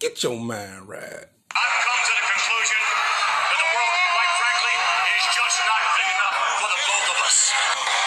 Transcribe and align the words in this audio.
Get 0.00 0.22
your 0.22 0.38
mind 0.38 0.88
right. 0.88 1.24
I've 1.54 1.76
come 1.86 2.00
to 2.02 2.12
the 2.18 2.24
conclusion 2.26 2.82
that 2.82 3.58
the 3.62 3.68
world, 3.72 3.94
quite 4.12 4.32
frankly, 4.42 4.74
is 5.14 5.24
just 5.30 5.56
not 5.64 5.80
big 5.94 6.08
enough 6.10 6.36
for 6.58 6.66
the 6.68 6.80
both 6.82 7.06
of 7.14 7.18
us. 7.24 7.38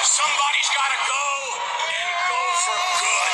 Somebody's 0.04 0.70
got 0.76 0.90
to 0.92 1.00
go 1.08 1.24
and 1.88 2.08
go 2.28 2.42
for 2.60 2.78
good. 3.02 3.34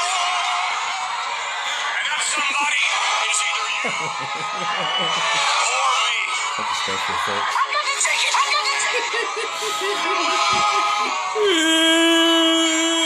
And 1.81 2.05
that 2.13 2.24
somebody 2.29 2.84
is 3.26 3.38
either 3.42 3.66
you 3.74 3.89
or 3.89 5.90
me. 6.06 6.20
That's 6.54 6.78
special 6.78 7.14
effect. 7.18 7.46
I'm 7.58 7.70
gonna 7.74 7.98
take 8.06 8.22
it. 8.22 8.34
I'm 8.38 8.50
gonna 8.54 8.78
take 8.86 9.02
it. 12.94 13.02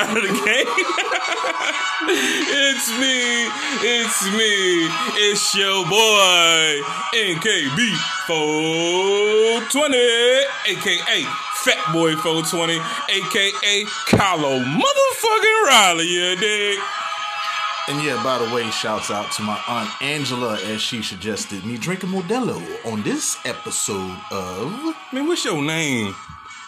side 0.00 0.16
of 0.16 0.22
the 0.22 0.28
game. 0.28 0.66
it's 2.08 2.88
me, 2.98 3.48
it's 3.82 4.24
me, 4.32 4.88
it's 5.28 5.54
your 5.54 5.84
boy, 5.84 6.82
NKB 7.14 7.96
420, 8.26 9.96
aka 10.68 11.24
Fat 11.64 11.92
Boy 11.92 12.14
420, 12.16 12.74
aka 12.74 13.84
Kylo 14.08 14.64
motherfucking 14.64 15.62
Riley, 15.66 16.06
you 16.06 16.36
dig? 16.36 16.78
And 17.88 18.02
yeah, 18.04 18.22
by 18.22 18.38
the 18.38 18.54
way, 18.54 18.70
shouts 18.70 19.10
out 19.10 19.32
to 19.32 19.42
my 19.42 19.60
aunt 19.66 19.90
Angela 20.00 20.60
as 20.62 20.80
she 20.80 21.02
suggested 21.02 21.64
me 21.64 21.76
drink 21.76 22.04
a 22.04 22.06
Modelo 22.06 22.62
on 22.86 23.02
this 23.02 23.36
episode 23.44 24.16
of 24.30 24.94
Man, 25.12 25.26
what's 25.26 25.44
your 25.44 25.60
name? 25.60 26.14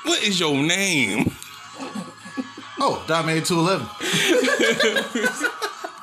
What 0.05 0.23
is 0.25 0.41
your 0.41 0.56
name? 0.56 1.30
Oh, 2.84 3.00
Dame 3.06 3.41
211. 3.45 3.86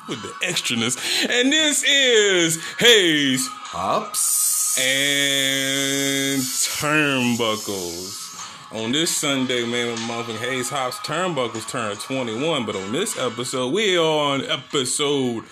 With 0.07 0.21
the 0.21 0.29
extraness. 0.45 0.95
And 1.29 1.51
this 1.51 1.83
is 1.83 2.57
Hayes 2.79 3.49
Ups. 3.75 4.77
and 4.79 6.39
Turnbuckles. 6.39 8.15
On 8.71 8.93
this 8.93 9.13
Sunday, 9.15 9.65
man, 9.65 9.97
motherfucking 9.97 10.37
Hayes 10.37 10.69
Hops 10.69 10.97
Turnbuckles 10.99 11.67
turned 11.67 11.99
21, 11.99 12.65
but 12.65 12.77
on 12.77 12.93
this 12.93 13.17
episode, 13.19 13.73
we 13.73 13.97
are 13.97 14.35
on 14.35 14.45
episode 14.45 15.43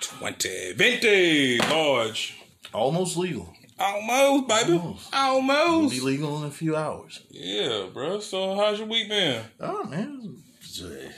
20. 0.00 0.74
20, 0.74 1.58
large. 1.70 2.34
Almost 2.74 3.16
legal. 3.16 3.48
Almost, 3.78 4.48
baby. 4.48 4.72
Almost. 4.78 5.14
Almost. 5.14 5.94
be 5.94 6.00
legal 6.00 6.42
in 6.42 6.48
a 6.48 6.50
few 6.50 6.76
hours. 6.76 7.22
Yeah, 7.30 7.86
bro. 7.92 8.20
So, 8.20 8.54
how's 8.54 8.78
your 8.80 8.88
week 8.88 9.08
been? 9.08 9.42
Oh 9.60 9.84
man, 9.84 10.42
it 10.80 10.84
was, 10.84 10.92
uh, 10.92 11.10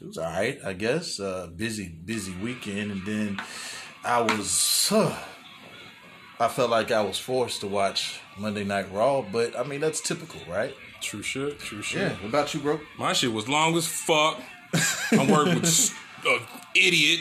it 0.00 0.06
was 0.06 0.18
all 0.18 0.24
right, 0.30 0.58
I 0.64 0.72
guess. 0.74 1.18
Uh, 1.20 1.48
busy, 1.54 1.88
busy 1.88 2.34
weekend, 2.36 2.90
and 2.92 3.06
then 3.06 3.40
I 4.04 4.20
was. 4.22 4.88
Uh, 4.92 5.16
I 6.40 6.46
felt 6.48 6.70
like 6.70 6.92
I 6.92 7.02
was 7.02 7.18
forced 7.18 7.60
to 7.62 7.66
watch 7.66 8.20
Monday 8.38 8.62
Night 8.64 8.92
Raw, 8.92 9.22
but 9.22 9.58
I 9.58 9.64
mean 9.64 9.80
that's 9.80 10.00
typical, 10.00 10.40
right? 10.48 10.72
True 11.00 11.22
shit, 11.22 11.58
true 11.58 11.82
shit. 11.82 12.00
Yeah. 12.02 12.08
What 12.16 12.28
about 12.28 12.54
you, 12.54 12.60
bro? 12.60 12.80
My 12.98 13.12
shit 13.12 13.32
was 13.32 13.48
long 13.48 13.76
as 13.76 13.86
fuck. 13.88 14.40
I'm 15.12 15.28
working 15.28 15.54
with 15.56 15.64
s- 15.64 15.92
a 16.24 16.38
idiot. 16.76 17.20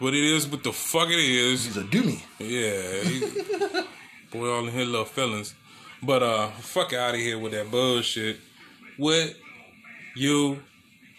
but 0.00 0.14
it 0.14 0.22
is, 0.22 0.46
what 0.46 0.62
the 0.62 0.72
fuck 0.72 1.08
it 1.08 1.18
is. 1.18 1.64
He's 1.64 1.76
a 1.76 1.82
doomy. 1.82 2.20
Yeah. 2.38 3.82
boy, 4.30 4.48
all 4.50 4.66
in 4.68 4.72
his 4.72 4.88
little 4.88 5.04
feelings. 5.04 5.54
But 6.02 6.22
uh 6.22 6.48
fuck 6.60 6.92
out 6.92 7.14
of 7.14 7.20
here 7.20 7.38
with 7.38 7.52
that 7.52 7.70
bullshit. 7.72 8.36
What 8.98 9.34
you 10.14 10.62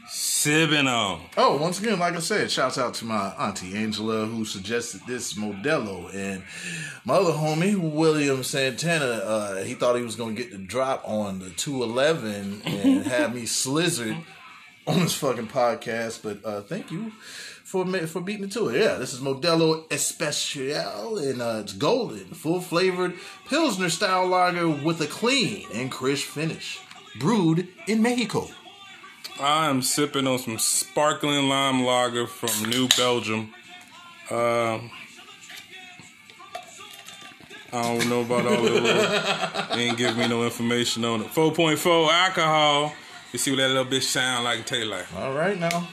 sipping 0.07 0.87
on? 0.87 1.21
Oh, 1.37 1.57
once 1.57 1.79
again, 1.79 1.99
like 1.99 2.15
I 2.15 2.19
said, 2.19 2.51
shouts 2.51 2.77
out 2.77 2.93
to 2.95 3.05
my 3.05 3.33
auntie 3.39 3.75
Angela 3.75 4.25
who 4.25 4.45
suggested 4.45 5.01
this 5.07 5.33
Modelo, 5.33 6.13
and 6.13 6.43
my 7.05 7.15
other 7.15 7.33
homie 7.33 7.77
William 7.77 8.43
Santana. 8.43 9.05
Uh, 9.05 9.63
he 9.63 9.73
thought 9.73 9.95
he 9.95 10.03
was 10.03 10.15
gonna 10.15 10.33
get 10.33 10.51
the 10.51 10.57
drop 10.57 11.07
on 11.07 11.39
the 11.39 11.49
two 11.51 11.83
eleven 11.83 12.61
and 12.65 13.03
have 13.05 13.33
me 13.33 13.43
slizzard 13.43 14.17
on 14.87 14.99
this 14.99 15.15
fucking 15.15 15.47
podcast. 15.47 16.21
But 16.23 16.45
uh, 16.45 16.61
thank 16.61 16.91
you 16.91 17.11
for 17.63 17.85
for 18.07 18.21
beating 18.21 18.45
it 18.45 18.51
to 18.53 18.69
it. 18.69 18.79
Yeah, 18.79 18.95
this 18.95 19.13
is 19.13 19.19
Modelo 19.19 19.91
Especial, 19.91 21.17
and 21.17 21.41
uh, 21.41 21.59
it's 21.63 21.73
golden, 21.73 22.25
full 22.25 22.61
flavored 22.61 23.15
Pilsner 23.49 23.89
style 23.89 24.27
lager 24.27 24.69
with 24.69 25.01
a 25.01 25.07
clean 25.07 25.65
and 25.73 25.91
crisp 25.91 26.27
finish, 26.27 26.79
brewed 27.19 27.67
in 27.87 28.01
Mexico. 28.01 28.49
I 29.39 29.69
am 29.69 29.81
sipping 29.81 30.27
on 30.27 30.39
some 30.39 30.57
sparkling 30.57 31.49
lime 31.49 31.83
lager 31.83 32.25
from 32.25 32.69
New 32.69 32.87
Belgium. 32.95 33.53
Um, 34.31 34.89
I 37.73 37.81
don't 37.81 38.09
know 38.09 38.21
about 38.21 38.45
all 38.45 38.61
the 38.61 38.71
little. 38.71 39.75
They 39.75 39.83
ain't 39.83 39.97
give 39.97 40.17
me 40.17 40.27
no 40.29 40.45
information 40.45 41.03
on 41.03 41.21
it. 41.21 41.27
4.4 41.27 42.09
alcohol. 42.09 42.93
You 43.33 43.39
see 43.39 43.51
what 43.51 43.57
that 43.57 43.67
little 43.67 43.85
bitch 43.85 44.03
sound 44.03 44.45
like 44.45 44.59
and 44.59 44.65
taste 44.67 44.87
like. 44.87 45.13
All 45.17 45.33
right 45.33 45.59
now. 45.59 45.85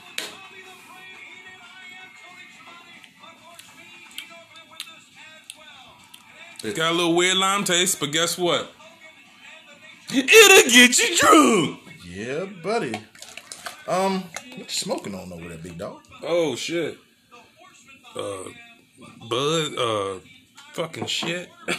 It's 6.62 6.78
got 6.78 6.92
a 6.92 6.94
little 6.94 7.16
weird 7.16 7.36
lime 7.36 7.64
taste, 7.64 7.98
but 7.98 8.12
guess 8.12 8.38
what? 8.38 8.72
It'll 10.14 10.70
get 10.70 10.96
you 10.98 11.16
drunk. 11.16 11.80
Yeah, 12.06 12.44
buddy. 12.62 12.92
Um, 13.88 14.22
what 14.22 14.58
you 14.58 14.64
smoking 14.68 15.14
on 15.14 15.32
over 15.32 15.48
there, 15.48 15.58
big 15.58 15.78
dog? 15.78 16.00
Oh 16.22 16.54
shit. 16.56 16.98
Uh, 18.14 18.44
bud. 19.28 19.74
Uh, 19.76 20.18
fucking 20.72 21.06
shit. 21.06 21.48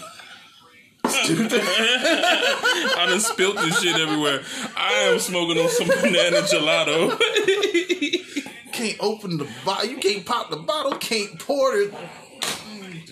I 1.06 3.06
done 3.08 3.20
spilt 3.20 3.56
this 3.58 3.82
shit 3.82 3.96
everywhere. 3.96 4.42
I 4.76 4.94
am 5.12 5.20
smoking 5.20 5.62
on 5.62 5.70
some 5.70 5.88
banana 5.88 6.38
gelato. 6.42 7.20
Can't 8.74 8.98
open 9.00 9.38
the 9.38 9.48
bottle. 9.64 9.90
You 9.90 9.98
can't 9.98 10.26
pop 10.26 10.50
the 10.50 10.58
bottle. 10.58 10.94
Can't 10.94 11.40
pour 11.40 11.76
it. 11.76 11.94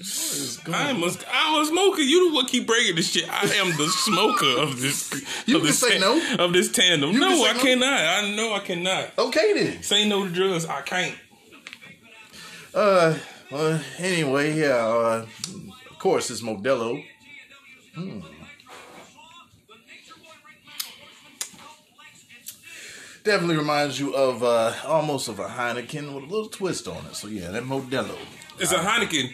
What 0.01 0.37
is 0.37 0.57
going 0.57 0.75
I 0.75 0.89
am 0.89 1.03
a, 1.03 1.11
I'm 1.31 1.61
a 1.61 1.65
smoker. 1.65 2.01
You 2.01 2.29
the 2.29 2.35
one 2.35 2.45
keep 2.47 2.65
breaking 2.65 2.95
this 2.95 3.11
shit. 3.11 3.29
I 3.29 3.43
am 3.55 3.77
the 3.77 3.87
smoker 3.87 4.59
of 4.59 4.81
this. 4.81 5.11
You 5.45 5.57
of 5.57 5.61
can 5.61 5.67
this 5.67 5.79
say 5.79 5.99
no. 5.99 6.21
Of 6.39 6.53
this 6.53 6.71
tandem. 6.71 7.11
You 7.11 7.19
no, 7.19 7.29
can 7.29 7.45
I 7.45 7.53
no. 7.53 7.59
cannot. 7.61 7.93
I 7.93 8.35
know 8.35 8.53
I 8.53 8.59
cannot. 8.59 9.11
Okay 9.17 9.53
then. 9.53 9.83
Say 9.83 10.07
no 10.07 10.25
to 10.25 10.31
drugs. 10.31 10.65
I 10.65 10.81
can't. 10.81 11.15
Uh, 12.73 13.17
well, 13.51 13.81
anyway, 13.99 14.57
yeah. 14.57 14.75
Uh, 14.75 15.25
of 15.89 15.99
course, 15.99 16.31
it's 16.31 16.41
Modelo. 16.41 17.03
Hmm. 17.93 18.21
Definitely 23.23 23.57
reminds 23.57 23.99
you 23.99 24.15
of 24.15 24.41
uh, 24.41 24.73
almost 24.85 25.27
of 25.27 25.37
a 25.39 25.45
Heineken 25.45 26.13
with 26.15 26.23
a 26.23 26.27
little 26.27 26.47
twist 26.49 26.87
on 26.87 27.05
it. 27.05 27.15
So 27.15 27.27
yeah, 27.27 27.51
that 27.51 27.63
Modelo. 27.63 28.17
It's 28.57 28.71
a 28.71 28.77
Heineken 28.77 29.33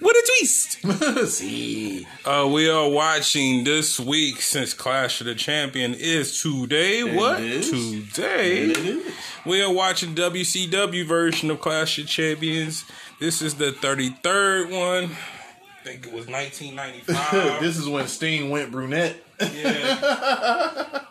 with 0.00 0.16
a 0.16 0.30
twist. 0.38 1.26
See, 1.32 2.06
Uh, 2.24 2.48
we 2.52 2.68
are 2.68 2.88
watching 2.88 3.64
this 3.64 3.98
week 4.00 4.40
since 4.40 4.74
Clash 4.74 5.20
of 5.20 5.26
the 5.26 5.34
Champion 5.34 5.94
is 5.94 6.40
today. 6.40 7.02
what 7.16 7.40
is. 7.40 7.70
today? 8.12 8.62
it 8.62 8.76
is. 8.78 9.14
We 9.44 9.62
are 9.62 9.72
watching 9.72 10.14
WCW 10.14 11.06
version 11.06 11.50
of 11.50 11.60
Clash 11.60 11.98
of 11.98 12.06
Champions. 12.06 12.84
This 13.20 13.40
is 13.42 13.54
the 13.54 13.72
33rd 13.72 14.70
one. 14.70 15.04
I 15.80 15.84
think 15.84 16.06
it 16.06 16.12
was 16.12 16.26
1995. 16.26 17.60
this 17.60 17.76
is 17.78 17.88
when 17.88 18.06
Sting 18.08 18.50
went 18.50 18.70
brunette. 18.72 19.16
yeah. 19.40 21.00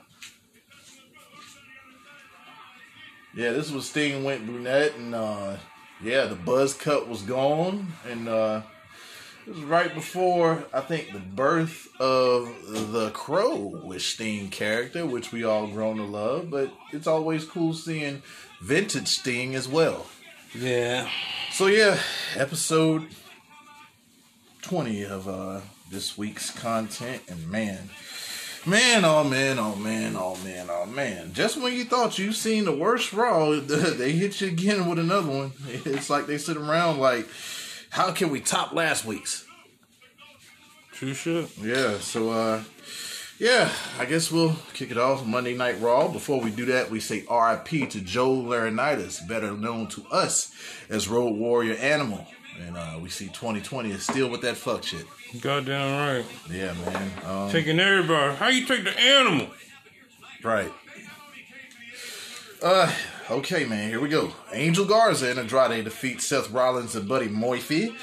Yeah, 3.38 3.52
this 3.52 3.70
was 3.70 3.90
Sting 3.90 4.24
went 4.24 4.46
brunette, 4.46 4.96
and 4.96 5.14
uh, 5.14 5.58
yeah, 6.02 6.24
the 6.26 6.36
buzz 6.36 6.74
cut 6.74 7.10
was 7.10 7.22
gone, 7.22 7.88
and 8.10 8.30
uh, 8.30 8.62
was 9.48 9.64
right 9.64 9.94
before 9.94 10.66
I 10.74 10.82
think 10.82 11.12
the 11.12 11.20
birth 11.20 11.88
of 12.00 12.92
the 12.92 13.12
Crow 13.12 13.80
with 13.84 14.02
Sting 14.02 14.50
character, 14.50 15.06
which 15.06 15.32
we 15.32 15.44
all 15.44 15.68
grown 15.68 15.98
to 15.98 16.04
love. 16.04 16.50
But 16.50 16.72
it's 16.92 17.08
always 17.08 17.46
cool 17.46 17.74
seeing 17.74 18.24
vintage 18.62 19.08
Sting 19.08 19.56
as 19.56 19.68
well. 19.68 20.08
Yeah. 20.54 21.10
So 21.52 21.68
yeah, 21.68 22.00
episode 22.36 23.08
twenty 24.62 25.04
of 25.04 25.28
uh, 25.28 25.62
this 25.92 26.18
week's 26.18 26.50
content, 26.52 27.24
and 27.28 27.50
man. 27.50 27.90
Man, 28.68 29.06
oh 29.06 29.24
man, 29.24 29.60
oh 29.60 29.76
man, 29.76 30.16
oh 30.18 30.38
man, 30.44 30.70
oh 30.72 30.88
man. 30.88 31.34
Just 31.34 31.56
when 31.62 31.74
you 31.74 31.86
thought 31.86 32.18
you've 32.18 32.36
seen 32.36 32.66
the 32.66 32.76
worst 32.76 33.14
Raw, 33.14 33.52
they 33.60 34.14
hit 34.14 34.42
you 34.42 34.48
again 34.48 34.90
with 34.90 34.98
another 34.98 35.30
one. 35.30 35.52
It's 35.68 36.10
like 36.10 36.26
they 36.26 36.40
sit 36.40 36.58
around 36.58 36.98
like, 36.98 37.28
how 37.96 38.12
can 38.12 38.30
we 38.30 38.42
top 38.42 38.74
last 38.74 39.06
week's? 39.06 39.46
True 40.92 41.14
shit. 41.14 41.50
Yeah, 41.62 41.98
so 42.00 42.30
uh 42.30 42.62
Yeah, 43.40 43.70
I 43.98 44.04
guess 44.06 44.30
we'll 44.32 44.58
kick 44.74 44.92
it 44.92 44.98
off 44.98 45.26
Monday 45.26 45.56
Night 45.56 45.80
Raw. 45.80 46.10
Before 46.10 46.42
we 46.42 46.52
do 46.52 46.66
that, 46.66 46.92
we 46.92 47.00
say 47.00 47.24
RIP 47.32 47.90
to 47.92 48.02
Joe 48.02 48.32
Laurinaitis, 48.36 49.26
better 49.28 49.54
known 49.54 49.88
to 49.88 50.06
us 50.12 50.54
as 50.90 51.08
Road 51.08 51.38
Warrior 51.38 51.76
Animal. 51.76 52.28
And 52.66 52.76
uh, 52.76 53.00
we 53.02 53.10
see 53.10 53.28
2020 53.28 53.92
is 53.92 54.04
still 54.04 54.30
with 54.30 54.42
that 54.42 54.58
fuck 54.58 54.84
shit. 54.84 55.06
Goddamn 55.42 56.18
right. 56.18 56.26
Yeah, 56.50 56.74
man. 56.74 57.12
Um, 57.26 57.50
Taking 57.50 57.80
everybody. 57.80 58.36
How 58.36 58.48
you 58.50 58.66
take 58.66 58.84
the 58.84 58.98
animal? 59.00 59.48
Right. 60.44 60.72
Uh, 62.62 62.92
okay, 63.30 63.66
man. 63.66 63.90
Here 63.90 64.00
we 64.00 64.10
go. 64.10 64.32
Angel 64.52 64.86
Garza 64.86 65.30
and 65.30 65.40
Andrade 65.40 65.84
defeat 65.84 66.22
Seth 66.22 66.52
Rollins 66.52 66.96
and 66.96 67.08
Buddy 67.08 67.28
Moifi. 67.28 67.96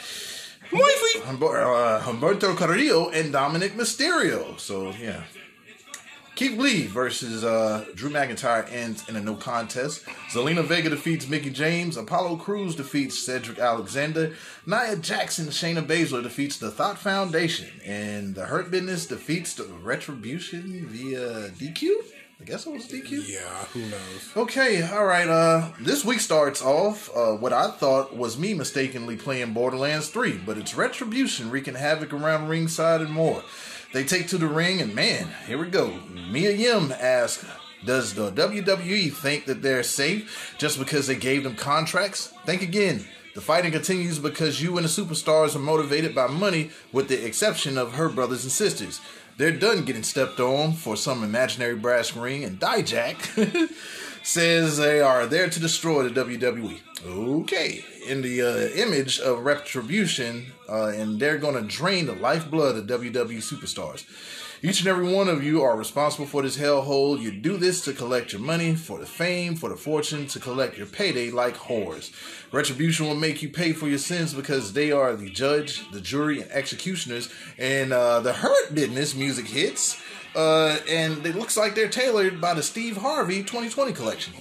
Wifey. 0.72 1.20
Humber- 1.20 1.62
uh, 1.62 2.00
Humberto 2.00 2.56
Carrillo 2.56 3.10
and 3.10 3.32
Dominic 3.32 3.74
Mysterio. 3.74 4.58
So 4.58 4.90
yeah. 4.92 5.22
Keith 6.34 6.58
Lee 6.58 6.86
versus 6.86 7.44
uh, 7.44 7.84
Drew 7.94 8.08
McIntyre 8.08 8.66
ends 8.72 9.06
in 9.06 9.16
a 9.16 9.20
no 9.20 9.34
contest. 9.34 10.04
Zelina 10.30 10.64
Vega 10.64 10.88
defeats 10.88 11.28
Mickie 11.28 11.50
James. 11.50 11.98
Apollo 11.98 12.36
Crews 12.36 12.74
defeats 12.74 13.18
Cedric 13.18 13.58
Alexander. 13.58 14.34
Nia 14.66 14.96
Jax 14.96 15.38
and, 15.38 15.50
Shayna 15.50 15.86
Baszler 15.86 16.22
defeats 16.22 16.56
the 16.56 16.70
Thought 16.70 16.98
Foundation. 16.98 17.68
And 17.84 18.34
the 18.34 18.46
Hurt 18.46 18.70
Business 18.70 19.06
defeats 19.06 19.54
the 19.54 19.64
Retribution 19.64 20.86
via 20.88 21.50
DQ? 21.50 21.90
I 22.42 22.44
guess 22.44 22.66
it 22.66 22.72
was 22.72 22.88
DQ. 22.88 23.28
Yeah, 23.28 23.40
who 23.66 23.82
knows? 23.82 24.36
Okay, 24.36 24.82
all 24.82 25.06
right. 25.06 25.28
Uh, 25.28 25.70
this 25.78 26.04
week 26.04 26.18
starts 26.18 26.60
off 26.60 27.08
uh, 27.14 27.34
what 27.34 27.52
I 27.52 27.70
thought 27.70 28.16
was 28.16 28.36
me 28.36 28.52
mistakenly 28.52 29.14
playing 29.16 29.52
Borderlands 29.52 30.08
3, 30.08 30.38
but 30.38 30.58
it's 30.58 30.74
Retribution 30.74 31.52
wreaking 31.52 31.76
havoc 31.76 32.12
around 32.12 32.48
ringside 32.48 33.00
and 33.00 33.12
more. 33.12 33.44
They 33.92 34.02
take 34.02 34.26
to 34.28 34.38
the 34.38 34.48
ring, 34.48 34.80
and 34.80 34.92
man, 34.92 35.28
here 35.46 35.56
we 35.56 35.68
go. 35.68 36.00
Mia 36.32 36.50
Yim 36.50 36.90
asks, 36.90 37.46
"Does 37.84 38.14
the 38.14 38.32
WWE 38.32 39.10
think 39.10 39.44
that 39.44 39.62
they're 39.62 39.84
safe 39.84 40.56
just 40.58 40.80
because 40.80 41.06
they 41.06 41.14
gave 41.14 41.44
them 41.44 41.54
contracts? 41.54 42.32
Think 42.44 42.60
again." 42.60 43.06
The 43.34 43.40
fighting 43.40 43.72
continues 43.72 44.18
because 44.18 44.60
you 44.60 44.76
and 44.76 44.84
the 44.84 44.90
superstars 44.90 45.56
are 45.56 45.60
motivated 45.60 46.14
by 46.14 46.26
money, 46.26 46.70
with 46.92 47.08
the 47.08 47.24
exception 47.24 47.78
of 47.78 47.94
her 47.94 48.10
brothers 48.10 48.42
and 48.42 48.52
sisters. 48.52 49.00
They're 49.42 49.50
done 49.50 49.84
getting 49.84 50.04
stepped 50.04 50.38
on 50.38 50.74
for 50.74 50.96
some 50.96 51.24
imaginary 51.24 51.74
brass 51.74 52.14
ring, 52.14 52.44
and 52.44 52.60
Dijak 52.60 53.72
says 54.22 54.76
they 54.76 55.00
are 55.00 55.26
there 55.26 55.50
to 55.50 55.58
destroy 55.58 56.08
the 56.08 56.24
WWE. 56.24 56.78
Okay, 57.04 57.84
in 58.06 58.22
the 58.22 58.40
uh, 58.40 58.56
image 58.80 59.18
of 59.18 59.44
retribution, 59.44 60.52
uh, 60.68 60.92
and 60.94 61.18
they're 61.18 61.38
going 61.38 61.56
to 61.56 61.62
drain 61.62 62.06
the 62.06 62.12
lifeblood 62.12 62.76
of 62.76 62.86
WWE 62.86 63.38
superstars. 63.38 64.04
Each 64.64 64.78
and 64.78 64.88
every 64.88 65.12
one 65.12 65.28
of 65.28 65.42
you 65.42 65.60
are 65.60 65.76
responsible 65.76 66.24
for 66.24 66.42
this 66.42 66.56
hellhole. 66.56 67.20
You 67.20 67.32
do 67.32 67.56
this 67.56 67.80
to 67.84 67.92
collect 67.92 68.32
your 68.32 68.40
money, 68.40 68.76
for 68.76 69.00
the 69.00 69.06
fame, 69.06 69.56
for 69.56 69.68
the 69.68 69.76
fortune, 69.76 70.28
to 70.28 70.38
collect 70.38 70.78
your 70.78 70.86
payday 70.86 71.32
like 71.32 71.56
whores. 71.56 72.12
Retribution 72.52 73.08
will 73.08 73.16
make 73.16 73.42
you 73.42 73.48
pay 73.48 73.72
for 73.72 73.88
your 73.88 73.98
sins 73.98 74.32
because 74.32 74.72
they 74.72 74.92
are 74.92 75.16
the 75.16 75.28
judge, 75.28 75.90
the 75.90 76.00
jury, 76.00 76.42
and 76.42 76.50
executioners. 76.52 77.28
And 77.58 77.92
uh, 77.92 78.20
the 78.20 78.34
Hurt 78.34 78.72
Business 78.72 79.16
music 79.16 79.48
hits. 79.48 80.00
Uh, 80.36 80.78
and 80.88 81.26
it 81.26 81.34
looks 81.34 81.56
like 81.56 81.74
they're 81.74 81.88
tailored 81.88 82.40
by 82.40 82.54
the 82.54 82.62
Steve 82.62 82.98
Harvey 82.98 83.38
2020 83.38 83.92
collection. 83.92 84.32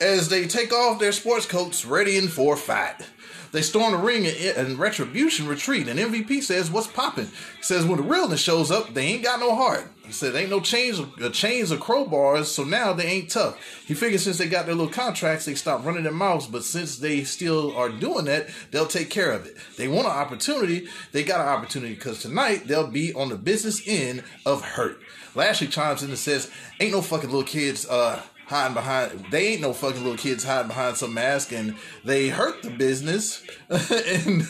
As 0.00 0.28
they 0.28 0.46
take 0.46 0.72
off 0.72 1.00
their 1.00 1.10
sports 1.10 1.46
coats, 1.46 1.84
readying 1.84 2.28
for 2.28 2.56
fight. 2.56 3.08
They 3.52 3.60
storm 3.60 3.92
the 3.92 3.98
ring 3.98 4.26
and, 4.26 4.78
Retribution 4.78 5.46
retreat, 5.46 5.86
and 5.86 6.00
MVP 6.00 6.40
says, 6.40 6.70
"What's 6.70 6.86
popping?" 6.86 7.26
He 7.26 7.62
says, 7.62 7.84
"When 7.84 7.98
the 7.98 8.02
realness 8.02 8.40
shows 8.40 8.70
up, 8.70 8.94
they 8.94 9.04
ain't 9.04 9.22
got 9.22 9.40
no 9.40 9.54
heart." 9.54 9.88
He 10.06 10.12
said, 10.12 10.34
"Ain't 10.34 10.50
no 10.50 10.60
chains, 10.60 11.00
uh, 11.00 11.28
chains 11.28 11.70
or 11.70 11.76
crowbars, 11.76 12.46
so 12.46 12.64
now 12.64 12.94
they 12.94 13.04
ain't 13.04 13.30
tough." 13.30 13.56
He 13.86 13.92
figures 13.92 14.22
since 14.22 14.38
they 14.38 14.46
got 14.46 14.64
their 14.64 14.74
little 14.74 14.92
contracts, 14.92 15.44
they 15.44 15.54
stop 15.54 15.84
running 15.84 16.02
their 16.02 16.12
mouths. 16.12 16.46
But 16.46 16.64
since 16.64 16.96
they 16.96 17.24
still 17.24 17.76
are 17.76 17.90
doing 17.90 18.24
that, 18.24 18.48
they'll 18.70 18.86
take 18.86 19.10
care 19.10 19.32
of 19.32 19.46
it. 19.46 19.56
They 19.76 19.86
want 19.86 20.06
an 20.06 20.12
opportunity. 20.12 20.88
They 21.12 21.22
got 21.22 21.40
an 21.40 21.48
opportunity 21.48 21.94
because 21.94 22.22
tonight 22.22 22.66
they'll 22.66 22.86
be 22.86 23.12
on 23.12 23.28
the 23.28 23.36
business 23.36 23.82
end 23.86 24.24
of 24.46 24.62
hurt. 24.62 24.98
Lashley 25.34 25.66
chimes 25.66 26.02
in 26.02 26.08
and 26.08 26.18
says, 26.18 26.50
"Ain't 26.80 26.92
no 26.92 27.02
fucking 27.02 27.30
little 27.30 27.44
kids." 27.44 27.86
uh 27.86 28.22
hiding 28.46 28.74
behind 28.74 29.26
they 29.30 29.48
ain't 29.48 29.60
no 29.60 29.72
fucking 29.72 30.02
little 30.02 30.18
kids 30.18 30.44
hiding 30.44 30.68
behind 30.68 30.96
some 30.96 31.14
mask 31.14 31.52
and 31.52 31.76
they 32.04 32.28
hurt 32.28 32.62
the 32.62 32.70
business. 32.70 33.42
And 33.70 34.44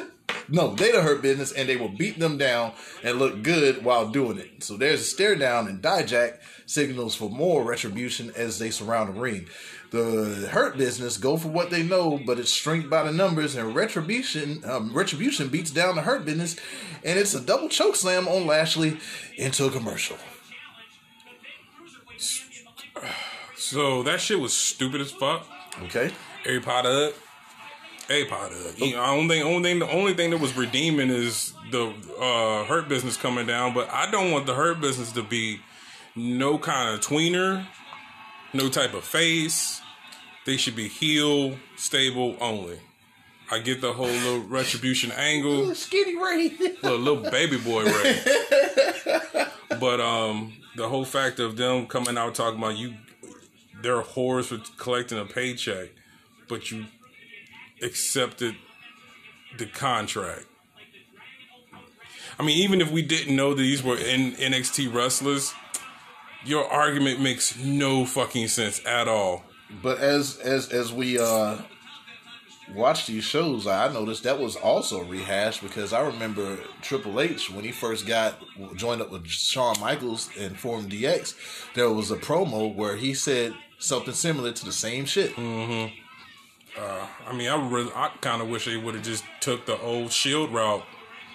no 0.48 0.74
they 0.74 0.90
don't 0.92 1.04
hurt 1.04 1.22
business 1.22 1.52
and 1.52 1.68
they 1.68 1.76
will 1.76 1.88
beat 1.88 2.18
them 2.18 2.38
down 2.38 2.72
and 3.02 3.18
look 3.18 3.42
good 3.42 3.84
while 3.84 4.08
doing 4.08 4.38
it. 4.38 4.62
So 4.62 4.76
there's 4.76 5.00
a 5.00 5.04
stare 5.04 5.36
down 5.36 5.68
and 5.68 5.82
Dijak 5.82 6.38
signals 6.66 7.14
for 7.14 7.30
more 7.30 7.64
retribution 7.64 8.32
as 8.36 8.58
they 8.58 8.70
surround 8.70 9.14
the 9.14 9.20
ring. 9.20 9.46
The 9.90 10.48
hurt 10.52 10.76
business 10.76 11.16
go 11.16 11.36
for 11.36 11.48
what 11.48 11.70
they 11.70 11.82
know 11.82 12.20
but 12.24 12.38
it's 12.38 12.52
strength 12.52 12.88
by 12.88 13.02
the 13.02 13.12
numbers 13.12 13.56
and 13.56 13.74
retribution 13.74 14.62
um, 14.64 14.92
retribution 14.92 15.48
beats 15.48 15.70
down 15.70 15.96
the 15.96 16.02
hurt 16.02 16.24
business. 16.24 16.56
And 17.04 17.18
it's 17.18 17.34
a 17.34 17.40
double 17.40 17.68
choke 17.68 17.96
slam 17.96 18.28
on 18.28 18.46
lashley 18.46 18.98
into 19.36 19.66
a 19.66 19.70
commercial 19.70 20.16
So 23.70 24.02
that 24.02 24.20
shit 24.20 24.40
was 24.40 24.52
stupid 24.52 25.00
as 25.00 25.12
fuck. 25.12 25.46
okay 25.84 26.10
Harry 26.42 26.58
Potter. 26.58 27.12
Harry 28.08 28.24
Potter. 28.24 28.56
You 28.76 28.96
know, 28.96 29.28
think 29.28 29.44
only 29.44 29.62
thing 29.62 29.78
the 29.78 29.88
only 29.88 30.14
thing 30.14 30.30
that 30.30 30.40
was 30.40 30.56
redeeming 30.56 31.08
is 31.10 31.52
the 31.70 31.94
uh, 32.18 32.64
hurt 32.64 32.88
business 32.88 33.16
coming 33.16 33.46
down. 33.46 33.72
But 33.72 33.88
I 33.90 34.10
don't 34.10 34.32
want 34.32 34.46
the 34.46 34.54
hurt 34.54 34.80
business 34.80 35.12
to 35.12 35.22
be 35.22 35.60
no 36.16 36.58
kind 36.58 36.92
of 36.92 37.00
tweener, 37.00 37.64
no 38.52 38.68
type 38.68 38.92
of 38.92 39.04
face. 39.04 39.80
They 40.46 40.56
should 40.56 40.74
be 40.74 40.88
heel 40.88 41.56
stable 41.76 42.36
only. 42.40 42.80
I 43.52 43.60
get 43.60 43.80
the 43.80 43.92
whole 43.92 44.06
little 44.06 44.40
retribution 44.48 45.12
angle. 45.12 45.76
skinny 45.76 46.16
ray 46.16 46.56
little, 46.82 46.98
little 46.98 47.30
baby 47.30 47.58
boy 47.58 47.84
Ray. 47.84 48.20
but 49.78 50.00
um, 50.00 50.54
the 50.74 50.88
whole 50.88 51.04
fact 51.04 51.38
of 51.38 51.56
them 51.56 51.86
coming 51.86 52.18
out 52.18 52.34
talking 52.34 52.58
about 52.58 52.76
you, 52.76 52.94
they're 53.82 54.02
whores 54.02 54.46
for 54.46 54.58
collecting 54.76 55.18
a 55.18 55.24
paycheck, 55.24 55.88
but 56.48 56.70
you 56.70 56.86
accepted 57.82 58.56
the 59.58 59.66
contract. 59.66 60.46
I 62.38 62.42
mean, 62.42 62.58
even 62.62 62.80
if 62.80 62.90
we 62.90 63.02
didn't 63.02 63.36
know 63.36 63.54
these 63.54 63.82
were 63.82 63.96
NXT 63.96 64.92
wrestlers, 64.94 65.52
your 66.44 66.66
argument 66.70 67.20
makes 67.20 67.56
no 67.58 68.06
fucking 68.06 68.48
sense 68.48 68.80
at 68.86 69.08
all. 69.08 69.44
But 69.82 69.98
as 69.98 70.38
as 70.38 70.70
as 70.70 70.92
we 70.92 71.18
uh 71.18 71.58
watch 72.74 73.06
these 73.06 73.24
shows, 73.24 73.66
I 73.66 73.92
noticed 73.92 74.24
that 74.24 74.38
was 74.38 74.56
also 74.56 75.04
rehashed 75.04 75.62
because 75.62 75.92
I 75.92 76.00
remember 76.00 76.58
Triple 76.82 77.20
H 77.20 77.50
when 77.50 77.64
he 77.64 77.72
first 77.72 78.06
got 78.06 78.38
joined 78.76 79.00
up 79.02 79.10
with 79.10 79.26
Shawn 79.26 79.78
Michaels 79.80 80.30
and 80.38 80.58
formed 80.58 80.90
DX. 80.90 81.34
There 81.74 81.90
was 81.90 82.10
a 82.10 82.16
promo 82.16 82.74
where 82.74 82.96
he 82.96 83.14
said 83.14 83.54
something 83.78 84.14
similar 84.14 84.52
to 84.52 84.64
the 84.64 84.72
same 84.72 85.04
shit. 85.04 85.34
Mm-hmm. 85.34 85.94
Uh, 86.80 87.06
I 87.26 87.34
mean, 87.34 87.48
I 87.48 87.68
really, 87.68 87.90
I 87.94 88.10
kind 88.20 88.40
of 88.40 88.48
wish 88.48 88.66
they 88.66 88.76
would 88.76 88.94
have 88.94 89.04
just 89.04 89.24
took 89.40 89.66
the 89.66 89.78
old 89.80 90.12
Shield 90.12 90.52
route 90.52 90.84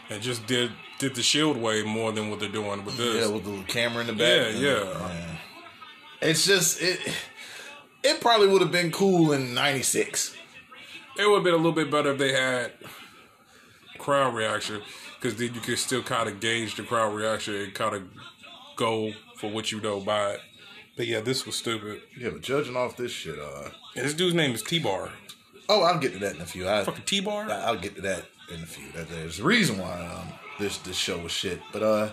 and 0.10 0.22
just 0.22 0.46
did 0.48 0.72
did 0.98 1.15
the 1.15 1.24
Shield 1.24 1.58
way 1.58 1.84
more 1.84 2.12
than 2.12 2.30
what 2.30 2.39
they're 2.39 2.50
doing 2.50 2.86
with 2.86 2.98
this. 2.98 3.27
Yeah, 3.27 3.34
with 3.34 3.44
the 3.44 3.63
camera 3.72 4.01
in 4.01 4.08
the 4.08 4.13
back. 4.13 4.54
Yeah, 4.56 4.60
yeah. 4.60 5.38
It's 6.22 6.46
just 6.46 6.82
it. 6.82 7.00
It 8.04 8.22
probably 8.22 8.48
would 8.48 8.62
have 8.62 8.72
been 8.72 8.92
cool 8.92 9.34
in 9.34 9.54
'96. 9.54 10.36
It 11.18 11.28
would 11.28 11.36
have 11.36 11.44
been 11.44 11.54
a 11.54 11.58
little 11.58 11.72
bit 11.72 11.90
better 11.90 12.12
if 12.12 12.18
they 12.18 12.34
had 12.34 12.72
crowd 13.98 14.36
reaction 14.36 14.82
because 15.16 15.38
then 15.38 15.54
you 15.54 15.62
could 15.62 15.80
still 15.80 16.04
kind 16.04 16.28
of 16.30 16.40
gauge 16.40 16.76
the 16.76 16.84
crowd 16.84 17.14
reaction 17.14 17.56
and 17.56 17.74
kind 17.74 17.96
of 17.96 18.04
go 18.76 19.14
for 19.38 19.50
what 19.50 19.72
you 19.72 19.80
know 19.82 20.00
by 20.02 20.32
it. 20.32 20.42
But 20.98 21.08
yeah, 21.08 21.22
this 21.22 21.46
was 21.46 21.56
stupid. 21.56 22.02
Yeah, 22.18 22.30
but 22.30 22.42
judging 22.42 22.76
off 22.76 22.96
this 22.98 23.12
shit, 23.12 23.38
uh, 23.40 23.70
And 23.96 24.06
this 24.06 24.14
dude's 24.14 24.36
name 24.36 24.54
is 24.54 24.62
T 24.62 24.80
Bar. 24.80 25.10
oh, 25.68 25.84
I'll 25.84 26.00
get 26.00 26.14
to 26.14 26.20
that 26.20 26.36
in 26.36 26.42
a 26.42 26.46
few. 26.46 26.68
I, 26.70 26.84
Fucking 26.84 27.04
T 27.06 27.20
Bar. 27.22 27.50
I'll 27.50 27.78
get 27.78 27.96
to 27.96 28.02
that 28.02 28.26
in 28.54 28.62
a 28.62 28.66
few. 28.66 28.92
That 28.94 29.10
there's 29.10 29.40
a 29.40 29.44
reason 29.44 29.78
why 29.78 30.06
um, 30.06 30.28
this 30.60 30.78
this 30.80 30.96
show 30.98 31.18
was 31.18 31.32
shit. 31.32 31.62
But 31.74 31.84
uh, 31.84 32.10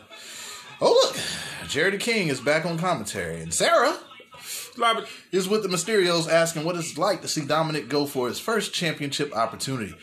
oh 0.81 1.13
look, 1.13 1.69
Jerry 1.69 1.91
the 1.93 1.99
King 1.99 2.29
is 2.29 2.41
back 2.41 2.65
on 2.67 2.79
commentary, 2.79 3.41
and 3.41 3.53
Sarah 3.55 3.97
is 5.33 5.49
with 5.49 5.63
the 5.63 5.69
Mysterios 5.69 6.31
asking 6.31 6.65
what 6.65 6.77
it's 6.77 6.97
like 6.97 7.23
to 7.23 7.29
see 7.29 7.45
Dominic 7.45 7.89
go 7.89 8.07
for 8.07 8.29
his 8.29 8.39
first 8.39 8.73
championship 8.73 9.35
opportunity. 9.35 9.95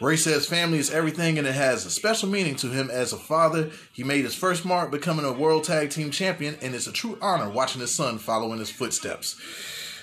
Ray 0.00 0.16
says 0.16 0.46
family 0.46 0.78
is 0.78 0.90
everything 0.90 1.38
and 1.38 1.46
it 1.46 1.54
has 1.54 1.86
a 1.86 1.90
special 1.90 2.28
meaning 2.28 2.56
to 2.56 2.68
him 2.68 2.90
as 2.90 3.12
a 3.12 3.16
father. 3.16 3.70
He 3.92 4.02
made 4.02 4.24
his 4.24 4.34
first 4.34 4.64
mark 4.64 4.90
becoming 4.90 5.24
a 5.24 5.32
world 5.32 5.64
tag 5.64 5.90
team 5.90 6.10
champion, 6.10 6.56
and 6.60 6.74
it's 6.74 6.86
a 6.86 6.92
true 6.92 7.18
honor 7.22 7.48
watching 7.48 7.80
his 7.80 7.94
son 7.94 8.18
follow 8.18 8.52
in 8.52 8.58
his 8.58 8.70
footsteps. 8.70 9.40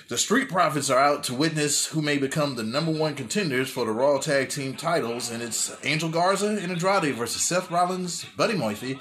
The 0.08 0.18
Street 0.18 0.48
Profits 0.48 0.90
are 0.90 0.98
out 0.98 1.22
to 1.24 1.34
witness 1.34 1.86
who 1.86 2.02
may 2.02 2.18
become 2.18 2.56
the 2.56 2.64
number 2.64 2.90
one 2.90 3.14
contenders 3.14 3.70
for 3.70 3.84
the 3.84 3.92
Raw 3.92 4.18
Tag 4.18 4.48
Team 4.48 4.74
titles, 4.74 5.30
and 5.30 5.42
it's 5.42 5.72
Angel 5.84 6.08
Garza 6.08 6.48
and 6.48 6.72
Andrade 6.72 7.14
versus 7.14 7.42
Seth 7.42 7.70
Rollins, 7.70 8.24
Buddy 8.36 8.56
Murphy, 8.56 8.98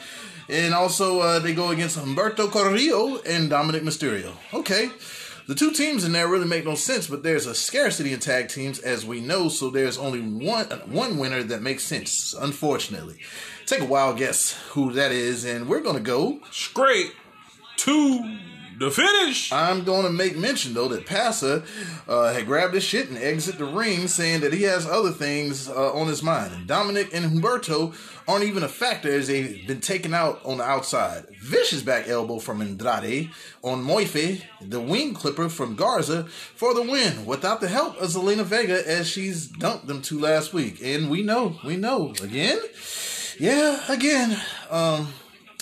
and 0.49 0.73
also 0.73 1.19
uh, 1.19 1.39
they 1.39 1.53
go 1.53 1.69
against 1.69 1.97
Humberto 1.97 2.51
Carrillo 2.51 3.21
and 3.25 3.49
Dominic 3.49 3.83
Mysterio. 3.83 4.33
Okay. 4.53 4.89
The 5.47 5.55
two 5.55 5.71
teams 5.71 6.03
in 6.03 6.11
there 6.11 6.27
really 6.27 6.47
make 6.47 6.65
no 6.65 6.75
sense, 6.75 7.07
but 7.07 7.23
there's 7.23 7.47
a 7.47 7.55
scarcity 7.55 8.13
in 8.13 8.19
tag 8.19 8.49
teams, 8.49 8.77
as 8.77 9.03
we 9.03 9.19
know, 9.19 9.49
so 9.49 9.71
there's 9.71 9.97
only 9.97 10.21
one 10.21 10.67
one 10.85 11.17
winner 11.17 11.41
that 11.41 11.63
makes 11.63 11.83
sense, 11.83 12.35
unfortunately. 12.39 13.17
Take 13.65 13.81
a 13.81 13.85
wild 13.85 14.17
guess 14.17 14.53
who 14.69 14.93
that 14.93 15.11
is, 15.11 15.45
and 15.45 15.67
we're 15.67 15.81
gonna 15.81 16.01
go 16.01 16.39
Straight 16.51 17.13
to 17.77 18.37
the 18.79 18.89
finish. 18.89 19.51
I'm 19.51 19.83
going 19.83 20.03
to 20.03 20.09
make 20.11 20.37
mention 20.37 20.73
though 20.73 20.87
that 20.87 21.05
Passa 21.05 21.63
uh, 22.07 22.33
had 22.33 22.45
grabbed 22.45 22.73
his 22.73 22.83
shit 22.83 23.09
and 23.09 23.17
exit 23.17 23.57
the 23.57 23.65
ring, 23.65 24.07
saying 24.07 24.41
that 24.41 24.53
he 24.53 24.63
has 24.63 24.87
other 24.87 25.11
things 25.11 25.69
uh, 25.69 25.93
on 25.93 26.07
his 26.07 26.23
mind. 26.23 26.53
And 26.53 26.67
Dominic 26.67 27.13
and 27.13 27.25
Humberto 27.25 27.93
aren't 28.27 28.45
even 28.45 28.63
a 28.63 28.69
factor 28.69 29.11
as 29.11 29.27
they've 29.27 29.67
been 29.67 29.81
taken 29.81 30.13
out 30.13 30.39
on 30.45 30.57
the 30.57 30.63
outside. 30.63 31.25
Vicious 31.41 31.81
back 31.81 32.07
elbow 32.07 32.39
from 32.39 32.61
Andrade 32.61 33.29
on 33.63 33.83
Moife, 33.83 34.43
the 34.61 34.79
wing 34.79 35.13
clipper 35.13 35.49
from 35.49 35.75
Garza 35.75 36.23
for 36.23 36.73
the 36.73 36.83
win, 36.83 37.25
without 37.25 37.59
the 37.59 37.67
help 37.67 37.99
of 37.99 38.09
Zelina 38.09 38.43
Vega 38.43 38.87
as 38.87 39.09
she's 39.09 39.47
dumped 39.47 39.87
them 39.87 40.01
two 40.01 40.19
last 40.19 40.53
week. 40.53 40.79
And 40.81 41.09
we 41.09 41.21
know, 41.21 41.59
we 41.65 41.75
know 41.75 42.13
again. 42.21 42.59
Yeah, 43.37 43.81
again. 43.89 44.37
Um, 44.69 45.13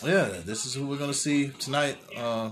yeah, 0.04 0.42
this 0.46 0.66
is 0.66 0.76
who 0.76 0.86
we're 0.86 0.98
gonna 0.98 1.14
see 1.14 1.50
tonight. 1.50 1.98
Uh, 2.16 2.52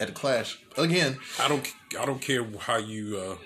at 0.00 0.08
the 0.08 0.12
Clash 0.14 0.58
again. 0.76 1.18
I 1.38 1.46
don't. 1.48 1.72
I 2.00 2.04
don't 2.06 2.20
care 2.20 2.44
how 2.58 2.78
you 2.78 3.18
uh, 3.18 3.36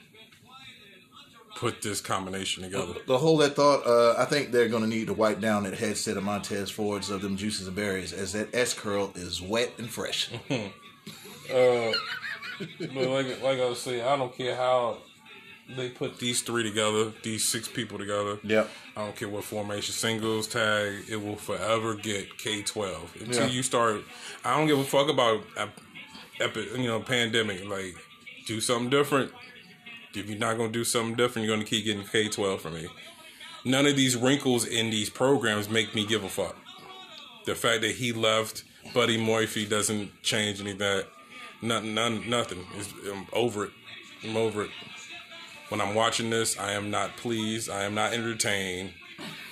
put 1.56 1.82
this 1.82 2.00
combination 2.00 2.62
together. 2.62 2.94
The 3.06 3.18
whole 3.18 3.36
that 3.38 3.56
thought, 3.56 3.86
uh, 3.86 4.14
I 4.18 4.24
think 4.24 4.50
they're 4.52 4.68
going 4.68 4.82
to 4.82 4.88
need 4.88 5.06
to 5.06 5.14
wipe 5.14 5.40
down 5.40 5.64
that 5.64 5.74
headset 5.74 6.16
of 6.16 6.24
Montez 6.24 6.70
Fords 6.70 7.10
of 7.10 7.22
them 7.22 7.36
juices 7.36 7.66
and 7.66 7.76
berries, 7.76 8.12
as 8.12 8.32
that 8.32 8.54
S 8.54 8.74
curl 8.74 9.12
is 9.14 9.40
wet 9.40 9.72
and 9.78 9.88
fresh. 9.88 10.30
Uh, 11.52 11.92
but 12.78 12.94
like 13.08 13.42
like 13.42 13.58
I 13.60 13.66
was 13.68 13.78
saying, 13.78 14.00
I 14.00 14.16
don't 14.16 14.34
care 14.34 14.56
how 14.56 14.96
they 15.76 15.90
put 15.90 16.18
these 16.18 16.40
three 16.40 16.62
together, 16.62 17.12
these 17.22 17.44
six 17.44 17.68
people 17.68 17.98
together. 17.98 18.38
Yep. 18.42 18.70
I 18.96 19.04
don't 19.04 19.14
care 19.14 19.28
what 19.28 19.44
formation, 19.44 19.92
singles, 19.92 20.46
tag. 20.46 21.04
It 21.06 21.22
will 21.22 21.36
forever 21.36 21.96
get 21.96 22.38
K 22.38 22.62
twelve 22.62 23.14
until 23.20 23.46
Yeah. 23.46 23.52
you 23.52 23.62
start. 23.62 24.04
I 24.42 24.56
don't 24.56 24.66
give 24.68 24.78
a 24.78 24.84
fuck 24.84 25.10
about 25.10 25.42
epic, 26.40 26.68
you 26.76 26.84
know, 26.84 27.00
pandemic. 27.00 27.64
Like, 27.68 27.94
do 28.46 28.60
something 28.60 28.90
different. 28.90 29.32
If 30.14 30.28
you're 30.28 30.38
not 30.38 30.56
gonna 30.56 30.72
do 30.72 30.84
something 30.84 31.16
different, 31.16 31.46
you're 31.46 31.56
gonna 31.56 31.66
keep 31.66 31.84
getting 31.84 32.04
K 32.04 32.28
twelve 32.28 32.60
from 32.60 32.74
me. 32.74 32.88
None 33.64 33.86
of 33.86 33.96
these 33.96 34.16
wrinkles 34.16 34.66
in 34.66 34.90
these 34.90 35.10
programs 35.10 35.68
make 35.68 35.94
me 35.94 36.06
give 36.06 36.22
a 36.22 36.28
fuck. 36.28 36.56
The 37.46 37.54
fact 37.54 37.80
that 37.82 37.92
he 37.92 38.12
left, 38.12 38.64
Buddy 38.92 39.16
Murphy 39.16 39.66
doesn't 39.66 40.22
change 40.22 40.60
anything. 40.60 41.02
Nothing, 41.62 41.94
none, 41.94 42.28
nothing. 42.28 42.66
It's, 42.76 42.92
I'm 43.10 43.26
over 43.32 43.64
it. 43.64 43.70
I'm 44.22 44.36
over 44.36 44.64
it. 44.64 44.70
When 45.70 45.80
I'm 45.80 45.94
watching 45.94 46.28
this, 46.30 46.58
I 46.58 46.72
am 46.72 46.90
not 46.90 47.16
pleased. 47.16 47.70
I 47.70 47.84
am 47.84 47.94
not 47.94 48.12
entertained. 48.12 48.92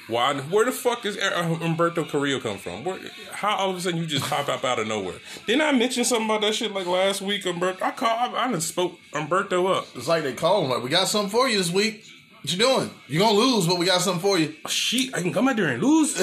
Why? 0.09 0.35
Where 0.35 0.65
the 0.65 0.73
fuck 0.73 1.07
is 1.07 1.17
uh, 1.17 1.59
Umberto 1.63 2.05
Carrillo 2.05 2.41
come 2.41 2.59
from? 2.59 2.83
Where, 2.85 2.99
how 3.33 3.57
all 3.57 3.71
of 3.71 3.77
a 3.77 3.81
sudden 3.81 3.99
you 4.01 4.07
just 4.07 4.25
pop 4.29 4.49
up 4.49 4.65
out 4.65 4.79
of 4.79 4.89
nowhere? 4.89 5.15
Didn't 5.47 5.63
I 5.63 5.73
mention 5.73 6.05
something 6.05 6.27
about 6.27 6.41
that 6.43 6.55
shit 6.55 6.73
like 6.73 6.87
last 6.87 7.23
week? 7.23 7.47
Umberto, 7.47 7.85
I 7.85 7.91
call, 7.93 8.09
I, 8.09 8.45
I 8.47 8.51
done 8.51 8.61
spoke 8.61 8.99
Umberto 9.13 9.67
up. 9.69 9.87
It's 9.95 10.09
like 10.09 10.23
they 10.25 10.33
call 10.35 10.65
him 10.65 10.71
like, 10.71 10.83
"We 10.83 10.91
got 10.91 11.09
something 11.09 11.31
for 11.31 11.49
you 11.49 11.59
this 11.59 11.71
week. 11.71 12.05
What 12.41 12.53
you 12.53 12.59
doing? 12.59 12.91
You 13.07 13.21
gonna 13.21 13.39
lose, 13.39 13.67
but 13.69 13.79
we 13.79 13.87
got 13.87 14.01
something 14.01 14.21
for 14.21 14.39
you." 14.39 14.55
Shit, 14.69 15.15
I 15.15 15.23
can 15.23 15.33
come 15.33 15.47
out 15.49 15.57
there 15.57 15.69
and 15.69 15.83
lose. 15.83 16.17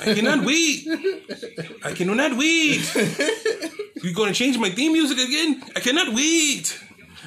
I 0.00 0.14
cannot 0.14 0.44
wait. 0.44 0.86
I 1.84 1.92
cannot 1.92 2.36
wait. 2.36 2.80
You 4.02 4.14
gonna 4.14 4.32
change 4.32 4.56
my 4.56 4.70
theme 4.70 4.94
music 4.94 5.18
again? 5.18 5.62
I 5.76 5.80
cannot 5.80 6.14
wait. 6.14 6.80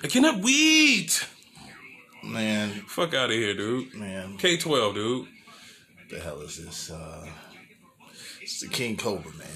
I 0.04 0.08
cannot 0.08 0.42
wait. 0.42 1.24
Man, 2.24 2.70
Fuck 2.88 3.14
out 3.14 3.30
of 3.30 3.36
here, 3.36 3.54
dude. 3.54 3.94
man, 3.94 4.38
K 4.38 4.58
twelve, 4.58 4.96
dude. 4.96 5.28
The 6.14 6.22
hell 6.22 6.42
is 6.42 6.64
this? 6.64 6.92
Uh, 6.92 7.26
it's 8.42 8.62
the 8.62 8.68
King 8.68 8.98
Cobra, 8.98 9.32
man. 9.34 9.48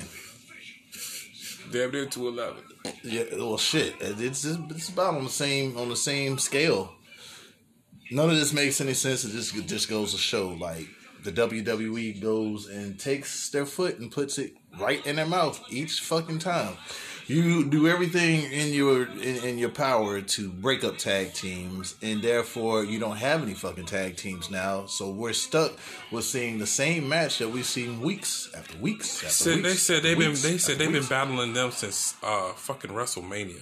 Damn 1.72 1.92
near 1.92 2.06
to 2.06 2.28
eleven. 2.28 2.64
Yeah, 3.04 3.24
well, 3.34 3.58
shit. 3.58 3.96
It's 4.00 4.46
it's 4.46 4.90
about 4.90 5.16
on 5.16 5.26
the 5.26 5.30
same 5.30 5.78
on 5.78 5.90
the 5.90 5.96
same 5.96 6.38
scale. 6.38 6.94
None 8.12 8.30
of 8.30 8.38
this 8.38 8.54
makes 8.54 8.80
any 8.80 8.94
sense. 8.94 9.26
It 9.26 9.32
just 9.32 9.56
it 9.56 9.68
just 9.68 9.90
goes 9.90 10.14
to 10.14 10.18
show 10.18 10.50
like 10.50 10.88
the 11.24 11.32
WWE 11.32 12.22
goes 12.22 12.68
and 12.68 12.98
takes 12.98 13.50
their 13.50 13.66
foot 13.66 14.00
and 14.00 14.12
puts 14.12 14.38
it 14.38 14.54
right 14.80 15.06
in 15.06 15.18
their 15.18 15.26
mouth 15.26 15.62
each 15.70 16.00
fucking 16.00 16.40
time. 16.40 16.78
You 17.28 17.66
do 17.70 17.90
everything 17.90 18.50
in 18.54 18.74
your 18.74 19.04
in, 19.04 19.44
in 19.44 19.58
your 19.58 19.70
power 19.70 20.22
to 20.22 20.50
break 20.50 20.86
up 20.86 20.98
tag 20.98 21.34
teams, 21.34 21.96
and 22.02 22.22
therefore 22.22 22.86
you 22.86 23.00
don't 23.00 23.18
have 23.18 23.44
any 23.44 23.54
fucking 23.54 23.86
tag 23.86 24.16
teams 24.16 24.50
now. 24.50 24.86
So 24.86 25.10
we're 25.10 25.34
stuck 25.34 25.74
with 26.10 26.24
seeing 26.24 26.58
the 26.58 26.66
same 26.66 27.10
match 27.10 27.40
that 27.40 27.50
we've 27.50 27.66
seen 27.66 28.00
weeks 28.00 28.50
after 28.58 28.78
weeks. 28.78 29.18
After 29.18 29.30
Said, 29.30 29.64
they 29.64 29.74
said 29.74 30.04
they've 30.04 30.18
been 30.18 30.36
they 30.36 30.58
said 30.58 30.78
they've 30.78 30.92
been 30.92 31.06
battling 31.06 31.52
them 31.54 31.72
since 31.72 32.16
uh 32.24 32.54
fucking 32.54 32.92
WrestleMania. 32.92 33.62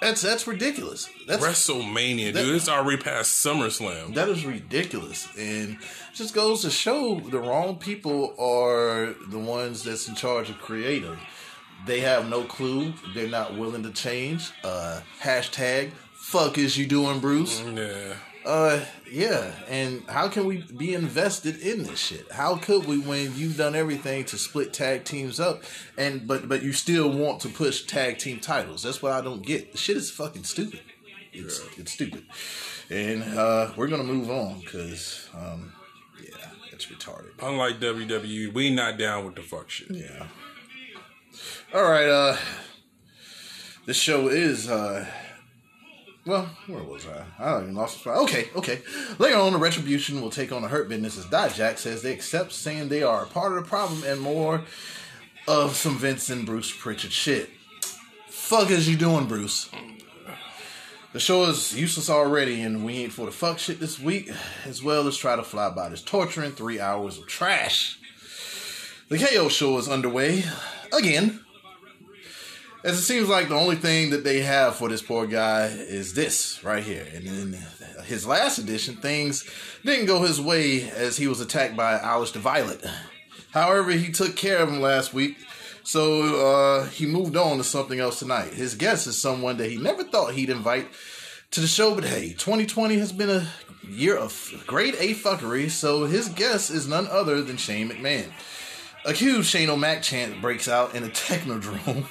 That's 0.00 0.22
that's 0.22 0.46
ridiculous. 0.46 1.08
That's 1.26 1.44
WrestleMania, 1.44 2.32
That- 2.32 2.42
dude. 2.44 2.56
It's 2.56 2.68
already 2.70 3.02
past 3.02 3.44
SummerSlam. 3.44 4.14
That 4.14 4.28
is 4.30 4.46
ridiculous, 4.46 5.28
and 5.38 5.76
just 6.14 6.34
goes 6.34 6.62
to 6.62 6.70
show 6.70 7.20
the 7.20 7.38
wrong 7.38 7.76
people 7.76 8.34
are 8.38 9.14
the 9.28 9.38
ones 9.38 9.84
that's 9.84 10.08
in 10.08 10.14
charge 10.14 10.48
of 10.48 10.58
creative. 10.58 11.18
They 11.86 12.00
have 12.00 12.28
no 12.28 12.44
clue. 12.44 12.92
They're 13.14 13.28
not 13.28 13.56
willing 13.56 13.82
to 13.82 13.90
change. 13.90 14.50
Uh, 14.62 15.00
hashtag 15.20 15.90
fuck 16.14 16.56
is 16.58 16.76
you 16.78 16.86
doing, 16.86 17.20
Bruce? 17.20 17.60
yeah. 17.60 18.14
Uh, 18.44 18.84
yeah. 19.10 19.52
And 19.68 20.02
how 20.08 20.28
can 20.28 20.44
we 20.46 20.58
be 20.76 20.94
invested 20.94 21.60
in 21.60 21.84
this 21.84 21.98
shit? 21.98 22.30
How 22.30 22.56
could 22.56 22.86
we 22.86 22.98
when 22.98 23.34
you've 23.36 23.56
done 23.56 23.74
everything 23.74 24.24
to 24.26 24.38
split 24.38 24.72
tag 24.72 25.04
teams 25.04 25.40
up, 25.40 25.62
and 25.96 26.26
but 26.26 26.48
but 26.48 26.62
you 26.62 26.72
still 26.72 27.10
want 27.10 27.40
to 27.40 27.48
push 27.48 27.84
tag 27.84 28.18
team 28.18 28.40
titles? 28.40 28.82
That's 28.82 29.02
what 29.02 29.12
I 29.12 29.20
don't 29.22 29.42
get. 29.44 29.72
The 29.72 29.78
shit 29.78 29.96
is 29.96 30.10
fucking 30.10 30.44
stupid. 30.44 30.80
It's 31.32 31.62
it's 31.78 31.92
stupid. 31.92 32.24
And 32.90 33.22
uh, 33.22 33.70
we're 33.76 33.88
gonna 33.88 34.04
move 34.04 34.30
on 34.30 34.60
because 34.60 35.28
um, 35.34 35.72
yeah, 36.22 36.50
it's 36.70 36.86
retarded. 36.86 37.30
Unlike 37.42 37.80
WWE, 37.80 38.52
we 38.52 38.74
not 38.74 38.98
down 38.98 39.24
with 39.24 39.36
the 39.36 39.42
fuck 39.42 39.70
shit. 39.70 39.90
Yeah. 39.90 40.26
All 41.74 41.82
right. 41.82 42.08
Uh, 42.08 42.36
this 43.84 43.96
show 43.96 44.28
is. 44.28 44.70
Uh, 44.70 45.04
well, 46.24 46.48
where 46.68 46.84
was 46.84 47.04
I? 47.04 47.24
I 47.36 47.50
don't 47.50 47.62
even 47.64 47.74
lost. 47.74 48.06
Okay, 48.06 48.48
okay. 48.54 48.80
Later 49.18 49.38
on, 49.38 49.52
the 49.52 49.58
Retribution 49.58 50.22
will 50.22 50.30
take 50.30 50.52
on 50.52 50.62
the 50.62 50.68
Hurt 50.68 50.88
Business 50.88 51.18
as 51.18 51.24
Dijak 51.24 51.78
says 51.78 52.00
they 52.00 52.12
accept 52.12 52.52
saying 52.52 52.90
they 52.90 53.02
are 53.02 53.24
a 53.24 53.26
part 53.26 53.56
of 53.56 53.64
the 53.64 53.68
problem 53.68 54.04
and 54.06 54.20
more 54.20 54.62
of 55.48 55.74
some 55.74 55.98
Vince 55.98 56.30
and 56.30 56.46
Bruce 56.46 56.72
Pritchard 56.72 57.10
shit. 57.10 57.50
Fuck 58.28 58.70
is 58.70 58.88
you 58.88 58.96
doing, 58.96 59.26
Bruce? 59.26 59.68
The 61.12 61.18
show 61.18 61.42
is 61.46 61.76
useless 61.76 62.08
already, 62.08 62.62
and 62.62 62.84
we 62.84 62.98
ain't 62.98 63.12
for 63.12 63.26
the 63.26 63.32
fuck 63.32 63.58
shit 63.58 63.80
this 63.80 63.98
week, 63.98 64.30
as 64.64 64.80
well 64.80 65.08
as 65.08 65.16
try 65.16 65.34
to 65.34 65.42
fly 65.42 65.70
by 65.70 65.88
this 65.88 66.02
torturing 66.02 66.52
three 66.52 66.78
hours 66.78 67.18
of 67.18 67.26
trash. 67.26 67.98
The 69.08 69.18
KO 69.18 69.48
show 69.48 69.76
is 69.78 69.88
underway 69.88 70.44
again. 70.92 71.43
As 72.84 72.98
it 72.98 73.02
seems 73.02 73.30
like 73.30 73.48
the 73.48 73.54
only 73.54 73.76
thing 73.76 74.10
that 74.10 74.24
they 74.24 74.42
have 74.42 74.76
for 74.76 74.90
this 74.90 75.00
poor 75.00 75.26
guy 75.26 75.68
is 75.68 76.12
this 76.12 76.62
right 76.62 76.84
here. 76.84 77.06
And 77.14 77.26
in 77.26 77.58
his 78.04 78.26
last 78.26 78.58
edition, 78.58 78.96
things 78.96 79.48
didn't 79.86 80.04
go 80.04 80.20
his 80.20 80.38
way 80.38 80.90
as 80.90 81.16
he 81.16 81.26
was 81.26 81.40
attacked 81.40 81.78
by 81.78 81.98
Alice 81.98 82.32
the 82.32 82.40
Violet. 82.40 82.84
However, 83.52 83.92
he 83.92 84.12
took 84.12 84.36
care 84.36 84.58
of 84.58 84.68
him 84.68 84.82
last 84.82 85.14
week, 85.14 85.38
so 85.82 86.46
uh, 86.46 86.84
he 86.88 87.06
moved 87.06 87.38
on 87.38 87.56
to 87.56 87.64
something 87.64 88.00
else 88.00 88.18
tonight. 88.18 88.52
His 88.52 88.74
guest 88.74 89.06
is 89.06 89.16
someone 89.16 89.56
that 89.56 89.70
he 89.70 89.78
never 89.78 90.04
thought 90.04 90.34
he'd 90.34 90.50
invite 90.50 90.88
to 91.52 91.60
the 91.60 91.66
show, 91.66 91.94
but 91.94 92.04
hey, 92.04 92.34
2020 92.36 92.98
has 92.98 93.12
been 93.12 93.30
a 93.30 93.48
year 93.88 94.14
of 94.14 94.62
grade 94.66 94.96
A 94.98 95.14
fuckery, 95.14 95.70
so 95.70 96.04
his 96.04 96.28
guest 96.28 96.70
is 96.70 96.86
none 96.86 97.06
other 97.06 97.40
than 97.40 97.56
Shane 97.56 97.88
McMahon. 97.88 98.30
A 99.06 99.12
huge 99.12 99.44
Shane 99.44 99.68
O'Mac 99.68 100.02
chant 100.02 100.40
breaks 100.40 100.66
out 100.66 100.94
in 100.94 101.04
a 101.04 101.08
technodrome. 101.08 102.04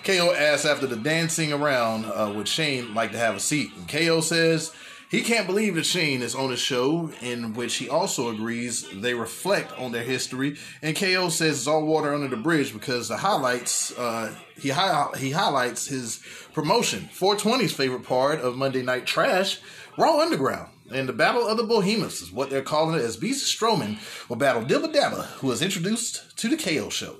KO 0.04 0.32
asks 0.32 0.64
after 0.64 0.86
the 0.86 0.96
dancing 0.96 1.52
around, 1.52 2.06
uh, 2.06 2.32
would 2.34 2.48
Shane 2.48 2.94
like 2.94 3.12
to 3.12 3.18
have 3.18 3.36
a 3.36 3.40
seat? 3.40 3.72
And 3.76 3.86
KO 3.86 4.22
says 4.22 4.72
He 5.10 5.20
can't 5.20 5.46
believe 5.46 5.74
that 5.74 5.84
Shane 5.84 6.22
is 6.22 6.34
on 6.34 6.50
a 6.50 6.56
show 6.56 7.10
in 7.20 7.52
which 7.52 7.74
he 7.76 7.90
also 7.90 8.30
agrees 8.30 8.88
they 8.90 9.12
reflect 9.12 9.78
on 9.78 9.92
their 9.92 10.02
history. 10.02 10.56
And 10.80 10.96
KO 10.96 11.28
says 11.28 11.58
it's 11.58 11.66
all 11.66 11.84
water 11.84 12.14
under 12.14 12.28
the 12.28 12.36
bridge 12.38 12.72
because 12.72 13.08
the 13.08 13.18
highlights 13.18 13.96
uh, 13.98 14.34
he 14.58 14.70
hi- 14.70 15.10
he 15.18 15.30
highlights 15.30 15.86
his 15.88 16.22
promotion. 16.54 17.10
420's 17.12 17.72
favorite 17.74 18.04
part 18.04 18.40
of 18.40 18.56
Monday 18.56 18.82
Night 18.82 19.04
Trash, 19.04 19.60
Raw 19.98 20.20
Underground. 20.20 20.70
And 20.92 21.08
the 21.08 21.12
Battle 21.12 21.46
of 21.46 21.56
the 21.56 21.64
Behemoths 21.64 22.22
is 22.22 22.30
what 22.30 22.48
they're 22.48 22.62
calling 22.62 22.98
it 22.98 23.02
as 23.02 23.16
Beast 23.16 23.44
Strowman 23.44 23.98
will 24.28 24.36
battle 24.36 24.62
Dibba 24.62 24.92
Dabba, 24.94 25.24
who 25.38 25.48
was 25.48 25.60
introduced 25.60 26.36
to 26.38 26.48
the 26.48 26.56
KO 26.56 26.90
show. 26.90 27.16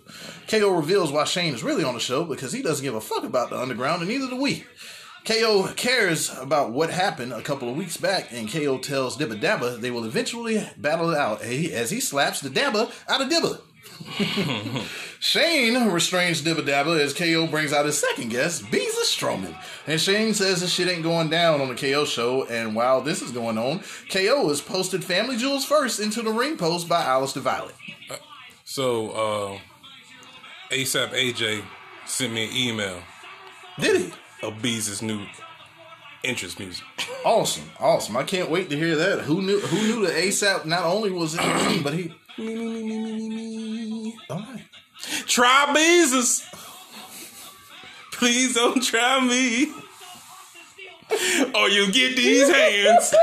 KO 0.46 0.70
reveals 0.70 1.10
why 1.10 1.24
Shane 1.24 1.54
is 1.54 1.64
really 1.64 1.82
on 1.82 1.94
the 1.94 2.00
show 2.00 2.24
because 2.24 2.52
he 2.52 2.62
doesn't 2.62 2.84
give 2.84 2.94
a 2.94 3.00
fuck 3.00 3.24
about 3.24 3.50
the 3.50 3.58
underground, 3.58 4.02
and 4.02 4.10
neither 4.10 4.28
do 4.28 4.40
we. 4.40 4.64
KO 5.24 5.72
cares 5.74 6.32
about 6.38 6.70
what 6.70 6.90
happened 6.90 7.32
a 7.32 7.42
couple 7.42 7.68
of 7.68 7.76
weeks 7.76 7.96
back, 7.96 8.32
and 8.32 8.48
KO 8.48 8.78
tells 8.78 9.16
Dibba 9.16 9.40
Dabba 9.40 9.80
they 9.80 9.90
will 9.90 10.04
eventually 10.04 10.64
battle 10.76 11.10
it 11.10 11.18
out 11.18 11.42
as 11.42 11.90
he 11.90 11.98
slaps 11.98 12.40
the 12.40 12.48
Dabba 12.48 12.92
out 13.08 13.20
of 13.20 13.28
Dibba. 13.28 13.60
Shane 15.20 15.88
restrains 15.90 16.42
Dibba 16.42 16.60
Dabba 16.60 17.00
as 17.00 17.12
KO 17.12 17.46
brings 17.46 17.72
out 17.72 17.86
his 17.86 17.98
second 17.98 18.30
guest, 18.30 18.70
Beezer 18.70 19.02
Strowman. 19.02 19.56
And 19.86 20.00
Shane 20.00 20.34
says 20.34 20.60
the 20.60 20.66
shit 20.66 20.88
ain't 20.88 21.02
going 21.02 21.30
down 21.30 21.60
on 21.60 21.68
the 21.68 21.74
KO 21.74 22.04
show, 22.04 22.44
and 22.44 22.74
while 22.74 23.00
this 23.00 23.22
is 23.22 23.30
going 23.32 23.58
on, 23.58 23.80
KO 24.10 24.48
has 24.48 24.60
posted 24.60 25.04
Family 25.04 25.36
Jewels 25.36 25.64
first 25.64 26.00
into 26.00 26.22
the 26.22 26.30
ring 26.30 26.56
post 26.56 26.88
by 26.88 27.02
Alistair 27.04 27.42
Violet. 27.42 27.74
So, 28.64 29.10
uh, 29.10 29.58
ASAP 30.70 31.10
AJ 31.10 31.62
sent 32.06 32.32
me 32.32 32.44
an 32.48 32.56
email 32.56 33.02
Did 33.78 34.00
he? 34.00 34.12
of 34.46 34.54
Beezus' 34.54 35.02
new 35.02 35.24
interest 36.24 36.58
music. 36.58 36.84
Awesome, 37.24 37.70
awesome. 37.78 38.16
I 38.16 38.24
can't 38.24 38.50
wait 38.50 38.70
to 38.70 38.76
hear 38.76 38.96
that. 38.96 39.20
Who 39.20 39.42
knew 39.42 39.60
who 39.60 39.76
knew 39.76 40.06
that 40.06 40.14
ASAP 40.16 40.64
not 40.66 40.84
only 40.84 41.10
was 41.10 41.34
in 41.34 41.42
the 41.46 41.54
ring, 41.54 41.82
but 41.82 41.94
he 41.94 42.12
All 42.38 42.44
right. 44.30 44.64
Try 45.26 45.72
Beezus. 45.74 46.44
Please 48.12 48.54
don't 48.54 48.82
try 48.82 49.20
me. 49.20 49.72
Or 51.54 51.68
you 51.70 51.90
get 51.92 52.16
these 52.16 52.50
hands. 52.50 53.14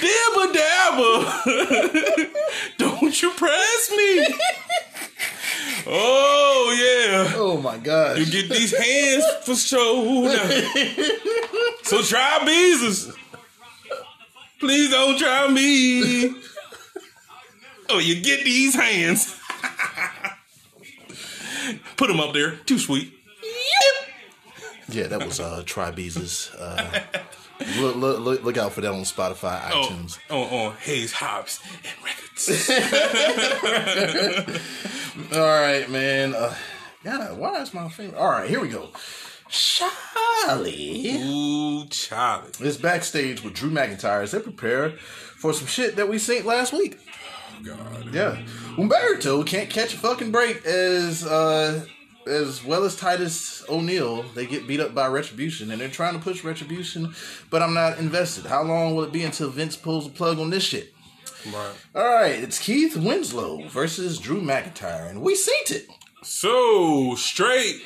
Dabba 0.00 0.52
dabba. 0.52 1.14
Don't 2.78 3.22
you 3.22 3.30
press 3.32 3.90
me. 3.96 4.26
Oh 5.86 6.76
yeah. 6.76 7.34
Oh 7.36 7.60
my 7.62 7.76
gosh. 7.78 8.18
You 8.18 8.26
get 8.26 8.50
these 8.50 8.76
hands 8.76 9.24
for 9.44 9.54
sure. 9.54 10.28
so 11.84 12.02
try 12.02 12.38
Beezus. 12.42 13.14
Please 14.60 14.90
don't 14.90 15.18
try 15.18 15.48
me. 15.48 16.34
Oh, 17.88 17.98
you 17.98 18.20
get 18.22 18.44
these 18.44 18.74
hands. 18.74 19.36
Put 21.96 22.08
them 22.08 22.20
up 22.20 22.32
there. 22.32 22.56
Too 22.66 22.78
sweet. 22.78 23.12
Yeah, 24.88 25.06
that 25.06 25.24
was 25.24 25.40
uh 25.40 25.62
Try 25.66 25.90
Beezus. 25.92 26.50
Uh 26.58 27.00
look, 27.80 27.96
look, 27.96 28.20
look, 28.20 28.42
look 28.44 28.56
out 28.58 28.72
for 28.72 28.80
that 28.80 28.90
on 28.92 29.02
Spotify, 29.02 29.70
Oh, 29.72 29.88
iTunes. 29.88 30.18
on, 30.30 30.38
on 30.68 30.76
Hayes 30.76 31.12
Hobbs 31.12 31.60
and 31.84 31.94
Records. 32.04 32.70
All 35.32 35.38
right, 35.40 35.88
man. 35.90 36.34
Uh, 36.34 36.54
God, 37.04 37.38
why 37.38 37.60
is 37.62 37.72
my 37.74 37.88
favorite? 37.88 38.18
All 38.18 38.28
right, 38.30 38.48
here 38.48 38.60
we 38.60 38.68
go. 38.68 38.88
Charlie 39.50 41.16
Ooh, 41.16 41.84
Charlie. 41.86 42.50
It's 42.60 42.76
backstage 42.76 43.42
with 43.42 43.54
Drew 43.54 43.70
McIntyre 43.70 44.22
as 44.22 44.30
they 44.30 44.38
prepare 44.38 44.90
for 44.90 45.52
some 45.52 45.66
shit 45.66 45.96
that 45.96 46.08
we 46.08 46.18
seen 46.18 46.44
last 46.44 46.72
week. 46.72 46.98
Oh, 47.58 47.64
God. 47.64 48.14
Yeah, 48.14 48.40
Umberto 48.78 49.42
can't 49.42 49.68
catch 49.68 49.92
a 49.92 49.96
fucking 49.96 50.30
break 50.30 50.64
as 50.64 51.26
uh, 51.26 51.84
as 52.26 52.64
well 52.64 52.84
as 52.84 52.96
Titus 52.96 53.64
O'Neil. 53.68 54.22
They 54.34 54.46
get 54.46 54.68
beat 54.68 54.80
up 54.80 54.94
by 54.94 55.08
Retribution, 55.08 55.70
and 55.70 55.80
they're 55.80 55.88
trying 55.88 56.14
to 56.14 56.20
push 56.20 56.44
Retribution, 56.44 57.14
but 57.50 57.60
I'm 57.60 57.74
not 57.74 57.98
invested. 57.98 58.46
How 58.46 58.62
long 58.62 58.94
will 58.94 59.04
it 59.04 59.12
be 59.12 59.24
until 59.24 59.50
Vince 59.50 59.76
pulls 59.76 60.04
the 60.04 60.12
plug 60.12 60.38
on 60.38 60.50
this 60.50 60.62
shit? 60.62 60.94
Right. 61.46 61.72
All 61.94 62.14
right, 62.14 62.42
it's 62.42 62.58
Keith 62.58 62.96
Winslow 62.96 63.66
versus 63.68 64.18
Drew 64.18 64.40
McIntyre, 64.40 65.08
and 65.08 65.22
we 65.22 65.34
seen 65.34 65.76
it. 65.76 65.86
So, 66.22 67.14
straight 67.16 67.82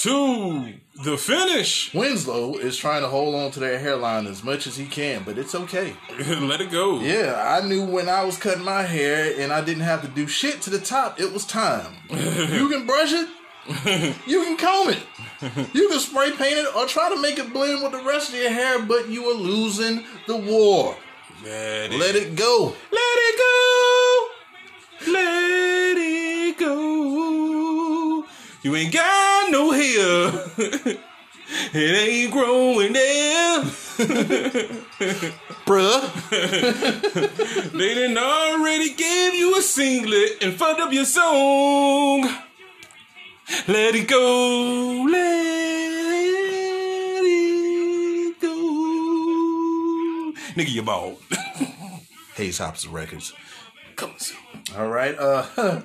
to 0.00 0.72
the 1.04 1.18
finish. 1.18 1.92
Winslow 1.92 2.56
is 2.56 2.78
trying 2.78 3.02
to 3.02 3.08
hold 3.08 3.34
on 3.34 3.50
to 3.50 3.60
their 3.60 3.78
hairline 3.78 4.26
as 4.26 4.42
much 4.42 4.66
as 4.66 4.76
he 4.76 4.86
can, 4.86 5.22
but 5.24 5.36
it's 5.36 5.54
okay. 5.54 5.94
Let 6.40 6.62
it 6.62 6.70
go. 6.70 7.00
Yeah, 7.00 7.42
I 7.46 7.66
knew 7.66 7.84
when 7.84 8.08
I 8.08 8.24
was 8.24 8.38
cutting 8.38 8.64
my 8.64 8.82
hair 8.82 9.34
and 9.38 9.52
I 9.52 9.62
didn't 9.62 9.82
have 9.82 10.00
to 10.02 10.08
do 10.08 10.26
shit 10.26 10.62
to 10.62 10.70
the 10.70 10.78
top, 10.78 11.20
it 11.20 11.32
was 11.32 11.44
time. 11.44 11.92
you 12.10 12.68
can 12.70 12.86
brush 12.86 13.12
it, 13.12 13.28
you 14.26 14.42
can 14.42 14.56
comb 14.56 14.88
it, 14.88 15.02
you 15.74 15.88
can 15.90 16.00
spray 16.00 16.30
paint 16.30 16.58
it, 16.58 16.74
or 16.74 16.86
try 16.86 17.10
to 17.10 17.20
make 17.20 17.38
it 17.38 17.52
blend 17.52 17.82
with 17.82 17.92
the 17.92 18.02
rest 18.02 18.30
of 18.30 18.36
your 18.36 18.50
hair, 18.50 18.80
but 18.82 19.08
you 19.10 19.24
are 19.24 19.36
losing 19.36 20.04
the 20.26 20.36
war. 20.36 20.96
Let 21.44 21.92
it, 21.92 21.98
Let 21.98 22.16
it 22.16 22.36
go. 22.36 22.74
Let 22.90 23.16
it 23.16 23.38
go. 23.38 23.49
You 28.62 28.76
ain't 28.76 28.92
got 28.92 29.50
no 29.50 29.70
hair. 29.70 30.32
it 31.72 31.76
ain't 31.76 32.30
growing 32.30 32.92
there. 32.92 33.62
Bruh. 35.64 36.00
They 37.72 37.94
didn't 37.94 38.18
already 38.18 38.92
gave 38.92 39.34
you 39.34 39.56
a 39.56 39.62
singlet 39.62 40.42
and 40.42 40.52
fucked 40.54 40.80
up 40.80 40.92
your 40.92 41.06
song. 41.06 42.28
Let 43.66 43.94
it 43.94 44.06
go. 44.06 45.06
Let 45.10 45.46
it 47.24 48.40
go. 48.40 48.48
Nigga, 50.54 50.68
you 50.70 50.82
bald. 50.82 51.22
Hayes 52.34 52.58
Hops 52.58 52.86
Records. 52.86 53.32
Come 53.96 54.12
soon. 54.18 54.38
All 54.76 54.88
right. 54.88 55.16
Uh, 55.18 55.80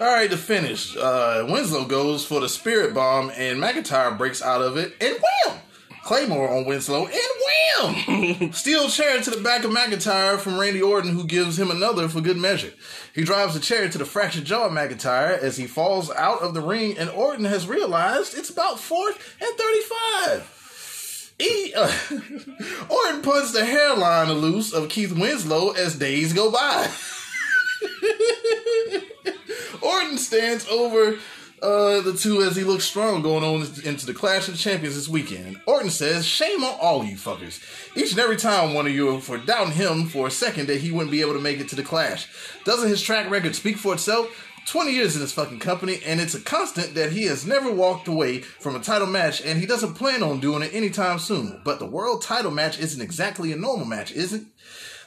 all 0.00 0.06
right. 0.06 0.30
To 0.30 0.36
finish, 0.36 0.96
uh, 0.96 1.46
Winslow 1.48 1.84
goes 1.86 2.24
for 2.24 2.40
the 2.40 2.48
Spirit 2.48 2.94
Bomb, 2.94 3.30
and 3.34 3.60
McIntyre 3.60 4.16
breaks 4.16 4.42
out 4.42 4.62
of 4.62 4.76
it, 4.76 4.94
and 5.00 5.16
wham! 5.16 5.58
Claymore 6.04 6.48
on 6.48 6.66
Winslow, 6.66 7.06
and 7.06 7.94
wham! 8.40 8.52
Steel 8.52 8.88
chair 8.88 9.20
to 9.20 9.30
the 9.30 9.42
back 9.42 9.64
of 9.64 9.70
McIntyre 9.70 10.38
from 10.38 10.58
Randy 10.58 10.80
Orton, 10.80 11.12
who 11.12 11.24
gives 11.24 11.58
him 11.58 11.70
another 11.70 12.08
for 12.08 12.20
good 12.20 12.36
measure. 12.36 12.72
He 13.14 13.24
drives 13.24 13.54
the 13.54 13.60
chair 13.60 13.88
to 13.88 13.98
the 13.98 14.04
fractured 14.04 14.44
jaw 14.44 14.66
of 14.66 14.72
McIntyre 14.72 15.38
as 15.38 15.56
he 15.56 15.66
falls 15.66 16.10
out 16.10 16.42
of 16.42 16.54
the 16.54 16.60
ring, 16.60 16.96
and 16.96 17.10
Orton 17.10 17.44
has 17.44 17.66
realized 17.66 18.36
it's 18.38 18.50
about 18.50 18.78
fourth 18.78 19.36
and 19.40 19.58
thirty-five. 19.58 20.52
He, 21.38 21.74
uh, 21.74 21.92
Orton 22.88 23.22
puts 23.22 23.52
the 23.52 23.64
hairline 23.64 24.32
loose 24.32 24.72
of 24.72 24.88
Keith 24.88 25.12
Winslow 25.12 25.72
as 25.72 25.98
days 25.98 26.32
go 26.32 26.50
by. 26.50 26.88
Orton 29.82 30.18
stands 30.18 30.66
over 30.68 31.18
uh, 31.62 32.02
the 32.02 32.16
two 32.18 32.42
as 32.42 32.56
he 32.56 32.64
looks 32.64 32.84
strong 32.84 33.22
going 33.22 33.42
on 33.42 33.62
into 33.84 34.06
the 34.06 34.14
Clash 34.14 34.48
of 34.48 34.58
Champions 34.58 34.94
this 34.94 35.08
weekend. 35.08 35.60
Orton 35.66 35.90
says, 35.90 36.26
Shame 36.26 36.62
on 36.62 36.78
all 36.80 37.04
you 37.04 37.16
fuckers. 37.16 37.60
Each 37.96 38.10
and 38.10 38.20
every 38.20 38.36
time 38.36 38.74
one 38.74 38.86
of 38.86 38.92
you 38.92 39.20
for 39.20 39.38
doubting 39.38 39.72
him 39.72 40.06
for 40.06 40.26
a 40.26 40.30
second 40.30 40.68
that 40.68 40.80
he 40.80 40.90
wouldn't 40.90 41.10
be 41.10 41.22
able 41.22 41.32
to 41.32 41.40
make 41.40 41.58
it 41.58 41.68
to 41.68 41.76
the 41.76 41.82
Clash. 41.82 42.28
Doesn't 42.64 42.88
his 42.88 43.02
track 43.02 43.30
record 43.30 43.56
speak 43.56 43.78
for 43.78 43.94
itself? 43.94 44.42
20 44.66 44.90
years 44.90 45.14
in 45.14 45.20
this 45.20 45.32
fucking 45.32 45.60
company, 45.60 46.00
and 46.04 46.20
it's 46.20 46.34
a 46.34 46.40
constant 46.40 46.94
that 46.94 47.12
he 47.12 47.26
has 47.26 47.46
never 47.46 47.70
walked 47.70 48.08
away 48.08 48.40
from 48.40 48.74
a 48.74 48.80
title 48.80 49.06
match, 49.06 49.40
and 49.40 49.60
he 49.60 49.66
doesn't 49.66 49.94
plan 49.94 50.24
on 50.24 50.40
doing 50.40 50.62
it 50.62 50.74
anytime 50.74 51.20
soon. 51.20 51.60
But 51.64 51.78
the 51.78 51.86
world 51.86 52.22
title 52.22 52.50
match 52.50 52.80
isn't 52.80 53.00
exactly 53.00 53.52
a 53.52 53.56
normal 53.56 53.86
match, 53.86 54.10
is 54.10 54.32
it? 54.32 54.42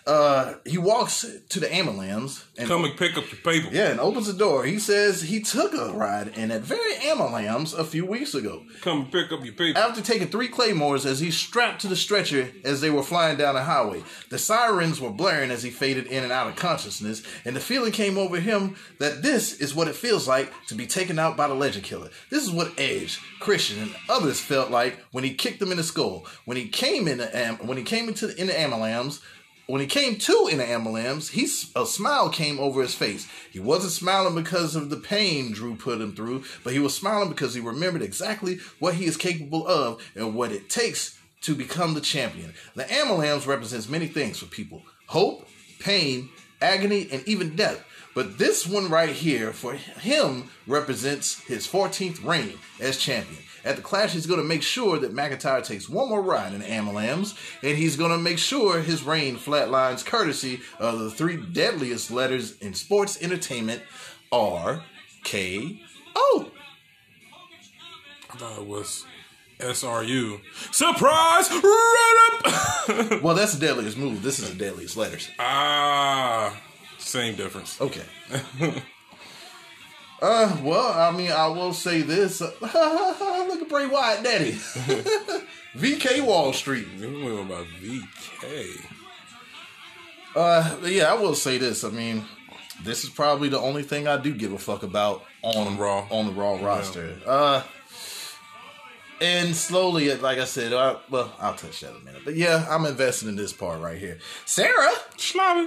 Uh, 0.08 0.56
he 0.66 0.78
walks 0.78 1.26
to 1.50 1.60
the 1.60 1.68
Amalams 1.68 2.44
and 2.58 2.68
Come 2.68 2.86
and 2.86 2.98
pick 2.98 3.18
up 3.18 3.26
your 3.32 3.42
paper. 3.42 3.70
yeah, 3.72 3.92
and 3.92 4.00
opens 4.00 4.28
the 4.28 4.34
door. 4.34 4.64
He 4.66 4.80
says 4.80 5.22
he 5.22 5.42
took 5.42 5.74
a 5.74 5.92
ride 5.94 6.30
in 6.30 6.52
at 6.52 6.62
very 6.62 6.94
Amalams 6.96 7.78
a 7.78 7.84
few 7.84 8.06
weeks 8.06 8.34
ago. 8.34 8.64
Come 8.82 9.02
and 9.02 9.12
pick 9.12 9.32
up 9.32 9.44
your 9.44 9.54
paper. 9.54 9.78
After 9.78 10.02
taking 10.02 10.28
three 10.30 10.48
claymores 10.48 11.06
as 11.06 11.20
he 11.20 11.30
strapped 11.32 11.82
to 11.82 11.88
the 11.88 11.96
stretcher 11.96 12.50
as 12.64 12.82
they 12.82 12.90
were 12.90 13.04
flying 13.04 13.38
down 13.38 13.56
the 13.56 13.64
highway, 13.64 14.04
the 14.30 14.40
sirens 14.40 15.00
were 15.00 15.10
blaring 15.12 15.52
as 15.52 15.62
he 15.64 15.70
faded 15.70 16.08
in 16.08 16.24
and 16.24 16.32
out 16.32 16.48
of 16.48 16.56
consciousness, 16.56 17.22
and 17.46 17.56
the 17.56 17.60
feeling 17.60 17.92
came 17.92 18.18
over 18.18 18.40
him 18.40 18.76
that 19.00 19.22
this 19.22 19.60
is 19.60 19.76
what 19.76 19.88
it 19.88 19.96
feels 19.96 20.28
like 20.28 20.52
to 20.68 20.76
be 20.76 20.88
taken 20.88 21.20
out 21.20 21.38
by 21.38 21.48
the 21.48 21.54
legend 21.54 21.84
killer. 21.86 22.10
This 22.30 22.44
is 22.44 22.52
what 22.52 22.72
Edge, 22.80 23.20
Christian, 23.40 23.82
and 23.82 23.96
others 24.10 24.40
felt 24.40 24.72
like 24.72 24.98
when 25.12 25.24
he 25.24 25.34
kicked 25.34 25.60
them 25.60 25.72
in 25.72 25.78
the 25.78 25.84
skull. 25.84 26.26
When 26.46 26.58
he 26.58 26.68
came 26.68 27.08
in 27.08 27.20
the 27.20 27.58
when 27.62 27.78
he 27.78 27.84
came 27.84 28.08
into 28.08 28.28
the, 28.28 28.40
in 28.40 28.48
the 28.48 28.54
Amalams, 28.54 29.22
when 29.70 29.82
he 29.82 29.88
came 29.88 30.16
to 30.16 30.50
in 30.52 30.58
the 30.58 30.64
Amalams, 30.64 31.30
he 31.30 31.44
a 31.80 31.86
smile 31.86 32.30
came 32.30 32.60
over 32.60 32.82
his 32.82 32.96
face. 32.96 33.28
He 33.52 33.60
wasn't 33.60 33.94
smiling 33.94 34.34
because 34.34 34.76
of 34.76 34.90
the 34.90 34.98
pain 34.98 35.52
Drew 35.52 35.76
put 35.76 36.02
him 36.02 36.16
through, 36.16 36.44
but 36.64 36.74
he 36.74 36.80
was 36.80 36.96
smiling 36.96 37.30
because 37.30 37.54
he 37.54 37.62
remembered 37.62 38.02
exactly 38.02 38.58
what 38.80 38.96
he 38.96 39.06
is 39.06 39.16
capable 39.16 39.68
of 39.68 40.02
and 40.16 40.34
what 40.34 40.52
it 40.52 40.72
takes 40.72 41.20
to 41.42 41.54
become 41.54 41.94
the 41.94 42.02
champion. 42.02 42.56
The 42.74 42.86
Amalams 42.86 43.46
represents 43.46 43.88
many 43.88 44.08
things 44.08 44.40
for 44.40 44.48
people: 44.48 44.82
hope, 45.06 45.48
pain, 45.78 46.30
agony, 46.60 47.08
and 47.12 47.22
even 47.28 47.56
death. 47.56 47.86
But 48.16 48.40
this 48.40 48.66
one 48.66 48.90
right 48.90 49.10
here, 49.10 49.54
for 49.54 49.74
him, 49.74 50.50
represents 50.66 51.44
his 51.44 51.68
14th 51.68 52.26
reign 52.26 52.58
as 52.80 52.98
champion. 52.98 53.44
At 53.66 53.76
the 53.76 53.82
Clash, 53.82 54.14
he's 54.14 54.26
going 54.26 54.40
to 54.40 54.46
make 54.46 54.64
sure 54.64 54.98
that 55.00 55.14
McIntyre 55.14 55.64
takes 55.66 55.90
one 55.90 56.10
more 56.10 56.22
ride 56.22 56.54
in 56.54 56.62
Amalams, 56.62 57.36
and 57.62 57.78
he's 57.78 57.96
going 57.96 58.12
to 58.12 58.18
make 58.18 58.38
sure 58.38 58.82
his 58.82 59.04
reign 59.04 59.38
flatlines 59.38 60.06
courtesy 60.06 60.62
of 60.80 61.00
the 61.00 61.12
three 61.12 61.38
deadliest 61.38 62.12
letters 62.12 62.58
in 62.60 62.74
sports 62.74 63.22
entertainment 63.22 63.82
R 64.32 64.84
K 65.24 65.82
O. 66.16 66.52
I 68.32 68.38
thought 68.38 68.60
it 68.60 68.68
was 68.68 69.06
SRU. 69.60 70.40
Surprise! 70.72 71.50
Run 71.52 71.64
up! 71.64 73.22
Well, 73.22 73.36
that's 73.36 73.54
the 73.54 73.66
deadliest 73.68 73.98
move. 73.98 74.24
This 74.24 74.40
is 74.40 74.50
the 74.50 74.56
deadliest 74.58 74.98
letters. 74.98 75.30
ah, 75.38 76.60
same 76.98 77.36
difference. 77.36 77.80
Okay. 77.80 78.02
uh, 80.22 80.58
well, 80.64 80.94
I 80.94 81.16
mean, 81.16 81.32
I 81.32 81.48
will 81.48 81.74
say 81.74 82.02
this. 82.02 82.42
Look 82.62 82.74
at 82.74 83.70
Bray 83.70 83.88
Wyatt, 83.88 84.24
Daddy. 84.24 84.52
VK 85.76 86.26
Wall 86.26 86.54
Street. 86.54 86.88
Went 87.00 87.40
about 87.40 87.66
VK. 87.82 88.86
Uh, 90.36 90.78
yeah, 90.86 91.12
I 91.12 91.14
will 91.16 91.36
say 91.36 91.58
this. 91.58 91.84
I 91.84 91.90
mean, 91.90 92.24
this 92.84 93.04
is 93.04 93.10
probably 93.10 93.50
the 93.50 93.60
only 93.60 93.84
thing 93.84 94.08
I 94.08 94.18
do 94.18 94.34
give 94.34 94.54
a 94.54 94.58
fuck 94.58 94.84
about 94.84 95.24
on, 95.42 95.68
On 95.68 95.78
Raw. 95.78 96.08
on 96.10 96.28
the 96.28 96.32
Raw 96.34 96.58
roster. 96.62 97.16
Uh, 97.26 97.64
and 99.22 99.56
slowly, 99.56 100.14
like 100.16 100.38
I 100.38 100.46
said, 100.46 100.72
I, 100.72 100.96
well, 101.10 101.34
I'll 101.40 101.54
touch 101.54 101.82
that 101.82 101.92
in 101.92 101.98
a 101.98 102.06
minute. 102.06 102.22
But 102.24 102.36
yeah, 102.36 102.66
I'm 102.70 102.86
invested 102.86 103.28
in 103.28 103.36
this 103.36 103.52
part 103.52 103.82
right 103.82 103.98
here. 103.98 104.20
Sarah 104.46 104.92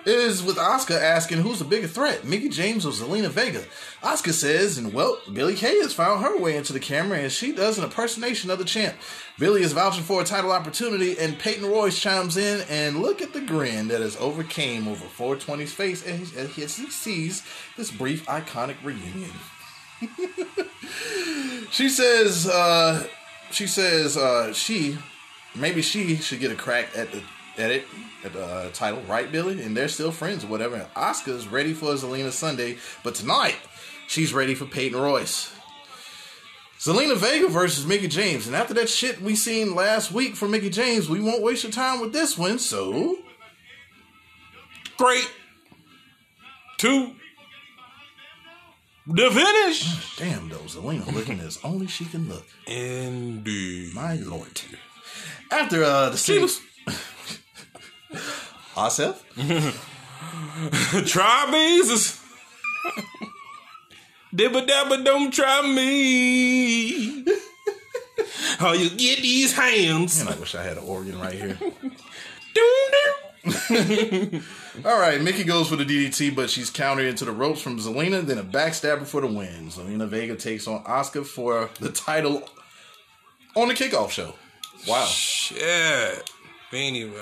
is 0.06 0.42
with 0.42 0.56
Asuka 0.56 1.00
asking 1.00 1.38
who's 1.38 1.58
the 1.58 1.64
bigger 1.66 1.86
threat, 1.86 2.24
Mickie 2.24 2.48
James 2.48 2.86
or 2.86 2.92
Zelina 2.92 3.28
Vega. 3.28 3.64
Asuka 4.02 4.32
says, 4.32 4.78
and 4.78 4.94
well, 4.94 5.18
Billie 5.32 5.54
Kay 5.54 5.78
has 5.80 5.92
found 5.92 6.22
her 6.24 6.38
way 6.38 6.56
into 6.56 6.72
the 6.72 6.80
camera 6.80 7.18
and 7.18 7.30
she 7.30 7.52
does 7.52 7.76
an 7.76 7.84
impersonation 7.84 8.50
of 8.50 8.58
the 8.58 8.64
champ. 8.64 8.94
Billie 9.38 9.62
is 9.62 9.72
vouching 9.72 10.04
for 10.04 10.22
a 10.22 10.24
title 10.24 10.52
opportunity 10.52 11.18
and 11.18 11.38
Peyton 11.38 11.66
Royce 11.66 11.98
chimes 11.98 12.36
in 12.36 12.62
and 12.70 13.02
look 13.02 13.20
at 13.20 13.34
the 13.34 13.40
grin 13.40 13.88
that 13.88 14.00
has 14.00 14.16
overcame 14.16 14.88
over 14.88 15.04
420's 15.04 15.72
face 15.72 16.06
as 16.06 16.30
he, 16.30 16.62
as 16.62 16.76
he 16.76 16.90
sees 16.90 17.42
this 17.76 17.90
brief 17.90 18.24
iconic 18.26 18.76
reunion. 18.82 19.30
she 21.70 21.88
says, 21.88 22.48
uh, 22.48 23.06
she 23.52 23.66
says, 23.66 24.16
uh, 24.16 24.52
she, 24.52 24.98
maybe 25.54 25.82
she 25.82 26.16
should 26.16 26.40
get 26.40 26.50
a 26.50 26.56
crack 26.56 26.88
at 26.96 27.12
the 27.12 27.22
at 27.58 27.70
it 27.70 27.84
at 28.24 28.32
the 28.32 28.44
uh, 28.44 28.70
title, 28.70 29.02
right, 29.02 29.30
Billie? 29.30 29.62
And 29.62 29.76
they're 29.76 29.88
still 29.88 30.10
friends 30.12 30.44
or 30.44 30.46
whatever. 30.46 30.76
And 30.76 30.94
Asuka's 30.94 31.46
ready 31.46 31.74
for 31.74 31.92
Zelina 31.94 32.30
Sunday, 32.30 32.78
but 33.04 33.14
tonight 33.14 33.56
she's 34.08 34.32
ready 34.32 34.54
for 34.54 34.64
Peyton 34.64 34.98
Royce. 34.98 35.52
Zelina 36.78 37.16
Vega 37.16 37.48
versus 37.48 37.86
Mickie 37.86 38.08
James, 38.08 38.48
and 38.48 38.56
after 38.56 38.74
that 38.74 38.88
shit 38.88 39.22
we 39.22 39.36
seen 39.36 39.74
last 39.74 40.10
week 40.10 40.34
from 40.34 40.50
Mickie 40.50 40.70
James, 40.70 41.08
we 41.08 41.20
won't 41.20 41.42
waste 41.42 41.62
your 41.62 41.70
time 41.70 42.00
with 42.00 42.12
this 42.12 42.36
one. 42.36 42.58
So 42.58 43.18
Great. 44.96 45.30
Two. 46.78 47.14
The 49.06 49.30
finish. 49.30 50.16
damn, 50.16 50.48
though, 50.48 50.58
Zelina 50.58 51.12
looking 51.12 51.40
as 51.40 51.58
only 51.64 51.88
she 51.88 52.04
can 52.04 52.28
look. 52.28 52.46
Indeed. 52.66 53.94
My 53.94 54.14
lord. 54.14 54.60
After 55.50 55.82
uh, 55.82 56.10
the 56.10 56.16
She 56.16 56.38
was. 56.38 56.60
Asif, 58.74 59.16
try 61.06 61.50
me. 61.50 61.82
Dibba 64.34 64.66
dabba 64.66 65.04
don't 65.04 65.30
try 65.30 65.60
me. 65.62 67.24
How 68.58 68.72
you 68.72 68.88
get 68.88 69.20
these 69.20 69.52
hands? 69.54 70.24
man, 70.24 70.34
I 70.34 70.40
wish 70.40 70.54
I 70.54 70.62
had 70.62 70.78
an 70.78 70.84
organ 70.84 71.20
right 71.20 71.34
here. 71.34 71.58
Doom, 71.58 71.72
doom. 72.54 73.21
All 74.84 75.00
right, 75.00 75.20
Mickie 75.20 75.42
goes 75.42 75.68
for 75.68 75.74
the 75.74 75.84
DDT, 75.84 76.34
but 76.34 76.48
she's 76.48 76.70
countered 76.70 77.06
into 77.06 77.24
the 77.24 77.32
ropes 77.32 77.60
from 77.60 77.78
Zelina, 77.78 78.24
then 78.24 78.38
a 78.38 78.44
backstabber 78.44 79.04
for 79.04 79.20
the 79.20 79.26
win. 79.26 79.68
Zelina 79.68 80.06
Vega 80.06 80.36
takes 80.36 80.68
on 80.68 80.84
Asuka 80.84 81.26
for 81.26 81.68
the 81.80 81.90
title 81.90 82.48
on 83.56 83.68
the 83.68 83.74
kickoff 83.74 84.10
show. 84.10 84.34
Wow. 84.86 85.04
Shit. 85.06 86.30
Beanie. 86.70 87.12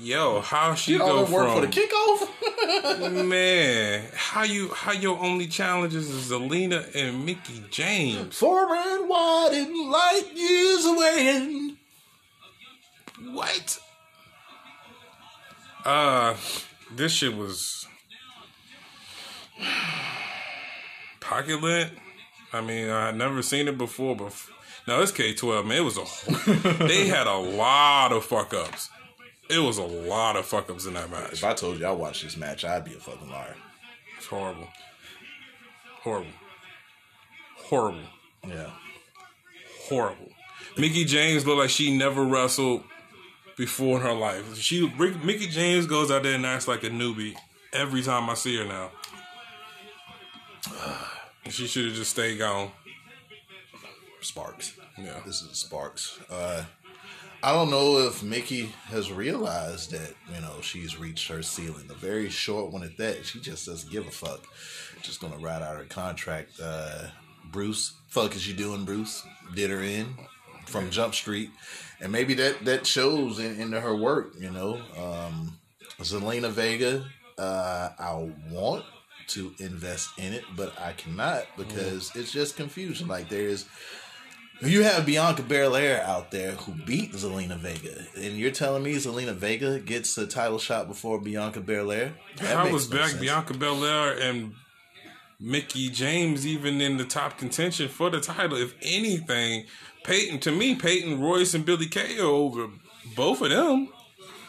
Yo, 0.00 0.40
how 0.40 0.74
she 0.74 0.98
all 0.98 1.24
go 1.24 1.32
work 1.32 1.46
from 1.46 1.60
for 1.62 1.66
the 1.66 1.68
kickoff? 1.68 2.28
man? 3.28 4.04
How 4.14 4.42
you 4.42 4.68
how 4.74 4.92
your 4.92 5.18
only 5.18 5.46
challenges 5.46 6.10
is 6.10 6.30
Zelina 6.30 6.94
and 6.94 7.24
Mickie 7.24 7.64
James? 7.70 8.36
Far 8.36 8.74
and 8.74 9.08
wide 9.08 9.50
and 9.52 9.90
light 9.90 10.24
years 10.34 10.84
away. 10.84 11.76
What? 13.32 13.78
Uh, 15.84 16.34
this 16.94 17.12
shit 17.12 17.36
was 17.36 17.86
pocket 21.20 21.60
lint. 21.62 21.92
I 22.52 22.60
mean, 22.60 22.88
I 22.88 23.06
had 23.06 23.16
never 23.16 23.42
seen 23.42 23.68
it 23.68 23.76
before, 23.76 24.16
but 24.16 24.32
now 24.86 25.00
it's 25.00 25.12
K 25.12 25.34
twelve. 25.34 25.66
Man, 25.66 25.78
it 25.78 25.80
was 25.84 25.98
a 25.98 26.04
whole- 26.04 26.86
they 26.86 27.06
had 27.08 27.26
a 27.26 27.36
lot 27.36 28.12
of 28.12 28.24
fuck 28.24 28.54
ups. 28.54 28.90
It 29.50 29.58
was 29.58 29.76
a 29.78 29.82
lot 29.84 30.36
of 30.36 30.46
fuck 30.46 30.70
ups 30.70 30.86
in 30.86 30.94
that 30.94 31.10
match. 31.10 31.34
If 31.34 31.44
I 31.44 31.52
told 31.54 31.78
you 31.78 31.86
I 31.86 31.90
watched 31.92 32.22
this 32.22 32.36
match, 32.36 32.64
I'd 32.64 32.84
be 32.84 32.94
a 32.94 32.98
fucking 32.98 33.28
liar. 33.28 33.56
It's 34.16 34.26
horrible, 34.26 34.68
horrible, 36.00 36.30
horrible, 37.56 37.98
Yeah. 38.46 38.70
horrible. 39.88 40.30
Mickie 40.78 41.04
James 41.04 41.46
looked 41.46 41.58
like 41.58 41.70
she 41.70 41.96
never 41.96 42.24
wrestled 42.24 42.84
before 43.56 43.96
in 43.96 44.02
her 44.02 44.12
life. 44.12 44.56
She 44.56 44.90
Rick- 44.98 45.22
Mickie 45.24 45.48
James 45.48 45.86
goes 45.86 46.10
out 46.10 46.22
there 46.22 46.34
and 46.34 46.46
acts 46.46 46.68
like 46.68 46.84
a 46.84 46.90
newbie 46.90 47.34
every 47.72 48.02
time 48.02 48.28
I 48.30 48.34
see 48.34 48.56
her 48.58 48.64
now. 48.64 48.90
She 51.50 51.66
should 51.66 51.84
have 51.84 51.94
just 51.94 52.12
stayed 52.12 52.38
gone. 52.38 52.70
Sparks. 54.22 54.78
Yeah. 54.96 55.20
This 55.26 55.42
is 55.42 55.58
Sparks. 55.58 56.18
Uh, 56.30 56.64
I 57.42 57.52
don't 57.52 57.70
know 57.70 57.98
if 57.98 58.22
Mickie 58.22 58.72
has 58.86 59.12
realized 59.12 59.90
that, 59.90 60.14
you 60.34 60.40
know, 60.40 60.62
she's 60.62 60.98
reached 60.98 61.28
her 61.28 61.42
ceiling. 61.42 61.84
A 61.90 61.94
very 61.94 62.30
short 62.30 62.72
one 62.72 62.82
at 62.82 62.96
that. 62.96 63.26
She 63.26 63.40
just 63.40 63.66
doesn't 63.66 63.92
give 63.92 64.06
a 64.06 64.10
fuck. 64.10 64.46
Just 65.02 65.20
gonna 65.20 65.36
ride 65.36 65.60
out 65.60 65.76
her 65.76 65.84
contract. 65.84 66.52
Uh, 66.58 67.08
Bruce, 67.52 67.92
fuck 68.08 68.34
is 68.34 68.48
you 68.48 68.54
doing, 68.54 68.86
Bruce? 68.86 69.22
Did 69.54 69.68
her 69.68 69.82
in 69.82 70.14
from 70.64 70.88
Jump 70.90 71.14
Street. 71.14 71.50
And 72.04 72.12
maybe 72.12 72.34
that, 72.34 72.66
that 72.66 72.86
shows 72.86 73.38
in, 73.38 73.58
into 73.58 73.80
her 73.80 73.96
work, 73.96 74.34
you 74.38 74.50
know. 74.50 74.74
Um, 74.94 75.58
Zelina 76.00 76.50
Vega, 76.50 77.02
uh, 77.38 77.88
I 77.98 78.30
want 78.50 78.84
to 79.28 79.54
invest 79.58 80.10
in 80.18 80.34
it, 80.34 80.44
but 80.54 80.78
I 80.78 80.92
cannot 80.92 81.46
because 81.56 82.14
it's 82.14 82.30
just 82.30 82.58
confusion. 82.58 83.08
Like 83.08 83.30
there's 83.30 83.64
you 84.60 84.82
have 84.82 85.06
Bianca 85.06 85.42
Belair 85.42 86.02
out 86.02 86.30
there 86.30 86.52
who 86.52 86.72
beat 86.84 87.12
Zelina 87.12 87.56
Vega, 87.56 88.04
and 88.16 88.36
you're 88.36 88.50
telling 88.50 88.82
me 88.82 88.96
Zelina 88.96 89.34
Vega 89.34 89.78
gets 89.78 90.14
the 90.14 90.26
title 90.26 90.58
shot 90.58 90.88
before 90.88 91.18
Bianca 91.18 91.62
Belair? 91.62 92.12
That 92.36 92.64
makes 92.64 92.72
was 92.72 92.90
no 92.90 92.98
back 92.98 93.08
sense. 93.08 93.20
Bianca 93.22 93.54
Belair 93.54 94.18
and 94.20 94.52
Mickie 95.40 95.88
James 95.88 96.46
even 96.46 96.82
in 96.82 96.98
the 96.98 97.04
top 97.04 97.38
contention 97.38 97.88
for 97.88 98.10
the 98.10 98.20
title? 98.20 98.58
If 98.58 98.74
anything, 98.82 99.64
Peyton 100.04 100.38
to 100.40 100.52
me, 100.52 100.74
Peyton 100.76 101.20
Royce 101.20 101.54
and 101.54 101.64
Billie 101.64 101.86
Kay 101.88 102.18
are 102.18 102.24
over 102.26 102.68
both 103.16 103.40
of 103.42 103.50
them. 103.50 103.88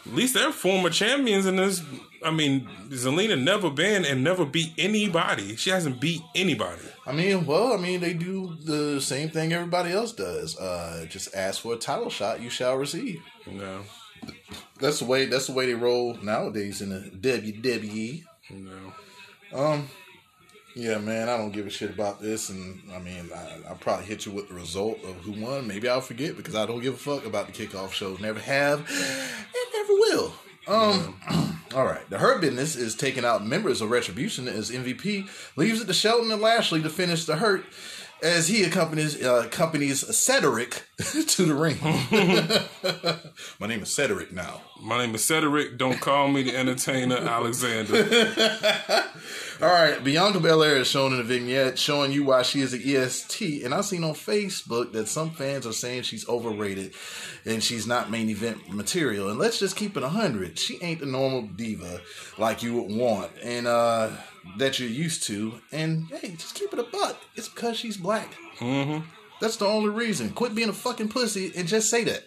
At 0.06 0.14
least 0.14 0.36
they're 0.36 0.52
former 0.52 0.92
champions 0.92 1.48
in 1.48 1.56
this. 1.56 1.82
I 2.24 2.30
mean, 2.30 2.68
Zelina 2.90 3.42
never 3.42 3.70
been 3.72 4.06
and 4.06 4.24
never 4.24 4.46
beat 4.46 4.74
anybody. 4.78 5.56
She 5.56 5.72
hasn't 5.72 6.00
beat 6.00 6.22
anybody. 6.36 6.82
I 7.08 7.12
mean, 7.12 7.46
well, 7.46 7.74
I 7.74 7.78
mean, 7.78 8.02
they 8.02 8.14
do 8.14 8.56
the 8.64 9.00
same 9.02 9.30
thing 9.30 9.54
everybody 9.54 9.92
else 9.92 10.12
does. 10.12 10.58
Uh, 10.58 11.06
just 11.10 11.36
ask 11.36 11.62
for 11.62 11.74
a 11.74 11.78
title 11.78 12.10
shot, 12.10 12.42
you 12.42 12.50
shall 12.50 12.76
receive. 12.78 13.22
No, 13.48 13.82
That's 14.80 15.00
the 15.00 15.06
way. 15.06 15.26
That's 15.26 15.48
the 15.48 15.54
way 15.54 15.66
they 15.68 15.74
roll 15.76 16.16
nowadays 16.22 16.82
in 16.82 16.90
the 16.90 17.10
WWE. 17.12 18.24
no. 18.52 18.94
Um, 19.54 19.90
yeah, 20.76 20.98
man, 20.98 21.30
I 21.30 21.38
don't 21.38 21.52
give 21.52 21.66
a 21.66 21.70
shit 21.70 21.90
about 21.90 22.22
this, 22.22 22.50
and 22.50 22.82
I 22.94 23.00
mean, 23.00 23.30
I, 23.34 23.70
I'll 23.70 23.78
probably 23.78 24.06
hit 24.06 24.26
you 24.26 24.34
with 24.34 24.50
the 24.50 24.56
result 24.56 25.02
of 25.06 25.16
who 25.22 25.32
won. 25.32 25.68
Maybe 25.68 25.88
I'll 25.88 26.02
forget 26.02 26.36
because 26.36 26.54
I 26.54 26.66
don't 26.66 26.82
give 26.82 26.96
a 26.96 26.98
fuck 26.98 27.26
about 27.26 27.48
the 27.48 27.54
kickoff 27.54 27.94
show. 27.94 28.18
Never 28.20 28.42
have, 28.42 28.80
and 28.80 29.74
never 29.74 29.94
will. 29.94 30.34
Um, 30.68 31.16
all 31.76 31.86
right. 31.86 32.08
The 32.10 32.18
Hurt 32.18 32.42
Business 32.42 32.76
is 32.76 32.94
taking 32.94 33.24
out 33.24 33.46
members 33.46 33.82
of 33.82 33.90
Retribution 33.90 34.50
as 34.50 34.70
MVP 34.70 35.30
leaves 35.56 35.82
it 35.82 35.86
to 35.86 35.94
Shelton 35.94 36.32
and 36.32 36.42
Lashley 36.42 36.82
to 36.82 36.90
finish 36.90 37.26
the 37.26 37.38
Hurt. 37.38 37.66
As 38.22 38.48
he 38.48 38.64
accompanies 38.64 39.22
uh, 39.24 39.44
accompanies 39.46 40.16
Cedric 40.16 40.84
to 40.98 41.46
the 41.46 41.54
ring. 41.54 41.78
My 43.60 43.68
name 43.68 43.84
is 43.84 43.94
Cedric 43.94 44.32
now. 44.32 44.62
My 44.82 44.98
name 44.98 45.16
is 45.16 45.24
Cedric. 45.24 45.78
Don't 45.78 46.00
call 46.00 46.28
me 46.30 46.44
the 46.44 46.56
entertainer, 46.56 47.16
Alexander. 47.20 48.66
All 49.62 49.70
right, 49.70 50.04
Bianca 50.04 50.40
Belair 50.40 50.78
is 50.78 50.88
shown 50.88 51.14
in 51.14 51.20
a 51.20 51.24
vignette 51.24 51.80
showing 51.80 52.12
you 52.12 52.26
why 52.26 52.42
she 52.42 52.62
is 52.62 52.74
an 52.74 52.82
EST, 52.84 53.64
and 53.64 53.74
I've 53.74 53.86
seen 53.86 54.04
on 54.04 54.14
Facebook 54.14 54.92
that 54.94 55.08
some 55.08 55.32
fans 55.32 55.66
are 55.66 55.74
saying 55.74 56.04
she's 56.04 56.28
overrated 56.28 56.94
and 57.46 57.64
she's 57.64 57.88
not 57.88 58.12
main 58.12 58.30
event 58.30 58.70
material. 58.70 59.30
And 59.30 59.40
let's 59.40 59.60
just 59.60 59.76
keep 59.76 59.96
it 59.96 60.04
hundred. 60.04 60.60
She 60.60 60.82
ain't 60.82 61.00
the 61.00 61.06
normal 61.06 61.44
diva 61.44 62.02
like 62.38 62.64
you 62.64 62.82
would 62.82 62.96
want, 62.96 63.32
and 63.44 63.68
uh 63.68 64.10
that 64.58 64.80
you're 64.80 64.90
used 64.90 65.24
to. 65.24 65.62
And 65.72 66.08
hey, 66.10 66.32
just 66.32 66.56
keep 66.56 66.74
it 66.74 66.80
a 66.80 66.84
buck. 66.84 67.20
It's 67.36 67.50
because 67.50 67.78
she's 67.78 67.98
black. 67.98 68.34
Mm-hmm. 68.60 69.06
That's 69.42 69.58
the 69.58 69.66
only 69.66 69.90
reason. 69.90 70.30
Quit 70.30 70.56
being 70.56 70.70
a 70.70 70.74
fucking 70.74 71.10
pussy 71.10 71.52
and 71.56 71.68
just 71.68 71.90
say 71.90 72.04
that. 72.06 72.24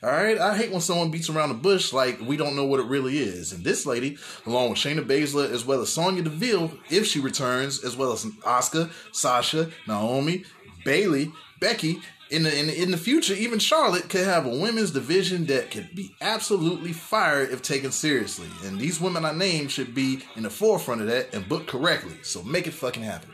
All 0.00 0.10
right, 0.10 0.38
I 0.38 0.56
hate 0.56 0.70
when 0.70 0.80
someone 0.80 1.10
beats 1.10 1.28
around 1.28 1.48
the 1.48 1.56
bush 1.56 1.92
like 1.92 2.20
we 2.20 2.36
don't 2.36 2.54
know 2.54 2.66
what 2.66 2.78
it 2.78 2.86
really 2.86 3.18
is. 3.18 3.52
And 3.52 3.64
this 3.64 3.84
lady, 3.84 4.16
along 4.46 4.70
with 4.70 4.78
Shayna 4.78 5.04
Baszler, 5.04 5.50
as 5.50 5.64
well 5.64 5.80
as 5.80 5.92
Sonya 5.92 6.22
Deville, 6.22 6.70
if 6.88 7.04
she 7.04 7.18
returns, 7.18 7.84
as 7.84 7.96
well 7.96 8.12
as 8.12 8.24
Asuka, 8.24 8.92
Sasha, 9.10 9.70
Naomi, 9.88 10.44
Bayley, 10.84 11.32
Becky, 11.58 12.00
in 12.30 12.42
the, 12.42 12.58
in 12.58 12.66
the 12.66 12.82
in 12.82 12.90
the 12.90 12.96
future, 12.96 13.34
even 13.34 13.58
Charlotte 13.58 14.08
could 14.08 14.24
have 14.24 14.46
a 14.46 14.50
women's 14.50 14.90
division 14.90 15.46
that 15.46 15.70
could 15.70 15.94
be 15.94 16.14
absolutely 16.20 16.92
fired 16.92 17.50
if 17.50 17.62
taken 17.62 17.90
seriously. 17.90 18.48
And 18.64 18.78
these 18.78 19.00
women 19.00 19.24
I 19.24 19.32
named 19.32 19.70
should 19.70 19.94
be 19.94 20.20
in 20.36 20.42
the 20.42 20.50
forefront 20.50 21.00
of 21.00 21.06
that 21.06 21.34
and 21.34 21.48
booked 21.48 21.68
correctly. 21.68 22.16
So 22.22 22.42
make 22.42 22.66
it 22.66 22.72
fucking 22.72 23.02
happen. 23.02 23.30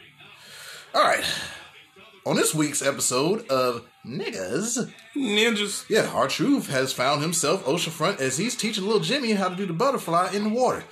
All 0.95 1.03
right. 1.03 1.25
On 2.27 2.37
this 2.37 2.55
week's 2.55 2.81
episode 2.81 3.47
of 3.49 3.85
Niggas, 4.07 4.91
Ninjas. 5.15 5.85
yeah, 5.91 6.11
R-Truth 6.15 6.71
has 6.71 6.91
found 6.91 7.21
himself 7.21 7.65
oceanfront 7.67 8.19
as 8.21 8.39
he's 8.39 8.57
teaching 8.57 8.85
little 8.85 9.01
Jimmy 9.01 9.33
how 9.33 9.51
to 9.51 9.57
do 9.57 9.67
the 9.67 9.75
butterfly 9.75 10.31
in 10.33 10.45
the 10.45 10.49
water. 10.49 10.85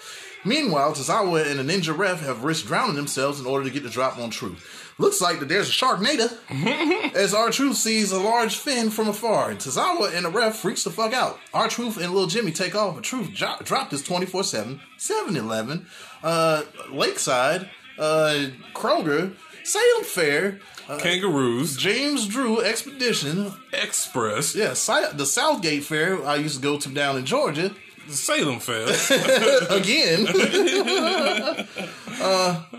Meanwhile, 0.44 0.92
Tozawa 0.92 1.48
and 1.48 1.58
the 1.58 1.72
Ninja 1.72 1.96
Ref 1.96 2.20
have 2.20 2.44
risked 2.44 2.66
drowning 2.66 2.96
themselves 2.96 3.38
in 3.40 3.46
order 3.46 3.64
to 3.64 3.70
get 3.70 3.84
the 3.84 3.88
drop 3.88 4.18
on 4.18 4.30
Truth. 4.30 4.81
Looks 4.98 5.20
like 5.20 5.40
that 5.40 5.48
there's 5.48 5.68
a 5.68 5.72
Sharknado 5.72 6.30
as 7.14 7.34
R-Truth 7.34 7.76
sees 7.76 8.12
a 8.12 8.20
large 8.20 8.56
fin 8.56 8.90
from 8.90 9.08
afar. 9.08 9.50
And 9.50 9.58
Tozawa 9.58 10.14
and 10.14 10.26
the 10.26 10.30
Ref 10.30 10.56
freaks 10.56 10.84
the 10.84 10.90
fuck 10.90 11.12
out. 11.12 11.38
R-Truth 11.54 11.96
and 11.96 12.12
little 12.12 12.28
Jimmy 12.28 12.52
take 12.52 12.74
off, 12.74 12.94
but 12.94 13.04
Truth 13.04 13.30
jo- 13.32 13.56
dropped 13.64 13.92
his 13.92 14.02
24 14.02 14.44
7, 14.44 14.80
7 14.98 15.36
Eleven, 15.36 15.86
uh, 16.22 16.62
Lakeside, 16.90 17.68
uh, 17.98 18.46
Kroger, 18.74 19.34
Salem 19.64 20.04
Fair, 20.04 20.60
uh, 20.88 20.98
Kangaroos. 20.98 21.76
James 21.76 22.26
Drew 22.26 22.60
Expedition, 22.60 23.52
Express. 23.72 24.54
yeah, 24.54 24.74
Si- 24.74 25.12
the 25.14 25.26
Southgate 25.26 25.84
Fair 25.84 26.24
I 26.26 26.36
used 26.36 26.56
to 26.56 26.62
go 26.62 26.78
to 26.78 26.88
down 26.90 27.16
in 27.16 27.24
Georgia. 27.24 27.72
Salem 28.08 28.58
Fair 28.58 28.88
Again, 29.70 30.26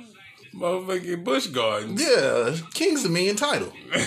Motherfucking 0.63 1.25
Busch 1.25 1.47
Gardens. 1.47 2.01
yeah, 2.01 2.55
King's 2.73 3.03
the 3.03 3.09
main 3.09 3.35
title. 3.35 3.73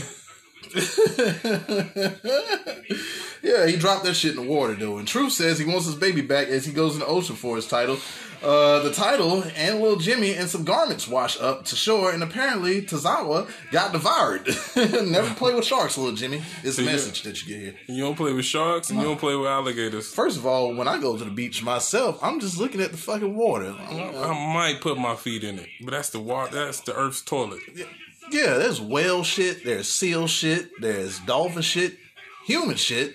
yeah, 3.43 3.67
he 3.67 3.77
dropped 3.77 4.05
that 4.05 4.15
shit 4.15 4.35
in 4.35 4.43
the 4.43 4.51
water 4.51 4.75
though. 4.75 4.97
And 4.97 5.07
Truth 5.07 5.33
says 5.33 5.59
he 5.59 5.67
wants 5.67 5.85
his 5.85 5.97
baby 5.97 6.23
back 6.23 6.49
as 6.49 6.65
he 6.65 6.73
goes 6.73 6.95
in 6.95 7.01
the 7.01 7.07
ocean 7.07 7.37
for 7.37 7.57
his 7.57 7.69
title. 7.69 7.99
Uh, 8.43 8.81
the 8.81 8.93
title 8.93 9.43
and 9.57 9.81
little 9.81 9.97
Jimmy 9.97 10.35
and 10.35 10.49
some 10.49 10.65
garments 10.65 11.09
wash 11.09 11.41
up 11.41 11.65
to 11.67 11.77
shore, 11.77 12.13
and 12.13 12.23
apparently 12.23 12.83
Tozawa 12.83 13.49
got 13.73 13.93
devoured. 13.93 14.47
Never 15.11 15.35
play 15.35 15.55
with 15.55 15.65
sharks, 15.65 15.97
little 15.99 16.15
Jimmy. 16.15 16.43
Is 16.63 16.77
the 16.77 16.83
you- 16.83 16.89
message 16.91 17.23
that 17.23 17.43
you 17.43 17.49
get 17.55 17.61
here. 17.63 17.75
You 17.97 18.03
don't 18.05 18.17
play 18.17 18.33
with 18.33 18.45
sharks 18.45 18.91
and 18.91 18.99
you 19.01 19.05
don't 19.07 19.19
play 19.19 19.35
with 19.37 19.47
alligators. 19.49 20.13
First 20.13 20.37
of 20.37 20.47
all, 20.47 20.75
when 20.75 20.89
I 20.89 20.99
go 20.99 21.17
to 21.17 21.25
the 21.25 21.31
beach 21.31 21.63
myself, 21.63 22.19
I'm 22.23 22.41
just 22.41 22.59
looking 22.59 22.81
at 22.81 22.91
the 22.93 22.99
fucking 22.99 23.35
water. 23.37 23.75
I 23.79 24.53
might 24.55 24.81
put 24.81 24.99
my 24.99 25.17
feet 25.17 25.43
in 25.45 25.59
it, 25.59 25.69
but 25.83 25.91
that's 25.93 26.11
the 26.11 26.21
water. 26.21 26.53
That's 26.55 26.81
the 26.81 26.95
Earth's 26.95 27.23
toilet. 27.23 27.61
Yeah, 28.31 28.59
there's 28.59 28.81
whale 28.81 29.23
shit, 29.23 29.65
there's 29.65 29.89
seal 29.89 30.27
shit, 30.27 30.71
there's 30.81 31.21
dolphin 31.21 31.63
shit, 31.63 31.97
human 32.45 32.77
shit. 32.77 33.15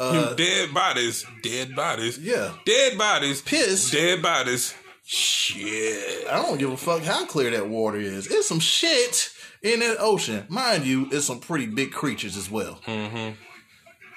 Uh, 0.00 0.34
dead 0.34 0.72
bodies, 0.72 1.24
dead 1.42 1.74
bodies. 1.74 2.18
Yeah. 2.18 2.52
dead 2.64 2.96
bodies, 2.96 3.42
Piss. 3.42 3.90
dead 3.90 4.22
bodies. 4.22 4.74
Shit. 5.04 6.28
I 6.28 6.36
don't 6.42 6.58
give 6.58 6.70
a 6.70 6.76
fuck 6.76 7.02
how 7.02 7.24
clear 7.26 7.50
that 7.50 7.68
water 7.68 7.98
is. 7.98 8.26
It's 8.26 8.46
some 8.46 8.60
shit 8.60 9.32
in 9.62 9.80
that 9.80 9.96
ocean. 9.98 10.44
Mind 10.48 10.84
you, 10.84 11.08
it's 11.10 11.24
some 11.26 11.40
pretty 11.40 11.66
big 11.66 11.92
creatures 11.92 12.36
as 12.36 12.50
well. 12.50 12.78
Mm-hmm. 12.86 13.32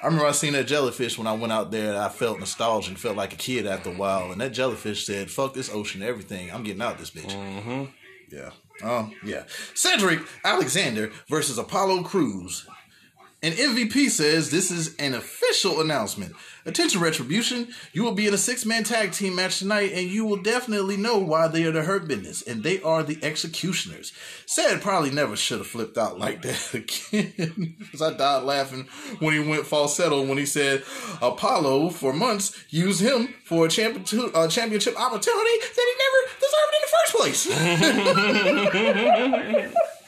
I 0.01 0.05
remember 0.05 0.25
I 0.27 0.31
seen 0.31 0.53
that 0.53 0.67
jellyfish 0.67 1.17
when 1.17 1.27
I 1.27 1.33
went 1.33 1.53
out 1.53 1.71
there. 1.71 1.99
I 2.01 2.09
felt 2.09 2.39
nostalgic 2.39 2.89
and 2.89 2.99
felt 2.99 3.15
like 3.15 3.33
a 3.33 3.37
kid 3.37 3.65
after 3.67 3.89
a 3.91 3.93
while. 3.93 4.31
And 4.31 4.41
that 4.41 4.51
jellyfish 4.51 5.05
said, 5.05 5.29
"Fuck 5.31 5.53
this 5.53 5.69
ocean, 5.73 6.01
everything. 6.01 6.51
I'm 6.51 6.63
getting 6.63 6.81
out 6.81 6.97
this 6.97 7.11
bitch." 7.11 7.31
Mm-hmm. 7.31 7.83
Yeah. 8.31 8.49
Um. 8.83 9.13
Yeah. 9.23 9.43
Cedric 9.75 10.19
Alexander 10.43 11.11
versus 11.29 11.57
Apollo 11.57 12.03
Crews. 12.03 12.67
And 13.43 13.56
MVP 13.56 14.12
says 14.12 14.51
this 14.51 14.69
is 14.69 14.95
an 14.97 15.15
official 15.15 15.82
announcement. 15.82 16.36
Attention 16.63 17.01
Retribution, 17.01 17.69
you 17.91 18.04
will 18.04 18.12
be 18.12 18.27
in 18.27 18.36
a 18.36 18.38
six 18.38 18.67
man 18.67 18.84
tag 18.84 19.13
team 19.13 19.34
match 19.36 19.58
tonight, 19.58 19.93
and 19.93 20.08
you 20.08 20.25
will 20.25 20.38
definitely 20.43 20.95
know 20.95 21.17
why 21.17 21.47
they 21.47 21.63
are 21.63 21.71
the 21.71 21.82
hurt 21.82 22.08
business, 22.08 22.43
and 22.43 22.62
they 22.62 22.80
are 22.84 23.01
the 23.01 23.17
executioners. 23.23 24.13
Said 24.45 24.80
probably 24.80 25.10
never 25.10 25.36
should 25.36 25.58
have 25.58 25.65
flipped 25.65 25.97
out 25.97 26.19
like 26.19 26.41
that 26.43 26.71
again. 26.71 27.77
Because 27.80 28.04
I 28.04 28.13
died 28.13 28.43
laughing 28.43 28.88
when 29.17 29.34
he 29.34 29.39
went 29.39 29.65
falsetto 29.65 30.21
when 30.23 30.38
he 30.38 30.45
said 30.45 30.84
Apollo 31.19 31.89
for 31.91 32.13
months 32.13 32.63
used 32.69 33.01
him 33.01 33.34
for 33.43 33.65
a 33.65 33.69
championship, 33.69 34.36
uh, 34.36 34.47
championship 34.49 34.95
opportunity 34.99 35.58
that 35.62 35.88
he 35.89 35.95
never 36.06 36.27
deserved 36.38 36.75
in 36.75 36.82
the 36.84 36.91
first 36.93 37.15
place. 39.65 39.88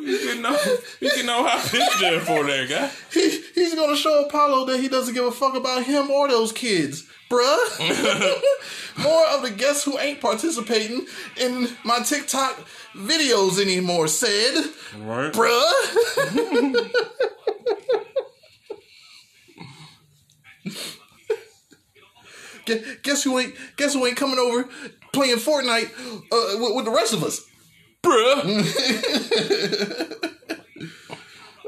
You 0.00 0.18
can 0.18 0.42
know. 0.42 0.56
You 1.00 1.10
can 1.10 1.26
know 1.26 1.44
how 1.46 1.60
pitch 1.60 2.00
there 2.00 2.20
for 2.20 2.44
that 2.44 2.68
guy. 2.68 2.90
He, 3.12 3.40
he's 3.54 3.74
gonna 3.74 3.96
show 3.96 4.24
Apollo 4.26 4.66
that 4.66 4.80
he 4.80 4.88
doesn't 4.88 5.14
give 5.14 5.24
a 5.24 5.30
fuck 5.32 5.54
about 5.54 5.84
him 5.84 6.10
or 6.10 6.28
those 6.28 6.52
kids, 6.52 7.04
bruh. 7.30 7.58
More 9.02 9.26
of 9.28 9.42
the 9.42 9.50
guests 9.50 9.84
who 9.84 9.98
ain't 9.98 10.20
participating 10.20 11.06
in 11.36 11.68
my 11.84 12.00
TikTok 12.00 12.58
videos 12.96 13.60
anymore 13.60 14.08
said, 14.08 14.54
Right. 14.96 15.32
bruh. 15.32 16.90
Guess 23.02 23.24
who 23.24 23.38
ain't 23.38 23.54
guess 23.76 23.94
who 23.94 24.04
ain't 24.06 24.16
coming 24.16 24.38
over 24.38 24.68
playing 25.12 25.36
Fortnite 25.36 25.90
uh, 26.30 26.58
with, 26.60 26.76
with 26.76 26.84
the 26.84 26.90
rest 26.90 27.14
of 27.14 27.24
us? 27.24 27.40
Bruh. 28.02 28.44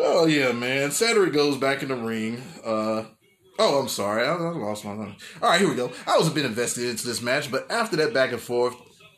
Oh 0.03 0.25
yeah, 0.27 0.53
man. 0.53 0.91
Cedric 0.93 1.33
goes 1.35 1.59
back 1.59 1.83
in 1.83 1.89
the 1.89 1.95
ring. 1.95 2.43
Uh 2.65 3.05
oh, 3.59 3.81
I'm 3.81 3.89
sorry, 3.89 4.27
I, 4.27 4.33
I 4.33 4.51
lost 4.51 4.85
my. 4.85 4.93
All 4.93 5.07
right, 5.43 5.61
here 5.61 5.69
we 5.69 5.77
go. 5.77 5.93
I 6.07 6.17
was 6.17 6.27
a 6.27 6.31
bit 6.31 6.47
invested 6.47 6.85
into 6.89 7.07
this 7.07 7.21
match, 7.21 7.51
but 7.51 7.71
after 7.71 7.97
that 7.97 8.15
back 8.15 8.33
and 8.33 8.41
forth 8.41 8.75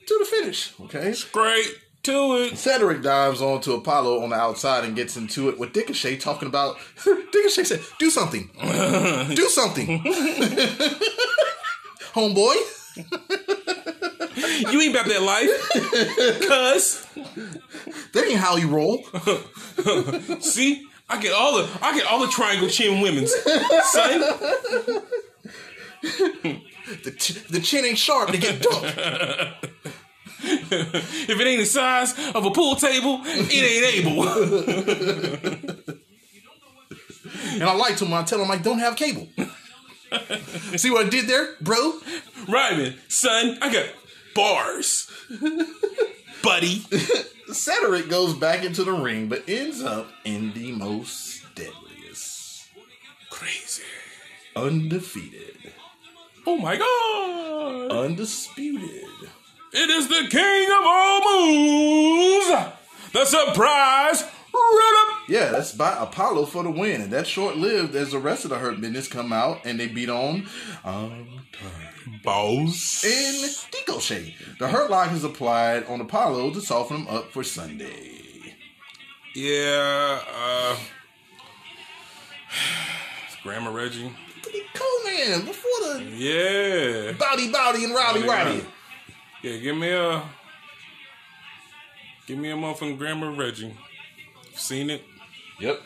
to 0.06 0.18
the 0.18 0.24
finish. 0.24 0.72
Okay, 0.80 1.12
Straight 1.12 1.72
to 2.02 2.34
it. 2.42 2.58
Cedric 2.58 3.00
dives 3.02 3.40
onto 3.40 3.74
Apollo 3.74 4.24
on 4.24 4.30
the 4.30 4.36
outside 4.36 4.82
and 4.84 4.96
gets 4.96 5.16
into 5.16 5.48
it 5.48 5.58
with 5.58 5.74
Ricochet 5.74 6.16
talking 6.16 6.48
about. 6.48 6.76
Ricochet 7.06 7.62
said, 7.64 7.80
"Do 8.00 8.10
something, 8.10 8.50
do 9.34 9.48
something, 9.48 10.02
homeboy." 12.12 12.56
You 14.36 14.80
ain't 14.80 14.94
about 14.94 15.06
that 15.06 15.22
life, 15.22 15.50
cuz. 16.48 17.06
That 18.12 18.24
ain't 18.26 18.38
how 18.38 18.56
you 18.56 18.68
roll. 18.68 19.04
See, 20.40 20.86
I 21.08 21.20
get 21.20 21.32
all 21.32 21.56
the 21.58 21.68
I 21.80 21.94
get 21.96 22.06
all 22.06 22.20
the 22.20 22.28
triangle 22.28 22.68
chin 22.68 23.00
women's 23.00 23.32
son. 23.32 24.20
The, 27.04 27.12
ch- 27.16 27.46
the 27.48 27.60
chin 27.60 27.84
ain't 27.84 27.98
sharp 27.98 28.30
to 28.30 28.38
get 28.38 28.60
dunked. 28.60 29.68
If 30.44 31.30
it 31.40 31.46
ain't 31.46 31.60
the 31.60 31.66
size 31.66 32.14
of 32.34 32.44
a 32.44 32.50
pool 32.50 32.74
table, 32.74 33.20
it 33.24 33.52
ain't 33.52 34.06
able. 34.06 34.28
And 37.52 37.62
I 37.64 37.74
lied 37.74 37.96
to 37.98 38.04
him. 38.06 38.12
I 38.14 38.22
tell 38.24 38.40
him 38.42 38.50
I 38.50 38.56
don't 38.56 38.78
have 38.80 38.96
cable. 38.96 39.28
See 40.76 40.90
what 40.90 41.06
I 41.06 41.08
did 41.08 41.26
there, 41.28 41.54
bro? 41.60 41.98
Ryman, 42.48 42.96
son, 43.08 43.58
I 43.62 43.72
got 43.72 43.86
bars, 44.34 45.10
buddy. 46.42 46.84
Cedric 47.52 48.08
goes 48.08 48.34
back 48.34 48.64
into 48.64 48.84
the 48.84 48.92
ring, 48.92 49.28
but 49.28 49.48
ends 49.48 49.82
up 49.82 50.08
in 50.24 50.52
the 50.54 50.72
most 50.72 51.42
deadliest, 51.54 52.68
Crazy. 53.30 53.82
undefeated, 54.56 55.56
Oh 56.46 56.56
my 56.56 56.76
god! 56.76 57.90
undisputed. 57.92 59.04
It 59.74 59.90
is 59.90 60.08
the 60.08 60.26
king 60.30 60.70
of 60.70 60.84
all 60.84 61.20
moves, 61.46 62.72
the 63.12 63.24
surprise 63.24 64.24
Yeah, 65.28 65.50
that's 65.50 65.72
by 65.72 65.96
Apollo 66.02 66.46
for 66.46 66.62
the 66.62 66.70
win, 66.70 67.00
and 67.02 67.10
that's 67.12 67.28
short 67.28 67.56
lived 67.56 67.94
as 67.94 68.10
the 68.12 68.18
rest 68.18 68.44
of 68.44 68.50
the 68.50 68.58
Hurt 68.58 68.80
Business 68.80 69.08
come 69.08 69.32
out 69.32 69.60
and 69.64 69.78
they 69.78 69.86
beat 69.88 70.08
on 70.10 70.46
um, 70.84 71.41
Boss. 72.22 73.04
in 73.04 73.50
Ricochet. 73.72 74.34
The 74.58 74.68
Hurt 74.68 74.90
Lock 74.90 75.12
is 75.12 75.24
applied 75.24 75.84
on 75.86 76.00
Apollo 76.00 76.52
to 76.54 76.60
soften 76.60 76.98
him 76.98 77.08
up 77.08 77.30
for 77.32 77.42
Sunday. 77.42 78.54
Yeah, 79.34 80.20
uh. 80.34 80.76
Grandma 83.42 83.70
Reggie. 83.72 84.12
Cool 84.74 85.04
man, 85.04 85.44
before 85.46 85.70
the 85.94 86.04
Yeah. 86.16 87.12
Bowdy 87.12 87.50
Bowdy 87.50 87.84
and 87.84 87.94
Rowdy 87.94 88.22
Rowdy. 88.28 88.64
Yeah, 89.42 89.56
give 89.58 89.76
me 89.76 89.90
a. 89.90 90.22
Give 92.26 92.38
me 92.38 92.50
a 92.50 92.54
motherfucking 92.54 92.98
Grandma 92.98 93.34
Reggie. 93.34 93.74
Seen 94.54 94.90
it. 94.90 95.02
Yep, 95.60 95.80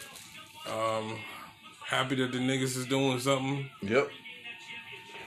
Um 0.71 1.17
Happy 1.87 2.17
that 2.17 2.33
the 2.33 2.39
niggas 2.39 2.77
is 2.77 2.87
doing 2.87 3.21
something, 3.21 3.71
yep, 3.81 4.09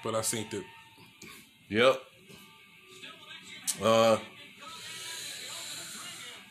but 0.03 0.13
I 0.13 0.19
seen 0.21 0.45
it. 0.51 0.63
Yep. 1.69 2.01
Uh, 3.81 4.17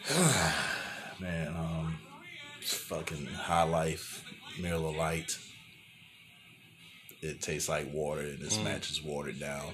man, 1.20 1.48
um, 1.48 1.98
fucking 2.62 3.26
high 3.26 3.64
life, 3.64 4.24
Miller 4.60 4.96
Light. 4.96 5.36
It 7.20 7.42
tastes 7.42 7.68
like 7.68 7.92
water, 7.92 8.20
and 8.20 8.38
this 8.38 8.62
match 8.62 8.90
is 8.92 9.02
watered 9.02 9.40
down. 9.40 9.72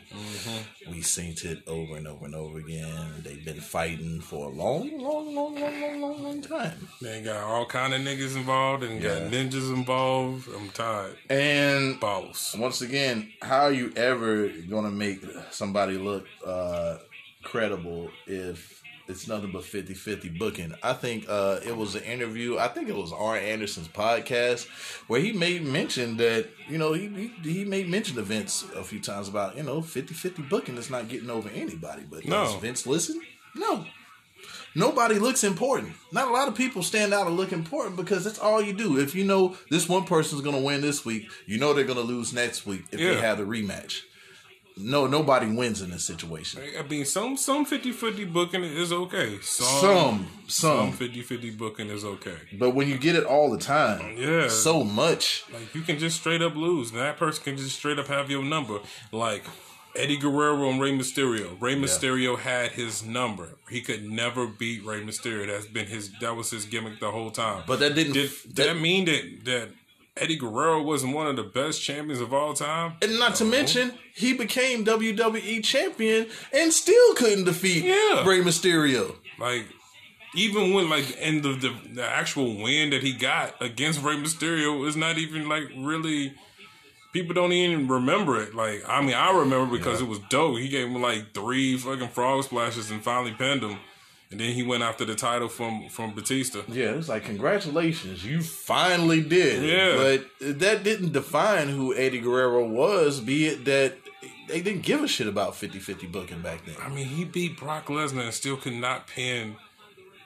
We 0.91 1.03
seen 1.03 1.35
it 1.43 1.63
over 1.67 1.97
and 1.97 2.09
over 2.09 2.25
and 2.25 2.35
over 2.35 2.59
again. 2.59 3.23
They've 3.23 3.45
been 3.45 3.61
fighting 3.61 4.21
for 4.23 4.47
a 4.47 4.49
long, 4.49 4.91
long, 4.99 5.35
long, 5.35 5.55
long, 5.55 5.81
long, 5.81 6.01
long, 6.01 6.23
long 6.23 6.41
time. 6.43 6.89
They 7.03 7.21
got 7.21 7.43
all 7.43 7.67
kind 7.67 7.93
of 7.93 8.01
niggas 8.01 8.37
involved 8.37 8.83
and 8.83 9.03
Yeah. 9.03 9.21
got 9.21 9.31
ninjas 9.33 9.75
involved. 9.75 10.49
I'm 10.57 10.71
tired. 10.71 11.17
And 11.29 12.01
balls. 12.01 12.57
once 12.59 12.81
again, 12.81 13.31
how 13.43 13.65
are 13.65 13.73
you 13.73 13.93
ever 13.95 14.49
gonna 14.49 14.91
make 14.91 15.21
somebody 15.51 15.99
look 15.99 16.27
uh, 16.47 16.97
credible 17.43 18.11
if 18.27 18.83
it's 19.09 19.29
nothing 19.29 19.53
but 19.53 19.63
50-50 19.63 20.39
booking? 20.39 20.75
I 20.83 20.93
think 20.95 21.27
uh, 21.29 21.61
it 21.67 21.77
was 21.77 21.95
an 21.95 22.03
interview. 22.05 22.59
I 22.59 22.69
think 22.69 22.89
it 22.89 22.95
was 22.97 23.13
Arn 23.13 23.39
Anderson's 23.43 23.89
podcast 23.89 24.67
where 25.09 25.21
he 25.21 25.33
made 25.33 25.63
mention 25.65 26.17
that 26.19 26.49
you 26.69 26.79
know 26.79 26.93
he 26.93 27.31
he, 27.43 27.53
he 27.53 27.65
made 27.65 27.89
mention 27.89 28.17
to 28.17 28.23
Vince 28.23 28.65
a 28.75 28.83
few 28.85 29.01
times 29.01 29.29
about 29.29 29.57
you 29.57 29.63
know 29.63 29.81
50-50 29.81 30.49
booking 30.49 30.77
is 30.77 30.91
not 30.91 31.09
getting 31.09 31.31
over 31.31 31.49
anybody. 31.51 32.03
But 32.09 32.25
No. 32.25 32.45
does 32.45 32.55
Vince 32.57 32.87
listen? 32.87 33.21
No. 33.55 33.85
Nobody 34.77 35.21
looks 35.21 35.45
important. 35.45 35.93
Not 36.11 36.27
a 36.29 36.33
lot 36.33 36.49
of 36.49 36.57
people 36.57 36.83
stand 36.83 37.15
out 37.15 37.29
and 37.29 37.37
look 37.37 37.53
important 37.53 37.97
because 37.97 38.25
that's 38.25 38.41
all 38.41 38.61
you 38.61 38.73
do. 38.73 38.99
If 38.99 39.15
you 39.15 39.23
know 39.25 39.57
this 39.71 39.89
one 39.89 40.05
person's 40.05 40.41
going 40.41 40.57
to 40.57 40.63
win 40.63 40.81
this 40.81 41.05
week, 41.05 41.29
you 41.47 41.59
know 41.59 41.73
they're 41.73 41.85
going 41.85 41.99
to 41.99 42.05
lose 42.05 42.33
next 42.33 42.67
week 42.67 42.83
if 42.91 42.99
they 42.99 43.21
have 43.21 43.39
the 43.39 43.45
rematch. 43.45 44.01
No, 44.77 45.07
nobody 45.07 45.47
wins 45.47 45.81
in 45.83 45.91
this 45.91 46.05
situation. 46.05 46.61
I 46.79 46.83
mean, 46.83 47.05
some 47.05 47.37
some 47.37 47.65
50-50 47.65 48.33
booking 48.33 48.65
is 48.65 48.93
okay. 48.93 49.39
Some 49.41 49.67
Some, 49.81 50.27
some 50.49 50.93
some, 50.99 51.09
50-50 51.09 51.57
booking 51.57 51.91
is 51.91 52.05
okay. 52.05 52.37
but 52.59 52.71
when 52.71 52.89
you 52.89 52.99
get 52.99 53.15
it 53.15 53.25
all 53.25 53.51
the 53.53 53.59
time, 53.59 54.17
Yeah. 54.19 54.49
so 54.49 54.83
much. 54.83 55.45
Like 55.53 55.73
you 55.75 55.83
can 55.83 55.99
just 56.01 56.17
straight 56.21 56.43
up 56.43 56.57
lose. 56.57 56.91
And 56.91 56.99
that 56.99 57.17
person 57.19 57.45
can 57.45 57.57
just 57.57 57.77
straight 57.77 57.99
up 58.01 58.09
have 58.09 58.31
your 58.31 58.43
number. 58.43 58.81
Like 59.13 59.45
Eddie 59.95 60.17
Guerrero 60.17 60.69
and 60.71 60.81
Rey 60.81 60.91
Mysterio. 60.91 61.57
Rey 61.61 61.77
Mysterio 61.77 62.37
had 62.37 62.73
his 62.73 63.05
number. 63.05 63.51
He 63.71 63.81
could 63.81 64.03
never 64.05 64.49
beat 64.49 64.85
Rey 64.85 65.01
Mysterio. 65.05 65.47
That's 65.47 65.67
been 65.67 65.87
his 65.87 66.11
that 66.21 66.35
was 66.35 66.51
his 66.51 66.65
gimmick 66.65 66.99
the 66.99 67.13
whole 67.13 67.31
time. 67.31 67.63
But 67.65 67.79
that 67.79 67.95
didn't. 67.95 68.15
did, 68.15 68.31
did 68.43 68.57
that, 68.57 68.67
that 68.75 68.81
mean 68.81 69.05
that 69.05 69.45
that 69.45 69.69
Eddie 70.17 70.37
Guerrero 70.37 70.81
wasn't 70.83 71.15
one 71.15 71.27
of 71.27 71.35
the 71.37 71.43
best 71.43 71.83
champions 71.83 72.21
of 72.21 72.33
all 72.33 72.55
time? 72.55 72.95
and 73.03 73.19
not 73.19 73.35
to 73.37 73.45
mention, 73.45 73.93
he 74.15 74.33
became 74.33 74.85
WWE 74.85 75.63
champion 75.65 76.29
and 76.53 76.73
still 76.73 77.15
couldn't 77.15 77.45
defeat 77.45 77.85
Yeah. 77.85 78.25
Rey 78.27 78.41
Mysterio. 78.41 79.17
Like 79.41 79.67
even 80.37 80.73
when 80.73 80.89
like 80.89 81.17
and 81.21 81.43
the, 81.43 81.53
the 81.55 81.75
the 81.95 82.05
actual 82.05 82.63
win 82.63 82.91
that 82.91 83.03
he 83.03 83.13
got 83.13 83.61
against 83.61 84.03
Rey 84.03 84.15
Mysterio 84.17 84.87
is 84.87 84.97
not 84.97 85.19
even 85.19 85.49
like 85.49 85.65
really 85.77 86.33
people 87.13 87.35
don't 87.35 87.53
even 87.53 87.89
remember 87.89 88.41
it. 88.41 88.55
Like 88.55 88.85
I 88.89 89.01
mean 89.01 89.15
I 89.15 89.37
remember 89.37 89.77
because 89.77 90.01
it 90.01 90.07
was 90.07 90.21
dope. 90.31 90.59
He 90.59 90.69
gave 90.69 90.87
him 90.87 91.03
like 91.03 91.35
three 91.35 91.77
fucking 91.77 92.09
frog 92.09 92.45
splashes 92.45 92.91
and 92.93 93.03
finally 93.03 93.33
pinned 93.33 93.63
him. 93.65 93.79
And 94.35 94.41
then 94.41 94.53
he 94.53 94.65
went 94.65 94.83
after 94.83 95.05
the 95.05 95.15
title 95.15 95.47
from 95.47 95.89
from 95.91 96.13
Batista. 96.13 96.63
Yeah, 96.67 96.91
it's 96.91 97.09
like 97.09 97.23
congratulations, 97.25 98.25
you 98.25 98.43
finally 98.43 99.23
did. 99.23 99.63
Yeah. 99.63 99.95
but 99.97 100.59
that 100.59 100.83
didn't 100.83 101.13
define 101.13 101.69
who 101.69 101.95
Eddie 101.95 102.19
Guerrero 102.19 102.67
was. 102.67 103.21
Be 103.21 103.47
it 103.47 103.65
that 103.67 103.95
they 104.49 104.61
didn't 104.61 104.83
give 104.83 105.05
a 105.05 105.07
shit 105.07 105.29
about 105.29 105.53
50-50 105.53 106.11
booking 106.11 106.41
back 106.41 106.67
then. 106.67 106.75
I 106.83 106.89
mean, 106.89 107.07
he 107.07 107.25
beat 107.25 107.57
Brock 107.57 107.87
Lesnar 107.87 108.25
and 108.25 108.35
still 108.35 108.57
could 108.57 108.75
not 108.75 109.07
pin 109.07 109.55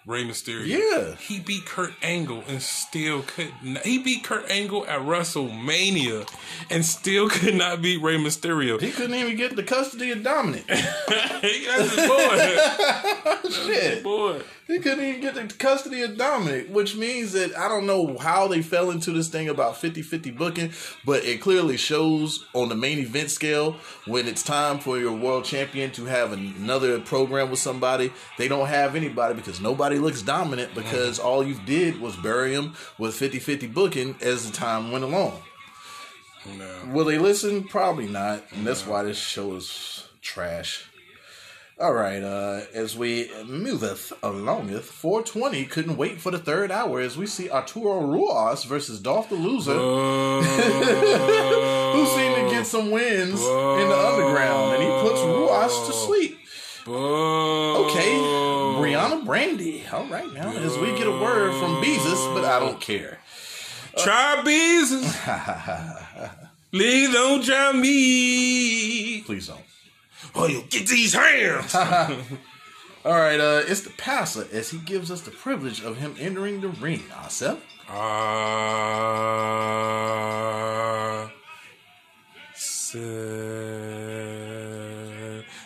Rey 0.08 0.24
Mysterio. 0.24 0.66
Yeah. 0.66 1.16
He 1.16 1.38
beat 1.38 1.66
Kurt 1.66 1.92
Angle 2.02 2.42
and 2.48 2.62
still 2.62 3.22
could 3.22 3.52
not. 3.62 3.84
He 3.84 3.98
beat 3.98 4.24
Kurt 4.24 4.50
Angle 4.50 4.86
at 4.86 5.00
WrestleMania 5.00 6.26
and 6.70 6.82
still 6.82 7.28
could 7.28 7.54
not 7.54 7.82
beat 7.82 8.00
Rey 8.00 8.16
Mysterio. 8.16 8.80
He 8.80 8.90
couldn't 8.90 9.14
even 9.14 9.36
get 9.36 9.54
the 9.54 9.62
custody 9.62 10.10
of 10.10 10.22
Dominic. 10.22 10.66
That's 10.66 11.94
his 11.94 12.08
boy. 12.08 13.50
shit. 13.50 14.02
boy. 14.02 14.40
He 14.68 14.80
couldn't 14.80 15.02
even 15.02 15.22
get 15.22 15.34
the 15.34 15.46
custody 15.46 16.02
of 16.02 16.18
Dominic, 16.18 16.68
which 16.68 16.94
means 16.94 17.32
that 17.32 17.56
I 17.56 17.68
don't 17.68 17.86
know 17.86 18.18
how 18.18 18.46
they 18.48 18.60
fell 18.60 18.90
into 18.90 19.12
this 19.12 19.28
thing 19.28 19.48
about 19.48 19.76
50-50 19.76 20.36
booking, 20.36 20.72
but 21.06 21.24
it 21.24 21.40
clearly 21.40 21.78
shows 21.78 22.44
on 22.52 22.68
the 22.68 22.74
main 22.74 22.98
event 22.98 23.30
scale 23.30 23.76
when 24.06 24.28
it's 24.28 24.42
time 24.42 24.78
for 24.78 24.98
your 24.98 25.16
world 25.16 25.46
champion 25.46 25.90
to 25.92 26.04
have 26.04 26.32
another 26.32 27.00
program 27.00 27.48
with 27.48 27.60
somebody, 27.60 28.12
they 28.36 28.46
don't 28.46 28.68
have 28.68 28.94
anybody 28.94 29.32
because 29.32 29.58
nobody 29.58 29.96
looks 29.96 30.20
dominant 30.20 30.74
because 30.74 31.18
mm-hmm. 31.18 31.26
all 31.26 31.42
you 31.42 31.58
did 31.64 31.98
was 31.98 32.14
bury 32.16 32.52
him 32.52 32.74
with 32.98 33.18
50-50 33.18 33.72
booking 33.72 34.16
as 34.20 34.50
the 34.50 34.54
time 34.54 34.92
went 34.92 35.02
along. 35.02 35.40
No. 36.58 36.92
Will 36.92 37.06
they 37.06 37.16
listen? 37.16 37.64
Probably 37.64 38.06
not, 38.06 38.42
and 38.52 38.66
that's 38.66 38.86
why 38.86 39.02
this 39.02 39.16
show 39.16 39.56
is 39.56 40.08
trash. 40.20 40.87
All 41.80 41.92
right, 41.92 42.24
uh, 42.24 42.62
as 42.74 42.96
we 42.96 43.30
moveth 43.46 44.12
alongeth, 44.24 44.86
420 44.86 45.64
couldn't 45.66 45.96
wait 45.96 46.20
for 46.20 46.32
the 46.32 46.38
third 46.38 46.72
hour 46.72 46.98
as 46.98 47.16
we 47.16 47.24
see 47.24 47.48
Arturo 47.48 48.00
Ruas 48.00 48.64
versus 48.64 48.98
Dolph 48.98 49.28
the 49.28 49.36
Loser, 49.36 49.78
Uh, 49.78 50.42
who 51.92 52.04
seemed 52.06 52.34
to 52.34 52.50
get 52.50 52.66
some 52.66 52.90
wins 52.90 53.40
in 53.40 53.88
the 53.88 53.96
underground, 53.96 54.74
and 54.74 54.82
he 54.82 54.88
puts 55.08 55.20
Ruas 55.20 55.86
to 55.86 55.92
sleep. 55.92 56.40
Okay, 56.88 58.12
Brianna 58.80 59.24
Brandy. 59.24 59.84
All 59.92 60.06
right, 60.06 60.32
now 60.34 60.50
as 60.50 60.76
we 60.78 60.88
get 60.98 61.06
a 61.06 61.12
word 61.12 61.52
from 61.60 61.80
Beezus, 61.80 62.34
but 62.34 62.44
I 62.44 62.58
don't 62.58 62.80
care. 62.80 63.20
Try 63.98 64.42
business. 64.42 65.16
Please 66.72 67.12
don't 67.12 67.44
try 67.44 67.70
me. 67.72 69.20
Please 69.22 69.46
don't. 69.46 69.60
Oh, 70.34 70.46
you 70.46 70.62
get 70.68 70.86
these 70.88 71.14
hands. 71.14 71.74
All 73.04 73.14
right, 73.14 73.38
uh, 73.40 73.62
it's 73.66 73.82
the 73.82 73.90
passer 73.90 74.46
as 74.52 74.70
he 74.70 74.78
gives 74.78 75.10
us 75.10 75.22
the 75.22 75.30
privilege 75.30 75.82
of 75.82 75.96
him 75.98 76.14
entering 76.18 76.60
the 76.60 76.68
ring. 76.68 77.04
Ourselves. 77.22 77.62
Ah, 78.80 81.30
said- 82.54 82.98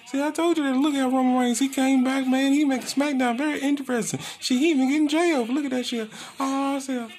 See, 0.06 0.22
I 0.22 0.30
told 0.30 0.58
you 0.58 0.64
that. 0.64 0.76
Look 0.76 0.94
at 0.94 1.10
Roman 1.10 1.38
Reigns. 1.38 1.58
He 1.58 1.68
came 1.70 2.04
back, 2.04 2.26
man. 2.26 2.52
He 2.52 2.64
making 2.66 2.86
SmackDown 2.86 3.38
very 3.38 3.58
interesting. 3.60 4.20
She 4.40 4.58
he 4.58 4.70
even 4.70 4.88
getting 4.90 5.08
jailed. 5.08 5.48
Look 5.48 5.64
at 5.64 5.70
that 5.70 5.86
shit. 5.86 6.10
Oh, 6.38 6.78
self. 6.80 7.10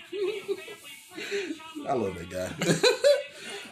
I 1.90 1.94
love 1.94 2.14
that 2.16 2.30
guy. 2.30 2.52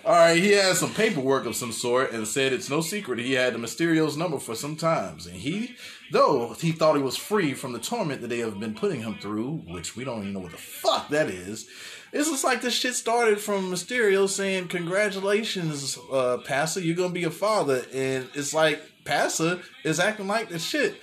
All 0.04 0.14
right, 0.14 0.36
he 0.36 0.52
has 0.54 0.80
some 0.80 0.94
paperwork 0.96 1.46
of 1.46 1.56
some 1.56 1.72
sort 1.72 2.12
and 2.12 2.28
said 2.28 2.54
it's 2.54 2.72
no 2.72 2.82
secret 2.82 3.20
he 3.20 3.34
had 3.34 3.54
the 3.54 3.60
Mysterio's 3.60 4.18
number 4.18 4.40
for 4.40 4.56
some 4.56 4.76
times. 4.76 5.28
And 5.28 5.36
he, 5.36 5.76
though 6.12 6.56
he 6.60 6.72
thought 6.72 6.96
he 6.96 7.04
was 7.04 7.18
free 7.18 7.54
from 7.54 7.74
the 7.74 7.80
torment 7.80 8.22
that 8.22 8.30
they 8.30 8.40
have 8.40 8.60
been 8.60 8.74
putting 8.74 9.02
him 9.02 9.20
through, 9.20 9.58
which 9.68 9.96
we 9.96 10.04
don't 10.04 10.22
even 10.22 10.34
know 10.34 10.40
what 10.40 10.54
the 10.54 10.58
fuck 10.58 11.10
that 11.10 11.30
is. 11.30 11.68
It's 12.12 12.30
just 12.30 12.44
like 12.44 12.62
this 12.62 12.74
shit 12.74 12.96
started 12.96 13.40
from 13.40 13.72
Mysterio 13.72 14.28
saying, 14.28 14.70
Congratulations, 14.70 16.00
uh, 16.12 16.40
Passer, 16.46 16.80
you're 16.80 16.96
gonna 16.96 17.14
be 17.14 17.26
a 17.26 17.32
father. 17.32 17.86
And 17.94 18.28
it's 18.34 18.56
like 18.56 18.82
Passer 19.06 19.62
is 19.84 20.00
acting 20.00 20.28
like 20.28 20.50
the 20.50 20.58
shit. 20.58 21.00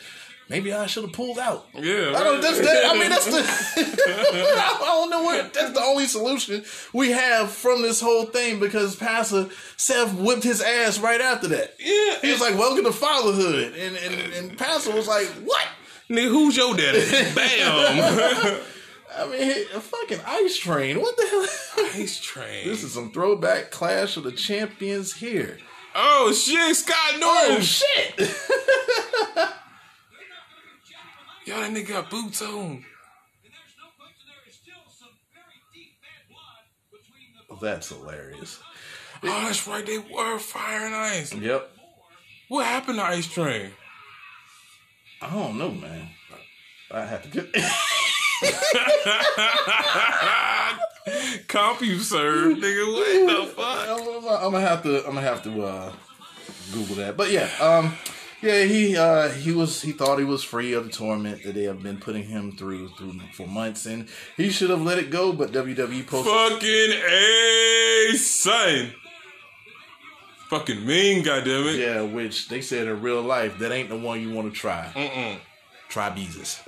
Maybe 0.48 0.72
I 0.72 0.86
should 0.86 1.04
have 1.04 1.12
pulled 1.12 1.38
out. 1.38 1.66
Yeah, 1.74 2.14
I 2.16 2.24
don't. 2.24 2.40
That's 2.40 2.58
that. 2.60 2.84
I 2.86 2.98
mean, 2.98 3.10
that's 3.10 3.26
the. 3.26 3.40
I 3.76 4.76
don't 4.80 5.10
know 5.10 5.22
what. 5.22 5.52
That's 5.52 5.72
the 5.72 5.80
only 5.82 6.06
solution 6.06 6.64
we 6.94 7.10
have 7.10 7.50
from 7.50 7.82
this 7.82 8.00
whole 8.00 8.24
thing 8.24 8.58
because 8.58 8.96
Pastor 8.96 9.48
Seth 9.76 10.14
whipped 10.14 10.44
his 10.44 10.62
ass 10.62 10.98
right 11.00 11.20
after 11.20 11.48
that. 11.48 11.74
Yeah, 11.78 12.18
He 12.22 12.32
was 12.32 12.40
like, 12.40 12.56
"Welcome 12.58 12.84
to 12.84 12.92
fatherhood," 12.92 13.74
and 13.74 13.96
and 13.96 14.32
and 14.32 14.58
Pastor 14.58 14.92
was 14.94 15.06
like, 15.06 15.26
"What?" 15.44 15.66
Nigga, 16.08 16.28
who's 16.28 16.56
your 16.56 16.74
daddy? 16.74 17.00
Bam. 17.34 18.60
I 19.18 19.26
mean, 19.26 19.50
a 19.74 19.80
fucking 19.80 20.20
ice 20.26 20.56
train. 20.56 21.00
What 21.00 21.16
the 21.18 21.26
hell? 21.26 21.46
Ice 22.00 22.20
Train. 22.20 22.66
This 22.68 22.82
is 22.84 22.92
some 22.94 23.10
throwback 23.12 23.70
Clash 23.70 24.16
of 24.16 24.24
the 24.24 24.32
Champions 24.32 25.12
here. 25.14 25.58
oh 25.94 26.32
shit, 26.32 26.76
Scott 26.76 27.18
Norton! 27.18 27.56
Oh 27.56 27.60
shit! 27.60 28.14
Yo, 31.48 31.58
that 31.58 31.72
nigga 31.72 31.88
got 31.88 32.10
boots 32.10 32.42
on. 32.42 32.84
That's 37.62 37.88
hilarious. 37.88 38.60
Oh, 39.22 39.44
that's 39.46 39.66
right. 39.66 39.86
They 39.86 39.96
were 39.96 40.38
fire 40.38 40.84
and 40.84 40.94
ice. 40.94 41.34
Yep. 41.34 41.70
What 42.48 42.66
happened 42.66 42.98
to 42.98 43.04
Ice 43.04 43.26
Train? 43.26 43.70
I 45.22 45.30
don't 45.30 45.56
know, 45.56 45.70
man. 45.70 46.10
I 46.90 47.06
have 47.06 47.22
to 47.22 47.30
get. 47.30 47.50
CompuServe, 51.48 52.60
nigga. 52.60 52.92
What 52.92 53.26
the 53.26 53.46
fuck? 53.54 53.88
I'm, 53.88 54.00
I'm 54.44 54.52
gonna 54.52 54.60
have 54.60 54.82
to. 54.82 54.98
I'm 54.98 55.14
gonna 55.14 55.22
have 55.22 55.42
to 55.44 55.64
uh, 55.64 55.92
Google 56.74 56.96
that. 56.96 57.16
But 57.16 57.30
yeah, 57.30 57.48
um, 57.58 57.94
yeah, 58.40 58.64
he 58.64 58.96
uh, 58.96 59.28
he 59.30 59.52
was 59.52 59.82
he 59.82 59.92
thought 59.92 60.18
he 60.18 60.24
was 60.24 60.44
free 60.44 60.72
of 60.72 60.84
the 60.84 60.90
torment 60.90 61.42
that 61.42 61.54
they 61.54 61.64
have 61.64 61.82
been 61.82 61.98
putting 61.98 62.24
him 62.24 62.52
through 62.52 62.88
through 62.90 63.18
for 63.32 63.46
months, 63.46 63.86
and 63.86 64.08
he 64.36 64.50
should 64.50 64.70
have 64.70 64.82
let 64.82 64.98
it 64.98 65.10
go. 65.10 65.32
But 65.32 65.52
WWE 65.52 66.06
posted. 66.06 66.32
Fucking 66.32 66.92
A, 67.08 68.16
son. 68.16 68.92
Fucking 70.50 70.86
mean, 70.86 71.24
goddammit. 71.24 71.78
Yeah, 71.78 72.02
which 72.02 72.48
they 72.48 72.60
said 72.62 72.86
in 72.86 73.02
real 73.02 73.20
life 73.20 73.58
that 73.58 73.70
ain't 73.70 73.90
the 73.90 73.98
one 73.98 74.20
you 74.20 74.30
want 74.32 74.52
to 74.52 74.58
try. 74.58 74.90
Mm-mm. 74.94 75.38
Try 75.88 76.10
Beezus. 76.10 76.66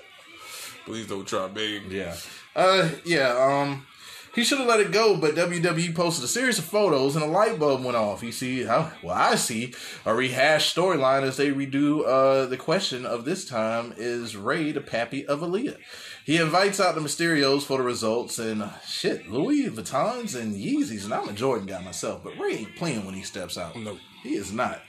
Please 0.85 1.07
don't 1.07 1.27
try, 1.27 1.49
babe. 1.49 1.91
Yeah. 1.91 2.17
Uh 2.55 2.91
yeah, 3.05 3.31
um 3.31 3.87
he 4.35 4.45
should 4.45 4.59
have 4.59 4.69
let 4.69 4.81
it 4.81 4.93
go, 4.93 5.17
but 5.17 5.35
WWE 5.35 5.95
posted 5.95 6.25
a 6.25 6.29
series 6.29 6.59
of 6.59 6.65
photos 6.65 7.17
and 7.17 7.25
a 7.25 7.29
light 7.29 7.59
bulb 7.59 7.85
went 7.85 7.97
off. 7.97 8.23
You 8.23 8.31
see 8.33 8.65
how 8.65 8.93
well 9.03 9.15
I 9.15 9.35
see 9.35 9.75
a 10.07 10.15
rehashed 10.15 10.75
storyline 10.77 11.23
as 11.23 11.37
they 11.37 11.51
redo 11.51 12.07
uh 12.07 12.47
the 12.47 12.57
question 12.57 13.05
of 13.05 13.25
this 13.25 13.45
time 13.45 13.93
is 13.97 14.37
Rey 14.37 14.71
the 14.73 14.81
pappy 14.81 15.27
of 15.27 15.41
Aaliyah. 15.41 15.77
He 16.25 16.37
invites 16.37 16.79
out 16.79 16.95
the 16.95 17.01
Mysterios 17.01 17.63
for 17.63 17.79
the 17.79 17.85
results 17.85 18.39
and 18.39 18.63
uh, 18.63 18.79
shit, 18.87 19.29
Louis 19.29 19.69
Vuittons 19.69 20.39
and 20.41 20.55
Yeezys, 20.55 21.05
and 21.05 21.15
I'm 21.15 21.29
a 21.29 21.33
Jordan 21.33 21.67
guy 21.67 21.83
myself, 21.83 22.23
but 22.23 22.39
Rey 22.39 22.59
ain't 22.59 22.77
playing 22.77 23.05
when 23.05 23.15
he 23.15 23.23
steps 23.23 23.59
out. 23.59 23.75
No. 23.77 23.99
He 24.23 24.37
is 24.37 24.53
not. 24.53 24.81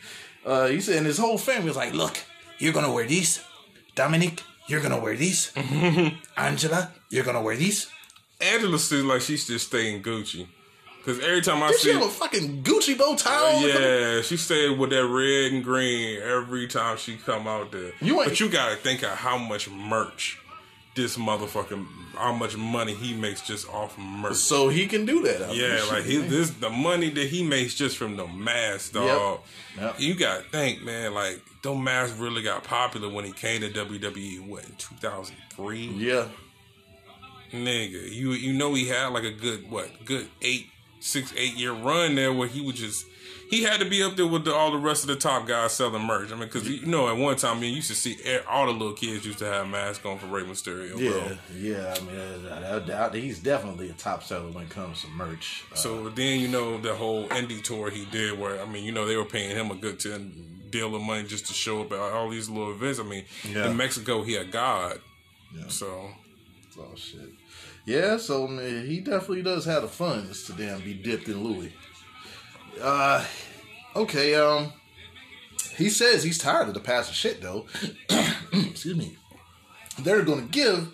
Uh 0.45 0.67
he 0.67 0.79
said 0.79 0.97
and 0.97 1.07
his 1.07 1.17
whole 1.17 1.37
family 1.39 1.67
was 1.67 1.77
like, 1.77 1.93
Look, 1.93 2.19
you're 2.59 2.73
gonna 2.73 2.91
wear 2.91 3.07
these. 3.07 3.41
Dominic, 3.95 4.43
you're 4.67 4.81
gonna 4.81 4.99
wear 4.99 5.15
these. 5.15 5.51
Angela, 6.37 6.91
you're 7.09 7.23
gonna 7.25 7.41
wear 7.41 7.55
these. 7.55 7.87
Angela 8.41 8.79
seems 8.79 9.03
like 9.05 9.21
she's 9.21 9.47
just 9.47 9.67
staying 9.67 10.03
Gucci. 10.03 10.47
Because 10.97 11.19
every 11.23 11.41
time 11.41 11.63
I 11.63 11.69
Did 11.69 11.79
she 11.79 11.87
see. 11.87 11.93
have 11.93 12.03
a 12.03 12.09
fucking 12.09 12.61
Gucci 12.63 12.95
bow 12.97 13.15
tie 13.15 13.55
on? 13.55 13.67
Yeah, 13.67 14.21
she 14.21 14.37
stayed 14.37 14.77
with 14.77 14.91
that 14.91 15.05
red 15.07 15.51
and 15.51 15.63
green 15.63 16.21
every 16.21 16.67
time 16.67 16.97
she 16.97 17.15
come 17.15 17.47
out 17.47 17.71
there. 17.71 17.91
You 18.01 18.17
but 18.17 18.39
you 18.39 18.49
gotta 18.49 18.75
think 18.75 19.01
of 19.01 19.09
how 19.09 19.37
much 19.39 19.67
merch 19.69 20.37
this 20.93 21.17
motherfucking, 21.17 21.87
how 22.15 22.33
much 22.33 22.55
money 22.57 22.93
he 22.93 23.15
makes 23.15 23.41
just 23.41 23.67
off 23.69 23.97
merch. 23.97 24.35
So 24.35 24.69
he 24.69 24.85
can 24.87 25.05
do 25.05 25.23
that. 25.23 25.49
I 25.49 25.53
Yeah, 25.53 25.83
like 25.89 26.03
he, 26.03 26.17
this 26.17 26.51
the 26.51 26.69
money 26.69 27.09
that 27.09 27.27
he 27.29 27.43
makes 27.43 27.73
just 27.75 27.97
from 27.97 28.15
the 28.17 28.27
mask, 28.27 28.93
dog. 28.93 29.39
Yep. 29.79 29.95
You 29.99 30.13
gotta 30.15 30.43
think, 30.43 30.83
man. 30.83 31.13
Like, 31.15 31.41
those 31.63 31.79
masks 31.79 32.15
really 32.17 32.43
got 32.43 32.63
popular 32.63 33.09
when 33.09 33.25
he 33.25 33.31
came 33.31 33.61
to 33.61 33.69
WWE. 33.69 34.45
What 34.47 34.65
in 34.65 34.75
two 34.75 34.93
thousand 34.95 35.37
three? 35.51 35.87
Yeah. 35.87 36.27
Nigga, 37.51 38.11
you 38.11 38.31
you 38.31 38.53
know 38.53 38.73
he 38.73 38.87
had 38.87 39.07
like 39.07 39.23
a 39.23 39.31
good 39.31 39.69
what 39.69 39.89
good 40.05 40.27
eight 40.41 40.67
six 40.99 41.33
eight 41.37 41.55
year 41.55 41.73
run 41.73 42.15
there 42.15 42.31
where 42.31 42.47
he 42.47 42.61
would 42.61 42.75
just 42.75 43.05
he 43.49 43.63
had 43.63 43.81
to 43.81 43.89
be 43.89 44.01
up 44.01 44.15
there 44.15 44.25
with 44.27 44.45
the, 44.45 44.53
all 44.55 44.71
the 44.71 44.77
rest 44.77 45.03
of 45.03 45.09
the 45.09 45.15
top 45.17 45.45
guys 45.45 45.73
selling 45.73 46.03
merch. 46.05 46.29
I 46.31 46.35
mean, 46.35 46.45
because 46.47 46.69
you 46.69 46.85
know 46.85 47.09
at 47.09 47.17
one 47.17 47.35
time, 47.35 47.57
I 47.57 47.59
mean, 47.59 47.69
you 47.71 47.77
used 47.77 47.89
to 47.89 47.95
see 47.95 48.15
all 48.49 48.67
the 48.67 48.71
little 48.71 48.93
kids 48.93 49.25
used 49.25 49.39
to 49.39 49.45
have 49.45 49.67
masks 49.67 50.05
on 50.05 50.17
for 50.19 50.27
Rey 50.27 50.43
Mysterio, 50.43 50.97
Yeah, 50.97 51.09
bro. 51.11 51.37
yeah. 51.57 51.93
I 51.97 51.99
mean, 51.99 52.47
I, 52.49 52.75
I 52.77 52.79
doubt 52.79 53.13
he's 53.13 53.39
definitely 53.39 53.89
a 53.89 53.93
top 53.93 54.23
seller 54.23 54.49
when 54.51 54.63
it 54.63 54.69
comes 54.69 55.01
to 55.01 55.09
merch. 55.09 55.65
Uh, 55.69 55.75
So 55.75 56.07
then 56.09 56.39
you 56.39 56.47
know 56.47 56.77
the 56.79 56.95
whole 56.95 57.27
indie 57.27 57.61
tour 57.61 57.89
he 57.89 58.05
did, 58.05 58.39
where 58.39 58.61
I 58.61 58.65
mean, 58.65 58.85
you 58.85 58.93
know 58.93 59.05
they 59.05 59.17
were 59.17 59.25
paying 59.25 59.53
him 59.53 59.69
a 59.69 59.75
good 59.75 59.99
ten 59.99 60.31
deal 60.69 60.95
of 60.95 61.01
money 61.01 61.23
just 61.27 61.47
to 61.47 61.53
show 61.53 61.81
up 61.81 61.91
at 61.91 61.99
all 61.99 62.29
these 62.29 62.47
little 62.47 62.71
events. 62.71 62.99
I 62.99 63.03
mean, 63.03 63.25
Yeah. 63.49 63.69
in 63.69 63.75
Mexico 63.75 64.23
he 64.23 64.37
a 64.37 64.45
god, 64.45 65.01
Yeah. 65.53 65.65
so 65.67 66.09
oh 66.79 66.95
shit. 66.95 67.19
Yeah, 67.85 68.17
so 68.17 68.47
man, 68.47 68.85
he 68.85 68.99
definitely 68.99 69.41
does 69.41 69.65
have 69.65 69.81
the 69.81 69.87
funds 69.87 70.43
to 70.45 70.53
damn 70.53 70.81
be 70.81 70.93
dipped 70.93 71.27
in 71.27 71.43
Louis. 71.43 71.73
Uh, 72.81 73.25
okay. 73.95 74.35
Um, 74.35 74.71
he 75.75 75.89
says 75.89 76.23
he's 76.23 76.37
tired 76.37 76.67
of 76.67 76.73
the 76.73 76.79
passive 76.79 77.15
shit 77.15 77.41
though. 77.41 77.65
Excuse 78.53 78.95
me. 78.97 79.17
They're 79.99 80.21
going 80.23 80.45
to 80.47 80.51
give 80.51 80.89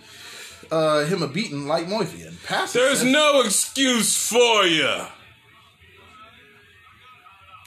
uh 0.71 1.05
him 1.05 1.21
a 1.23 1.27
beating 1.27 1.67
like 1.67 1.87
Murphy 1.87 2.23
and 2.23 2.41
passive. 2.43 2.81
there's 2.81 2.99
says- 2.99 3.11
no 3.11 3.41
excuse 3.41 4.15
for 4.29 4.65
you. 4.65 5.05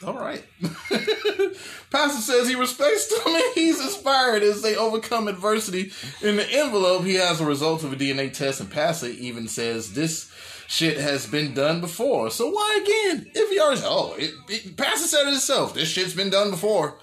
All 0.05 0.15
right. 0.15 0.43
Pastor 1.91 2.23
says 2.23 2.49
he 2.49 2.55
respects 2.55 3.07
them 3.09 3.35
and 3.35 3.55
he's 3.55 3.81
inspired 3.81 4.43
as 4.43 4.63
they 4.63 4.75
overcome 4.75 5.29
adversity. 5.29 5.93
In 6.23 6.37
the 6.37 6.51
envelope, 6.51 7.05
he 7.05 7.15
has 7.17 7.39
the 7.39 7.45
results 7.45 7.85
of 7.85 7.93
a 7.93 7.97
DNA 7.97 8.33
test, 8.33 8.61
and 8.61 8.71
Pastor 8.71 9.09
even 9.09 9.47
says 9.47 9.93
this 9.93 10.33
shit 10.69 10.99
has 10.99 11.27
been 11.27 11.53
done 11.53 11.83
before. 11.83 12.31
So 12.31 12.49
why 12.51 12.79
again? 12.83 13.31
If 13.35 13.51
he 13.51 13.61
already, 13.61 13.83
oh, 13.85 14.15
it, 14.19 14.33
it, 14.49 14.77
Pastor 14.77 15.07
said 15.07 15.27
it 15.27 15.33
himself. 15.33 15.75
This 15.75 15.89
shit's 15.89 16.15
been 16.15 16.31
done 16.31 16.51
before. 16.51 16.99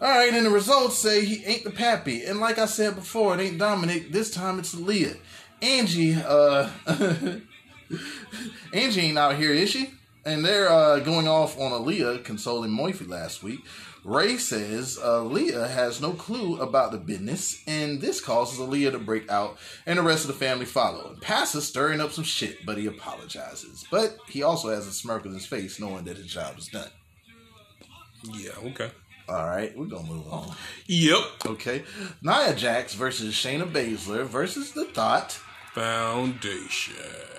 All 0.00 0.08
right, 0.08 0.32
and 0.32 0.46
the 0.46 0.50
results 0.50 0.96
say 0.96 1.24
he 1.24 1.44
ain't 1.44 1.64
the 1.64 1.70
pappy. 1.70 2.24
And 2.24 2.38
like 2.38 2.58
I 2.58 2.66
said 2.66 2.94
before, 2.94 3.34
it 3.34 3.40
ain't 3.40 3.58
Dominic. 3.58 4.12
This 4.12 4.30
time 4.30 4.60
it's 4.60 4.74
Leah. 4.74 5.16
Angie, 5.60 6.14
uh, 6.14 6.68
Angie 8.72 9.00
ain't 9.00 9.18
out 9.18 9.34
here, 9.34 9.52
is 9.52 9.70
she? 9.70 9.90
And 10.28 10.44
they're 10.44 10.68
uh, 10.68 11.00
going 11.00 11.26
off 11.26 11.58
on 11.58 11.72
Aaliyah 11.72 12.22
consoling 12.22 12.70
Moifi 12.70 13.08
last 13.08 13.42
week. 13.42 13.60
Rey 14.04 14.36
says 14.36 14.98
Aaliyah 14.98 15.70
has 15.70 16.02
no 16.02 16.12
clue 16.12 16.60
about 16.60 16.92
the 16.92 16.98
business, 16.98 17.62
and 17.66 18.02
this 18.02 18.20
causes 18.20 18.58
Aaliyah 18.58 18.92
to 18.92 18.98
break 18.98 19.30
out, 19.30 19.56
and 19.86 19.98
the 19.98 20.02
rest 20.02 20.24
of 20.24 20.28
the 20.28 20.34
family 20.34 20.66
follow. 20.66 21.16
And 21.26 21.48
stirring 21.48 22.02
up 22.02 22.12
some 22.12 22.24
shit, 22.24 22.66
but 22.66 22.76
he 22.76 22.84
apologizes. 22.84 23.86
But 23.90 24.18
he 24.28 24.42
also 24.42 24.68
has 24.68 24.86
a 24.86 24.92
smirk 24.92 25.24
on 25.24 25.32
his 25.32 25.46
face, 25.46 25.80
knowing 25.80 26.04
that 26.04 26.18
his 26.18 26.26
job 26.26 26.58
is 26.58 26.68
done. 26.68 26.90
Yeah, 28.34 28.52
okay. 28.64 28.90
All 29.30 29.46
right, 29.46 29.74
we're 29.74 29.86
gonna 29.86 30.08
move 30.08 30.30
on. 30.30 30.54
Yep. 30.88 31.22
Okay, 31.46 31.84
Nia 32.20 32.54
Jax 32.54 32.92
versus 32.92 33.32
Shayna 33.32 33.70
Baszler 33.70 34.26
versus 34.26 34.72
the 34.72 34.84
Thought. 34.84 35.40
Foundation. 35.72 37.37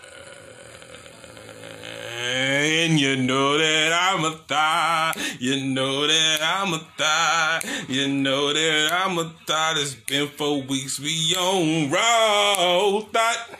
And 2.21 2.99
you 2.99 3.15
know 3.15 3.57
that 3.57 3.93
I'm 3.93 4.25
a 4.25 4.31
thigh. 4.31 5.13
You 5.39 5.73
know 5.73 6.05
that 6.05 6.39
I'm 6.43 6.73
a 6.73 6.79
thigh. 6.97 7.61
You 7.87 8.09
know 8.09 8.51
that 8.51 8.91
I'm 8.91 9.17
a 9.17 9.31
thigh. 9.47 9.75
It's 9.77 9.95
been 9.95 10.27
four 10.27 10.61
weeks. 10.63 10.99
We 10.99 11.33
on 11.39 11.89
raw 11.89 12.99
thought. 13.13 13.55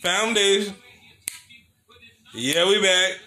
Foundation. 0.00 0.74
Yeah, 2.34 2.66
we 2.66 2.80
back. 2.80 3.18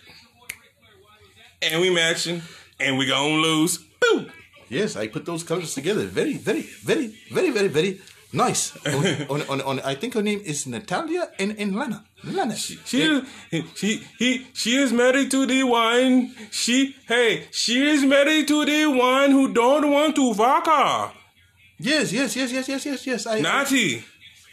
And 1.61 1.79
we 1.79 1.93
matching. 1.93 2.41
And 2.79 2.97
we 2.97 3.05
gonna 3.05 3.35
lose. 3.35 3.77
Boo! 4.01 4.25
Yes, 4.67 4.95
I 4.95 5.09
put 5.09 5.25
those 5.27 5.43
colors 5.43 5.75
together. 5.75 6.05
Very, 6.07 6.37
very, 6.37 6.63
very, 6.63 7.13
very, 7.31 7.51
very, 7.51 7.67
very 7.67 8.01
nice. 8.33 8.75
on, 8.87 9.05
on, 9.29 9.41
on, 9.43 9.61
on, 9.61 9.79
I 9.81 9.93
think 9.93 10.15
her 10.15 10.23
name 10.23 10.41
is 10.43 10.65
Natalya 10.65 11.29
and, 11.37 11.55
and 11.59 11.75
Lana. 11.75 12.05
She 12.23 13.01
is, 13.01 13.23
she 13.75 14.03
he 14.19 14.47
she 14.53 14.77
is 14.77 14.93
married 14.93 15.31
to 15.31 15.45
the 15.45 15.63
one. 15.63 16.33
She 16.51 16.95
hey 17.07 17.47
she 17.51 17.89
is 17.89 18.03
married 18.03 18.47
to 18.49 18.63
the 18.65 18.85
one 18.85 19.31
who 19.31 19.51
don't 19.53 19.89
want 19.89 20.15
to 20.15 20.33
her. 20.33 21.11
Yes, 21.79 22.13
yes, 22.13 22.35
yes, 22.35 22.51
yes, 22.51 22.67
yes, 22.67 22.85
yes, 22.85 23.07
yes. 23.07 23.25
I, 23.25 23.39
Nati, 23.41 24.03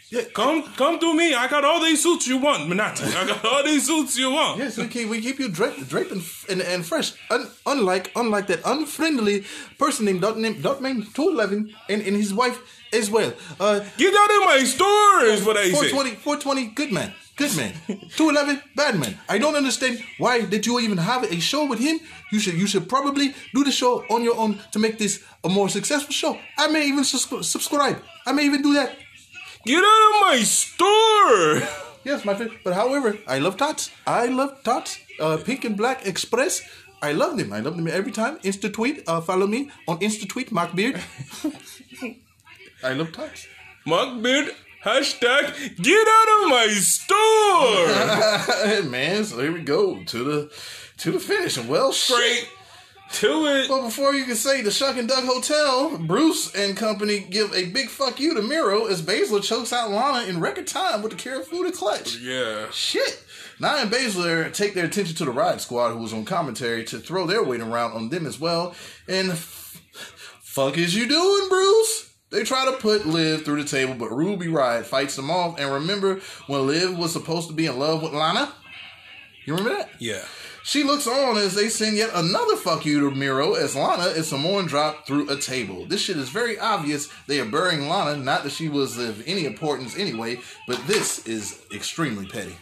yeah, 0.09 0.23
come 0.33 0.63
come 0.75 0.99
to 0.99 1.13
me. 1.13 1.35
I 1.35 1.47
got 1.47 1.63
all 1.63 1.79
these 1.79 2.01
suits 2.01 2.27
you 2.27 2.37
want, 2.37 2.67
Nati. 2.67 3.03
I 3.03 3.27
got 3.27 3.45
all 3.45 3.63
these 3.63 3.85
suits 3.85 4.17
you 4.17 4.31
want. 4.31 4.57
Yes, 4.57 4.77
we 4.77 4.87
keep 4.87 5.07
we 5.07 5.21
keep 5.21 5.37
you 5.37 5.47
draped, 5.47 5.87
draped 5.87 6.11
and, 6.11 6.23
and, 6.49 6.61
and 6.61 6.83
fresh. 6.83 7.13
Un, 7.29 7.47
unlike 7.67 8.11
unlike 8.15 8.47
that 8.47 8.61
unfriendly 8.65 9.45
person 9.77 10.05
named 10.05 10.21
Dot 10.21 10.39
named 10.39 10.63
Dotman 10.63 11.13
two 11.13 11.29
eleven 11.29 11.75
and, 11.87 12.01
and 12.01 12.15
his 12.15 12.33
wife 12.33 12.59
as 12.91 13.11
well. 13.11 13.31
Uh, 13.59 13.81
Get 13.97 14.15
out 14.17 14.31
of 14.41 14.45
my 14.45 14.63
store 14.63 15.25
is 15.25 15.45
what 15.45 15.57
I 15.57 15.65
say. 15.65 15.91
420, 15.91 16.15
420, 16.15 16.65
good 16.73 16.91
man. 16.91 17.13
Good 17.39 17.55
man. 17.55 17.71
211, 18.17 18.61
bad 18.75 18.99
man. 18.99 19.17
I 19.29 19.37
don't 19.37 19.55
understand 19.55 20.03
why 20.17 20.43
did 20.43 20.65
you 20.67 20.77
even 20.81 20.97
have 20.97 21.23
a 21.23 21.39
show 21.39 21.63
with 21.65 21.79
him. 21.79 21.99
You 22.33 22.39
should 22.39 22.55
you 22.55 22.67
should 22.67 22.89
probably 22.89 23.33
do 23.55 23.63
the 23.63 23.71
show 23.71 24.03
on 24.11 24.23
your 24.27 24.35
own 24.35 24.59
to 24.73 24.79
make 24.79 24.97
this 24.99 25.23
a 25.43 25.49
more 25.49 25.69
successful 25.69 26.11
show. 26.11 26.37
I 26.57 26.67
may 26.67 26.83
even 26.91 27.05
sus- 27.05 27.47
subscribe. 27.47 27.97
I 28.27 28.33
may 28.33 28.43
even 28.43 28.61
do 28.61 28.73
that. 28.73 28.91
Get 29.65 29.81
out 29.91 30.03
of 30.09 30.13
my 30.27 30.37
store! 30.43 31.63
Yes, 32.03 32.25
my 32.25 32.35
friend. 32.35 32.51
But 32.63 32.73
however, 32.73 33.17
I 33.27 33.39
love 33.39 33.55
tots. 33.55 33.89
I 34.05 34.27
love 34.27 34.61
tots. 34.63 34.99
Uh, 35.19 35.37
Pink 35.37 35.63
and 35.63 35.77
Black 35.77 36.05
Express. 36.05 36.61
I 37.01 37.13
love 37.13 37.37
them. 37.37 37.53
I 37.53 37.61
love 37.61 37.75
them 37.77 37.87
every 37.87 38.11
time. 38.11 38.39
Insta 38.43 38.71
tweet. 38.71 39.03
Uh, 39.07 39.21
follow 39.21 39.47
me 39.47 39.71
on 39.87 39.99
Insta 39.99 40.27
tweet, 40.27 40.51
Mark 40.51 40.75
Beard. 40.75 40.99
I 42.83 42.93
love 42.93 43.11
tots. 43.11 43.47
Mockbeard, 43.85 44.51
hashtag 44.83 45.81
get 45.81 46.07
out 46.07 46.43
of 46.43 46.49
my 46.49 46.67
store! 46.79 48.83
Man, 48.89 49.23
so 49.25 49.39
here 49.39 49.51
we 49.51 49.61
go 49.61 50.03
to 50.03 50.23
the 50.23 50.51
to 50.97 51.11
the 51.11 51.19
finish. 51.19 51.57
And 51.57 51.69
well, 51.69 51.91
shit. 51.91 52.15
Straight 52.17 52.49
to 53.11 53.45
it. 53.47 53.69
Well, 53.69 53.83
before 53.83 54.13
you 54.13 54.25
can 54.25 54.35
say 54.35 54.61
the 54.61 54.71
Shuck 54.71 54.97
and 54.97 55.07
Duck 55.07 55.23
Hotel, 55.23 55.97
Bruce 55.97 56.53
and 56.53 56.77
company 56.77 57.19
give 57.19 57.53
a 57.53 57.65
big 57.65 57.89
fuck 57.89 58.19
you 58.19 58.35
to 58.35 58.41
Miro 58.41 58.85
as 58.85 59.01
Baszler 59.01 59.43
chokes 59.43 59.73
out 59.73 59.91
Lana 59.91 60.27
in 60.27 60.39
record 60.39 60.67
time 60.67 61.01
with 61.01 61.11
the 61.11 61.17
Kirifuda 61.17 61.73
clutch. 61.73 62.17
Yeah. 62.17 62.67
Shit. 62.71 63.23
Nia 63.59 63.77
and 63.77 63.91
Baszler 63.91 64.53
take 64.53 64.73
their 64.73 64.85
attention 64.85 65.15
to 65.17 65.25
the 65.25 65.31
Riot 65.31 65.59
Squad, 65.59 65.91
who 65.91 65.97
was 65.97 66.13
on 66.13 66.23
commentary, 66.23 66.83
to 66.85 66.99
throw 66.99 67.25
their 67.25 67.43
weight 67.43 67.61
around 67.61 67.93
on 67.93 68.09
them 68.09 68.25
as 68.25 68.39
well. 68.39 68.75
And 69.07 69.31
f- 69.31 69.81
fuck 70.41 70.77
is 70.77 70.95
you 70.95 71.07
doing, 71.07 71.49
Bruce? 71.49 72.08
They 72.31 72.43
try 72.43 72.65
to 72.65 72.73
put 72.73 73.07
Liv 73.07 73.43
through 73.43 73.63
the 73.63 73.69
table, 73.69 73.95
but 73.95 74.11
Ruby 74.11 74.47
Riot 74.47 74.85
fights 74.85 75.15
them 75.15 75.31
off. 75.31 75.59
And 75.59 75.71
remember 75.71 76.21
when 76.47 76.67
Liv 76.67 76.97
was 76.97 77.11
supposed 77.11 77.47
to 77.47 77.55
be 77.55 77.65
in 77.65 77.79
love 77.79 78.03
with 78.03 78.13
Lana? 78.13 78.53
You 79.45 79.55
remember 79.55 79.77
that? 79.77 79.89
Yeah. 79.99 80.23
She 80.63 80.83
looks 80.83 81.07
on 81.07 81.37
as 81.37 81.55
they 81.55 81.69
send 81.69 81.97
yet 81.97 82.11
another 82.13 82.55
fuck 82.55 82.85
you 82.85 83.09
to 83.09 83.15
Miro 83.15 83.53
as 83.53 83.75
Lana 83.75 84.09
is 84.09 84.27
Samoan 84.27 84.67
dropped 84.67 85.07
through 85.07 85.29
a 85.29 85.37
table. 85.37 85.85
This 85.87 86.01
shit 86.01 86.17
is 86.17 86.29
very 86.29 86.59
obvious 86.59 87.09
they 87.25 87.39
are 87.39 87.45
burying 87.45 87.87
Lana, 87.87 88.17
not 88.21 88.43
that 88.43 88.51
she 88.51 88.69
was 88.69 88.97
of 88.99 89.27
any 89.27 89.45
importance 89.45 89.97
anyway, 89.97 90.39
but 90.67 90.85
this 90.85 91.25
is 91.25 91.59
extremely 91.73 92.27
petty. 92.27 92.55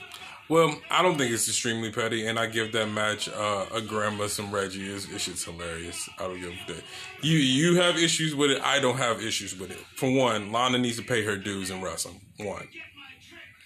Well, 0.50 0.80
I 0.90 1.02
don't 1.02 1.18
think 1.18 1.34
it's 1.34 1.48
extremely 1.48 1.92
petty, 1.92 2.26
and 2.26 2.40
I 2.40 2.48
give 2.48 2.72
that 2.72 2.88
match 2.88 3.28
uh, 3.28 3.66
a 3.74 3.82
grandma 3.82 4.28
some 4.28 4.50
Reggie. 4.50 4.90
It's 4.90 5.06
shit's 5.20 5.44
hilarious. 5.44 6.08
I 6.18 6.24
don't 6.24 6.40
give 6.40 6.52
a 6.52 6.74
that. 6.74 6.84
You 7.22 7.38
you 7.38 7.76
have 7.82 7.98
issues 7.98 8.34
with 8.34 8.52
it. 8.52 8.62
I 8.62 8.80
don't 8.80 8.98
have 8.98 9.22
issues 9.22 9.58
with 9.60 9.72
it. 9.72 9.80
For 9.96 10.10
one, 10.10 10.54
Lana 10.54 10.78
needs 10.78 10.98
to 10.98 11.04
pay 11.04 11.24
her 11.26 11.36
dues 11.36 11.70
in 11.70 11.82
wrestling. 11.82 12.22
One, 12.38 12.68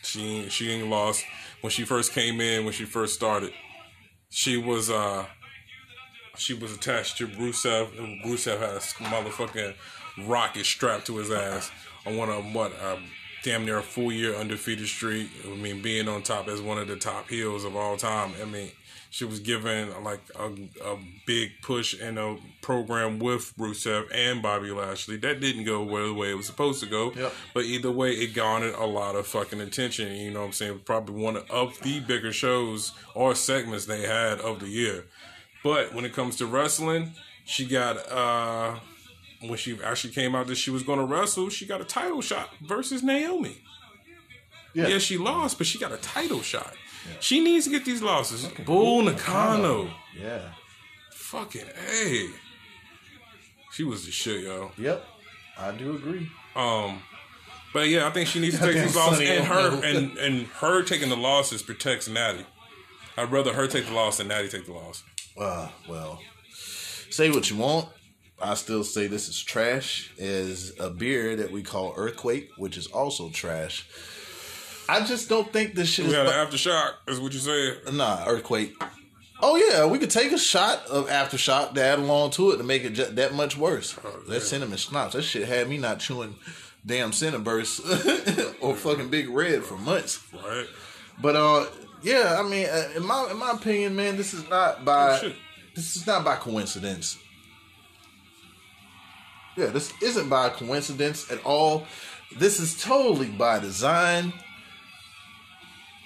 she 0.02 0.50
she 0.50 0.72
ain't 0.72 0.88
lost 0.90 1.24
when 1.62 1.70
she 1.70 1.86
first 1.86 2.14
came 2.14 2.42
in. 2.42 2.66
When 2.66 2.74
she 2.74 2.86
first 2.86 3.14
started, 3.14 3.54
she 4.32 4.58
was 4.58 4.90
uh 4.90 5.28
she 6.36 6.56
was 6.56 6.74
attached 6.74 7.18
to 7.18 7.28
Rusev, 7.28 7.98
and 8.00 8.24
Rusev 8.26 8.60
had 8.60 8.76
a 8.76 8.80
motherfucking 8.80 9.76
rocket 10.28 10.66
strapped 10.66 11.06
to 11.08 11.18
his 11.18 11.30
ass 11.30 11.70
on 12.06 12.18
one 12.18 12.30
of 12.30 12.44
what 12.54 12.72
um, 12.84 13.04
damn 13.44 13.66
near 13.66 13.80
a 13.80 13.84
full 13.84 14.12
year 14.12 14.36
undefeated 14.36 14.88
streak. 14.88 15.30
I 15.46 15.50
mean, 15.50 15.82
being 15.82 16.08
on 16.08 16.24
top 16.24 16.48
as 16.48 16.62
one 16.62 16.78
of 16.78 16.88
the 16.88 16.96
top 16.96 17.30
heels 17.30 17.64
of 17.64 17.76
all 17.76 17.98
time. 17.98 18.34
I 18.42 18.46
mean, 18.46 18.72
she 19.10 19.26
was 19.26 19.42
given 19.42 19.92
like 20.04 20.22
a, 20.40 20.46
a 20.86 20.98
big 21.26 21.52
push 21.62 22.00
in 22.00 22.18
a 22.18 22.38
program 22.62 23.20
with 23.20 23.54
Rusev 23.58 24.06
and 24.14 24.42
Bobby 24.42 24.72
Lashley. 24.72 25.18
That 25.18 25.42
didn't 25.42 25.66
go 25.66 25.84
well 25.84 26.08
the 26.08 26.14
way 26.14 26.32
it 26.32 26.36
was 26.36 26.46
supposed 26.46 26.82
to 26.82 26.90
go. 26.90 27.12
Yep. 27.12 27.34
But 27.54 27.66
either 27.66 27.92
way, 27.92 28.12
it 28.12 28.34
garnered 28.34 28.76
a 28.76 28.86
lot 28.86 29.16
of 29.16 29.28
fucking 29.28 29.60
attention. 29.60 30.16
You 30.16 30.32
know 30.32 30.40
what 30.40 30.46
I'm 30.48 30.52
saying? 30.54 30.82
Probably 30.86 31.22
one 31.22 31.38
of 31.50 31.78
the 31.82 32.00
bigger 32.00 32.32
shows 32.32 32.94
or 33.14 33.36
segments 33.36 33.86
they 33.86 34.08
had 34.08 34.40
of 34.40 34.62
the 34.62 34.70
year. 34.70 35.06
But 35.62 35.94
when 35.94 36.06
it 36.06 36.14
comes 36.14 36.38
to 36.38 36.46
wrestling, 36.46 37.12
she 37.44 37.66
got 37.66 37.98
uh 38.10 38.80
when 39.42 39.58
she 39.58 39.78
actually 39.84 40.14
came 40.14 40.36
out 40.36 40.48
that 40.48 40.56
she 40.56 40.70
was 40.72 40.84
gonna 40.84 41.06
wrestle, 41.06 41.50
she 41.50 41.66
got 41.66 41.82
a 41.82 41.86
title 41.86 42.22
shot 42.22 42.50
versus 42.62 43.04
Naomi. 43.04 43.58
Yeah. 44.74 44.88
Yeah, 44.88 44.98
she 45.00 45.18
lost, 45.18 45.58
but 45.58 45.68
she 45.68 45.78
got 45.78 45.92
a 45.92 45.98
title 45.98 46.42
shot. 46.42 46.74
She 47.20 47.44
needs 47.44 47.66
to 47.66 47.72
get 47.72 47.84
these 47.84 48.02
losses. 48.02 48.48
Bull 48.66 49.02
Nakano. 49.02 49.90
Yeah. 50.18 50.52
Fucking 51.12 51.66
A. 52.04 52.30
She 53.72 53.84
was 53.84 54.06
the 54.06 54.12
shit, 54.12 54.44
yo. 54.44 54.72
Yep. 54.78 55.04
I 55.58 55.72
do 55.72 55.96
agree. 55.96 56.30
Um, 56.56 57.02
but 57.74 57.88
yeah, 57.88 58.08
I 58.08 58.12
think 58.12 58.28
she 58.28 58.40
needs 58.40 58.60
to 58.60 58.66
take 58.72 58.76
these 58.82 58.96
losses, 58.96 59.22
and 59.30 59.46
her 59.46 59.84
and 59.84 60.18
and 60.18 60.48
her 60.48 60.84
taking 60.84 61.10
the 61.10 61.16
losses 61.18 61.62
protects 61.62 62.08
Natty. 62.08 62.46
I'd 63.18 63.32
rather 63.32 63.54
her 63.54 63.68
take 63.68 63.86
the 63.86 63.94
loss 63.94 64.18
than 64.18 64.28
Natty 64.28 64.50
take 64.50 64.66
the 64.66 64.74
loss. 64.74 65.04
Uh, 65.38 65.70
well, 65.88 66.20
say 67.10 67.30
what 67.30 67.50
you 67.50 67.58
want. 67.58 67.88
I 68.42 68.54
still 68.56 68.84
say 68.84 69.08
this 69.08 69.30
is 69.30 69.42
trash. 69.42 70.12
Is 70.18 70.74
a 70.80 70.90
beer 70.90 71.36
that 71.38 71.52
we 71.52 71.62
call 71.64 71.94
Earthquake, 71.96 72.50
which 72.58 72.78
is 72.78 72.88
also 72.88 73.30
trash. 73.30 73.86
I 74.90 75.06
just 75.06 75.30
don't 75.30 75.52
think 75.54 75.76
this 75.76 75.88
shit 75.90 76.06
We 76.06 76.12
is. 76.12 76.18
had 76.18 76.26
an 76.28 76.34
aftershock, 76.34 76.94
is 77.08 77.20
what 77.20 77.34
you 77.34 77.40
said. 77.40 77.94
Nah, 77.94 78.26
earthquake. 78.28 78.74
Oh 79.42 79.56
yeah, 79.56 79.86
we 79.86 79.98
could 79.98 80.10
take 80.12 80.32
a 80.34 80.38
shot 80.38 80.86
of 80.88 81.08
aftershock 81.08 81.74
to 81.74 81.82
add 81.82 82.00
along 82.00 82.32
to 82.32 82.52
it 82.52 82.58
to 82.58 82.64
make 82.64 82.84
it 82.84 82.92
ju- 82.94 83.06
that 83.06 83.34
much 83.34 83.58
worse. 83.58 83.98
that 84.28 84.42
cinnamon 84.42 84.78
schnapps, 84.78 85.14
that 85.14 85.22
shit 85.24 85.48
had 85.48 85.70
me 85.70 85.78
not 85.78 86.00
chewing 86.00 86.36
damn 86.86 87.14
cinnamon 87.14 87.46
Cinnaburst 87.46 88.58
or 88.62 88.76
fucking 88.76 89.10
Big 89.10 89.30
Red 89.30 89.64
for 89.64 89.78
months. 89.78 90.22
Right? 90.34 90.68
But 91.22 91.36
uh, 91.36 91.66
yeah, 92.04 92.38
I 92.40 92.44
mean, 92.48 92.68
uh, 92.68 92.90
in 92.96 93.06
my 93.06 93.30
in 93.32 93.38
my 93.38 93.52
opinion, 93.52 93.96
man, 93.96 94.18
this 94.18 94.34
is 94.34 94.48
not 94.50 94.84
by 94.84 95.20
Oh, 95.24 95.32
this 95.76 95.96
is 95.96 96.06
not 96.06 96.24
by 96.26 96.36
coincidence. 96.36 97.18
Yeah, 99.62 99.68
this 99.68 99.94
isn't 100.02 100.28
by 100.28 100.50
coincidence 100.50 101.32
at 101.32 101.46
all. 101.46 101.86
This 102.36 102.60
is 102.60 102.82
totally 102.82 103.28
by 103.28 103.60
design. 103.60 104.34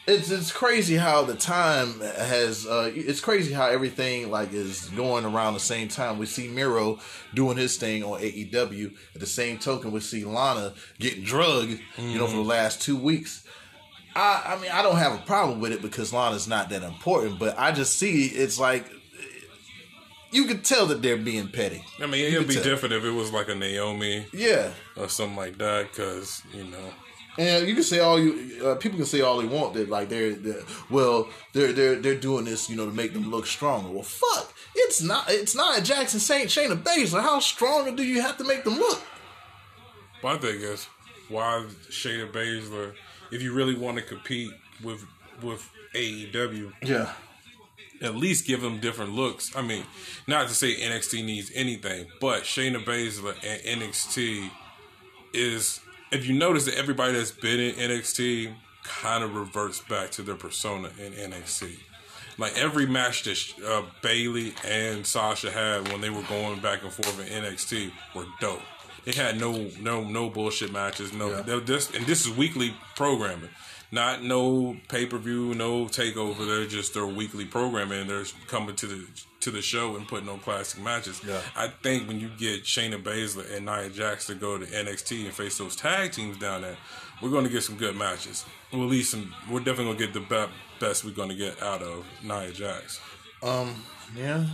It's 0.07 0.29
it's 0.29 0.51
crazy 0.51 0.97
how 0.97 1.23
the 1.23 1.35
time 1.35 2.01
has. 2.01 2.67
Uh, 2.67 2.91
it's 2.93 3.21
crazy 3.21 3.53
how 3.53 3.67
everything 3.67 4.29
like 4.29 4.51
is 4.51 4.89
going 4.89 5.23
around 5.23 5.53
the 5.53 5.61
same 5.61 5.87
time. 5.87 6.17
We 6.17 6.25
see 6.25 6.49
Miro 6.49 6.99
doing 7.33 7.55
his 7.55 7.77
thing 7.77 8.03
on 8.03 8.19
AEW. 8.19 8.93
At 9.15 9.21
the 9.21 9.25
same 9.25 9.57
token, 9.57 9.93
we 9.93 10.01
see 10.01 10.25
Lana 10.25 10.73
getting 10.99 11.23
drugged. 11.23 11.79
You 11.97 12.19
know, 12.19 12.27
for 12.27 12.35
the 12.35 12.41
last 12.41 12.81
two 12.81 12.97
weeks. 12.97 13.47
I, 14.17 14.55
I 14.57 14.61
mean, 14.61 14.71
I 14.71 14.81
don't 14.81 14.97
have 14.97 15.13
a 15.13 15.23
problem 15.23 15.61
with 15.61 15.71
it 15.71 15.81
because 15.81 16.11
Lana's 16.11 16.47
not 16.47 16.69
that 16.69 16.83
important, 16.83 17.39
but 17.39 17.57
I 17.57 17.71
just 17.71 17.97
see 17.97 18.25
it's 18.25 18.59
like 18.59 18.85
you 20.35 20.45
could 20.45 20.63
tell 20.63 20.85
that 20.87 21.01
they're 21.01 21.17
being 21.17 21.47
petty. 21.47 21.83
I 21.99 22.05
mean, 22.05 22.25
it'd 22.33 22.47
be 22.47 22.55
tell. 22.55 22.63
different 22.63 22.93
if 22.93 23.03
it 23.03 23.11
was 23.11 23.31
like 23.31 23.49
a 23.49 23.55
Naomi 23.55 24.25
Yeah, 24.33 24.71
or 24.97 25.07
something 25.09 25.35
like 25.37 25.57
that, 25.57 25.89
because 25.91 26.41
you 26.53 26.63
know, 26.65 26.89
and 27.37 27.67
you 27.67 27.73
can 27.73 27.83
say 27.83 27.99
all 27.99 28.19
you 28.19 28.31
uh, 28.65 28.75
people 28.75 28.97
can 28.97 29.05
say 29.05 29.21
all 29.21 29.37
they 29.41 29.47
want 29.47 29.73
that 29.75 29.89
like 29.89 30.09
they're, 30.09 30.33
they're 30.33 30.61
well 30.89 31.29
they're 31.53 31.73
they're 31.73 31.95
they're 31.95 32.15
doing 32.19 32.45
this 32.45 32.69
you 32.69 32.75
know 32.75 32.85
to 32.85 32.91
make 32.91 33.13
them 33.13 33.29
look 33.31 33.45
stronger. 33.47 33.89
Well, 33.89 34.03
fuck, 34.03 34.53
it's 34.75 35.01
not 35.01 35.25
it's 35.29 35.55
not 35.55 35.83
Jackson 35.83 36.19
Saint 36.19 36.49
Shayna 36.49 36.81
Baszler. 36.81 37.21
How 37.21 37.39
stronger 37.39 37.91
do 37.91 38.03
you 38.03 38.21
have 38.21 38.37
to 38.37 38.43
make 38.43 38.63
them 38.63 38.75
look? 38.77 39.01
my 40.23 40.37
thing 40.37 40.59
is 40.61 40.87
why 41.29 41.65
Shayna 41.89 42.31
Baszler, 42.31 42.93
if 43.31 43.41
you 43.41 43.53
really 43.53 43.75
want 43.75 43.97
to 43.97 44.03
compete 44.03 44.51
with 44.83 45.05
with 45.41 45.69
AEW, 45.93 46.71
Yeah, 46.83 47.13
at 48.01 48.15
least 48.15 48.45
give 48.45 48.61
them 48.61 48.79
different 48.79 49.13
looks. 49.13 49.55
I 49.55 49.61
mean, 49.61 49.83
not 50.27 50.47
to 50.47 50.53
say 50.53 50.75
NXT 50.75 51.23
needs 51.25 51.51
anything, 51.55 52.07
but 52.19 52.43
Shayna 52.43 52.83
Baszler 52.83 53.35
and 53.43 53.81
NXT 53.81 54.49
is. 55.33 55.79
If 56.11 56.27
you 56.27 56.33
notice 56.35 56.65
that 56.65 56.75
everybody 56.77 57.13
that's 57.13 57.31
been 57.31 57.59
in 57.59 57.75
NXT 57.75 58.53
kind 58.83 59.23
of 59.23 59.35
reverts 59.35 59.81
back 59.81 60.11
to 60.11 60.21
their 60.21 60.35
persona 60.35 60.89
in 60.99 61.11
NXT. 61.13 61.75
Like 62.37 62.57
every 62.57 62.85
match 62.85 63.23
that 63.23 63.65
uh, 63.65 63.81
Bayley 64.01 64.53
and 64.65 65.05
Sasha 65.07 65.49
had 65.51 65.89
when 65.91 66.01
they 66.01 66.09
were 66.09 66.21
going 66.23 66.59
back 66.59 66.83
and 66.83 66.91
forth 66.91 67.19
in 67.19 67.43
NXT 67.43 67.91
were 68.13 68.25
dope. 68.41 68.61
They 69.05 69.13
had 69.13 69.39
no 69.39 69.69
no 69.79 70.03
no 70.03 70.29
bullshit 70.29 70.71
matches. 70.71 71.13
No, 71.13 71.29
Yeah. 71.47 71.59
just 71.65 71.95
and 71.95 72.05
this 72.05 72.25
is 72.25 72.35
weekly 72.35 72.73
programming, 72.95 73.49
not 73.95 74.21
no 74.23 74.75
pay 74.89 75.05
per 75.05 75.17
view, 75.17 75.55
no 75.55 75.85
takeover. 75.85 76.45
They're 76.45 76.67
just 76.67 76.93
their 76.93 77.07
weekly 77.07 77.45
programming. 77.45 78.01
and 78.01 78.09
They're 78.09 78.25
coming 78.47 78.75
to 78.75 78.85
the 78.85 79.07
to 79.39 79.51
the 79.51 79.61
show 79.61 79.95
and 79.95 80.07
putting 80.07 80.29
on 80.29 80.39
classic 80.39 80.83
matches. 80.83 81.21
Yeah. 81.25 81.39
I 81.55 81.69
think 81.69 82.07
when 82.07 82.19
you 82.19 82.29
get 82.37 82.63
Shayna 82.63 83.01
Baszler 83.01 83.55
and 83.55 83.65
Nia 83.65 83.89
Jax 83.89 84.27
to 84.27 84.35
go 84.35 84.57
to 84.57 84.65
NXT 84.65 85.25
and 85.25 85.33
face 85.33 85.57
those 85.57 85.75
tag 85.75 86.11
teams 86.11 86.37
down 86.37 86.61
there, 86.61 86.77
we're 87.21 87.29
going 87.29 87.45
to 87.45 87.49
get 87.49 87.63
some 87.63 87.77
good 87.77 87.95
matches. 87.95 88.45
Well, 88.71 88.83
at 88.83 88.89
least 88.89 89.11
some. 89.11 89.33
We're 89.49 89.59
definitely 89.59 89.85
going 89.85 89.97
to 89.97 90.05
get 90.05 90.13
the 90.13 90.19
be- 90.47 90.53
best 90.79 91.05
we're 91.05 91.11
going 91.11 91.29
to 91.29 91.35
get 91.35 91.61
out 91.63 91.81
of 91.81 92.05
Nia 92.23 92.51
Jax. 92.51 92.99
Um, 93.41 93.83
yeah. 94.15 94.45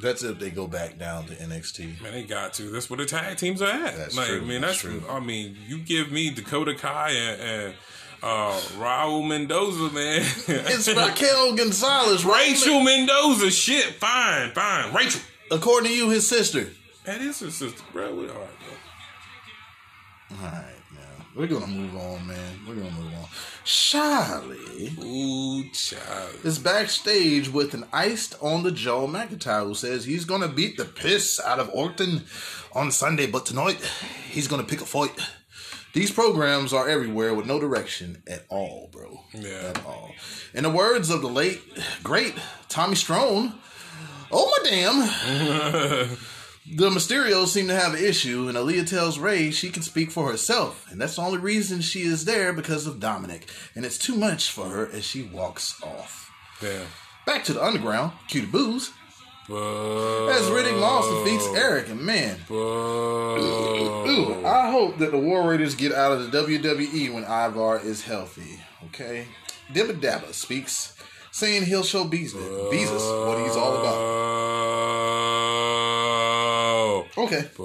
That's 0.00 0.22
if 0.22 0.38
they 0.38 0.50
go 0.50 0.66
back 0.66 0.98
down 0.98 1.26
to 1.26 1.34
NXT. 1.34 2.02
Man, 2.02 2.12
they 2.12 2.24
got 2.24 2.54
to. 2.54 2.64
That's 2.70 2.90
where 2.90 2.96
the 2.96 3.06
tag 3.06 3.36
teams 3.36 3.62
are 3.62 3.70
at. 3.70 3.96
That's 3.96 4.16
like, 4.16 4.26
true, 4.28 4.38
I 4.38 4.44
mean, 4.44 4.60
that's 4.60 4.82
that's. 4.82 4.98
true. 4.98 5.04
I 5.08 5.20
mean, 5.20 5.56
you 5.66 5.78
give 5.78 6.10
me 6.10 6.30
Dakota 6.30 6.74
Kai 6.74 7.10
and, 7.10 7.40
and 7.40 7.74
uh, 8.22 8.60
Raul 8.78 9.26
Mendoza, 9.26 9.92
man. 9.94 10.22
It's 10.46 10.88
Raquel 10.88 11.54
Gonzalez? 11.56 12.24
Rachel 12.24 12.80
Mendoza. 12.80 13.50
Shit, 13.50 13.94
fine, 13.94 14.50
fine. 14.52 14.94
Rachel. 14.94 15.20
According 15.50 15.90
to 15.90 15.96
you, 15.96 16.08
his 16.10 16.28
sister. 16.28 16.68
That 17.04 17.20
is 17.20 17.40
her 17.40 17.50
sister, 17.50 17.82
bro. 17.92 18.14
We 18.14 18.28
all 18.28 18.34
right, 18.34 18.48
bro. 20.30 20.36
All 20.38 20.44
right, 20.44 20.64
man. 20.94 21.26
We're 21.34 21.46
gonna 21.46 21.66
move 21.66 21.96
on, 21.96 22.26
man. 22.26 22.60
We're 22.66 22.76
gonna 22.76 22.90
move 22.90 23.12
on. 23.14 23.26
Charlie 23.64 24.94
Ooh, 25.02 25.64
child. 25.72 26.36
is 26.44 26.58
backstage 26.58 27.48
with 27.48 27.74
an 27.74 27.84
iced 27.92 28.36
on 28.40 28.62
the 28.62 28.70
jaw 28.70 29.06
McIntyre 29.06 29.64
who 29.64 29.74
says 29.74 30.04
he's 30.04 30.24
gonna 30.24 30.48
beat 30.48 30.76
the 30.76 30.84
piss 30.84 31.40
out 31.40 31.58
of 31.58 31.70
Orton 31.72 32.22
on 32.72 32.90
Sunday, 32.92 33.26
but 33.26 33.46
tonight 33.46 33.80
he's 34.30 34.46
gonna 34.48 34.62
pick 34.64 34.80
a 34.80 34.86
fight. 34.86 35.18
These 35.94 36.10
programs 36.10 36.72
are 36.72 36.88
everywhere 36.88 37.34
with 37.34 37.46
no 37.46 37.60
direction 37.60 38.22
at 38.26 38.44
all, 38.48 38.88
bro. 38.92 39.20
Yeah. 39.34 39.72
At 39.74 39.84
all. 39.84 40.12
In 40.54 40.62
the 40.62 40.70
words 40.70 41.10
of 41.10 41.20
the 41.20 41.28
late, 41.28 41.60
great 42.02 42.34
Tommy 42.68 42.94
Strone, 42.94 43.54
oh 44.30 44.50
my 44.62 44.70
damn. 44.70 46.08
The 46.64 46.90
Mysterios 46.90 47.48
seem 47.48 47.66
to 47.66 47.74
have 47.74 47.94
an 47.94 48.04
issue, 48.04 48.46
and 48.46 48.56
Aaliyah 48.56 48.88
tells 48.88 49.18
Rey 49.18 49.50
she 49.50 49.68
can 49.68 49.82
speak 49.82 50.12
for 50.12 50.30
herself, 50.30 50.86
and 50.90 51.00
that's 51.00 51.16
the 51.16 51.22
only 51.22 51.38
reason 51.38 51.80
she 51.80 52.02
is 52.02 52.24
there 52.24 52.52
because 52.52 52.86
of 52.86 53.00
Dominic, 53.00 53.50
and 53.74 53.84
it's 53.84 53.98
too 53.98 54.14
much 54.14 54.48
for 54.52 54.68
her 54.68 54.88
as 54.92 55.04
she 55.04 55.22
walks 55.22 55.82
off. 55.82 56.30
Damn. 56.60 56.86
Back 57.26 57.42
to 57.44 57.52
the 57.52 57.64
underground, 57.64 58.12
Cutie 58.28 58.46
Booze, 58.46 58.92
Boo. 59.48 60.28
as 60.30 60.48
Riddick 60.48 60.78
Moss 60.78 61.08
defeats 61.08 61.46
Erik, 61.56 61.88
and 61.88 62.00
man, 62.00 62.38
ooh, 62.50 64.44
I 64.46 64.70
hope 64.70 64.98
that 64.98 65.10
the 65.10 65.18
War 65.18 65.50
Raiders 65.50 65.74
get 65.74 65.92
out 65.92 66.12
of 66.12 66.30
the 66.30 66.38
WWE 66.38 67.12
when 67.12 67.24
Ivar 67.24 67.80
is 67.80 68.02
healthy. 68.02 68.60
Okay, 68.86 69.26
Dibba 69.72 70.00
Dabba 70.00 70.32
speaks, 70.32 70.94
saying 71.32 71.64
he'll 71.64 71.82
show 71.82 72.04
Beezus, 72.04 72.70
Beezus 72.70 73.26
what 73.26 73.38
he's 73.44 73.56
all 73.56 73.76
about. 73.78 73.98
Okay. 77.18 77.42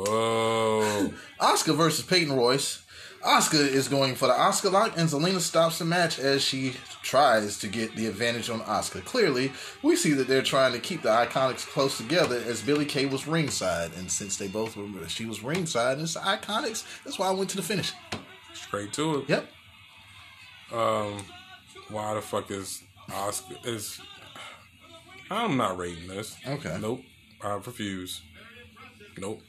Asuka 1.40 1.76
versus 1.76 2.04
Peyton 2.06 2.34
Royce. 2.36 2.84
Asuka 3.28 3.60
is 3.60 3.90
going 3.90 4.16
for 4.16 4.28
the 4.28 4.34
Asuka 4.34 4.72
lock, 4.72 4.98
and 4.98 5.10
Zelina 5.10 5.42
stops 5.42 5.80
the 5.80 5.86
match 5.86 6.18
as 6.18 6.42
she 6.42 6.74
tries 7.04 7.60
to 7.60 7.68
get 7.68 7.94
the 7.98 8.06
advantage 8.06 8.50
on 8.50 8.62
Asuka. 8.62 9.04
Clearly, 9.04 9.52
we 9.84 9.98
see 9.98 10.14
that 10.14 10.30
they're 10.30 10.42
trying 10.42 10.72
to 10.72 10.80
keep 10.80 11.02
the 11.02 11.10
Iconics 11.10 11.68
close 11.68 11.98
together 11.98 12.42
as 12.48 12.62
Billie 12.62 12.86
Kay 12.86 13.06
was 13.06 13.28
ringside, 13.28 13.92
and 13.98 14.10
since 14.10 14.38
they 14.38 14.48
both 14.48 14.78
were, 14.78 15.10
she 15.10 15.26
was 15.26 15.44
ringside, 15.44 15.98
and 15.98 16.04
it's 16.04 16.14
the 16.14 16.22
Iconics. 16.22 16.86
That's 17.04 17.20
why 17.20 17.28
I 17.28 17.32
went 17.32 17.50
to 17.50 17.58
the 17.58 17.64
finish. 17.64 17.92
Straight 18.54 18.94
to 18.94 19.18
it. 19.18 19.30
Yep. 19.30 19.48
Um, 20.72 21.26
why 21.90 22.14
the 22.14 22.22
fuck 22.22 22.50
is 22.50 22.82
Asuka 23.10 23.66
is? 23.66 24.00
I'm 25.30 25.58
not 25.58 25.78
rating 25.78 26.08
this. 26.08 26.38
Okay. 26.48 26.78
Nope. 26.80 27.02
I 27.44 27.56
refuse. 27.56 28.22
Nope. 29.18 29.42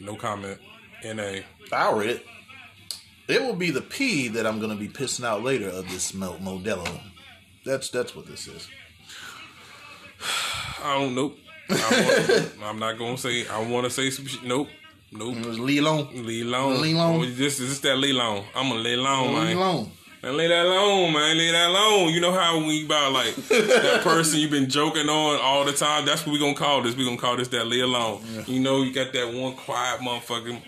No 0.00 0.16
comment. 0.16 0.58
Na. 1.02 1.38
I'll 1.72 1.96
read 1.96 2.10
it. 2.10 2.26
It 3.28 3.42
will 3.42 3.56
be 3.56 3.70
the 3.70 3.80
P 3.80 4.28
that 4.28 4.46
I'm 4.46 4.58
going 4.58 4.70
to 4.70 4.76
be 4.76 4.88
pissing 4.88 5.24
out 5.24 5.42
later 5.42 5.68
of 5.68 5.88
this 5.88 6.14
Mo- 6.14 6.38
Modelo. 6.40 7.00
That's 7.64 7.90
that's 7.90 8.14
what 8.14 8.26
this 8.26 8.46
is. 8.46 8.68
I 10.82 10.94
don't. 10.98 11.14
Nope. 11.14 11.38
I 11.68 12.46
I'm 12.62 12.78
not 12.78 12.98
gonna 12.98 13.18
say. 13.18 13.46
I 13.48 13.66
want 13.68 13.84
to 13.84 13.90
say 13.90 14.10
some 14.10 14.26
shit. 14.26 14.44
Nope. 14.44 14.68
Nope. 15.10 15.36
It 15.36 15.46
was 15.46 15.58
Lee 15.58 15.80
Long. 15.80 16.08
Lee 16.24 16.44
long. 16.44 16.80
Lee 16.80 16.94
Long. 16.94 17.20
Oh, 17.22 17.24
this 17.26 17.58
is 17.58 17.80
that 17.80 17.96
Lee 17.96 18.12
long. 18.12 18.44
I'm 18.54 18.68
gonna 18.68 18.80
lay 18.80 18.96
long, 18.96 19.28
Lee 19.28 19.44
man. 19.44 19.58
Long. 19.58 19.92
Man, 20.22 20.36
lay 20.36 20.48
that 20.48 20.64
alone, 20.66 21.12
man. 21.12 21.36
Lay 21.36 21.50
that 21.52 21.68
alone. 21.68 22.12
You 22.12 22.20
know 22.20 22.32
how 22.32 22.56
when 22.58 22.68
you 22.70 22.86
about 22.86 23.12
like 23.12 23.34
that 23.48 24.00
person 24.02 24.40
you've 24.40 24.50
been 24.50 24.68
joking 24.68 25.08
on 25.08 25.40
all 25.40 25.64
the 25.64 25.72
time. 25.72 26.06
That's 26.06 26.24
what 26.26 26.32
we 26.32 26.38
gonna 26.38 26.54
call 26.54 26.82
this. 26.82 26.94
We 26.96 27.04
gonna 27.04 27.16
call 27.16 27.36
this 27.36 27.48
that 27.48 27.66
lay 27.66 27.80
alone. 27.80 28.22
You 28.46 28.60
know, 28.60 28.82
you 28.82 28.92
got 28.92 29.12
that 29.12 29.32
one 29.32 29.54
quiet 29.54 30.00
motherfucker, 30.00 30.60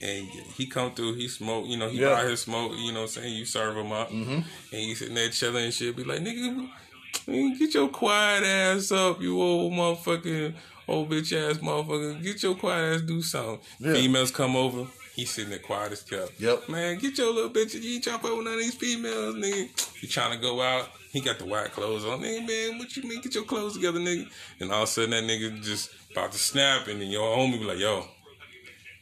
and 0.00 0.26
he 0.56 0.66
come 0.66 0.92
through. 0.92 1.14
He 1.14 1.28
smoke. 1.28 1.66
You 1.66 1.76
know, 1.76 1.88
he 1.88 2.00
Yeah. 2.00 2.14
buy 2.14 2.24
his 2.24 2.40
smoke. 2.40 2.72
You 2.76 2.92
know, 2.92 3.02
what 3.02 3.16
I'm 3.16 3.22
saying 3.22 3.36
you 3.36 3.44
serve 3.44 3.76
him 3.76 3.92
up, 3.92 4.10
mm-hmm. 4.10 4.32
and 4.32 4.44
he 4.70 4.94
sitting 4.94 5.14
there 5.14 5.30
chilling 5.30 5.64
and 5.64 5.74
shit. 5.74 5.96
Be 5.96 6.04
like, 6.04 6.20
nigga, 6.20 7.58
get 7.58 7.74
your 7.74 7.88
quiet 7.88 8.44
ass 8.44 8.92
up, 8.92 9.20
you 9.20 9.40
old 9.40 9.72
motherfucking 9.72 10.54
old 10.86 11.10
bitch 11.10 11.32
ass 11.32 11.58
motherfucker. 11.58 12.22
Get 12.22 12.42
your 12.42 12.54
quiet 12.54 12.96
ass 12.96 13.00
do 13.02 13.22
something. 13.22 13.60
Yeah. 13.78 13.92
Females 13.94 14.30
come 14.30 14.56
over. 14.56 14.86
He's 15.14 15.30
sitting 15.30 15.50
there 15.50 15.58
quiet 15.58 15.90
as 15.90 16.02
kept. 16.02 16.40
Yep. 16.40 16.68
Man, 16.68 16.96
get 16.98 17.18
your 17.18 17.34
little 17.34 17.50
bitch. 17.50 17.74
You 17.74 17.94
ain't 17.94 18.04
to 18.04 18.10
fuck 18.12 18.22
with 18.22 18.44
none 18.44 18.54
of 18.54 18.60
these 18.60 18.74
females, 18.74 19.34
nigga. 19.34 20.02
You 20.02 20.08
trying 20.08 20.30
to 20.30 20.38
go 20.38 20.62
out. 20.62 20.90
He 21.10 21.20
got 21.20 21.40
the 21.40 21.44
white 21.44 21.72
clothes 21.72 22.04
on. 22.04 22.20
Nigga, 22.20 22.46
man, 22.46 22.78
what 22.78 22.96
you 22.96 23.02
mean? 23.02 23.20
Get 23.20 23.34
your 23.34 23.44
clothes 23.44 23.74
together, 23.74 23.98
nigga. 23.98 24.28
And 24.60 24.70
all 24.70 24.84
of 24.84 24.88
a 24.88 24.92
sudden, 24.92 25.10
that 25.10 25.24
nigga 25.24 25.60
just 25.60 25.90
about 26.12 26.30
to 26.32 26.38
snap. 26.38 26.86
And 26.86 27.00
then 27.00 27.08
your 27.08 27.36
homie 27.36 27.58
be 27.58 27.64
like, 27.64 27.78
yo, 27.78 28.04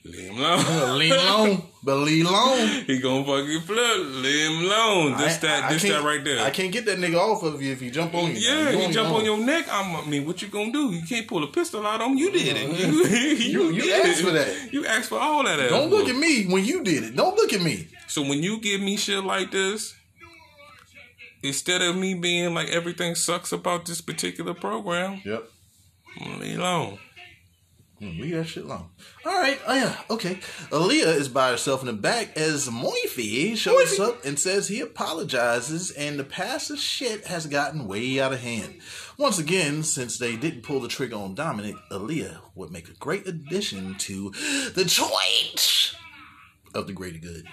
leave 0.07 0.31
him 0.31 0.39
alone. 0.39 0.99
Lee 0.99 1.11
Long. 1.17 1.63
But 1.83 1.97
Lee 1.97 2.23
Long. 2.23 2.59
he 2.87 2.99
gonna 3.01 3.25
fucking 3.25 3.61
flip. 3.61 3.97
Leave 4.25 4.51
him 4.51 4.65
alone. 4.67 5.17
This, 5.19 5.37
I- 5.37 5.41
that, 5.47 5.65
I 5.65 5.73
this, 5.73 5.83
can't- 5.83 5.95
that 5.95 6.05
right 6.05 6.25
there. 6.25 6.45
I 6.45 6.51
can't 6.51 6.73
get 6.73 6.85
that 6.87 6.99
nigga 6.99 7.17
off 7.17 7.43
of 7.43 7.61
you 7.63 7.73
if 7.73 7.81
he 7.81 7.91
jump 7.91 8.15
on 8.15 8.31
you. 8.31 8.39
Yeah, 8.39 8.71
You 8.71 8.79
he 8.87 8.93
jump 8.93 9.11
on 9.15 9.25
your 9.25 9.39
neck. 9.39 9.67
I'm, 9.71 9.95
I 9.97 10.05
mean, 10.07 10.27
what 10.27 10.41
you 10.43 10.49
gonna 10.49 10.73
do? 10.73 10.91
You 10.93 11.07
can't 11.07 11.27
pull 11.29 11.45
a 11.45 11.49
pistol 11.49 11.87
out 11.87 12.01
on 12.01 12.13
him. 12.13 12.19
You 12.19 12.31
did 12.33 12.57
it. 12.57 12.71
Uh, 12.71 13.09
you, 13.17 13.63
You- 13.63 13.71
you 13.73 13.83
did 13.83 14.07
asked 14.07 14.23
for 14.23 14.31
that. 14.33 14.73
You 14.73 14.87
asked 14.87 15.09
for 15.09 15.19
all 15.19 15.45
that. 15.45 15.69
Don't 15.69 15.91
look 15.91 16.07
whoop. 16.07 16.15
at 16.15 16.21
me 16.21 16.47
when 16.47 16.65
you 16.65 16.83
did 16.83 17.05
it. 17.05 17.17
Don't 17.17 17.37
look 17.37 17.53
at 17.53 17.63
me. 17.63 17.89
So 18.09 18.23
when 18.23 18.43
you 18.43 18.59
give 18.61 18.81
me 18.81 18.97
shit 18.97 19.23
like 19.25 19.51
this, 19.51 19.95
instead 21.43 21.83
of 21.83 21.97
me 21.97 22.15
being 22.15 22.55
like 22.55 22.69
everything 22.69 23.15
sucks 23.15 23.53
about 23.53 23.85
this 23.87 24.01
particular 24.01 24.55
program, 24.55 25.21
Yep. 25.25 25.49
I'm 26.21 26.27
gonna 26.33 26.43
leave 26.43 26.59
alone. 26.59 26.99
Mm, 28.01 28.21
Leave 28.21 28.35
that 28.35 28.45
shit 28.45 28.65
alone. 28.65 28.91
All 29.25 29.33
right. 29.41 29.59
Oh 29.67 29.75
yeah. 29.75 29.97
Okay. 30.11 30.35
Aaliyah 30.71 31.17
is 31.17 31.29
by 31.31 31.51
herself 31.51 31.81
in 31.81 31.87
the 31.87 31.95
back 31.95 32.37
as 32.37 32.69
Moifi 32.69 33.57
shows 33.57 33.99
up 33.99 34.23
and 34.23 34.39
says 34.39 34.69
he 34.69 34.81
apologizes 34.81 35.91
and 35.93 36.19
the 36.19 36.25
pastor's 36.25 36.83
shit 36.83 37.27
has 37.27 37.47
gotten 37.47 37.89
way 37.89 38.21
out 38.21 38.35
of 38.35 38.41
hand. 38.41 38.81
Once 39.17 39.39
again, 39.39 39.83
since 39.83 40.19
they 40.19 40.37
didn't 40.37 40.61
pull 40.63 40.81
the 40.81 40.89
trigger 40.89 41.17
on 41.17 41.35
Dominic, 41.35 41.77
Aaliyah 41.91 42.41
would 42.55 42.71
make 42.71 42.91
a 42.91 42.95
great 42.95 43.27
addition 43.27 43.95
to 43.95 44.31
the 44.75 44.85
church 44.85 45.95
of 46.75 46.87
the 46.87 46.93
greater 46.93 47.19
good. 47.19 47.47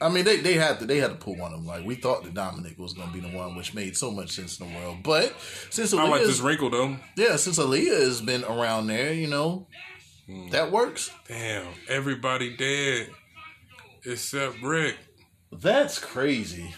I 0.00 0.08
mean, 0.08 0.24
they, 0.24 0.38
they 0.38 0.54
had 0.54 0.78
to 0.80 0.86
they 0.86 0.98
had 0.98 1.08
to 1.10 1.16
pull 1.16 1.36
one 1.36 1.52
of 1.52 1.58
them. 1.58 1.66
Like 1.66 1.84
we 1.84 1.94
thought 1.94 2.24
that 2.24 2.34
Dominic 2.34 2.78
was 2.78 2.92
going 2.92 3.08
to 3.08 3.14
be 3.14 3.20
the 3.20 3.36
one, 3.36 3.56
which 3.56 3.74
made 3.74 3.96
so 3.96 4.10
much 4.10 4.30
sense 4.30 4.58
in 4.60 4.72
the 4.72 4.78
world. 4.78 4.98
But 5.02 5.34
since 5.70 5.92
I 5.92 6.08
like 6.08 6.22
this 6.22 6.40
wrinkle 6.40 6.70
though. 6.70 6.96
yeah, 7.16 7.36
since 7.36 7.58
Aaliyah 7.58 8.00
has 8.00 8.20
been 8.20 8.44
around 8.44 8.86
there, 8.86 9.12
you 9.12 9.26
know, 9.26 9.66
hmm. 10.26 10.50
that 10.50 10.70
works. 10.70 11.10
Damn, 11.26 11.66
everybody 11.88 12.56
dead 12.56 13.10
except 14.04 14.62
Ric. 14.62 14.96
That's 15.50 15.98
crazy. 15.98 16.74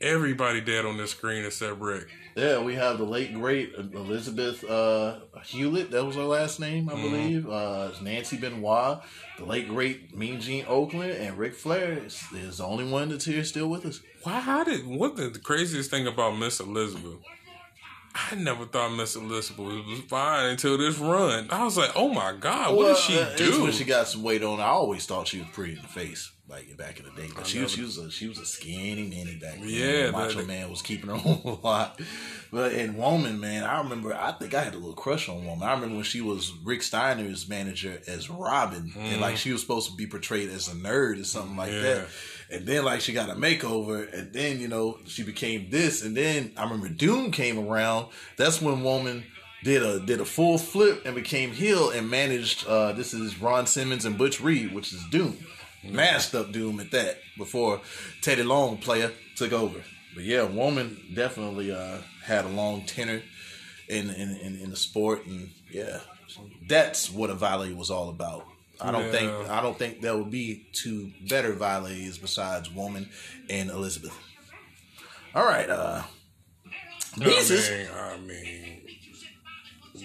Everybody 0.00 0.60
dead 0.60 0.84
on 0.84 0.96
this 0.96 1.10
screen 1.12 1.44
except 1.44 1.80
Ric. 1.80 2.08
Yeah, 2.36 2.60
we 2.60 2.74
have 2.76 2.98
the 2.98 3.04
late 3.04 3.34
great 3.34 3.74
Elizabeth 3.74 4.62
uh, 4.64 5.20
Hulette. 5.36 5.90
That 5.90 6.04
was 6.04 6.16
her 6.16 6.22
last 6.22 6.60
name, 6.60 6.88
I 6.88 6.94
believe. 6.94 7.48
Uh, 7.48 7.90
Nancy 8.00 8.36
Benoit, 8.36 9.02
the 9.38 9.44
late 9.44 9.68
great 9.68 10.16
Mean 10.16 10.40
Gene 10.40 10.64
Okerlund, 10.64 11.20
and 11.20 11.36
Ric 11.36 11.54
Flair 11.54 11.92
is, 12.04 12.22
is 12.32 12.58
the 12.58 12.64
only 12.64 12.88
one 12.88 13.08
that's 13.08 13.24
here 13.24 13.44
still 13.44 13.68
with 13.68 13.84
us. 13.84 14.00
Why? 14.22 14.40
How 14.40 14.64
did? 14.64 14.86
What 14.86 15.16
the, 15.16 15.28
the 15.28 15.38
craziest 15.38 15.90
thing 15.90 16.06
about 16.06 16.38
Miss 16.38 16.60
Elizabeth? 16.60 17.18
I 18.14 18.34
never 18.34 18.66
thought 18.66 18.96
Miss 18.96 19.14
Elizabeth 19.14 19.86
was 19.86 20.00
fine 20.08 20.50
until 20.50 20.76
this 20.76 20.98
run. 20.98 21.46
I 21.50 21.64
was 21.64 21.76
like, 21.76 21.92
oh 21.94 22.08
my 22.08 22.32
god, 22.32 22.74
what 22.74 22.88
did 22.88 22.96
she 22.96 23.18
uh, 23.18 23.36
do? 23.36 23.62
when 23.62 23.72
she 23.72 23.84
got 23.84 24.08
some 24.08 24.22
weight 24.22 24.42
on? 24.42 24.60
I 24.60 24.66
always 24.66 25.06
thought 25.06 25.28
she 25.28 25.38
was 25.38 25.48
pretty 25.52 25.74
in 25.74 25.82
the 25.82 25.88
face, 25.88 26.32
like 26.50 26.76
back 26.76 26.98
in 26.98 27.06
the 27.06 27.12
day. 27.12 27.28
But 27.34 27.46
she 27.46 27.60
was, 27.60 27.70
she 27.72 27.82
was 27.82 27.96
a 27.98 28.10
she 28.10 28.28
was 28.28 28.38
a 28.38 28.44
skinny 28.44 29.04
minnie 29.08 29.36
back 29.40 29.58
then. 29.60 29.68
Yeah, 29.68 30.10
Macho 30.10 30.38
that- 30.38 30.46
Man 30.48 30.68
was 30.68 30.82
keeping 30.82 31.08
her 31.08 31.14
on 31.24 31.40
a 31.44 31.66
lot. 31.66 32.00
But 32.52 32.72
in 32.72 32.96
Woman, 32.96 33.38
man, 33.40 33.62
I 33.64 33.80
remember. 33.80 34.12
I 34.14 34.32
think 34.32 34.54
I 34.54 34.62
had 34.64 34.74
a 34.74 34.78
little 34.78 34.92
crush 34.94 35.28
on 35.28 35.44
Woman. 35.46 35.66
I 35.66 35.72
remember 35.72 35.94
when 35.94 36.04
she 36.04 36.20
was 36.20 36.52
Rick 36.64 36.82
Steiner's 36.82 37.48
manager 37.48 38.00
as 38.08 38.28
Robin, 38.28 38.92
and 38.98 39.20
like 39.20 39.36
she 39.36 39.52
was 39.52 39.60
supposed 39.60 39.88
to 39.90 39.96
be 39.96 40.06
portrayed 40.06 40.50
as 40.50 40.68
a 40.68 40.72
nerd 40.72 41.20
or 41.20 41.24
something 41.24 41.56
like 41.56 41.70
Mm. 41.70 41.74
Yeah. 41.82 41.94
that. 41.94 42.06
And 42.52 42.66
then 42.66 42.84
like 42.84 43.00
she 43.00 43.12
got 43.12 43.30
a 43.30 43.34
makeover, 43.34 44.12
and 44.12 44.32
then 44.32 44.58
you 44.58 44.66
know 44.66 44.98
she 45.06 45.22
became 45.22 45.70
this, 45.70 46.02
and 46.04 46.16
then 46.16 46.52
I 46.56 46.64
remember 46.64 46.88
Doom 46.88 47.30
came 47.30 47.58
around. 47.60 48.06
That's 48.36 48.60
when 48.60 48.82
Woman 48.82 49.22
did 49.62 49.84
a 49.84 50.00
did 50.00 50.20
a 50.20 50.24
full 50.24 50.58
flip 50.58 51.02
and 51.04 51.14
became 51.14 51.52
heel 51.52 51.90
and 51.90 52.10
managed. 52.10 52.66
uh 52.66 52.90
This 52.92 53.14
is 53.14 53.40
Ron 53.40 53.66
Simmons 53.68 54.04
and 54.04 54.18
Butch 54.18 54.40
Reed, 54.40 54.74
which 54.74 54.92
is 54.92 55.00
Doom, 55.12 55.36
masked 55.84 56.34
up 56.34 56.52
Doom 56.52 56.80
at 56.80 56.90
that 56.92 57.18
before 57.38 57.80
Teddy 58.22 58.42
Long 58.42 58.78
player 58.78 59.12
took 59.36 59.52
over. 59.52 59.82
But 60.14 60.24
yeah, 60.24 60.42
Woman 60.44 61.00
definitely 61.14 61.72
uh 61.72 61.98
had 62.24 62.44
a 62.44 62.48
long 62.48 62.84
tenure 62.84 63.22
in 63.88 64.10
in 64.10 64.36
in, 64.36 64.60
in 64.60 64.70
the 64.70 64.76
sport, 64.76 65.26
and 65.26 65.50
yeah, 65.70 66.00
that's 66.68 67.10
what 67.10 67.30
a 67.30 67.34
valet 67.34 67.72
was 67.72 67.90
all 67.90 68.08
about. 68.08 68.46
I 68.80 68.90
don't 68.92 69.10
think 69.10 69.30
I 69.48 69.60
don't 69.60 69.78
think 69.78 70.00
there 70.00 70.16
would 70.16 70.30
be 70.30 70.66
two 70.72 71.12
better 71.28 71.52
valets 71.52 72.18
besides 72.18 72.70
Woman 72.70 73.08
and 73.48 73.70
Elizabeth. 73.70 74.16
All 75.34 75.44
right, 75.44 75.68
uh, 75.68 76.02
I 76.66 77.18
Beezus. 77.18 77.70
mean, 77.70 77.88
I 77.94 78.16
mean, 78.18 78.80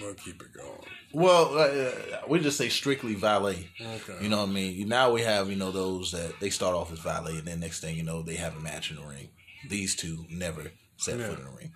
we'll 0.01 0.13
keep 0.15 0.41
it 0.41 0.53
going. 0.53 0.74
Well, 1.15 1.57
uh, 1.57 1.91
we 2.27 2.39
just 2.39 2.57
say 2.57 2.67
strictly 2.67 3.15
valet. 3.15 3.69
Okay. 3.79 4.17
You 4.21 4.27
know 4.27 4.39
what 4.41 4.49
I 4.49 4.51
mean? 4.51 4.89
Now 4.89 5.11
we 5.13 5.21
have, 5.21 5.49
you 5.49 5.55
know, 5.55 5.71
those 5.71 6.11
that 6.11 6.33
they 6.41 6.49
start 6.49 6.75
off 6.75 6.91
as 6.91 6.99
valet 6.99 7.37
and 7.37 7.47
then 7.47 7.61
next 7.61 7.79
thing 7.79 7.95
you 7.95 8.03
know, 8.03 8.21
they 8.21 8.35
have 8.35 8.57
a 8.57 8.59
match 8.59 8.91
in 8.91 8.97
the 8.97 9.03
ring. 9.03 9.29
These 9.69 9.95
two 9.95 10.25
never 10.29 10.71
set 10.97 11.17
Yeah. 11.17 11.29
foot 11.29 11.39
in 11.39 11.45
the 11.45 11.51
ring. 11.51 11.71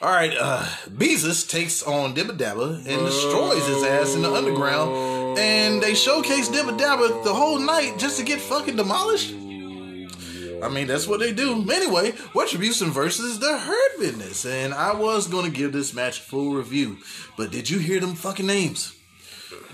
All 0.00 0.10
right, 0.10 0.32
uh, 0.34 0.62
Beezus 0.88 1.46
takes 1.46 1.82
on 1.82 2.14
Dibba 2.14 2.38
Dabba 2.38 2.76
and 2.86 3.04
destroys 3.06 3.66
his 3.66 3.82
ass 3.82 4.14
in 4.14 4.22
the 4.22 4.32
underground. 4.32 5.36
And 5.38 5.82
they 5.82 5.94
showcase 5.94 6.48
Dibba 6.48 6.78
Dabba 6.78 7.24
the 7.24 7.34
whole 7.34 7.58
night 7.58 7.98
just 7.98 8.16
to 8.18 8.24
get 8.24 8.40
fucking 8.40 8.76
demolished. 8.76 9.34
I 10.62 10.68
mean, 10.68 10.86
that's 10.86 11.06
what 11.06 11.20
they 11.20 11.32
do. 11.32 11.68
Anyway, 11.70 12.14
Retribution 12.34 12.90
versus 12.90 13.38
the 13.38 13.58
Hurt 13.58 13.98
Business. 14.00 14.44
And 14.44 14.74
I 14.74 14.94
was 14.94 15.28
going 15.28 15.44
to 15.44 15.56
give 15.56 15.72
this 15.72 15.94
match 15.94 16.18
a 16.18 16.22
full 16.22 16.54
review. 16.54 16.98
But 17.36 17.50
did 17.50 17.70
you 17.70 17.78
hear 17.78 18.00
them 18.00 18.14
fucking 18.14 18.46
names? 18.46 18.94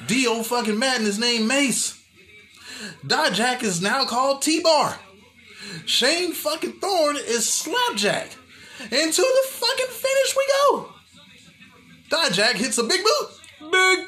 Dio 0.06 0.42
fucking 0.42 0.78
Maddin 0.78 1.06
is 1.06 1.18
named 1.18 1.48
Mace. 1.48 2.00
Dijak 3.06 3.62
is 3.62 3.80
now 3.80 4.04
called 4.04 4.42
T-Bar. 4.42 4.98
Shane 5.86 6.32
fucking 6.32 6.74
Thorne 6.74 7.16
is 7.16 7.50
Slapjack. 7.50 8.30
And 8.80 9.12
to 9.12 9.22
the 9.22 9.48
fucking 9.48 9.86
finish 9.86 10.36
we 10.36 10.46
go. 10.62 10.88
Dijak 12.10 12.54
hits 12.54 12.78
a 12.78 12.84
big 12.84 13.00
boot 13.02 13.70
Big. 13.70 14.06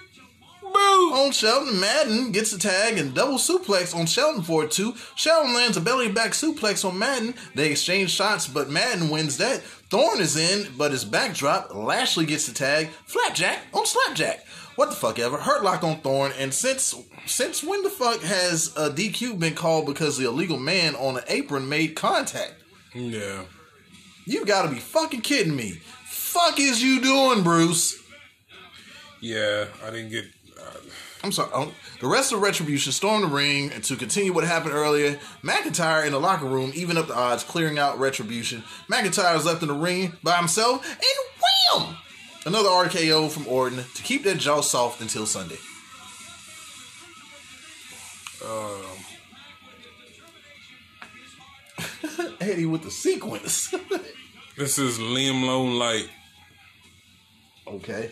On 0.75 1.33
Sheldon. 1.33 1.81
Maddin 1.81 2.33
gets 2.33 2.53
a 2.53 2.59
tag 2.59 2.99
and 2.99 3.15
double 3.15 3.39
suplex 3.39 3.95
on 3.95 4.07
Sheldon 4.07 4.43
for 4.43 4.67
two. 4.67 4.95
Sheldon 5.15 5.55
lands 5.55 5.77
a 5.77 5.81
belly 5.81 6.11
back 6.11 6.33
suplex 6.33 6.85
on 6.85 6.99
Maddin. 6.99 7.35
They 7.55 7.71
exchange 7.71 8.11
shots, 8.11 8.47
but 8.47 8.69
Maddin 8.69 9.09
wins 9.09 9.39
that. 9.39 9.63
Thorne 9.91 10.21
is 10.21 10.37
in, 10.37 10.73
but 10.77 10.93
his 10.93 11.05
back 11.05 11.35
drop. 11.35 11.75
Lashley 11.75 12.27
gets 12.27 12.47
the 12.47 12.55
tag. 12.55 12.89
Flapjack 13.07 13.61
on 13.73 13.87
Slapjack. 13.87 14.45
What 14.77 14.91
the 14.91 14.97
fuck 14.97 15.19
ever. 15.19 15.39
Hurt 15.39 15.65
lock 15.65 15.83
on 15.83 16.01
Thorne. 16.01 16.33
And 16.39 16.53
since 16.53 16.95
since 17.25 17.65
when 17.65 17.83
the 17.83 17.91
fuck 17.91 18.21
has 18.21 18.73
uh, 18.77 18.91
a 18.91 18.95
DQ 18.95 19.39
been 19.39 19.55
called 19.55 19.87
because 19.87 20.19
the 20.19 20.27
illegal 20.27 20.59
man 20.59 20.95
on 20.97 21.17
an 21.17 21.25
apron 21.29 21.69
made 21.69 21.97
contact? 21.97 22.55
Yeah. 22.95 23.45
You 24.27 24.45
gotta 24.45 24.69
be 24.69 24.79
fucking 24.81 25.23
kidding 25.23 25.57
me. 25.57 25.81
Fuck 26.05 26.61
is 26.61 26.83
you 26.83 27.01
doing, 27.01 27.43
Bruce? 27.43 27.99
Yeah. 29.21 29.67
I 29.83 29.91
didn't 29.91 30.11
get. 30.11 30.25
I'm 31.27 31.33
sorry. 31.33 31.51
um, 31.53 31.73
the 32.01 32.07
rest 32.07 32.33
of 32.33 32.41
Retribution 32.41 32.93
stormed 32.93 33.25
the 33.25 33.29
ring 33.29 33.73
and 33.73 33.83
to 33.85 33.97
continue 33.97 34.33
what 34.33 34.45
happened 34.45 34.75
earlier. 34.75 35.19
McIntyre 35.43 36.07
in 36.07 36.13
the 36.13 36.21
locker 36.21 36.47
room 36.47 36.71
even 36.75 36.97
up 36.97 37.09
the 37.09 37.17
odds, 37.17 37.43
clearing 37.43 37.81
out 37.81 37.99
Retribution. 37.99 38.63
McIntyre 38.89 39.37
is 39.37 39.45
left 39.45 39.61
in 39.63 39.67
the 39.69 39.75
ring 39.75 40.13
by 40.23 40.37
himself, 40.37 40.87
and 40.89 41.83
wham! 41.83 41.97
Another 42.45 42.69
RKO 42.69 43.29
from 43.29 43.49
Orton 43.49 43.83
to 43.95 44.03
keep 44.05 44.23
that 44.23 44.39
jaw 44.39 44.61
soft 44.61 45.01
until 45.01 45.27
Sunday. 45.27 45.59
um, 48.45 48.85
Eddie 52.41 52.67
with 52.67 52.85
the 52.85 52.91
sequence. 52.93 53.75
this 54.57 54.79
is 54.79 54.99
Liam 55.01 55.45
Lone 55.45 55.77
Light. 55.77 56.09
okay. 57.67 58.11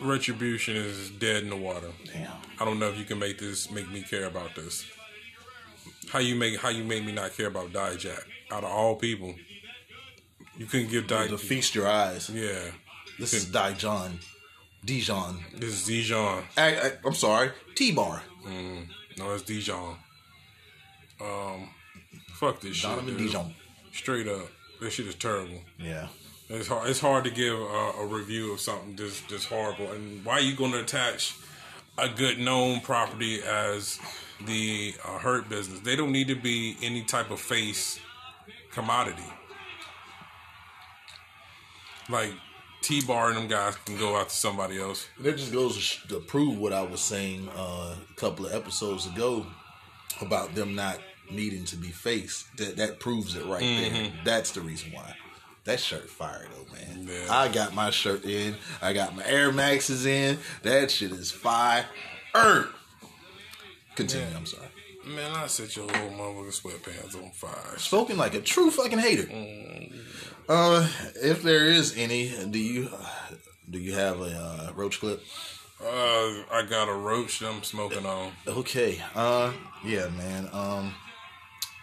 Retribution 0.00 0.76
is 0.76 1.10
dead 1.10 1.42
in 1.44 1.50
the 1.50 1.56
water. 1.56 1.88
Damn. 2.12 2.30
I 2.60 2.64
don't 2.64 2.78
know 2.78 2.88
if 2.88 2.98
you 2.98 3.04
can 3.04 3.18
make 3.18 3.38
this 3.38 3.70
make 3.70 3.90
me 3.90 4.02
care 4.02 4.26
about 4.26 4.54
this. 4.54 4.84
How 6.10 6.18
you 6.18 6.34
make 6.34 6.58
how 6.60 6.68
you 6.68 6.84
made 6.84 7.04
me 7.06 7.12
not 7.12 7.36
care 7.36 7.46
about 7.46 7.72
Dijak 7.72 8.22
out 8.50 8.64
of 8.64 8.70
all 8.70 8.96
people. 8.96 9.34
You 10.56 10.66
couldn't 10.66 10.90
give 10.90 11.06
To 11.08 11.14
Dijak. 11.14 11.40
feast 11.40 11.74
your 11.74 11.88
eyes. 11.88 12.30
Yeah, 12.30 12.70
This 13.18 13.32
is 13.32 13.46
Dijon. 13.46 14.18
Dijon. 14.84 15.42
this 15.56 15.70
is 15.72 15.84
Dijon. 15.86 16.44
I, 16.56 16.76
I, 16.76 16.90
I'm 17.04 17.14
sorry. 17.14 17.50
T-Bar. 17.74 18.22
No, 19.16 19.32
it's 19.32 19.42
Dijon. 19.42 19.96
Um, 21.20 21.70
fuck 22.34 22.60
this 22.60 22.76
shit. 22.76 22.90
Donovan. 22.90 23.16
Dijon. 23.16 23.54
Straight 23.92 24.28
up, 24.28 24.48
this 24.80 24.94
shit 24.94 25.06
is 25.06 25.14
terrible. 25.14 25.60
Yeah. 25.78 26.08
It's 26.48 26.68
hard. 26.68 26.90
It's 26.90 27.00
hard 27.00 27.24
to 27.24 27.30
give 27.30 27.54
a, 27.54 27.92
a 28.00 28.06
review 28.06 28.52
of 28.52 28.60
something 28.60 28.96
this 28.96 29.20
this 29.22 29.46
horrible. 29.46 29.90
And 29.92 30.24
why 30.24 30.34
are 30.34 30.40
you 30.40 30.54
going 30.54 30.72
to 30.72 30.80
attach 30.80 31.36
a 31.96 32.08
good 32.08 32.38
known 32.38 32.80
property 32.80 33.40
as 33.42 33.98
the 34.44 34.94
uh, 35.04 35.18
hurt 35.18 35.48
business? 35.48 35.80
They 35.80 35.96
don't 35.96 36.12
need 36.12 36.28
to 36.28 36.34
be 36.34 36.76
any 36.82 37.02
type 37.02 37.30
of 37.30 37.40
face 37.40 37.98
commodity. 38.72 39.22
Like 42.10 42.32
T 42.82 43.00
Bar 43.00 43.28
and 43.28 43.38
them 43.38 43.48
guys 43.48 43.76
can 43.76 43.96
go 43.96 44.14
out 44.14 44.28
to 44.28 44.34
somebody 44.34 44.78
else. 44.78 45.08
That 45.20 45.38
just 45.38 45.52
goes 45.52 45.98
to, 46.08 46.20
prove 46.20 46.58
what 46.58 46.74
I 46.74 46.82
was 46.82 47.00
saying 47.00 47.48
uh, 47.56 47.94
a 48.10 48.14
couple 48.16 48.44
of 48.44 48.52
episodes 48.52 49.06
ago 49.06 49.46
about 50.20 50.54
them 50.54 50.74
not 50.74 50.98
needing 51.30 51.64
to 51.64 51.76
be 51.76 51.88
faced. 51.88 52.54
That 52.58 52.76
that 52.76 53.00
proves 53.00 53.34
it 53.34 53.46
right 53.46 53.60
there. 53.60 54.12
That's 54.26 54.50
the 54.50 54.60
reason 54.60 54.92
why. 54.92 55.14
That 55.64 55.80
shirt 55.80 56.10
fire 56.10 56.46
though, 56.54 56.74
man. 56.74 57.08
I 57.30 57.48
got 57.48 57.74
my 57.74 57.90
shirt 57.90 58.24
in. 58.24 58.54
I 58.82 58.92
got 58.92 59.16
my 59.16 59.24
Air 59.24 59.50
Maxes 59.50 60.04
in. 60.04 60.38
That 60.62 60.90
shit 60.90 61.10
is 61.10 61.30
fire. 61.30 61.86
Continue. 63.94 64.26
I'm 64.36 64.44
sorry. 64.46 64.66
Man, 65.06 65.32
I 65.32 65.46
set 65.46 65.76
your 65.76 65.86
little 65.86 66.10
motherfucking 66.10 66.62
sweatpants 66.62 67.22
on 67.22 67.30
fire. 67.30 67.78
Spoken 67.78 68.16
like 68.16 68.34
a 68.34 68.40
true 68.40 68.70
fucking 68.70 68.98
hater. 68.98 69.28
Uh, 70.48 70.88
if 71.22 71.42
there 71.42 71.66
is 71.66 71.96
any, 71.96 72.30
do 72.50 72.58
you 72.58 72.88
do 73.70 73.78
you 73.78 73.94
have 73.94 74.20
a 74.20 74.24
uh, 74.24 74.72
roach 74.74 75.00
clip? 75.00 75.22
Uh, 75.80 76.42
I 76.52 76.64
got 76.68 76.88
a 76.88 76.94
roach 76.94 77.40
that 77.40 77.48
I'm 77.50 77.62
smoking 77.62 78.06
on. 78.06 78.32
Okay. 78.46 79.00
Uh, 79.14 79.52
yeah, 79.84 80.08
man. 80.08 80.48
Um, 80.52 80.94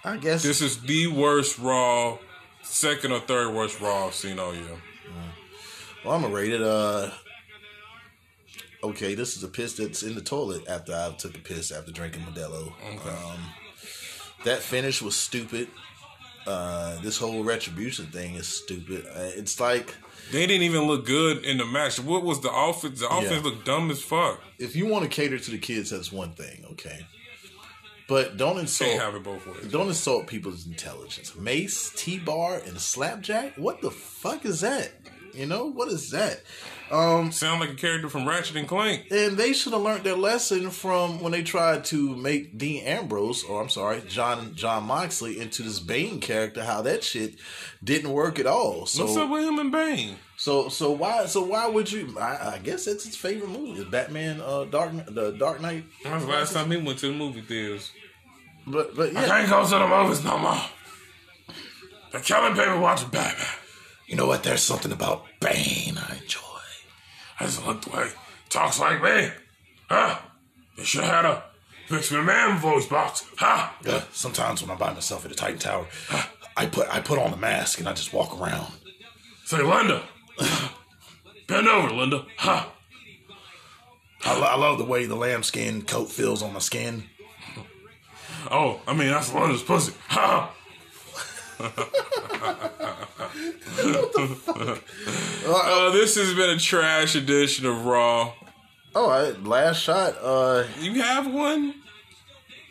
I 0.03 0.17
guess 0.17 0.41
This 0.43 0.61
is 0.61 0.81
the 0.81 1.07
worst 1.07 1.59
Raw, 1.59 2.17
second 2.71 3.11
or 3.11 3.19
third 3.19 3.53
worst 3.53 3.79
Raw 3.81 4.07
I've 4.07 4.13
seen 4.15 4.39
all 4.39 4.53
year. 4.53 4.63
Well, 6.03 6.15
I'm 6.15 6.21
gonna 6.21 6.33
rate 6.33 6.51
it. 6.53 6.61
Uh, 6.61 7.11
okay, 8.83 9.13
this 9.13 9.37
is 9.37 9.43
a 9.43 9.47
piss 9.47 9.73
that's 9.73 10.01
in 10.03 10.15
the 10.15 10.21
toilet 10.21 10.67
after 10.67 10.93
I 10.93 11.11
took 11.17 11.35
a 11.35 11.39
piss 11.39 11.71
after 11.71 11.91
drinking 11.91 12.23
Modelo. 12.23 12.73
Um, 13.05 13.39
that 14.45 14.59
finish 14.59 15.01
was 15.01 15.15
stupid. 15.15 15.67
Uh, 16.47 16.99
this 17.03 17.19
whole 17.19 17.43
retribution 17.43 18.07
thing 18.07 18.33
is 18.33 18.47
stupid. 18.47 19.05
Uh, 19.05 19.29
it's 19.35 19.59
like 19.59 19.93
They 20.31 20.47
didn't 20.47 20.63
even 20.63 20.83
look 20.87 21.05
good 21.05 21.45
in 21.45 21.57
the 21.59 21.65
match. 21.65 21.99
What 21.99 22.23
was 22.23 22.41
the 22.41 22.51
offense? 22.51 22.99
The 23.01 23.07
offense 23.09 23.31
Yeah. 23.31 23.39
looked 23.41 23.65
dumb 23.65 23.91
as 23.91 24.01
fuck. 24.01 24.41
if 24.57 24.75
you 24.75 24.87
want 24.87 25.03
to 25.03 25.09
cater 25.09 25.37
to 25.37 25.51
the 25.51 25.59
kids, 25.59 25.91
that's 25.91 26.11
one 26.11 26.31
thing, 26.33 26.65
okay. 26.71 27.05
But 28.11 28.35
don't 28.35 28.59
insult. 28.59 28.89
Can't 28.89 29.01
have 29.01 29.15
it 29.15 29.23
both 29.23 29.47
ways. 29.47 29.71
Don't 29.71 29.87
insult 29.87 30.27
people's 30.27 30.67
intelligence. 30.67 31.33
Mace, 31.33 31.93
T 31.95 32.19
Bar, 32.19 32.55
and 32.65 32.77
Slapjack. 32.77 33.55
What 33.55 33.79
the 33.81 33.89
fuck 33.89 34.43
is 34.43 34.59
that? 34.59 34.91
You 35.33 35.45
know 35.45 35.67
what 35.67 35.87
is 35.87 36.11
that? 36.11 36.41
Sound 36.89 37.61
like 37.61 37.69
a 37.69 37.75
character 37.75 38.09
from 38.09 38.27
Ratchet 38.27 38.57
and 38.57 38.67
Clank. 38.67 39.07
And 39.11 39.37
they 39.37 39.53
should 39.53 39.71
have 39.71 39.81
learned 39.81 40.03
their 40.03 40.17
lesson 40.17 40.71
from 40.71 41.21
when 41.21 41.31
they 41.31 41.41
tried 41.41 41.85
to 41.85 42.13
make 42.17 42.57
Dean 42.57 42.83
Ambrose, 42.83 43.45
or 43.45 43.61
I'm 43.61 43.69
sorry, 43.69 44.01
John 44.09 44.55
Jon 44.55 44.83
Moxley 44.83 45.39
into 45.39 45.63
this 45.63 45.79
Bane 45.79 46.19
character. 46.19 46.65
How 46.65 46.81
that 46.81 47.05
shit 47.05 47.35
didn't 47.81 48.11
work 48.11 48.39
at 48.39 48.45
all. 48.45 48.87
So 48.87 49.05
What's 49.05 49.15
up 49.15 49.29
with 49.29 49.45
him 49.45 49.57
and 49.57 49.71
Bane? 49.71 50.17
so 50.35 50.67
so 50.67 50.91
why 50.91 51.27
so 51.27 51.43
why 51.43 51.65
would 51.67 51.89
you? 51.89 52.17
I, 52.19 52.55
I 52.55 52.59
guess 52.61 52.83
that's 52.83 53.05
his 53.05 53.15
favorite 53.15 53.51
movie, 53.51 53.79
is 53.79 53.85
Batman, 53.85 54.41
uh, 54.41 54.65
Dark 54.65 54.91
the 55.07 55.31
Dark 55.31 55.61
Knight. 55.61 55.85
That's 56.03 56.25
the 56.25 56.31
last 56.31 56.53
time 56.53 56.71
he 56.71 56.75
went 56.75 56.99
to 56.99 57.07
the 57.07 57.13
movie 57.13 57.39
theaters. 57.39 57.89
But 58.71 58.95
but 58.95 59.15
I 59.15 59.27
can't 59.27 59.49
go 59.49 59.63
to 59.63 59.69
the 59.69 59.87
movies 59.87 60.23
no 60.23 60.37
more. 60.37 60.61
They're 62.11 62.21
killing 62.21 62.55
people 62.55 62.79
watching 62.79 63.09
Batman. 63.09 63.47
you 64.07 64.15
know 64.15 64.27
what? 64.27 64.43
There's 64.43 64.61
something 64.61 64.91
about 64.91 65.25
Bane 65.39 65.97
I 65.97 66.17
enjoy. 66.21 66.39
I 67.39 67.45
just 67.45 67.65
look 67.65 67.81
the 67.81 67.89
way 67.89 68.07
he 68.07 68.13
talks 68.49 68.79
like 68.79 69.01
me. 69.01 69.29
Huh? 69.89 70.19
They 70.77 70.83
should 70.83 71.03
have 71.03 71.13
had 71.13 71.25
a 71.25 71.43
Vince 71.87 72.09
McMahon 72.11 72.59
voice 72.59 72.85
box. 72.87 73.25
Huh? 73.37 73.69
Uh, 73.87 74.01
sometimes 74.13 74.61
when 74.61 74.71
I'm 74.71 74.77
by 74.77 74.93
myself 74.93 75.25
at 75.25 75.31
the 75.31 75.35
Titan 75.37 75.59
Tower, 75.59 75.87
I 76.57 76.65
put 76.65 76.87
I 76.89 76.99
put 77.01 77.19
on 77.19 77.31
the 77.31 77.37
mask 77.37 77.79
and 77.79 77.87
I 77.87 77.93
just 77.93 78.13
walk 78.13 78.39
around. 78.39 78.71
Say, 79.45 79.61
Linda. 79.61 80.03
Bend 81.47 81.67
over, 81.67 81.93
Linda. 81.93 82.25
Huh? 82.37 82.65
I, 84.23 84.37
lo- 84.37 84.47
I 84.47 84.55
love 84.55 84.77
the 84.77 84.85
way 84.85 85.05
the 85.05 85.15
lambskin 85.15 85.81
coat 85.81 86.09
feels 86.09 86.43
on 86.43 86.53
my 86.53 86.59
skin. 86.59 87.05
Oh, 88.51 88.81
I 88.85 88.93
mean, 88.93 89.07
that's 89.07 89.33
Linda's 89.33 89.63
pussy. 89.63 89.93
Huh? 90.09 90.47
uh, 95.47 95.91
this 95.91 96.15
has 96.15 96.33
been 96.33 96.49
a 96.49 96.57
trash 96.59 97.15
edition 97.15 97.65
of 97.65 97.85
Raw. 97.85 98.33
Oh, 98.95 99.09
I, 99.09 99.29
last 99.47 99.81
shot. 99.81 100.15
Uh, 100.21 100.63
You 100.79 101.01
have 101.01 101.31
one? 101.31 101.75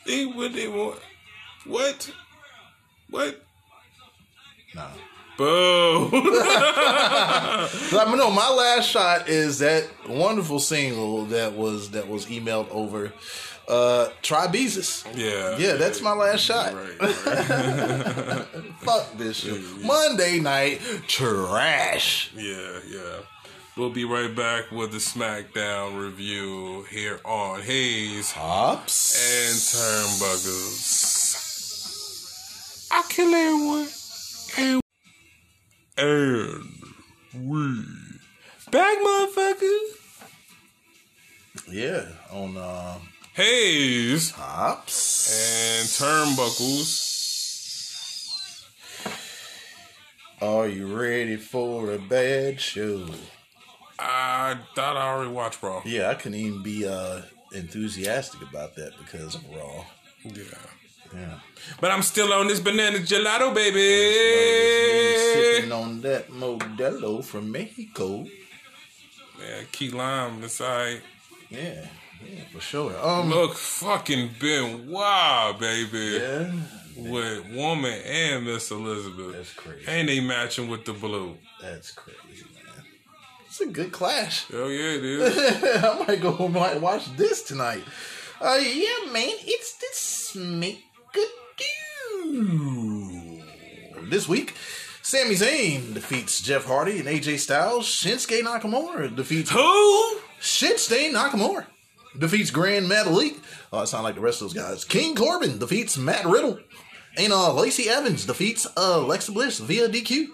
They 0.07 0.27
what 0.27 0.53
they 0.55 0.69
want? 0.69 0.99
What? 1.67 2.13
What? 3.09 3.43
nah. 4.75 4.89
Boo. 5.37 6.11
No, 8.21 8.31
my 8.31 8.51
last 8.51 8.91
shot 8.91 9.29
is 9.31 9.61
that 9.61 9.89
wonderful 10.07 10.59
single 10.59 11.25
that 11.27 11.55
was 11.55 11.93
that 11.93 12.07
was 12.09 12.27
emailed 12.27 12.69
over. 12.71 13.13
Uh, 13.71 14.11
Try 14.21 14.49
Beezus. 14.49 15.05
yeah. 15.17 15.57
Yeah, 15.57 15.75
that's 15.77 16.03
my 16.03 16.13
last 16.13 16.41
shot. 16.41 16.75
Right, 16.75 17.01
right. 17.01 17.15
Fuck 18.81 19.17
this 19.17 19.37
shit. 19.37 19.63
Monday 19.85 20.41
night 20.41 20.81
trash. 21.07 22.33
Yeah, 22.35 22.81
yeah. 22.89 23.19
We'll 23.77 23.91
be 23.91 24.05
right 24.05 24.35
back 24.35 24.73
with 24.73 24.91
the 24.91 24.99
SmackDown 24.99 25.97
review 26.03 26.85
here 26.91 27.21
on 27.25 27.63
Hayes 27.63 28.33
Hops 28.33 29.15
and 29.15 29.55
Turnbuckles. 30.21 31.29
I 32.91 33.05
kill 33.09 33.33
everyone. 33.33 33.89
And, 34.59 34.81
and 35.97 37.49
we 37.49 37.85
back, 38.73 38.99
motherfuckers. 38.99 39.97
Yeah, 41.71 42.05
on 42.33 42.57
uh, 42.57 42.99
Hayes 43.35 44.31
Hops. 44.33 45.31
and 45.33 45.89
Turnbuckles. 45.89 47.09
Are 50.43 50.67
you 50.69 50.87
ready 50.97 51.37
for 51.37 51.93
a 51.93 51.99
bad 51.99 52.61
show? 52.61 53.07
I 53.99 54.57
thought 54.75 54.97
I 54.97 55.09
already 55.13 55.31
watched 55.31 55.63
Raw. 55.63 55.83
Yeah, 55.85 56.09
I 56.11 56.15
couldn't 56.15 56.39
even 56.39 56.63
be 56.63 56.87
uh, 56.89 57.21
enthusiastic 57.53 58.41
about 58.43 58.75
that 58.77 58.93
because 58.99 59.35
of 59.35 59.45
Raw. 59.55 59.85
Yeah. 60.25 60.43
Yeah. 61.15 61.39
But 61.81 61.91
I'm 61.91 62.03
still 62.03 62.33
on 62.33 62.47
this 62.47 62.61
banana 62.61 62.99
gelato, 62.99 63.53
Sipping 63.55 63.75
baby. 63.75 65.73
on 65.73 66.01
that 66.03 66.29
Modelo 66.31 67.23
from 67.25 67.51
Mexico. 67.53 68.25
Yeah, 69.39 69.63
key 69.73 69.91
lime 69.91 70.43
inside. 70.43 71.03
Yeah, 71.51 71.85
yeah, 72.25 72.45
for 72.53 72.61
sure. 72.61 72.93
Um, 73.07 73.29
Look, 73.31 73.55
fucking 73.55 74.31
Benoit, 74.41 75.59
baby. 75.59 76.19
yeah, 76.21 76.53
With 76.97 77.49
woman 77.55 77.93
and 78.05 78.45
Miss 78.47 78.71
Elizabeth. 78.71 79.33
That's 79.33 79.53
crazy. 79.55 79.85
And 79.87 80.09
they 80.09 80.21
matching 80.21 80.69
with 80.69 80.85
the 80.85 80.93
blue. 80.93 81.37
that's 81.61 81.93
crazy, 81.93 82.45
man. 82.55 82.85
It's 83.47 83.61
a 83.61 83.67
good 83.67 83.93
clash. 83.93 84.47
Hell 84.49 84.71
yeah, 84.71 84.97
it 84.97 85.05
is. 85.05 85.55
I 85.85 86.05
might 86.07 86.21
go 86.21 86.33
home 86.33 86.57
and 86.57 86.81
watch 86.83 87.15
this 87.17 87.43
tonight. 87.43 87.83
Uh, 88.41 88.59
yeah, 88.63 89.11
man, 89.13 89.29
it's 89.45 89.75
this 89.79 90.35
make 90.37 90.85
This 94.09 94.29
week, 94.29 94.55
Sami 95.03 95.35
Zayn 95.35 95.95
defeats 95.95 96.41
Jeff 96.41 96.65
Hardy 96.65 96.99
and 96.99 97.09
AJ 97.09 97.39
Styles. 97.39 97.87
Shinsuke 97.87 98.41
Nakamura 98.43 99.15
defeats 99.15 99.51
Who? 99.51 100.19
Shit 100.41 100.81
Stain 100.81 101.15
Nakamura. 101.15 101.67
Defeats 102.19 102.51
Gran 102.51 102.87
Metalik. 102.87 103.39
Oh, 103.73 103.83
it 103.83 103.87
sound 103.87 104.05
like 104.05 104.17
the 104.17 104.21
rest 104.21 104.43
of 104.43 104.49
those 104.49 104.63
guys. 104.63 104.85
King 104.85 105.15
Corbin 105.15 105.59
defeats 105.59 105.97
Matt 105.97 106.25
Riddle. 106.25 106.59
And 107.17 107.33
uh, 107.33 107.53
Lacey 107.53 107.89
Evans 107.89 108.25
defeats 108.25 108.67
uh, 108.77 109.01
Alexa 109.01 109.33
Bliss 109.33 109.59
via 109.59 109.89
DQ. 109.89 110.27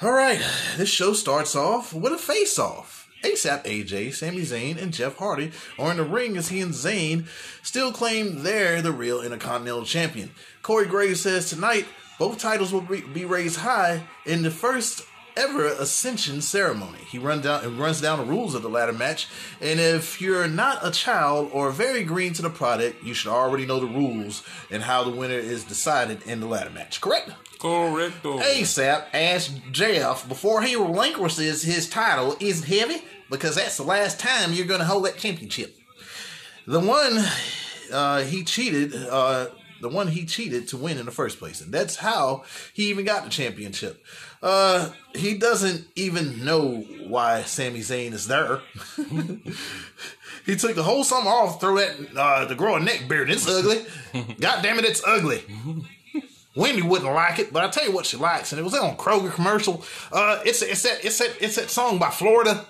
All 0.00 0.12
right, 0.12 0.40
this 0.76 0.88
show 0.88 1.12
starts 1.12 1.56
off 1.56 1.92
with 1.92 2.12
a 2.12 2.18
face-off. 2.18 3.08
ASAP 3.24 3.64
AJ, 3.64 4.14
Sami 4.14 4.42
Zayn, 4.42 4.80
and 4.80 4.92
Jeff 4.92 5.16
Hardy 5.16 5.50
are 5.76 5.90
in 5.90 5.96
the 5.96 6.04
ring 6.04 6.36
as 6.36 6.50
he 6.50 6.60
and 6.60 6.72
Zayn 6.72 7.26
still 7.64 7.90
claim 7.90 8.44
they're 8.44 8.80
the 8.80 8.92
real 8.92 9.20
Intercontinental 9.20 9.84
Champion. 9.84 10.30
Corey 10.62 10.86
Graves 10.86 11.22
says 11.22 11.50
tonight 11.50 11.86
both 12.18 12.38
titles 12.38 12.72
will 12.72 12.82
be 12.82 13.24
raised 13.24 13.58
high 13.58 14.04
in 14.24 14.42
the 14.42 14.50
first 14.52 15.04
ever 15.38 15.66
Ascension 15.66 16.40
ceremony. 16.42 16.98
He 17.08 17.18
run 17.18 17.40
down 17.40 17.64
and 17.64 17.78
runs 17.78 18.00
down 18.00 18.18
the 18.18 18.24
rules 18.24 18.54
of 18.54 18.62
the 18.62 18.68
ladder 18.68 18.92
match, 18.92 19.28
and 19.60 19.78
if 19.78 20.20
you're 20.20 20.48
not 20.48 20.86
a 20.86 20.90
child 20.90 21.50
or 21.52 21.70
very 21.70 22.04
green 22.04 22.32
to 22.34 22.42
the 22.42 22.50
product, 22.50 23.02
you 23.02 23.14
should 23.14 23.30
already 23.30 23.64
know 23.64 23.80
the 23.80 23.86
rules 23.86 24.42
and 24.70 24.82
how 24.82 25.04
the 25.04 25.10
winner 25.10 25.34
is 25.34 25.64
decided 25.64 26.22
in 26.26 26.40
the 26.40 26.46
ladder 26.46 26.70
match. 26.70 27.00
Correct? 27.00 27.30
Correcto. 27.58 28.40
ASAP 28.42 29.06
asked 29.12 29.60
Jeff 29.72 30.28
before 30.28 30.62
he 30.62 30.76
relinquishes 30.76 31.62
his 31.62 31.88
title, 31.88 32.36
is 32.40 32.64
heavy? 32.64 33.02
Because 33.30 33.56
that's 33.56 33.76
the 33.76 33.82
last 33.82 34.20
time 34.20 34.52
you're 34.52 34.66
going 34.66 34.80
to 34.80 34.86
hold 34.86 35.04
that 35.04 35.18
championship. 35.18 35.76
The 36.66 36.80
one 36.80 37.24
uh, 37.92 38.22
he 38.22 38.44
cheated, 38.44 38.94
uh, 38.94 39.48
the 39.80 39.88
one 39.88 40.08
he 40.08 40.24
cheated 40.26 40.68
to 40.68 40.76
win 40.76 40.98
in 40.98 41.06
the 41.06 41.12
first 41.12 41.38
place, 41.38 41.60
and 41.60 41.72
that's 41.72 41.96
how 41.96 42.44
he 42.72 42.90
even 42.90 43.04
got 43.04 43.24
the 43.24 43.30
championship. 43.30 44.04
Uh, 44.42 44.90
he 45.14 45.36
doesn't 45.36 45.86
even 45.96 46.44
know 46.44 46.80
why 47.06 47.42
Sami 47.42 47.80
Zayn 47.80 48.12
is 48.12 48.28
there. 48.28 48.60
he 50.46 50.56
took 50.56 50.74
the 50.74 50.82
whole 50.82 51.02
summer 51.04 51.30
off, 51.30 51.60
throw 51.60 51.76
that 51.76 51.96
uh, 52.16 52.46
to 52.46 52.54
grow 52.54 52.76
a 52.76 52.80
neck 52.80 53.06
beard. 53.08 53.30
It's 53.30 53.48
ugly. 53.48 53.84
God 54.40 54.62
damn 54.62 54.78
it, 54.78 54.84
it's 54.84 55.02
ugly. 55.04 55.42
Wendy 56.54 56.82
wouldn't 56.82 57.12
like 57.12 57.38
it, 57.38 57.52
but 57.52 57.64
I 57.64 57.68
tell 57.68 57.84
you 57.84 57.92
what 57.92 58.06
she 58.06 58.16
likes, 58.16 58.52
and 58.52 58.58
it 58.58 58.64
was 58.64 58.74
on 58.74 58.96
Kroger 58.96 59.32
commercial. 59.32 59.84
Uh, 60.10 60.40
it's 60.44 60.60
it's 60.62 60.82
that 60.82 61.04
it's 61.04 61.18
that 61.18 61.36
it's 61.40 61.56
that 61.56 61.70
song 61.70 61.98
by 61.98 62.10
Flo 62.10 62.42
Rida. 62.42 62.64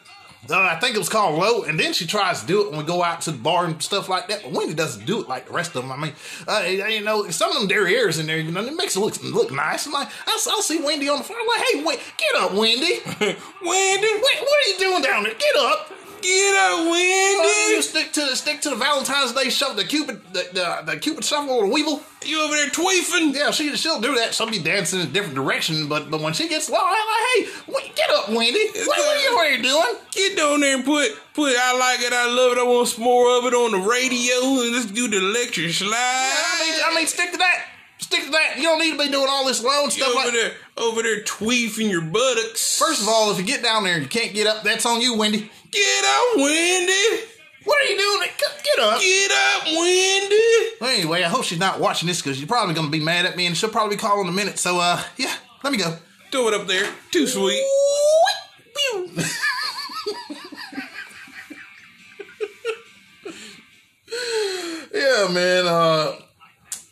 Uh, 0.50 0.60
I 0.60 0.76
think 0.80 0.94
it 0.96 0.98
was 0.98 1.08
called 1.08 1.38
Low, 1.38 1.64
and 1.64 1.78
then 1.78 1.92
she 1.92 2.06
tries 2.06 2.40
to 2.40 2.46
do 2.46 2.62
it 2.62 2.70
when 2.70 2.78
we 2.78 2.84
go 2.84 3.02
out 3.02 3.20
to 3.22 3.32
the 3.32 3.38
bar 3.38 3.66
and 3.66 3.82
stuff 3.82 4.08
like 4.08 4.28
that. 4.28 4.42
But 4.42 4.52
Wendy 4.52 4.74
doesn't 4.74 5.04
do 5.04 5.20
it 5.20 5.28
like 5.28 5.46
the 5.46 5.52
rest 5.52 5.76
of 5.76 5.82
them. 5.82 5.92
I 5.92 5.96
mean, 5.96 6.14
uh, 6.46 6.64
you 6.66 7.02
know, 7.02 7.28
some 7.30 7.50
of 7.52 7.60
them 7.60 7.68
derrieres 7.68 8.18
in 8.18 8.26
there, 8.26 8.38
you 8.38 8.50
know, 8.50 8.64
it 8.64 8.74
makes 8.74 8.96
it 8.96 9.00
look 9.00 9.22
look 9.22 9.52
nice. 9.52 9.86
I'm 9.86 9.92
like, 9.92 10.08
I'll, 10.26 10.52
I'll 10.52 10.62
see 10.62 10.80
Wendy 10.82 11.08
on 11.08 11.18
the 11.18 11.24
floor. 11.24 11.38
I'm 11.40 11.46
like, 11.46 11.66
hey, 11.72 11.84
wait, 11.84 12.00
get 12.16 12.42
up, 12.42 12.52
Wendy. 12.52 13.00
Wendy, 13.62 14.12
what 14.20 14.36
are 14.36 14.70
you 14.70 14.78
doing 14.78 15.02
down 15.02 15.24
there? 15.24 15.34
Get 15.34 15.56
up. 15.58 15.92
Get 16.22 16.54
up, 16.54 16.86
Uh, 16.88 17.68
you 17.70 17.82
stick 17.82 18.12
to 18.12 18.20
the 18.20 18.36
stick 18.36 18.60
to 18.62 18.70
the 18.70 18.76
Valentine's 18.76 19.32
Day 19.32 19.50
show, 19.50 19.74
the 19.74 19.84
Cupid, 19.84 20.22
the 20.32 20.48
the, 20.52 20.92
the 20.92 20.98
Cupid 20.98 21.24
shuffle 21.24 21.54
or 21.54 21.66
the 21.66 21.72
Weevil. 21.72 22.02
You 22.24 22.42
over 22.42 22.54
there 22.54 22.68
tweefing? 22.68 23.34
Yeah, 23.34 23.50
she 23.50 23.74
she'll 23.76 24.00
do 24.00 24.14
that. 24.16 24.34
She'll 24.34 24.50
be 24.50 24.58
dancing 24.58 25.00
in 25.00 25.06
a 25.06 25.10
different 25.10 25.36
direction, 25.36 25.88
but 25.88 26.10
but 26.10 26.20
when 26.20 26.32
she 26.32 26.48
gets 26.48 26.68
low, 26.68 26.78
I'm 26.78 26.92
like, 26.92 27.48
hey, 27.68 27.92
get 28.08 28.10
up, 28.10 28.28
Wendy. 28.28 28.58
What, 28.74 28.86
what, 28.86 28.98
are 28.98 29.22
you, 29.22 29.36
what 29.36 29.46
are 29.46 29.50
you 29.50 29.62
doing? 29.62 30.02
Get 30.12 30.36
down 30.36 30.60
there 30.60 30.76
and 30.76 30.84
put 30.84 31.10
put 31.34 31.54
I 31.56 31.76
like 31.76 32.00
it, 32.00 32.12
I 32.12 32.26
love 32.26 32.52
it, 32.52 32.58
I 32.58 32.62
want 32.62 32.88
some 32.88 33.04
more 33.04 33.38
of 33.38 33.44
it 33.44 33.54
on 33.54 33.72
the 33.72 33.88
radio 33.88 34.62
and 34.62 34.72
let's 34.72 34.86
do 34.86 35.08
the 35.08 35.18
electric 35.18 35.70
slide. 35.72 35.88
I 35.92 36.64
mean, 36.64 36.80
I 36.86 36.94
mean, 36.96 37.06
stick 37.06 37.32
to 37.32 37.38
that. 37.38 37.66
Stick 38.00 38.24
to 38.24 38.30
that. 38.30 38.54
You 38.56 38.62
don't 38.62 38.78
need 38.78 38.92
to 38.92 38.98
be 38.98 39.10
doing 39.10 39.26
all 39.28 39.44
this 39.44 39.62
alone 39.62 39.90
stuff 39.90 40.08
over 40.08 40.16
like. 40.16 40.32
there 40.32 40.52
over 40.76 41.02
there 41.02 41.22
tweefing 41.22 41.90
your 41.90 42.02
buttocks. 42.02 42.78
First 42.78 43.02
of 43.02 43.08
all, 43.08 43.32
if 43.32 43.38
you 43.38 43.44
get 43.44 43.62
down 43.62 43.84
there 43.84 43.94
and 43.94 44.02
you 44.02 44.08
can't 44.08 44.32
get 44.32 44.46
up, 44.46 44.62
that's 44.62 44.86
on 44.86 45.00
you, 45.00 45.16
Wendy. 45.16 45.50
Get 45.70 46.04
up, 46.04 46.36
Wendy. 46.36 47.24
What 47.64 47.82
are 47.82 47.90
you 47.90 47.98
doing? 47.98 48.28
Get- 48.38 48.54
up. 48.80 49.00
Get 49.00 49.30
up, 49.32 49.64
Wendy. 49.66 50.36
Well, 50.80 50.90
anyway, 50.90 51.24
I 51.24 51.28
hope 51.28 51.42
she's 51.44 51.58
not 51.58 51.80
watching 51.80 52.06
this 52.06 52.22
because 52.22 52.38
you're 52.38 52.46
probably 52.46 52.74
gonna 52.74 52.90
be 52.90 53.00
mad 53.00 53.26
at 53.26 53.36
me, 53.36 53.46
and 53.46 53.56
she'll 53.56 53.70
probably 53.70 53.96
call 53.96 54.20
in 54.20 54.28
a 54.28 54.32
minute. 54.32 54.58
So, 54.58 54.78
uh, 54.78 55.02
yeah, 55.16 55.34
let 55.64 55.72
me 55.72 55.78
go. 55.78 55.96
Do 56.30 56.46
it 56.48 56.54
up 56.54 56.66
there. 56.68 56.88
Too 57.10 57.26
sweet. 57.26 57.60
yeah, 64.94 65.28
man. 65.30 65.66
Uh, 65.66 66.12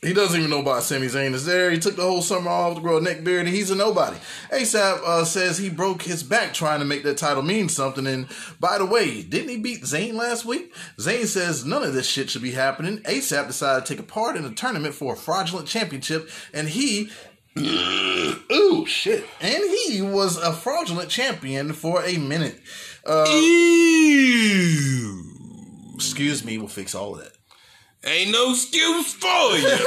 he 0.06 0.14
doesn't 0.14 0.38
even 0.38 0.50
know 0.50 0.60
about 0.60 0.84
Sami 0.84 1.08
Zayn 1.08 1.34
is 1.34 1.44
there. 1.44 1.70
He 1.70 1.78
took 1.78 1.96
the 1.96 2.02
whole 2.02 2.22
summer 2.22 2.48
off 2.50 2.76
to 2.76 2.80
grow 2.80 2.98
a 2.98 3.00
neck 3.00 3.24
beard, 3.24 3.46
and 3.46 3.54
he's 3.54 3.70
a 3.70 3.74
nobody. 3.74 4.16
ASAP 4.52 5.02
uh, 5.02 5.24
says 5.24 5.58
he 5.58 5.68
broke 5.68 6.02
his 6.02 6.22
back 6.22 6.54
trying 6.54 6.78
to 6.78 6.84
make 6.84 7.02
that 7.02 7.18
title 7.18 7.42
mean 7.42 7.68
something. 7.68 8.06
And 8.06 8.28
by 8.60 8.78
the 8.78 8.86
way, 8.86 9.22
didn't 9.22 9.48
he 9.48 9.56
beat 9.56 9.82
Zayn 9.82 10.14
last 10.14 10.44
week? 10.44 10.72
Zayn 10.98 11.26
says 11.26 11.64
none 11.64 11.82
of 11.82 11.92
this 11.92 12.06
shit 12.06 12.30
should 12.30 12.42
be 12.42 12.52
happening. 12.52 12.98
ASAP 12.98 13.48
decided 13.48 13.84
to 13.84 13.92
take 13.92 14.00
a 14.00 14.06
part 14.06 14.36
in 14.36 14.44
a 14.44 14.52
tournament 14.52 14.94
for 14.94 15.14
a 15.14 15.16
fraudulent 15.16 15.66
championship, 15.66 16.30
and 16.54 16.68
he 16.68 17.10
Ooh, 17.58 18.84
shit. 18.86 19.24
And 19.40 19.64
he 19.88 20.02
was 20.02 20.36
a 20.36 20.52
fraudulent 20.52 21.08
champion 21.08 21.72
for 21.72 22.04
a 22.04 22.18
minute. 22.18 22.60
Uh, 23.04 23.24
Ew. 23.28 24.52
excuse 25.94 26.44
me, 26.44 26.58
we'll 26.58 26.68
fix 26.68 26.94
all 26.94 27.14
of 27.14 27.20
that. 27.24 27.35
Ain't 28.06 28.30
no 28.30 28.52
excuse 28.52 29.12
for 29.14 29.56
you. 29.56 29.78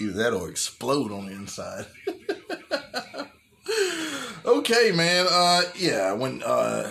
Either 0.00 0.18
that 0.18 0.34
or 0.34 0.48
explode 0.48 1.12
on 1.12 1.26
the 1.26 1.32
inside. 1.32 1.86
okay, 4.44 4.92
man. 4.92 5.26
Uh, 5.30 5.62
yeah, 5.76 6.12
when 6.12 6.42
uh, 6.42 6.90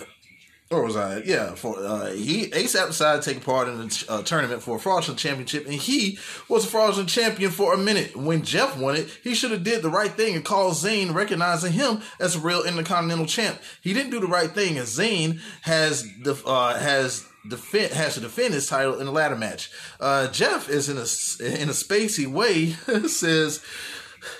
where 0.70 0.82
was 0.82 0.96
I? 0.96 1.18
Yeah, 1.24 1.54
for 1.54 1.78
uh, 1.78 2.12
he 2.12 2.48
ASAP 2.48 2.88
decided 2.88 3.22
to 3.22 3.34
take 3.34 3.44
part 3.44 3.68
in 3.68 3.76
the 3.76 4.04
uh, 4.08 4.22
tournament 4.22 4.62
for 4.62 4.76
a 4.76 4.78
fraudulent 4.78 5.18
championship, 5.18 5.66
and 5.66 5.74
he 5.74 6.18
was 6.48 6.64
a 6.64 6.68
fraudulent 6.68 7.10
champion 7.10 7.50
for 7.50 7.74
a 7.74 7.78
minute. 7.78 8.16
When 8.16 8.42
Jeff 8.42 8.78
won 8.78 8.96
it, 8.96 9.10
he 9.22 9.34
should 9.34 9.50
have 9.50 9.62
did 9.62 9.82
the 9.82 9.90
right 9.90 10.12
thing 10.12 10.34
and 10.34 10.44
called 10.44 10.74
Zayn, 10.74 11.12
recognizing 11.12 11.72
him 11.72 12.00
as 12.18 12.36
a 12.36 12.40
real 12.40 12.62
Intercontinental 12.62 13.26
champ. 13.26 13.60
He 13.82 13.92
didn't 13.92 14.10
do 14.10 14.20
the 14.20 14.26
right 14.26 14.50
thing, 14.50 14.78
as 14.78 14.98
Zayn 14.98 15.40
has 15.62 16.02
the 16.22 16.34
uh, 16.46 16.78
has 16.78 17.27
defend 17.46 17.92
has 17.92 18.14
to 18.14 18.20
defend 18.20 18.54
his 18.54 18.66
title 18.66 18.98
in 18.98 19.06
the 19.06 19.12
ladder 19.12 19.36
match. 19.36 19.70
Uh, 20.00 20.28
Jeff 20.28 20.68
is 20.68 20.88
in 20.88 20.96
a 20.96 21.60
in 21.62 21.68
a 21.68 21.72
spacey 21.72 22.26
way 22.26 22.70
says, 23.08 23.62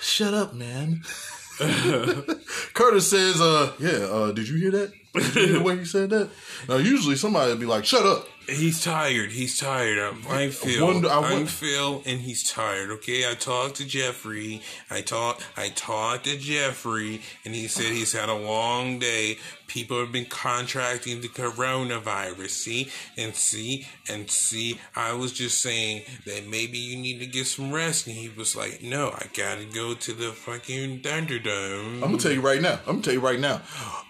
"Shut 0.00 0.34
up, 0.34 0.54
man." 0.54 1.02
Curtis 2.74 3.10
says, 3.10 3.40
"Uh, 3.40 3.72
yeah. 3.78 4.06
Uh, 4.06 4.32
did 4.32 4.48
you 4.48 4.56
hear 4.58 4.70
that? 4.72 4.92
You 5.14 5.20
hear 5.22 5.52
the 5.58 5.62
way 5.62 5.78
he 5.78 5.84
said 5.84 6.10
that? 6.10 6.30
Now, 6.68 6.76
usually 6.76 7.16
somebody 7.16 7.50
would 7.50 7.58
be 7.58 7.66
like, 7.66 7.84
shut 7.84 8.06
up. 8.06 8.28
He's 8.48 8.82
tired. 8.82 9.32
He's 9.32 9.58
tired. 9.58 9.98
I'm, 9.98 10.22
I'm 10.28 10.50
Phil. 10.50 10.86
wonder- 10.86 11.08
I 11.10 11.18
I'm 11.34 11.46
Phil, 11.46 12.02
and 12.06 12.20
he's 12.20 12.48
tired. 12.48 12.90
Okay, 12.92 13.28
I 13.28 13.34
talked 13.34 13.76
to 13.76 13.84
Jeffrey. 13.84 14.62
I 14.90 15.00
talked. 15.00 15.44
I 15.56 15.68
talked 15.70 16.24
to 16.24 16.36
Jeffrey, 16.38 17.20
and 17.44 17.54
he 17.54 17.66
said 17.68 17.86
he's 17.86 18.12
had 18.12 18.28
a 18.28 18.34
long 18.34 18.98
day. 19.00 19.38
People 19.68 20.00
have 20.00 20.10
been 20.10 20.26
contracting 20.26 21.20
the 21.20 21.28
coronavirus. 21.28 22.50
See 22.50 22.90
and 23.16 23.34
see 23.34 23.86
and 24.08 24.30
see. 24.30 24.80
I 24.96 25.12
was 25.12 25.32
just 25.32 25.60
saying 25.60 26.02
that 26.26 26.48
maybe 26.48 26.78
you 26.78 26.96
need 26.96 27.20
to 27.20 27.26
get 27.26 27.46
some 27.46 27.72
rest, 27.72 28.06
and 28.06 28.16
he 28.16 28.28
was 28.28 28.56
like, 28.56 28.82
"No, 28.82 29.10
I 29.10 29.26
gotta 29.32 29.64
go 29.64 29.94
to 29.94 30.12
the 30.12 30.32
fucking 30.32 31.00
Thunderdome." 31.02 31.94
I'm 31.94 32.00
gonna 32.00 32.18
tell 32.18 32.32
you 32.32 32.40
right 32.40 32.60
now. 32.60 32.80
I'm 32.86 32.96
gonna 32.96 33.02
tell 33.02 33.14
you 33.14 33.20
right 33.20 33.38
now. 33.38 33.62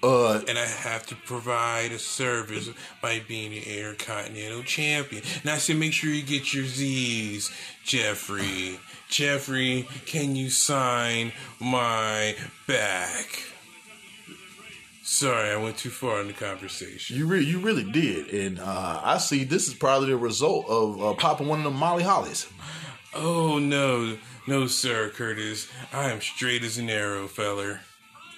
Uh, 0.03 0.41
and 0.49 0.59
I 0.59 0.65
have 0.65 1.07
to 1.07 1.17
provide 1.17 1.93
a 1.93 1.99
service 1.99 2.71
by 3.03 3.21
being 3.27 3.53
an 3.53 3.63
Intercontinental 3.63 4.63
Champion. 4.63 5.23
And 5.43 5.51
I 5.51 5.59
said, 5.59 5.77
make 5.77 5.93
sure 5.93 6.11
you 6.11 6.23
get 6.23 6.55
your 6.55 6.65
Z's, 6.65 7.51
Jeffrey. 7.85 8.79
Jeffrey, 9.09 9.89
can 10.07 10.37
you 10.37 10.51
sign 10.51 11.33
my 11.61 12.37
back? 12.67 13.43
Sorry, 15.11 15.51
I 15.51 15.57
went 15.57 15.79
too 15.79 15.89
far 15.89 16.21
in 16.21 16.27
the 16.27 16.35
conversation. 16.35 17.17
you 17.17 17.27
re- 17.27 17.43
you 17.43 17.61
really 17.61 17.83
did, 17.83 18.29
and 18.29 18.61
uh, 18.61 19.01
I 19.03 19.17
see 19.17 19.43
this 19.43 19.67
is 19.67 19.73
probably 19.73 20.11
the 20.11 20.19
result 20.19 20.69
of 20.69 21.03
uh, 21.03 21.15
popping 21.15 21.49
one 21.49 21.61
of 21.61 21.65
them 21.65 21.77
Molly 21.77 22.03
Hollies. 22.03 22.47
Oh 23.15 23.59
no, 23.59 24.19
no, 24.47 24.67
sir, 24.67 25.09
Curtis. 25.09 25.67
I 25.95 26.11
am 26.11 26.21
straight 26.21 26.63
as 26.63 26.77
an 26.77 26.91
arrow, 26.91 27.27
feller. 27.27 27.81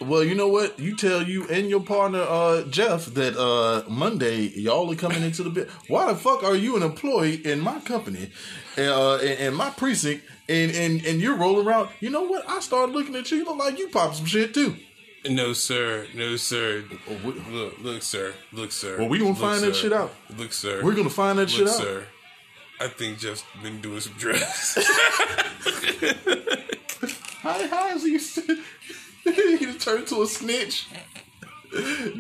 Well, 0.01 0.23
you 0.23 0.37
know 0.37 0.47
what? 0.47 0.79
You 0.79 0.95
tell 0.95 1.25
you 1.25 1.47
and 1.49 1.69
your 1.69 1.81
partner 1.81 2.23
uh, 2.23 2.63
Jeff 2.63 3.07
that 3.07 3.37
uh, 3.37 3.83
Monday 3.91 4.43
y'all 4.55 4.91
are 4.93 4.95
coming 4.95 5.25
into 5.25 5.43
the 5.43 5.51
bit. 5.51 5.69
Why 5.89 6.13
the 6.13 6.17
fuck 6.17 6.45
are 6.45 6.55
you 6.55 6.77
an 6.77 6.85
employee 6.85 7.45
in 7.45 7.59
my 7.59 7.81
company, 7.81 8.31
uh, 8.79 9.19
in, 9.21 9.39
in 9.39 9.55
my 9.55 9.71
precinct, 9.71 10.23
and, 10.49 10.71
and 10.71 11.05
and 11.05 11.21
you're 11.21 11.37
rolling 11.37 11.67
around? 11.67 11.89
You 11.99 12.11
know 12.11 12.23
what? 12.23 12.49
I 12.49 12.61
started 12.61 12.93
looking 12.93 13.17
at 13.17 13.29
you. 13.33 13.39
You 13.39 13.45
look 13.45 13.59
like 13.59 13.77
you 13.77 13.89
pop 13.89 14.15
some 14.15 14.25
shit 14.25 14.55
too. 14.55 14.77
No, 15.29 15.53
sir. 15.53 16.07
No, 16.15 16.37
sir. 16.37 16.85
Look, 17.25 17.79
look, 17.81 18.03
sir. 18.03 18.33
Look, 18.53 18.73
sir. 18.73 18.99
Well, 18.99 19.09
we 19.09 19.19
gonna 19.19 19.31
Look, 19.31 19.39
find 19.39 19.63
that 19.63 19.77
shit 19.77 19.93
out. 19.93 20.13
Look, 20.37 20.53
sir. 20.53 20.83
We're 20.83 20.95
gonna 20.95 21.11
find 21.11 21.39
that 21.39 21.43
Look, 21.43 21.51
shit 21.51 21.69
out. 21.69 21.75
sir. 21.75 22.05
I 22.81 22.89
think 22.89 23.19
Jeff's 23.19 23.45
been 23.63 23.81
doing 23.83 24.01
some 24.01 24.15
drugs. 24.15 24.79
How, 27.43 27.67
how 27.69 27.89
is 27.97 28.03
he? 28.05 28.19
he 29.59 29.73
turned 29.79 30.01
into 30.01 30.23
a 30.23 30.27
snitch. 30.27 30.87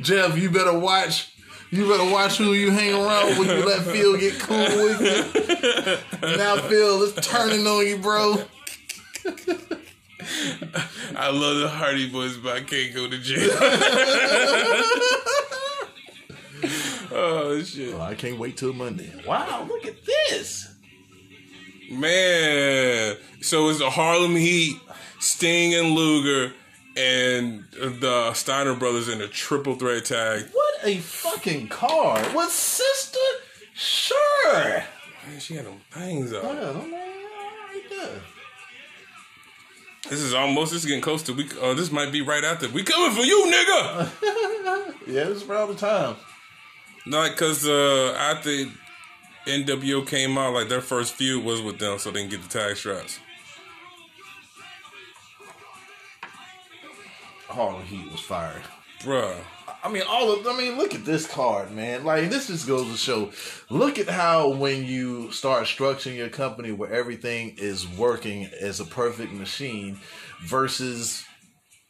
Jeff, 0.01 0.37
you 0.39 0.51
better 0.51 0.79
watch. 0.79 1.35
You 1.71 1.87
better 1.89 2.11
watch 2.11 2.39
who 2.39 2.53
you 2.55 2.71
hang 2.71 2.95
around 2.95 3.39
with. 3.39 3.49
You 3.49 3.65
let 3.65 3.83
Phil 3.83 4.17
get 4.17 4.39
cool 4.41 4.57
with 4.57 5.01
you. 5.01 6.37
Now 6.37 6.57
Phil 6.57 7.03
is 7.03 7.15
turning 7.17 7.67
on 7.67 7.87
you, 7.87 7.99
bro. 7.99 8.37
I 11.17 11.31
love 11.31 11.59
the 11.59 11.69
Hardy 11.69 12.09
Boys, 12.11 12.37
but 12.37 12.57
I 12.57 12.61
can't 12.63 12.95
go 12.95 13.09
to 13.09 13.19
jail. 13.19 13.51
oh 17.13 17.63
shit, 17.65 17.95
Oh, 17.95 18.01
I 18.01 18.15
can't 18.15 18.39
wait 18.39 18.57
till 18.57 18.73
Monday. 18.73 19.13
Wow, 19.27 19.67
look 19.69 19.87
at 19.87 20.05
this. 20.05 20.75
man! 21.91 23.17
So 23.41 23.69
it's 23.69 23.79
the 23.79 23.91
Harlem 23.91 24.37
Heat, 24.37 24.77
Sting 25.19 25.75
and 25.75 25.91
Luger, 25.91 26.53
and 26.97 27.65
the 27.73 28.33
Steiner 28.35 28.75
brothers 28.75 29.09
in 29.09 29.21
a 29.21 29.29
triple 29.29 29.75
threat 29.77 30.05
tag. 30.05 30.45
What 30.53 30.75
a 30.85 30.99
fucking 30.99 31.69
card. 31.69 32.25
What 32.35 32.51
sister? 32.51 33.19
Sure. 33.75 34.85
Man, 35.27 35.39
she 35.41 35.55
had 35.55 35.67
them 35.67 35.81
things 35.91 36.33
up. 36.33 36.45
I 36.45 36.73
mean, 36.75 36.93
right 36.93 37.83
there. 37.91 38.21
This 40.09 40.21
is 40.21 40.35
almost. 40.35 40.73
This 40.73 40.83
is 40.83 40.87
getting 40.87 41.03
close 41.03 41.23
to 41.25 41.33
we. 41.33 41.49
Uh, 41.61 41.75
this 41.75 41.93
might 41.93 42.11
be 42.11 42.23
right 42.23 42.43
after 42.43 42.69
we 42.69 42.83
coming 42.83 43.17
for 43.17 43.23
you, 43.23 43.53
nigga. 43.53 44.11
Yeah, 45.07 45.25
this 45.25 45.43
is 45.43 45.49
around 45.49 45.69
the 45.69 45.75
time. 45.75 46.15
Not 47.05 47.31
because 47.33 47.67
uh, 47.67 48.15
after 48.17 48.51
NWO 49.47 50.07
came 50.07 50.39
out, 50.39 50.55
like 50.55 50.69
their 50.69 50.81
first 50.83 51.15
feud 51.15 51.45
was 51.45 51.61
with 51.61 51.79
them, 51.81 51.99
so 51.99 52.13
they 52.13 52.21
can 52.21 52.29
get 52.31 52.43
the 52.43 52.49
tag 52.49 52.77
straps. 52.77 53.19
Harlem 57.49 57.83
Heat 57.83 58.09
was 58.13 58.21
fired. 58.21 58.63
Bruh. 59.01 59.35
I 59.83 59.91
mean, 59.91 60.03
all 60.07 60.33
of. 60.33 60.47
I 60.47 60.57
mean, 60.57 60.77
look 60.77 60.95
at 60.95 61.05
this 61.05 61.27
card, 61.27 61.73
man. 61.73 62.05
Like 62.05 62.31
this 62.31 62.49
just 62.49 62.67
goes 62.67 62.91
to 62.91 62.97
show. 62.97 63.33
Look 63.71 63.99
at 63.99 64.09
how 64.09 64.51
when 64.51 64.85
you 64.85 65.33
start 65.33 65.65
structuring 65.65 66.17
your 66.17 66.29
company 66.29 66.73
where 66.73 66.93
everything 66.93 67.55
is 67.57 67.89
working 67.89 68.47
as 68.61 68.81
a 68.81 68.85
perfect 68.85 69.33
machine, 69.33 69.99
versus 70.43 71.25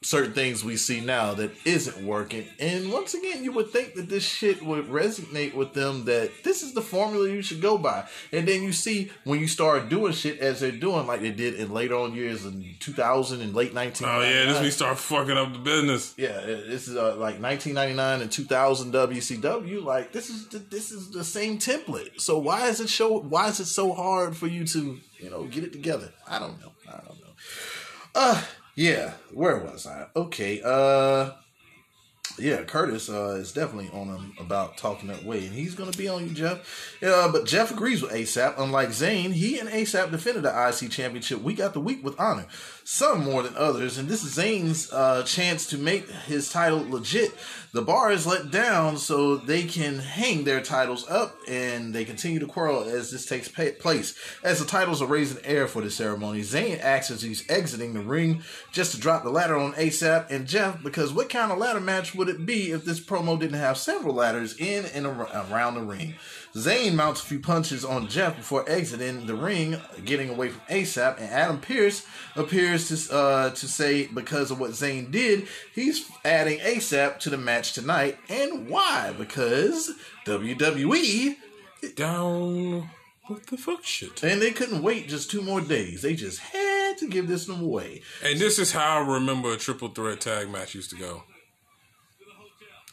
certain 0.03 0.32
things 0.32 0.64
we 0.64 0.78
see 0.78 0.98
now 1.01 1.34
that 1.34 1.51
isn't 1.66 2.07
working. 2.07 2.46
And 2.59 2.90
once 2.90 3.12
again, 3.12 3.44
you 3.44 3.53
would 3.53 3.68
think 3.68 3.94
that 3.94 4.09
this 4.09 4.26
shit 4.26 4.62
would 4.62 4.86
resonate 4.88 5.55
with 5.55 5.74
them 5.74 6.07
that 6.07 6.30
this 6.42 6.62
is 6.62 6.72
the 6.72 6.80
formula 6.80 7.28
you 7.28 7.42
should 7.42 7.61
go 7.61 7.76
by. 7.76 8.07
And 8.32 8.48
then 8.48 8.62
you 8.62 8.72
see 8.72 9.11
when 9.24 9.40
you 9.40 9.46
start 9.46 9.90
doing 9.90 10.14
shit 10.14 10.38
as 10.38 10.61
they're 10.61 10.72
doing, 10.72 11.07
like 11.07 11.20
they 11.20 11.32
did 11.32 11.55
in 11.55 11.70
later 11.70 11.96
on 11.96 12.14
years 12.14 12.46
in 12.46 12.76
2000 12.80 13.42
and 13.42 13.55
late 13.55 13.74
19. 13.74 14.09
Oh 14.09 14.22
yeah, 14.22 14.46
this 14.46 14.62
we 14.62 14.70
start 14.70 14.98
fucking 14.98 15.36
up 15.36 15.53
the 15.53 15.59
business. 15.59 16.14
Yeah, 16.16 16.40
this 16.40 16.88
is 16.88 16.96
uh, 16.96 17.16
like 17.16 17.38
1999 17.38 18.22
and 18.22 18.32
2000 18.32 18.94
WCW. 18.94 19.84
Like 19.84 20.12
this 20.12 20.30
is 20.30 20.48
the, 20.48 20.61
this 20.61 20.90
is 20.90 21.11
the 21.11 21.24
same 21.24 21.59
template. 21.59 22.22
So 22.22 22.38
why 22.38 22.68
is 22.68 22.80
it 22.80 22.88
show? 22.88 23.18
Why 23.20 23.48
is 23.48 23.61
it 23.61 23.66
so 23.66 23.92
hard 23.92 24.34
for 24.34 24.46
you 24.46 24.64
to 24.64 24.98
you 25.18 25.28
know 25.28 25.44
get 25.44 25.64
it 25.64 25.72
together? 25.72 26.11
I 26.26 26.38
don't 26.38 26.59
know. 26.59 26.72
I 26.88 26.92
don't 26.92 27.20
know. 27.20 27.34
Uh, 28.14 28.42
yeah. 28.75 29.14
Where 29.33 29.59
was 29.59 29.87
I? 29.87 30.07
Okay. 30.16 30.61
Uh, 30.64 31.31
yeah. 32.39 32.62
Curtis 32.62 33.09
uh 33.11 33.37
is 33.41 33.53
definitely 33.53 33.91
on 33.93 34.09
him 34.09 34.33
about 34.39 34.77
talking 34.77 35.09
that 35.09 35.25
way, 35.25 35.47
and 35.47 35.55
he's 35.55 35.75
gonna 35.75 35.91
be 35.93 36.09
on 36.09 36.29
you, 36.29 36.35
Jeff. 36.35 36.97
Uh, 37.03 37.31
but 37.31 37.47
Jeff 37.47 37.71
agrees 37.71 38.03
with 38.03 38.12
ASAP. 38.12 38.55
Unlike 38.59 38.91
Zayn, 38.91 39.33
he 39.33 39.59
and 39.59 39.68
ASAP 39.68 40.11
defended 40.11 40.45
the 40.45 40.68
IC 40.68 40.91
championship 40.91 41.43
week 41.43 41.61
after 41.61 41.81
week 41.81 42.05
with 42.05 42.18
honor. 42.18 42.47
Some 42.85 43.25
more 43.25 43.43
than 43.43 43.57
others, 43.57 43.99
and 43.99 44.09
this 44.09 44.25
is 44.25 44.37
Zayn's 44.37 44.93
uh, 44.93 45.23
chance 45.25 45.66
to 45.68 45.79
make 45.79 46.09
his 46.09 46.51
title 46.51 46.89
legit. 46.89 47.33
The 47.73 47.83
bar 47.83 48.11
is 48.11 48.27
let 48.27 48.51
down 48.51 48.97
so 48.97 49.37
they 49.37 49.62
can 49.62 50.01
hang 50.01 50.43
their 50.43 50.61
titles 50.61 51.09
up, 51.09 51.37
and 51.47 51.95
they 51.95 52.05
continue 52.05 52.41
to 52.41 52.47
quarrel 52.47 52.83
as 52.83 53.12
this 53.12 53.27
takes 53.27 53.47
pa- 53.47 53.79
place. 53.79 54.12
As 54.43 54.59
the 54.59 54.64
titles 54.64 55.01
are 55.01 55.07
raised 55.07 55.39
in 55.39 55.45
air 55.45 55.68
for 55.68 55.81
the 55.81 55.91
ceremony, 55.91 56.41
Zayn 56.41 56.81
acts 56.81 57.12
as 57.12 57.23
he's 57.23 57.49
exiting 57.49 57.95
the 57.95 58.01
ring 58.01 58.43
just 58.73 58.91
to 58.93 59.01
drop 59.01 59.23
the 59.23 59.31
ladder 59.31 59.57
on 59.57 59.75
ASAP 59.75 60.27
and 60.31 60.49
Jeff, 60.49 60.83
because 60.83 61.12
what 61.12 61.29
kind 61.31 61.53
of 61.53 61.59
ladder 61.59 61.79
match 61.79 62.12
would 62.12 62.29
it 62.29 62.45
be 62.45 62.73
if 62.73 62.85
this 62.85 62.99
promo 62.99 63.39
didn't 63.39 63.61
have 63.61 63.79
several 63.79 64.16
ladders 64.16 64.57
in 64.59 64.87
and 64.87 65.07
ar- 65.07 65.29
around 65.49 65.77
the 65.77 65.83
ring? 65.83 66.16
Zayn 66.55 66.94
mounts 66.94 67.22
a 67.22 67.26
few 67.26 67.38
punches 67.38 67.84
on 67.84 68.09
Jeff 68.09 68.36
before 68.36 68.68
exiting 68.68 69.26
the 69.26 69.34
ring, 69.34 69.76
getting 70.05 70.30
away 70.30 70.48
from 70.48 70.61
ASAP, 70.68 71.18
and 71.18 71.30
Adam 71.30 71.61
Pearce 71.61 72.05
appears 72.34 72.88
to 72.88 73.14
uh, 73.14 73.51
to 73.51 73.68
say 73.68 74.07
because 74.07 74.51
of 74.51 74.59
what 74.59 74.70
Zayn 74.72 75.11
did, 75.12 75.46
he's 75.74 76.11
adding 76.24 76.59
ASAP 76.59 77.18
to 77.20 77.30
the 77.30 77.38
match 77.38 77.72
tonight. 77.72 78.18
And 78.28 78.68
why? 78.68 79.14
Because 79.16 79.92
WWE 80.26 81.36
Down 81.94 82.90
with 83.28 83.46
the 83.46 83.57
fuck 83.57 83.84
shit. 83.84 84.22
and 84.24 84.42
they 84.42 84.51
couldn't 84.51 84.82
wait 84.82 85.09
just 85.09 85.30
two 85.30 85.42
more 85.42 85.61
days. 85.61 86.03
They 86.03 86.14
just 86.16 86.40
had 86.40 86.98
to 86.98 87.09
give 87.09 87.28
this 87.28 87.48
one 87.48 87.61
away. 87.61 88.03
And 88.24 88.40
this 88.40 88.59
is 88.59 88.72
how 88.72 89.03
I 89.03 89.07
remember 89.07 89.53
a 89.53 89.57
triple 89.57 89.88
threat 89.88 90.20
tag 90.20 90.51
match 90.51 90.74
used 90.74 90.90
to 90.90 90.96
go. 90.96 91.22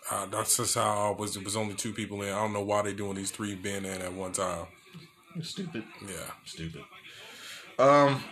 Uh, 0.10 0.26
that's 0.28 0.58
just 0.58 0.76
how 0.76 1.14
I 1.14 1.20
was. 1.20 1.36
It 1.36 1.43
was 1.43 1.55
only 1.55 1.76
two 1.76 1.93
people 1.93 2.22
in. 2.22 2.30
I 2.30 2.41
don't 2.41 2.53
know 2.53 2.62
why 2.62 2.82
they're 2.82 2.93
doing 2.93 3.16
these 3.16 3.32
three 3.32 3.55
being 3.55 3.86
in 3.86 4.01
at 4.01 4.14
one 4.14 4.32
time. 4.32 4.68
Stupid. 5.41 5.84
Yeah. 6.01 6.32
Stupid. 6.45 6.84
Um. 7.78 8.24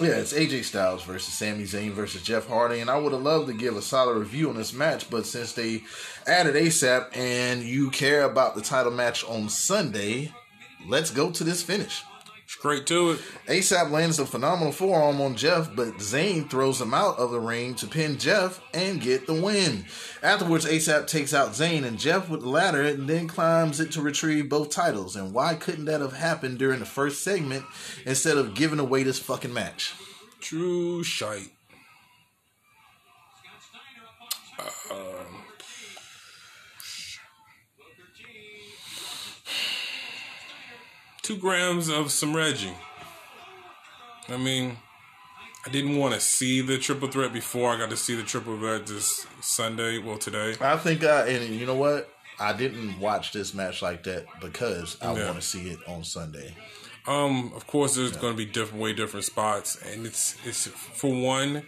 Yeah, 0.00 0.10
it's 0.10 0.32
AJ 0.32 0.62
Styles 0.62 1.02
versus 1.02 1.34
Sami 1.34 1.64
Zayn 1.64 1.90
versus 1.90 2.22
Jeff 2.22 2.46
Hardy, 2.46 2.78
and 2.78 2.88
I 2.88 2.96
would 2.96 3.12
have 3.12 3.22
loved 3.22 3.48
to 3.48 3.52
give 3.52 3.76
a 3.76 3.82
solid 3.82 4.16
review 4.16 4.48
on 4.48 4.54
this 4.54 4.72
match, 4.72 5.10
but 5.10 5.26
since 5.26 5.54
they 5.54 5.82
added 6.24 6.54
ASAP 6.54 7.16
and 7.16 7.64
you 7.64 7.90
care 7.90 8.22
about 8.22 8.54
the 8.54 8.60
title 8.60 8.92
match 8.92 9.24
on 9.24 9.48
Sunday, 9.48 10.32
let's 10.86 11.10
go 11.10 11.32
to 11.32 11.42
this 11.42 11.64
finish. 11.64 12.04
Straight 12.48 12.86
to 12.86 13.10
it. 13.10 13.20
ASAP 13.46 13.90
lands 13.90 14.18
a 14.18 14.24
phenomenal 14.24 14.72
forearm 14.72 15.20
on 15.20 15.36
Jeff, 15.36 15.76
but 15.76 15.98
Zayn 15.98 16.48
throws 16.48 16.80
him 16.80 16.94
out 16.94 17.18
of 17.18 17.30
the 17.30 17.38
ring 17.38 17.74
to 17.74 17.86
pin 17.86 18.16
Jeff 18.16 18.62
and 18.72 19.02
get 19.02 19.26
the 19.26 19.34
win. 19.34 19.84
Afterwards, 20.22 20.64
ASAP 20.64 21.06
takes 21.06 21.34
out 21.34 21.50
Zayn 21.50 21.84
and 21.84 21.98
Jeff 21.98 22.30
with 22.30 22.40
the 22.40 22.48
ladder 22.48 22.80
and 22.80 23.06
then 23.06 23.28
climbs 23.28 23.80
it 23.80 23.92
to 23.92 24.00
retrieve 24.00 24.48
both 24.48 24.70
titles. 24.70 25.14
And 25.14 25.34
why 25.34 25.56
couldn't 25.56 25.84
that 25.84 26.00
have 26.00 26.14
happened 26.14 26.58
during 26.58 26.80
the 26.80 26.86
first 26.86 27.22
segment 27.22 27.66
instead 28.06 28.38
of 28.38 28.54
giving 28.54 28.78
away 28.78 29.02
this 29.02 29.18
fucking 29.18 29.52
match? 29.52 29.92
True 30.40 31.04
shite. 31.04 31.52
Uh, 34.90 35.17
two 41.28 41.36
grams 41.36 41.90
of 41.90 42.10
some 42.10 42.34
Reggie. 42.34 42.72
I 44.30 44.38
mean, 44.38 44.78
I 45.66 45.68
didn't 45.70 45.98
want 45.98 46.14
to 46.14 46.20
see 46.20 46.62
the 46.62 46.78
triple 46.78 47.08
threat 47.08 47.34
before 47.34 47.70
I 47.70 47.76
got 47.76 47.90
to 47.90 47.98
see 47.98 48.14
the 48.14 48.22
triple 48.22 48.56
threat 48.58 48.86
this 48.86 49.26
Sunday. 49.42 49.98
Well, 49.98 50.16
today. 50.16 50.54
I 50.58 50.78
think 50.78 51.04
I 51.04 51.28
and 51.28 51.54
you 51.54 51.66
know 51.66 51.74
what? 51.74 52.08
I 52.40 52.54
didn't 52.54 52.98
watch 52.98 53.32
this 53.32 53.52
match 53.52 53.82
like 53.82 54.04
that 54.04 54.24
because 54.40 54.96
I 55.02 55.12
Yeah. 55.14 55.26
want 55.26 55.36
to 55.36 55.46
see 55.46 55.68
it 55.68 55.80
on 55.86 56.02
Sunday. 56.02 56.54
Um, 57.06 57.52
of 57.54 57.66
course, 57.66 57.94
there's 57.96 58.16
going 58.16 58.32
to 58.32 58.36
be 58.36 58.46
different, 58.46 58.82
way 58.82 58.94
different 58.94 59.26
spots, 59.26 59.76
and 59.82 60.06
it's 60.06 60.34
it's 60.46 60.66
for 60.66 61.10
one. 61.10 61.66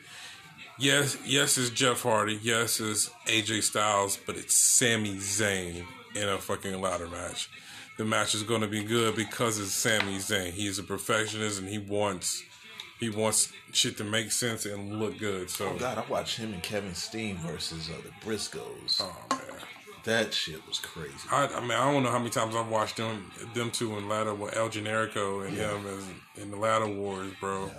Yes, 0.79 1.19
yes, 1.27 1.59
it's 1.59 1.69
Jeff 1.69 2.03
Hardy. 2.03 2.39
Yes, 2.43 2.81
it's 2.81 3.11
AJ 3.27 3.63
Styles, 3.65 4.17
but 4.25 4.37
it's 4.39 4.57
Sami 4.57 5.17
Zayn 5.17 5.85
in 6.15 6.29
a 6.31 6.39
fucking 6.39 6.81
ladder 6.81 7.09
match. 7.09 7.51
The 8.01 8.07
match 8.07 8.35
is 8.35 8.43
going 8.45 8.63
to 8.63 8.67
be 8.67 8.83
good 8.83 9.15
because 9.15 9.59
it's 9.59 9.73
Sami 9.73 10.17
Zayn. 10.17 10.53
He's 10.53 10.79
a 10.79 10.83
perfectionist, 10.83 11.61
and 11.61 11.69
he 11.69 11.77
wants 11.77 12.43
he 12.99 13.11
wants 13.11 13.53
shit 13.73 13.99
to 13.99 14.05
make 14.05 14.33
sense 14.33 14.65
and 14.65 14.99
look 14.99 15.19
good. 15.19 15.51
So, 15.51 15.69
Oh 15.69 15.77
God, 15.77 15.99
I 15.99 16.11
watched 16.11 16.39
him 16.39 16.55
and 16.55 16.63
Kevin 16.63 16.95
Steen 16.95 17.37
versus 17.37 17.91
uh, 17.91 18.01
the 18.03 18.27
Briscoes. 18.27 19.03
oh 19.03 19.15
man. 19.29 19.41
That 20.05 20.33
shit 20.33 20.67
was 20.67 20.79
crazy. 20.79 21.13
I, 21.31 21.49
I 21.49 21.61
mean, 21.61 21.73
I 21.73 21.93
don't 21.93 22.03
know 22.03 22.11
how 22.11 22.17
many 22.17 22.31
times 22.31 22.57
I've 22.57 22.71
watched 22.71 22.97
them, 22.97 23.31
them 23.53 23.71
two 23.71 23.99
in 23.99 24.09
ladder 24.09 24.33
with 24.33 24.57
El 24.57 24.71
Generico 24.71 25.47
and 25.47 25.55
him 25.55 25.87
as 25.87 26.43
in 26.43 26.51
the 26.51 26.57
ladder 26.57 26.89
wars, 26.89 27.31
bro. 27.39 27.71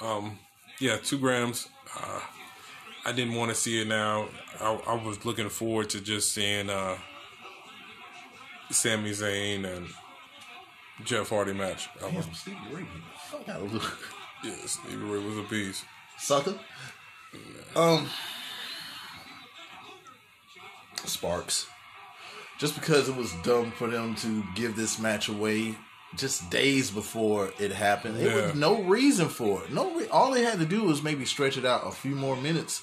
Um, 0.00 0.38
yeah, 0.78 0.98
two 0.98 1.18
grams. 1.18 1.68
Uh, 2.00 2.20
I 3.04 3.10
didn't 3.10 3.34
want 3.34 3.50
to 3.50 3.56
see 3.56 3.82
it 3.82 3.88
now. 3.88 4.28
I, 4.60 4.72
I 4.86 5.04
was 5.04 5.24
looking 5.24 5.48
forward 5.48 5.90
to 5.90 6.00
just 6.00 6.32
seeing 6.32 6.70
uh, 6.70 6.96
Sami 8.70 9.10
Zayn 9.10 9.64
and 9.64 9.88
Jeff 11.04 11.28
Hardy 11.30 11.52
match. 11.52 11.88
I 12.02 12.06
was, 12.06 12.24
Damn, 12.26 12.34
Stevie 12.34 12.56
Ray, 12.72 12.86
fuck 13.30 13.48
out 13.48 13.62
of 13.62 13.72
Luke. 13.72 13.98
yeah, 14.44 14.52
Stevie 14.66 14.96
Ray 14.96 15.18
was 15.24 15.38
a 15.38 15.42
beast. 15.48 15.84
Sucker. 16.18 16.58
Um, 17.74 18.08
Sparks. 21.04 21.66
Just 22.58 22.74
because 22.74 23.08
it 23.08 23.16
was 23.16 23.32
dumb 23.42 23.70
for 23.72 23.88
them 23.88 24.14
to 24.16 24.44
give 24.54 24.76
this 24.76 24.98
match 24.98 25.28
away 25.28 25.74
just 26.16 26.50
days 26.50 26.90
before 26.90 27.52
it 27.58 27.72
happened, 27.72 28.18
it 28.20 28.26
Yeah. 28.26 28.46
was 28.48 28.54
no 28.54 28.82
reason 28.82 29.28
for 29.28 29.62
it. 29.64 29.72
No, 29.72 29.94
re- 29.94 30.08
all 30.08 30.32
they 30.32 30.42
had 30.42 30.58
to 30.58 30.66
do 30.66 30.82
was 30.82 31.02
maybe 31.02 31.24
stretch 31.24 31.56
it 31.56 31.64
out 31.64 31.86
a 31.86 31.90
few 31.92 32.14
more 32.14 32.36
minutes 32.36 32.82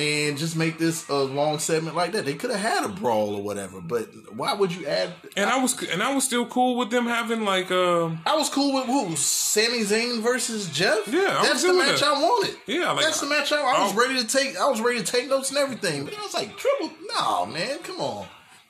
and 0.00 0.38
just 0.38 0.56
make 0.56 0.78
this 0.78 1.08
a 1.08 1.14
long 1.14 1.58
segment 1.58 1.94
like 1.94 2.12
that. 2.12 2.24
They 2.24 2.34
could 2.34 2.50
have 2.50 2.60
had 2.60 2.84
a 2.84 2.88
brawl 2.88 3.34
or 3.36 3.42
whatever, 3.42 3.80
but 3.80 4.08
why 4.34 4.54
would 4.54 4.74
you 4.74 4.86
add? 4.86 5.12
And 5.36 5.48
I 5.50 5.60
was 5.60 5.80
and 5.82 6.02
I 6.02 6.14
was 6.14 6.24
still 6.24 6.46
cool 6.46 6.76
with 6.76 6.90
them 6.90 7.06
having 7.06 7.44
like 7.44 7.70
um 7.70 8.20
I 8.26 8.36
was 8.36 8.48
cool 8.48 8.74
with 8.74 8.86
who? 8.86 9.14
Sami 9.16 9.80
Zayn 9.80 10.20
versus 10.22 10.68
Jeff. 10.70 11.06
Yeah, 11.08 11.20
I 11.20 11.40
was 11.40 11.48
that's 11.48 11.62
the 11.64 11.72
match 11.74 12.00
that. 12.00 12.08
I 12.08 12.12
wanted. 12.20 12.56
Yeah, 12.66 12.92
like, 12.92 13.04
that's 13.04 13.20
the 13.20 13.26
match 13.28 13.52
I, 13.52 13.60
I 13.60 13.84
was 13.84 13.92
I- 13.92 13.96
ready 13.96 14.20
to 14.20 14.26
take. 14.26 14.56
I 14.58 14.68
was 14.68 14.80
ready 14.80 14.98
to 14.98 15.04
take 15.04 15.28
notes 15.28 15.50
and 15.50 15.58
everything. 15.58 16.04
But 16.04 16.16
I 16.18 16.22
was 16.22 16.34
like, 16.34 16.56
triple. 16.56 16.90
No, 17.14 17.46
man, 17.46 17.78
come 17.80 18.00
on. 18.00 18.26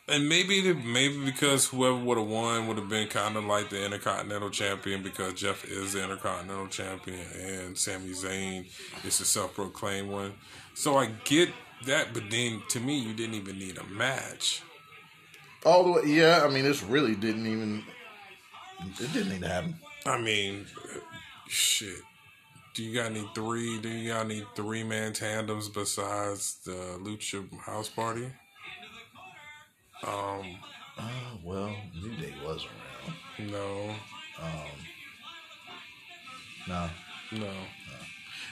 And 0.09 0.29
maybe 0.29 0.61
the, 0.61 0.75
maybe 0.75 1.25
because 1.25 1.69
whoever 1.69 1.95
would 1.97 2.19
have 2.19 2.27
won 2.27 2.67
would 2.67 2.79
have 2.79 2.89
been 2.89 3.07
kind 3.07 3.37
of 3.37 3.45
like 3.45 3.69
the 3.71 3.85
Intercontinental 3.85 4.51
Champion 4.51 5.05
because 5.05 5.35
Jeff 5.35 5.65
is 5.65 5.93
the 5.93 6.03
Intercontinental 6.03 6.67
Champion 6.67 7.21
and 7.39 7.79
Sami 7.79 8.11
Zayn 8.11 8.67
is 9.05 9.19
the 9.19 9.25
self-proclaimed 9.25 10.11
one. 10.11 10.33
So 10.75 10.97
I 10.97 11.07
get 11.25 11.51
that, 11.87 12.13
but 12.15 12.25
then 12.31 12.63
to 12.71 12.81
me, 12.81 12.99
you 12.99 13.13
didn't 13.13 13.35
even 13.35 13.59
need 13.59 13.79
a 13.79 13.85
match. 13.85 14.63
All 15.65 15.85
the 15.85 15.93
way. 15.93 16.03
Yeah, 16.07 16.43
I 16.45 16.49
mean, 16.49 16.65
this 16.65 16.83
really 16.83 17.15
didn't 17.15 17.47
even. 17.47 17.85
It 18.99 19.13
didn't 19.13 19.29
need 19.31 19.43
to 19.43 19.49
happen. 19.49 19.75
I 20.07 20.19
mean, 20.19 20.67
shit. 21.49 21.97
Do 22.75 22.83
you 22.83 22.95
got 22.95 23.11
any 23.11 23.29
three? 23.35 23.79
Do 23.81 23.89
you 23.89 24.09
got 24.13 24.25
any 24.25 24.45
three 24.55 24.85
man 24.85 25.13
tandems 25.13 25.69
besides 25.69 26.59
the 26.65 26.99
Lucha 27.03 27.47
House 27.61 27.89
Party? 27.89 28.27
Um, 30.07 30.57
Oh 30.99 31.39
well, 31.43 31.75
New 31.95 32.15
Day 32.17 32.35
was 32.45 32.67
around. 32.67 33.51
no. 33.51 33.95
Um. 34.41 34.71
No, 36.69 36.91
No. 37.33 37.53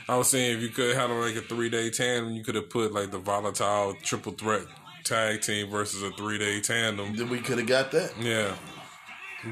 I 0.09 0.17
was 0.17 0.31
saying 0.31 0.57
if 0.57 0.63
you 0.63 0.71
could 0.71 0.97
have 0.97 1.11
like 1.11 1.37
a 1.37 1.43
three 1.43 1.69
day 1.69 1.91
tandem, 1.91 2.33
you 2.33 2.43
could 2.43 2.55
have 2.55 2.71
put 2.71 2.93
like 2.93 3.11
the 3.11 3.19
volatile 3.19 3.95
triple 4.03 4.33
threat 4.33 4.67
tag 5.05 5.43
team 5.43 5.71
versus 5.71 6.03
a 6.03 6.11
three 6.13 6.39
day 6.39 6.61
tandem. 6.61 7.15
then 7.15 7.29
we 7.29 7.41
could 7.41 7.59
have 7.59 7.67
got 7.67 7.91
that. 7.93 8.13
Yeah, 8.19 8.55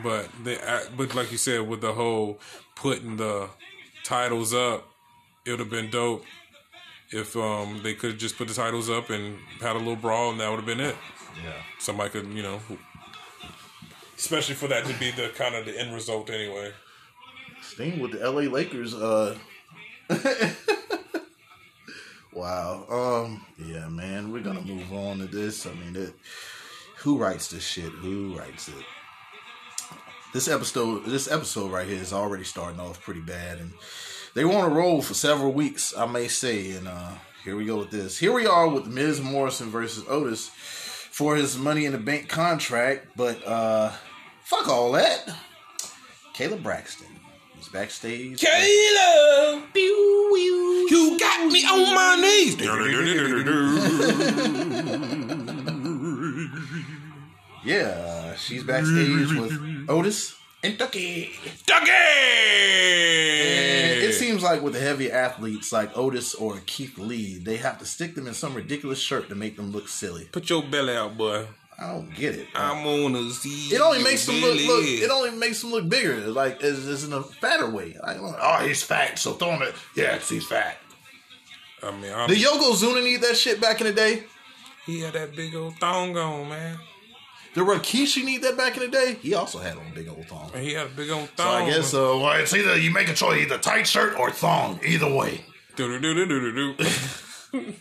but 0.03 0.29
they, 0.43 0.59
but 0.97 1.15
like 1.15 1.31
you 1.31 1.39
said, 1.39 1.69
with 1.69 1.83
the 1.83 1.93
whole 1.93 2.41
putting 2.75 3.17
the 3.17 3.51
titles 4.03 4.55
up, 4.55 4.89
it 5.45 5.51
would 5.51 5.61
have 5.61 5.71
been 5.71 5.91
dope 5.91 6.25
if 7.11 7.37
um 7.37 7.81
they 7.83 7.95
could 7.95 8.13
have 8.13 8.19
just 8.19 8.39
put 8.39 8.49
the 8.49 8.55
titles 8.55 8.89
up 8.89 9.11
and 9.11 9.39
had 9.61 9.77
a 9.77 9.79
little 9.79 9.97
brawl, 9.97 10.31
and 10.31 10.41
that 10.41 10.49
would 10.49 10.57
have 10.57 10.67
been 10.67 10.81
it. 10.81 10.97
Yeah. 11.45 11.53
Somebody 11.79 12.11
could, 12.11 12.27
you 12.29 12.43
know, 12.43 12.61
especially 14.17 14.55
for 14.55 14.69
that 14.69 14.87
to 14.87 14.95
be 14.99 15.11
the 15.11 15.29
kind 15.35 15.55
of 15.55 15.67
the 15.67 15.79
end 15.79 15.93
result 15.93 16.31
anyway. 16.31 16.73
Sting 17.61 18.01
with 18.01 18.13
the 18.13 18.31
LA 18.31 18.51
Lakers. 18.51 18.95
Uh. 18.95 19.37
wow. 22.33 22.85
Um. 22.89 23.45
Yeah, 23.59 23.89
man. 23.89 24.33
We're 24.33 24.43
gonna 24.43 24.63
move 24.63 24.93
on 24.93 25.19
to 25.19 25.27
this. 25.27 25.67
I 25.67 25.73
mean, 25.75 25.97
it, 25.97 26.15
who 26.99 27.19
writes 27.19 27.49
this 27.49 27.65
shit? 27.65 27.91
Who 27.91 28.37
writes 28.37 28.69
it? 28.69 28.85
This 30.33 30.49
episode, 30.49 31.07
this 31.07 31.31
episode 31.31 31.71
right 31.71 31.87
here 31.89 32.01
is 32.01 32.13
already 32.13 32.45
starting 32.45 32.81
off 32.81 33.01
pretty 33.03 33.21
bad, 33.23 33.59
and 33.59 33.73
they 34.35 34.45
want 34.45 34.69
to 34.69 34.75
roll 34.75 35.01
for 35.03 35.15
several 35.15 35.53
weeks, 35.53 35.97
I 35.97 36.07
may 36.07 36.29
say. 36.29 36.73
And 36.73 36.87
uh 36.87 37.13
here 37.45 37.57
we 37.57 37.65
go 37.65 37.79
with 37.79 37.91
this. 37.91 38.19
Here 38.19 38.33
we 38.33 38.47
are 38.47 38.69
with 38.69 38.87
Miz 38.87 39.21
Morrison 39.21 39.71
versus 39.71 40.05
Otis 40.09 40.49
for 40.49 41.37
his 41.37 41.57
Money 41.57 41.85
in 41.87 41.93
the 41.93 41.99
Bank 41.99 42.29
contract, 42.29 43.07
but 43.17 43.45
uh 43.47 43.93
fuck 44.45 44.69
all 44.69 44.93
that. 44.93 45.29
Kayla 46.35 46.63
Braxton 46.63 47.16
is 47.67 47.73
backstage. 47.73 48.41
Kayla, 48.41 49.63
you 49.75 51.17
got 51.19 51.51
me 51.53 51.65
on 51.65 51.95
my 51.95 52.17
knees. 52.21 52.57
Yeah, 57.65 58.35
she's 58.37 58.63
backstage 58.63 59.33
with 59.33 59.87
Otis 59.89 60.37
and 60.63 60.77
Ducky. 60.79 61.33
Ducky. 61.67 61.91
And 61.91 61.97
it 64.05 64.15
seems 64.15 64.45
like 64.45 64.63
with 64.63 64.75
the 64.75 64.79
heavy 64.79 65.11
athletes 65.11 65.73
like 65.73 65.91
Otis 65.99 66.37
or 66.37 66.61
Keith 66.67 66.97
Lee, 66.97 67.39
they 67.39 67.57
have 67.57 67.81
to 67.81 67.85
stick 67.85 68.15
them 68.15 68.29
in 68.29 68.35
some 68.35 68.55
ridiculous 68.55 69.01
shirt 69.01 69.29
to 69.31 69.35
make 69.35 69.57
them 69.57 69.73
look 69.73 69.89
silly. 69.89 70.29
Put 70.31 70.49
your 70.49 70.63
belly 70.63 70.95
out, 70.95 71.19
boy. 71.19 71.49
I 71.79 71.89
don't 71.89 72.15
get 72.15 72.35
it. 72.35 72.49
I'm 72.55 72.85
gonna 72.85 73.31
see. 73.31 73.75
It 73.75 73.81
only 73.81 74.03
makes 74.03 74.25
them 74.25 74.37
look, 74.37 74.57
look. 74.57 74.85
It 74.85 75.11
only 75.11 75.31
makes 75.33 75.61
them 75.61 75.73
look 75.73 75.89
bigger, 75.89 76.17
like 76.29 76.59
it's, 76.63 76.87
as 76.87 77.05
in 77.05 77.13
a 77.13 77.23
fatter 77.23 77.69
way. 77.69 77.97
Like, 78.03 78.17
oh, 78.21 78.65
he's 78.67 78.83
fat, 78.83 79.19
so 79.19 79.35
throw 79.35 79.51
him 79.51 79.63
it. 79.63 79.75
Yes, 79.95 80.29
he's 80.29 80.47
fat. 80.47 80.79
I 81.83 81.91
mean, 81.91 82.13
I'm, 82.13 82.29
Did 82.29 82.39
Yokozuna 82.39 83.05
need 83.05 83.21
that 83.21 83.37
shit 83.37 83.61
back 83.61 83.81
in 83.81 83.87
the 83.87 83.93
day? 83.93 84.25
he 84.87 85.01
had 85.01 85.13
that 85.15 85.37
big 85.37 85.55
old 85.55 85.77
thong 85.77 86.17
on, 86.17 86.49
man. 86.49 86.79
Did 87.55 87.65
Rikishi 87.65 88.25
need 88.25 88.43
that 88.43 88.57
back 88.57 88.77
in 88.77 88.83
the 88.83 88.89
day? 88.89 89.17
He 89.21 89.35
also 89.35 89.59
had 89.59 89.77
on 89.77 89.87
a 89.91 89.95
big 89.95 90.09
old 90.09 90.27
thong. 90.27 90.51
And 90.55 90.63
he 90.63 90.75
had 90.75 90.87
a 90.87 90.91
big 90.91 91.11
old 91.11 91.29
thong. 91.31 91.47
So. 91.47 91.65
I 91.65 91.71
guess 91.71 91.95
uh, 91.95 91.99
well, 91.99 92.33
it's 92.41 92.55
either 92.55 92.79
you 92.79 92.91
make 92.91 93.09
a 93.09 93.15
choice, 93.15 93.43
either 93.43 93.59
tight 93.59 93.87
shirt 93.87 94.19
or 94.19 94.31
thong. 94.31 94.79
Either 94.85 95.13
way. 95.13 95.45
Do 95.75 95.99
do 95.99 96.15
do 96.15 96.27
do 96.27 96.53
do 96.53 96.75
do. 96.75 97.75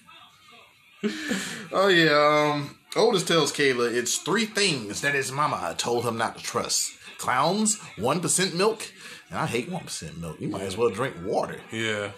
Oh 1.71 1.87
yeah. 1.89 2.53
Um, 2.53 2.75
Otis 2.95 3.23
tells 3.23 3.51
Kayla 3.51 3.93
it's 3.93 4.17
three 4.17 4.45
things 4.45 5.01
that 5.01 5.15
his 5.15 5.31
mama 5.31 5.75
told 5.77 6.05
him 6.05 6.17
not 6.17 6.37
to 6.37 6.43
trust: 6.43 6.91
clowns, 7.17 7.79
one 7.97 8.21
percent 8.21 8.55
milk, 8.55 8.91
and 9.29 9.39
I 9.39 9.45
hate 9.45 9.69
one 9.69 9.83
percent 9.83 10.19
milk. 10.19 10.39
You 10.39 10.47
might 10.47 10.61
as 10.61 10.77
well 10.77 10.89
drink 10.89 11.15
water. 11.23 11.59
Yeah. 11.71 12.11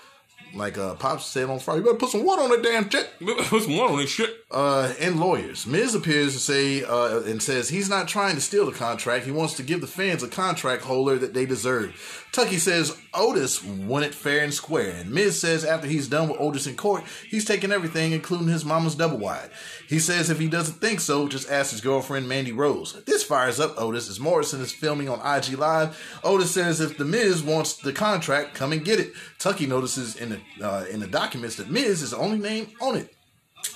Like 0.54 0.78
uh, 0.78 0.95
Pops 0.95 1.26
said 1.26 1.49
on 1.49 1.60
Friday, 1.60 1.80
you 1.80 1.86
better 1.86 1.98
put 1.98 2.10
some 2.10 2.24
water 2.24 2.41
on 2.41 2.49
that 2.52 2.64
damn 2.64 2.90
shit. 2.90 3.10
Put 3.20 3.64
some 3.64 3.76
water 3.76 3.94
on 3.94 3.99
this 3.99 4.10
shit. 4.10 4.34
Uh, 4.49 4.94
and 4.99 5.20
lawyers. 5.20 5.68
Miz 5.68 5.94
appears 5.94 6.34
to 6.34 6.40
say 6.40 6.84
uh, 6.84 7.20
and 7.24 7.44
says 7.44 7.68
he's 7.68 7.90
not 7.90 8.08
trying 8.08 8.36
to 8.36 8.41
steal 8.41 8.66
the 8.66 8.72
contract. 8.72 9.26
He 9.26 9.32
wants 9.32 9.56
to 9.56 9.64
give 9.64 9.82
the 9.82 9.88
fans 9.88 10.24
a 10.24 10.28
contract 10.30 10.84
holder 10.84 11.18
that 11.18 11.34
they 11.34 11.45
deserve. 11.45 12.26
Tucker 12.38 12.59
says 12.59 12.95
Otis 13.15 13.64
won 13.64 14.03
it 14.03 14.14
fair 14.14 14.43
and 14.43 14.53
square. 14.53 14.91
And 14.91 15.09
Miz 15.09 15.41
says 15.41 15.65
after 15.65 15.88
he's 15.88 16.07
done 16.07 16.30
with 16.30 16.39
Otis 16.39 16.68
in 16.68 16.76
court, 16.76 17.03
he's 17.27 17.45
taking 17.45 17.72
everything, 17.72 18.11
including 18.11 18.47
his 18.47 18.64
mama's 18.64 18.93
double 18.93 19.18
wide. 19.18 19.49
He 19.89 19.97
says 19.97 20.30
if 20.30 20.38
he 20.38 20.47
doesn't 20.47 20.76
think 20.76 20.99
so, 20.99 21.27
just 21.27 21.49
ask 21.49 21.72
his 21.72 21.81
girlfriend 21.81 22.30
Mandy 22.30 22.51
Rose. 22.51 22.93
This 23.05 23.23
fires 23.23 23.59
up 23.59 23.73
Otis 23.81 24.07
as 24.07 24.19
Morrison 24.19 24.61
is 24.61 24.72
filming 24.72 25.09
on 25.09 25.18
IG 25.18 25.57
Live. 25.57 25.99
Otis 26.23 26.51
says 26.51 26.80
if 26.80 26.99
the 26.99 27.05
Miz 27.05 27.41
wants 27.41 27.73
the 27.77 27.91
contract, 27.91 28.53
come 28.53 28.72
and 28.72 28.85
get 28.85 28.99
it. 28.99 29.14
Tucker 29.39 29.65
notices 29.65 30.15
in 30.15 30.30
the 30.30 30.39
uh, 30.64 30.85
in 30.91 30.99
the 30.99 31.07
documents 31.07 31.55
that 31.55 31.72
Miz 31.72 32.03
is 32.03 32.11
the 32.11 32.18
only 32.18 32.38
name 32.38 32.68
on 32.80 32.97
it. 32.97 33.15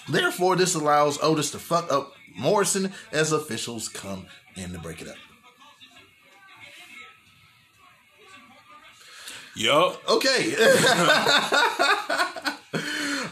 Therefore, 0.07 0.55
this 0.55 0.75
allows 0.75 1.17
Otis 1.23 1.49
to 1.49 1.57
fuck 1.57 1.91
up 1.91 2.13
Morrison 2.37 2.93
as 3.11 3.31
officials 3.31 3.89
come 3.89 4.27
in 4.55 4.71
to 4.71 4.77
break 4.77 5.01
it 5.01 5.07
up. 5.07 5.17
Yup. 9.55 10.01
Okay. 10.09 10.55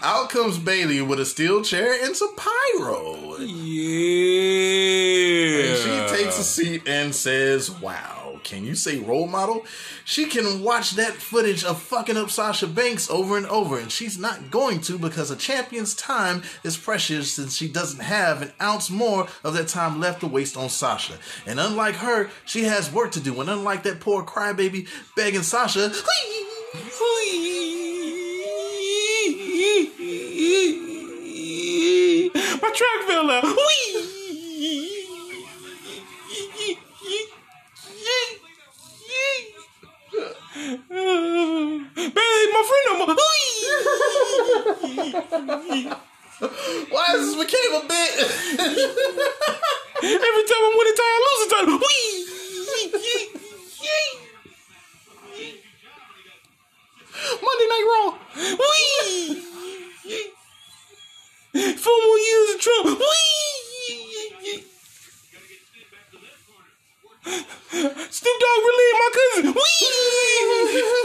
Out 0.02 0.30
comes 0.30 0.58
Bayley 0.58 1.02
with 1.02 1.20
a 1.20 1.26
steel 1.26 1.62
chair 1.62 1.94
and 2.06 2.16
some 2.16 2.36
pyro. 2.36 3.38
Yeah. 3.40 3.56
She 5.76 6.08
takes 6.16 6.40
a 6.40 6.44
seat 6.44 6.88
and 6.88 7.14
says, 7.14 7.70
Wow, 7.72 8.19
can 8.50 8.66
you 8.66 8.74
say 8.74 8.98
role 8.98 9.28
model? 9.28 9.64
She 10.04 10.26
can 10.26 10.64
watch 10.64 10.92
that 10.92 11.14
footage 11.14 11.64
of 11.64 11.80
fucking 11.80 12.18
up 12.18 12.32
Sasha 12.32 12.66
Banks 12.66 13.08
over 13.08 13.38
and 13.38 13.46
over, 13.46 13.78
and 13.78 13.92
she's 13.92 14.18
not 14.18 14.50
going 14.50 14.82
to 14.82 14.98
because 14.98 15.30
a 15.30 15.36
champion's 15.36 15.94
time 15.94 16.42
is 16.64 16.76
precious 16.76 17.32
since 17.32 17.56
she 17.56 17.68
doesn't 17.68 18.02
have 18.02 18.42
an 18.42 18.52
ounce 18.60 18.90
more 18.90 19.28
of 19.44 19.54
that 19.54 19.68
time 19.68 20.00
left 20.00 20.22
to 20.22 20.28
waste 20.28 20.58
on 20.58 20.70
Sasha. 20.70 21.20
And 21.46 21.60
unlike 21.60 21.98
her, 21.98 22.32
she 22.44 22.64
has 22.64 22.92
work 22.92 23.12
to 23.12 23.20
do, 23.20 23.40
and 23.40 23.52
unlike 23.52 23.84
that 23.84 24.00
poor 24.00 24.24
crybaby 24.24 24.88
begging 25.16 25.44
Sasha, 25.44 25.92
My 32.62 32.72
track 32.76 33.08
fell 33.08 33.30
out. 33.30 33.46
Baby, 40.60 40.84
my 41.96 42.64
friend 42.68 42.86
no 42.86 42.94
more. 43.00 43.16
Why 46.90 47.06
is 47.16 47.22
this 47.22 47.36
became 47.40 47.74
a 47.76 47.82
bit? 47.88 48.12
Every 50.04 50.44
time 50.50 50.64
I'm 50.66 50.76
winning 50.78 50.98
time, 51.00 51.16
I 51.16 51.20
lose 51.28 51.44
a 51.46 51.50
time. 51.56 51.70
Monday 57.42 57.68
Night 57.70 57.86
Raw. 57.90 58.08
Four 61.78 62.00
more 62.04 62.20
years 62.20 62.48
of 62.56 62.60
Trump. 62.62 63.00
Snoop 67.24 68.38
Dogg 68.40 68.64
really 68.66 68.94
my 69.00 69.10
cousin. 69.18 69.54
Wee! 69.54 71.00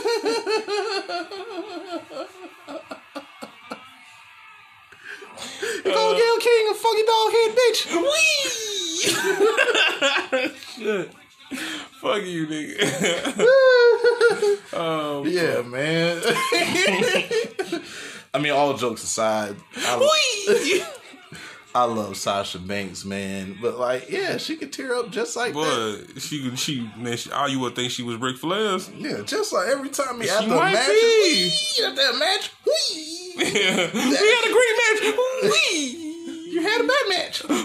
Go 5.85 5.91
uh. 5.93 6.15
Gayle 6.15 6.39
King, 6.41 6.69
a 6.71 6.75
fucking 6.75 7.07
dog 7.07 7.33
head 7.33 7.51
bitch. 7.57 7.81
Shit. 10.77 11.11
Fuck 12.01 12.23
you, 12.25 12.47
nigga. 12.47 12.77
oh, 14.73 15.25
Yeah, 15.29 15.63
man. 15.63 16.23
I 18.35 18.39
mean, 18.41 18.53
all 18.53 18.75
jokes 18.75 19.03
aside, 19.05 19.57
I, 19.77 19.97
I 21.77 21.85
love 21.85 22.17
Sasha 22.17 22.61
Banks, 22.61 23.05
man. 23.05 23.57
But 23.61 23.79
like, 23.79 24.09
yeah, 24.09 24.37
she 24.37 24.55
could 24.57 24.73
tear 24.73 24.95
up 24.95 25.11
just 25.11 25.35
like 25.35 25.55
that. 25.55 26.05
But 26.15 26.23
she, 26.23 26.55
she, 26.55 26.89
man, 26.97 27.17
she, 27.17 27.33
all 27.33 27.49
you 27.49 27.59
would 27.61 27.75
think 27.75 27.91
she 27.91 28.05
was 28.05 28.17
Ric 28.17 28.37
Flair's. 28.37 28.89
Yeah, 28.91 29.23
just 29.23 29.53
like 29.53 29.67
every 29.69 29.89
time 29.89 30.21
he 30.21 30.31
after 30.31 30.53
a 30.53 30.55
might 30.55 30.73
match, 30.73 30.87
be. 30.87 31.51
after 31.85 31.97
that 31.97 32.17
match, 32.17 32.53
whee, 32.65 33.33
we 33.39 33.45
had 33.45 34.45
a 34.45 34.53
great 34.53 34.77
match. 34.85 35.01
Wee. 35.43 36.51
you 36.53 36.63
had 36.63 36.81
a 36.81 36.85
bad 36.85 37.09
match. 37.09 37.43
Wee. 37.49 37.61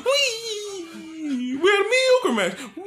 We 1.61 1.69
had 1.69 1.81
a 1.81 1.87
mediocre 1.89 2.33
match. 2.33 2.57
Wee. 2.77 2.85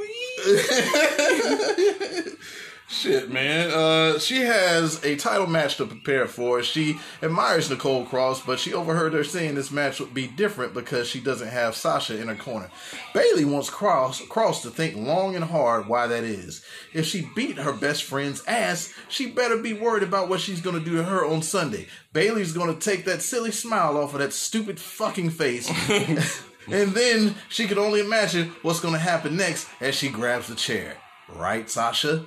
Shit, 2.93 3.31
man. 3.31 3.71
Uh, 3.71 4.19
she 4.19 4.43
has 4.43 5.03
a 5.03 5.17
title 5.17 5.47
match 5.47 5.79
to 5.79 5.87
prepare 5.87 6.27
for. 6.27 6.63
She 6.63 7.01
admires 7.23 7.71
Nicole 7.71 8.05
Cross, 8.05 8.43
but 8.45 8.61
she 8.61 8.75
overheard 8.75 9.15
her 9.15 9.25
saying 9.25 9.55
this 9.55 9.71
match 9.71 9.99
would 9.99 10.13
be 10.13 10.27
different 10.27 10.75
because 10.75 11.09
she 11.09 11.19
doesn't 11.19 11.49
have 11.49 11.75
Sasha 11.75 12.21
in 12.21 12.29
her 12.29 12.35
corner. 12.35 12.71
Bayley 13.15 13.47
wants 13.47 13.71
Cross, 13.71 14.27
Cross 14.27 14.61
to 14.63 14.71
think 14.71 14.95
long 14.95 15.35
and 15.35 15.47
hard 15.47 15.89
why 15.89 16.07
that 16.07 16.23
is. 16.23 16.63
If 16.93 17.07
she 17.07 17.27
beat 17.35 17.57
her 17.57 17.73
best 17.73 18.05
friend's 18.05 18.45
ass, 18.47 18.93
she 19.09 19.31
better 19.31 19.57
be 19.57 19.73
worried 19.73 20.03
about 20.03 20.29
what 20.29 20.41
she's 20.41 20.61
gonna 20.61 20.79
do 20.79 20.97
to 20.97 21.05
her 21.05 21.25
on 21.25 21.41
Sunday. 21.41 21.87
Bayley's 22.13 22.53
gonna 22.53 22.75
take 22.75 23.07
that 23.07 23.23
silly 23.23 23.53
smile 23.53 23.97
off 23.97 24.13
of 24.13 24.21
that 24.21 24.35
stupid 24.35 24.79
fucking 24.79 25.31
face. 25.31 25.71
and 26.71 26.91
then 26.91 27.37
she 27.49 27.67
can 27.67 27.79
only 27.79 28.01
imagine 28.01 28.53
what's 28.61 28.81
gonna 28.81 28.99
happen 28.99 29.35
next 29.35 29.67
as 29.81 29.95
she 29.95 30.11
grabs 30.11 30.49
the 30.49 30.55
chair. 30.55 30.99
Right, 31.31 31.71
Sasha? 31.71 32.27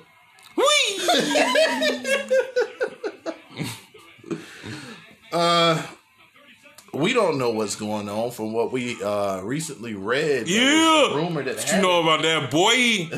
Wee. 0.56 0.62
we 6.92 7.12
don't 7.12 7.38
know 7.38 7.50
what's 7.50 7.76
going 7.76 8.08
on 8.08 8.30
from 8.30 8.52
what 8.52 8.72
we 8.72 9.02
uh 9.02 9.40
recently 9.42 9.94
read. 9.94 10.48
Yeah. 10.48 11.14
rumor 11.14 11.42
that 11.42 11.56
What 11.56 11.72
you 11.72 11.82
know 11.82 12.02
about 12.02 12.22
that 12.22 12.50
boy? 12.50 13.08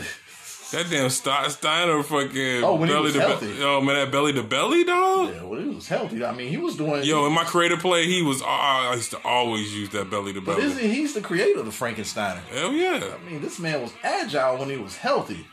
That 0.70 0.90
damn 0.90 1.08
St- 1.08 1.50
Steiner 1.50 2.02
fucking 2.02 2.62
Oh, 2.62 2.74
when 2.74 2.88
he 2.88 2.94
belly 2.94 3.04
was 3.04 3.12
to 3.14 3.20
belly. 3.20 3.58
Yo, 3.58 3.80
man, 3.80 3.96
that 3.96 4.12
belly 4.12 4.34
to 4.34 4.42
belly 4.42 4.84
dog. 4.84 5.30
yeah, 5.34 5.42
well, 5.42 5.58
he 5.60 5.68
was 5.70 5.88
healthy. 5.88 6.22
I 6.22 6.34
mean, 6.34 6.48
he 6.50 6.58
was 6.58 6.76
doing. 6.76 7.04
Yo, 7.04 7.26
in 7.26 7.32
my 7.32 7.44
creative 7.44 7.78
play, 7.78 8.04
he 8.06 8.20
was. 8.20 8.42
I 8.44 8.92
used 8.94 9.10
to 9.12 9.18
always 9.24 9.74
use 9.74 9.88
that 9.90 10.10
belly 10.10 10.34
to 10.34 10.42
belly. 10.42 10.56
but 10.60 10.64
isn't 10.64 10.82
he, 10.82 10.88
he's 10.90 11.14
the 11.14 11.22
creator 11.22 11.60
of 11.60 11.64
the 11.64 11.72
Frankensteiner? 11.72 12.40
Hell 12.52 12.72
yeah. 12.72 13.14
I 13.14 13.30
mean, 13.30 13.40
this 13.40 13.58
man 13.58 13.80
was 13.80 13.94
agile 14.02 14.58
when 14.58 14.68
he 14.68 14.76
was 14.76 14.98
healthy. 14.98 15.46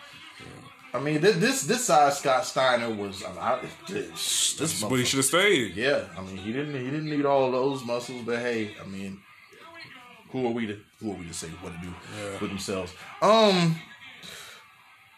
I 0.95 0.99
mean, 1.01 1.19
this 1.19 1.35
this, 1.37 1.63
this 1.63 1.85
size 1.85 2.19
Scott 2.19 2.45
Steiner 2.45 2.89
was. 2.89 3.23
I, 3.23 3.29
I, 3.29 3.59
this, 3.87 4.53
this 4.53 4.81
But 4.81 4.95
he 4.95 5.05
should 5.05 5.17
have 5.17 5.25
stayed. 5.25 5.75
Yeah, 5.75 6.05
I 6.17 6.21
mean, 6.21 6.37
he 6.37 6.53
didn't 6.53 6.73
he 6.73 6.85
didn't 6.85 7.09
need 7.09 7.25
all 7.25 7.51
those 7.51 7.83
muscles, 7.83 8.21
but 8.25 8.39
hey, 8.39 8.75
I 8.81 8.87
mean, 8.87 9.19
who 10.29 10.47
are 10.47 10.51
we 10.51 10.67
to 10.67 10.79
who 10.99 11.11
are 11.11 11.15
we 11.15 11.27
to 11.27 11.33
say 11.33 11.47
what 11.61 11.73
to 11.73 11.81
do 11.81 11.93
with 12.39 12.49
themselves? 12.49 12.93
Um, 13.21 13.75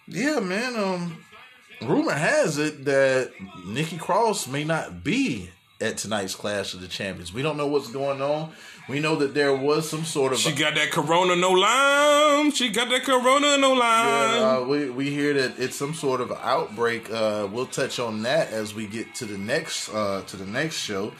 yeah, 0.08 0.40
man. 0.40 0.76
Um, 0.76 1.24
rumor 1.82 2.14
has 2.14 2.58
it 2.58 2.86
that 2.86 3.32
Nikki 3.66 3.98
Cross 3.98 4.48
may 4.48 4.64
not 4.64 5.04
be 5.04 5.52
at 5.80 5.98
tonight's 5.98 6.34
Clash 6.34 6.74
of 6.74 6.82
the 6.82 6.88
Champions. 6.88 7.34
We 7.34 7.44
don't 7.44 7.58
know 7.58 7.68
what's 7.68 7.92
going 7.92 8.22
on. 8.22 8.52
We 8.90 9.02
know 9.02 9.18
that 9.18 9.34
there 9.34 9.54
was 9.54 9.90
some 9.90 10.06
sort 10.06 10.32
of 10.32 10.40
She 10.40 10.54
got 10.54 10.76
that 10.76 10.92
Corona 10.92 11.36
no 11.36 11.52
lime. 11.52 12.52
She 12.52 12.70
got 12.70 12.90
that 12.90 13.04
Corona 13.04 13.58
no 13.58 13.74
lime. 13.74 13.78
Yeah, 13.78 14.58
uh, 14.60 14.64
we 14.64 14.90
we 14.90 15.10
hear 15.10 15.34
that 15.34 15.60
it's 15.60 15.76
some 15.76 15.94
sort 15.94 16.22
of 16.22 16.32
outbreak. 16.32 17.12
Uh, 17.12 17.50
we'll 17.52 17.66
touch 17.66 18.00
on 18.00 18.24
that 18.24 18.52
as 18.52 18.74
we 18.74 18.88
get 18.88 19.14
to 19.16 19.26
the 19.26 19.38
next 19.38 19.90
uh, 19.94 20.22
to 20.28 20.38
the 20.38 20.46
next 20.46 20.76
show. 20.78 21.12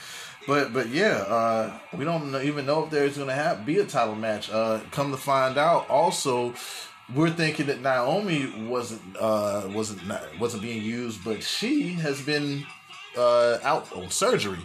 But 0.48 0.72
but 0.72 0.88
yeah, 0.90 1.26
uh, 1.28 1.78
we 1.98 2.06
don't 2.06 2.34
even 2.42 2.66
know 2.66 2.86
if 2.86 2.90
there's 2.90 3.18
going 3.18 3.28
to 3.28 3.36
have 3.36 3.66
be 3.66 3.80
a 3.80 3.86
title 3.86 4.16
match. 4.16 4.50
Uh, 4.50 4.80
come 4.92 5.12
to 5.12 5.18
find 5.18 5.58
out, 5.58 5.90
also. 5.90 6.54
We're 7.16 7.30
thinking 7.30 7.68
that 7.68 7.80
Naomi 7.80 8.52
wasn't 8.68 9.02
uh, 9.18 9.70
wasn't 9.74 10.06
not, 10.08 10.22
wasn't 10.40 10.62
being 10.62 10.84
used, 10.84 11.24
but 11.24 11.42
she 11.42 11.92
has 11.94 12.22
been 12.22 12.66
uh, 13.18 13.60
out 13.64 13.90
on 13.96 14.10
surgery. 14.10 14.60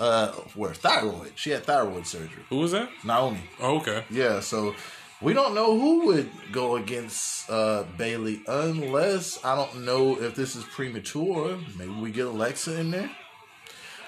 Uh, 0.00 0.32
where 0.54 0.72
thyroid? 0.72 1.32
She 1.36 1.50
had 1.50 1.64
thyroid 1.64 2.06
surgery. 2.06 2.42
Who 2.48 2.56
was 2.58 2.72
that? 2.72 2.88
Naomi. 3.04 3.42
Oh, 3.60 3.76
okay. 3.80 4.02
Yeah, 4.10 4.40
so 4.40 4.74
we 5.20 5.34
don't 5.34 5.54
know 5.54 5.78
who 5.78 6.06
would 6.06 6.30
go 6.52 6.76
against 6.76 7.50
uh, 7.50 7.84
Bayley 7.98 8.40
unless 8.48 9.44
I 9.44 9.54
don't 9.54 9.84
know 9.84 10.18
if 10.18 10.34
this 10.34 10.56
is 10.56 10.64
premature. 10.64 11.58
Maybe 11.78 11.90
we 11.92 12.10
get 12.12 12.24
Alexa 12.26 12.80
in 12.80 12.90
there. 12.90 13.10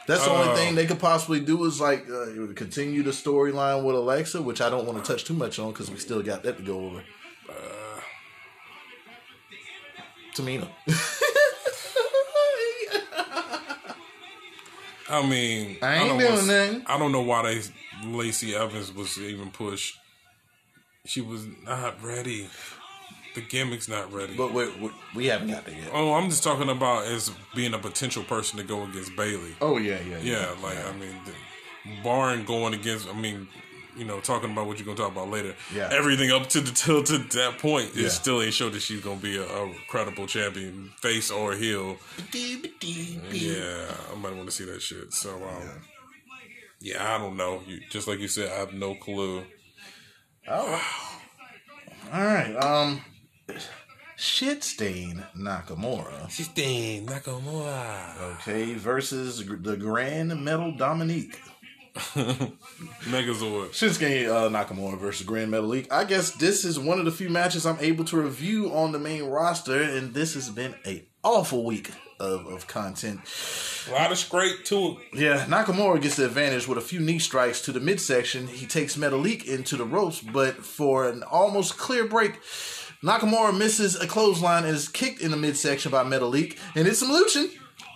That's 0.06 0.24
the 0.24 0.30
Uh, 0.32 0.42
only 0.42 0.56
thing 0.56 0.74
they 0.74 0.86
could 0.86 0.98
possibly 0.98 1.40
do 1.40 1.62
is 1.66 1.78
like 1.80 2.06
uh, 2.10 2.52
continue 2.54 3.02
the 3.02 3.10
storyline 3.12 3.84
with 3.84 3.94
Alexa, 3.94 4.40
which 4.40 4.62
I 4.62 4.70
don't 4.70 4.86
want 4.86 5.04
to 5.04 5.12
touch 5.12 5.24
too 5.24 5.34
much 5.34 5.58
on 5.58 5.72
because 5.72 5.90
we 5.90 5.98
still 5.98 6.22
got 6.22 6.42
that 6.44 6.56
to 6.56 6.62
go 6.62 6.86
over. 6.86 7.02
Uh, 7.48 8.00
Tamina. 10.34 10.68
I 15.12 15.26
mean, 15.26 15.76
I 15.82 15.96
ain't 15.96 16.08
don't 16.08 16.18
doing 16.18 16.32
wanna- 16.34 16.46
nothing. 16.46 16.82
I 16.86 16.98
don't 16.98 17.12
know 17.12 17.20
why 17.20 17.42
they 17.42 17.62
Lacey 18.06 18.54
Evans 18.54 18.92
was 18.92 19.18
even 19.18 19.50
pushed. 19.50 19.96
She 21.04 21.20
was 21.20 21.44
not 21.64 22.02
ready. 22.02 22.48
The 23.34 23.40
gimmick's 23.42 23.88
not 23.88 24.12
ready. 24.12 24.34
but 24.36 24.52
we, 24.52 24.68
we, 24.78 24.90
we 25.14 25.26
haven't 25.26 25.48
got 25.50 25.64
there 25.64 25.74
yet. 25.74 25.90
oh, 25.92 26.14
I'm 26.14 26.28
just 26.28 26.42
talking 26.42 26.68
about 26.68 27.06
as 27.06 27.30
being 27.54 27.72
a 27.74 27.78
potential 27.78 28.22
person 28.24 28.58
to 28.58 28.64
go 28.64 28.82
against 28.84 29.16
Bayley. 29.16 29.54
Oh 29.60 29.78
yeah, 29.78 29.98
yeah, 30.08 30.18
Yeah, 30.18 30.54
like 30.62 30.76
I 30.84 30.92
mean, 30.92 31.14
the, 31.24 31.32
barring 32.02 32.44
going 32.44 32.74
against, 32.74 33.08
I 33.08 33.12
mean, 33.18 33.48
you 33.96 34.04
know, 34.04 34.20
talking 34.20 34.50
about 34.52 34.66
what 34.66 34.78
you're 34.78 34.86
gonna 34.86 34.96
talk 34.96 35.12
about 35.12 35.28
later. 35.30 35.54
Yeah. 35.74 35.88
everything 35.92 36.30
up 36.30 36.48
to 36.50 36.60
the 36.60 36.70
till 36.72 37.02
to 37.02 37.18
that 37.18 37.58
point, 37.58 37.90
Yeah. 37.94 38.06
it 38.06 38.10
still 38.10 38.40
ain't 38.42 38.54
showed 38.54 38.72
that 38.72 38.80
she's 38.82 39.00
gonna 39.00 39.20
be 39.20 39.36
a, 39.36 39.44
a 39.44 39.74
credible 39.88 40.26
champion, 40.26 40.90
face 41.00 41.30
or 41.30 41.54
heel. 41.54 41.96
Yeah, 43.30 43.86
I 44.12 44.14
might 44.16 44.34
want 44.34 44.46
to 44.46 44.52
see 44.52 44.64
that 44.64 44.80
shit. 44.82 45.12
So, 45.12 45.34
um, 45.36 45.68
yeah. 46.80 47.14
I 47.14 47.18
don't 47.18 47.36
know. 47.36 47.62
You, 47.66 47.80
just 47.90 48.08
like 48.08 48.18
you 48.18 48.28
said, 48.28 48.50
I 48.50 48.56
have 48.56 48.72
no 48.72 48.94
clue. 48.94 49.44
All 50.48 50.66
right. 50.66 50.82
All 52.12 52.24
right. 52.24 52.56
Um, 52.56 53.02
Shit 54.16 54.62
Stain 54.62 55.24
Nakamura. 55.36 56.30
Stain 56.30 57.06
Nakamura. 57.06 58.20
Okay, 58.34 58.74
versus 58.74 59.44
the 59.44 59.76
Grand 59.76 60.44
Metal 60.44 60.72
Dominique. 60.76 61.40
Megazord. 63.04 63.68
Shinsuke 63.70 64.26
uh, 64.26 64.48
Nakamura 64.48 64.98
versus 64.98 65.26
Gran 65.26 65.50
Metalik. 65.50 65.92
I 65.92 66.04
guess 66.04 66.30
this 66.30 66.64
is 66.64 66.78
one 66.78 66.98
of 66.98 67.04
the 67.04 67.10
few 67.10 67.28
matches 67.28 67.66
I'm 67.66 67.76
able 67.80 68.06
to 68.06 68.16
review 68.16 68.72
on 68.72 68.92
the 68.92 68.98
main 68.98 69.24
roster, 69.24 69.82
and 69.82 70.14
this 70.14 70.32
has 70.32 70.48
been 70.48 70.74
a 70.86 71.04
awful 71.22 71.64
week 71.64 71.90
of, 72.18 72.46
of 72.46 72.66
content. 72.66 73.20
A 73.88 73.92
lot 73.92 74.10
of 74.10 74.16
scrape 74.16 74.64
to 74.66 74.96
it. 75.12 75.18
Yeah, 75.18 75.44
Nakamura 75.44 76.00
gets 76.00 76.16
the 76.16 76.24
advantage 76.24 76.66
with 76.66 76.78
a 76.78 76.82
few 76.82 77.00
knee 77.00 77.18
strikes 77.18 77.60
to 77.62 77.72
the 77.72 77.80
midsection. 77.80 78.46
He 78.46 78.64
takes 78.64 78.96
Metalik 78.96 79.44
into 79.44 79.76
the 79.76 79.84
ropes, 79.84 80.20
but 80.20 80.64
for 80.64 81.06
an 81.06 81.22
almost 81.24 81.76
clear 81.76 82.06
break, 82.06 82.40
Nakamura 83.02 83.56
misses 83.56 83.96
a 83.96 84.06
clothesline 84.06 84.64
and 84.64 84.74
is 84.74 84.88
kicked 84.88 85.20
in 85.20 85.30
the 85.30 85.36
midsection 85.36 85.92
by 85.92 86.04
Metalik, 86.04 86.56
and 86.74 86.88
it's 86.88 87.00
some 87.00 87.10
luching 87.10 87.50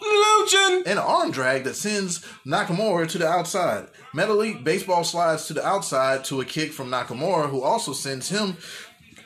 Lucian. 0.07 0.83
an 0.87 0.99
arm 0.99 1.31
drag 1.31 1.65
that 1.65 1.75
sends 1.75 2.21
Nakamura 2.47 3.09
to 3.09 3.19
the 3.19 3.27
outside. 3.29 3.89
Metalik 4.15 4.63
baseball 4.65 5.05
slides 5.05 5.47
to 5.47 5.55
the 5.55 5.67
outside 5.67 6.25
to 6.25 6.41
a 6.41 6.45
kick 6.45 6.73
from 6.73 6.91
Nakamura, 6.91 7.49
who 7.51 7.63
also 7.63 7.93
sends 7.93 8.29
him. 8.29 8.57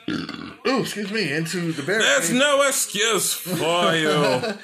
Ooh, 0.09 0.81
excuse 0.81 1.11
me, 1.11 1.31
into 1.31 1.71
the 1.71 1.83
barricade. 1.83 2.07
There's 2.09 2.31
no 2.33 2.61
excuse 2.67 3.33
for 3.33 3.95
you. 3.95 4.55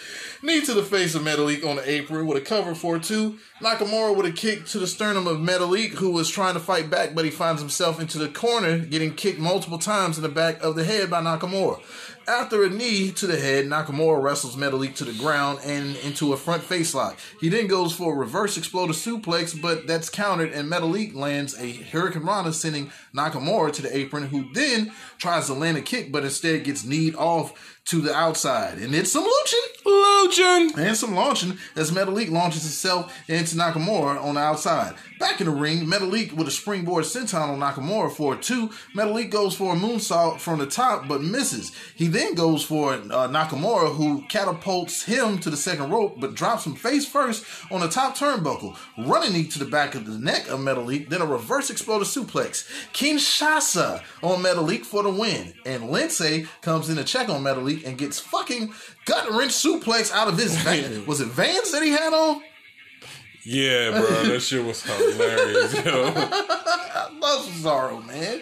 Knee 0.43 0.61
to 0.61 0.73
the 0.75 0.83
face 0.83 1.15
of 1.15 1.23
Metalik 1.23 1.65
on 1.65 1.77
the 1.77 1.89
apron 1.89 2.27
with 2.27 2.37
a 2.37 2.41
cover 2.41 2.75
for 2.75 2.99
two. 2.99 3.39
Nakamura 3.61 4.15
with 4.15 4.25
a 4.27 4.31
kick 4.31 4.65
to 4.67 4.77
the 4.79 4.85
sternum 4.85 5.25
of 5.25 5.37
Metalik, 5.37 5.91
who 5.91 6.11
was 6.11 6.29
trying 6.29 6.53
to 6.53 6.59
fight 6.59 6.89
back, 6.91 7.15
but 7.15 7.25
he 7.25 7.31
finds 7.31 7.59
himself 7.59 7.99
into 7.99 8.19
the 8.19 8.29
corner, 8.29 8.77
getting 8.77 9.13
kicked 9.15 9.39
multiple 9.39 9.79
times 9.79 10.17
in 10.17 10.23
the 10.23 10.29
back 10.29 10.61
of 10.61 10.75
the 10.75 10.83
head 10.83 11.09
by 11.09 11.21
Nakamura. 11.21 11.81
After 12.27 12.65
a 12.65 12.69
knee 12.69 13.11
to 13.11 13.25
the 13.25 13.39
head, 13.39 13.67
Nakamura 13.67 14.21
wrestles 14.21 14.57
Metalik 14.57 14.95
to 14.95 15.05
the 15.05 15.13
ground 15.13 15.59
and 15.63 15.95
into 15.97 16.33
a 16.33 16.37
front 16.37 16.61
face 16.61 16.93
lock. 16.93 17.17
He 17.39 17.47
then 17.47 17.67
goes 17.67 17.93
for 17.93 18.13
a 18.13 18.17
reverse 18.17 18.57
exploder 18.57 18.91
suplex, 18.91 19.59
but 19.61 19.87
that's 19.87 20.09
countered, 20.09 20.51
and 20.51 20.69
Metalik 20.69 21.15
lands 21.15 21.57
a 21.57 21.71
hurricanrana, 21.71 22.51
sending 22.53 22.91
Nakamura 23.15 23.71
to 23.71 23.81
the 23.81 23.95
apron, 23.95 24.27
who 24.27 24.51
then 24.51 24.91
tries 25.17 25.45
to 25.45 25.53
land 25.53 25.77
a 25.77 25.81
kick, 25.81 26.11
but 26.11 26.25
instead 26.25 26.65
gets 26.65 26.83
kneed 26.83 27.15
off 27.15 27.77
to 27.87 28.01
the 28.01 28.13
outside. 28.13 28.77
And 28.79 28.93
it's 28.93 29.13
some 29.13 29.23
luching 29.23 29.59
Lucian. 29.85 30.77
and 30.77 30.97
some 30.97 31.15
launching 31.15 31.57
as 31.77 31.91
Metalik 31.91 32.29
launches 32.29 32.65
itself 32.65 33.17
into 33.29 33.55
Nakamura 33.55 34.21
on 34.21 34.35
the 34.35 34.41
outside. 34.41 34.95
Back 35.19 35.39
in 35.39 35.47
the 35.47 35.53
ring, 35.53 35.85
Metalik 35.85 36.33
with 36.33 36.49
a 36.49 36.51
springboard 36.51 37.05
senton 37.05 37.39
on 37.39 37.59
Nakamura 37.59 38.11
for 38.11 38.33
a 38.33 38.37
two. 38.37 38.69
Metalik 38.93 39.31
goes 39.31 39.55
for 39.55 39.73
a 39.73 39.77
moonsault 39.77 40.39
from 40.39 40.59
the 40.59 40.67
top 40.67 41.07
but 41.07 41.21
misses. 41.21 41.71
He 41.95 42.09
then 42.17 42.33
goes 42.33 42.63
for 42.63 42.93
uh, 42.93 43.27
Nakamura 43.27 43.95
who 43.95 44.23
catapults 44.23 45.03
him 45.03 45.37
to 45.39 45.49
the 45.49 45.57
second 45.57 45.89
rope 45.91 46.19
but 46.19 46.35
drops 46.35 46.65
him 46.65 46.75
face 46.75 47.05
first 47.05 47.45
on 47.71 47.81
the 47.81 47.87
top 47.87 48.17
turnbuckle. 48.17 48.75
Running 48.97 49.33
knee 49.33 49.47
to 49.47 49.59
the 49.59 49.65
back 49.65 49.95
of 49.95 50.05
the 50.05 50.17
neck 50.17 50.47
of 50.47 50.59
Metalik, 50.59 51.09
then 51.09 51.21
a 51.21 51.25
reverse 51.25 51.69
exploder 51.69 52.05
suplex. 52.05 52.67
Kinshasa 52.93 54.01
on 54.23 54.41
Metalik 54.43 54.85
for 54.85 55.03
the 55.03 55.11
win. 55.11 55.53
And 55.65 55.83
Lince 55.83 56.47
comes 56.61 56.89
in 56.89 56.97
to 56.97 57.03
check 57.03 57.29
on 57.29 57.43
Metalik 57.43 57.85
and 57.85 57.97
gets 57.97 58.19
fucking 58.19 58.73
gut 59.05 59.31
wrench 59.31 59.51
suplex 59.51 60.11
out 60.11 60.27
of 60.27 60.37
his 60.37 60.57
van. 60.63 61.05
Was 61.05 61.21
it 61.21 61.27
Vans 61.27 61.71
that 61.71 61.83
he 61.83 61.91
had 61.91 62.13
on? 62.13 62.41
Yeah, 63.43 63.91
bro, 63.91 64.23
that 64.23 64.41
shit 64.41 64.65
was 64.65 64.83
hilarious, 64.83 65.73
yo. 65.85 66.03
love 67.21 67.45
Cesaro, 67.45 68.05
man. 68.05 68.41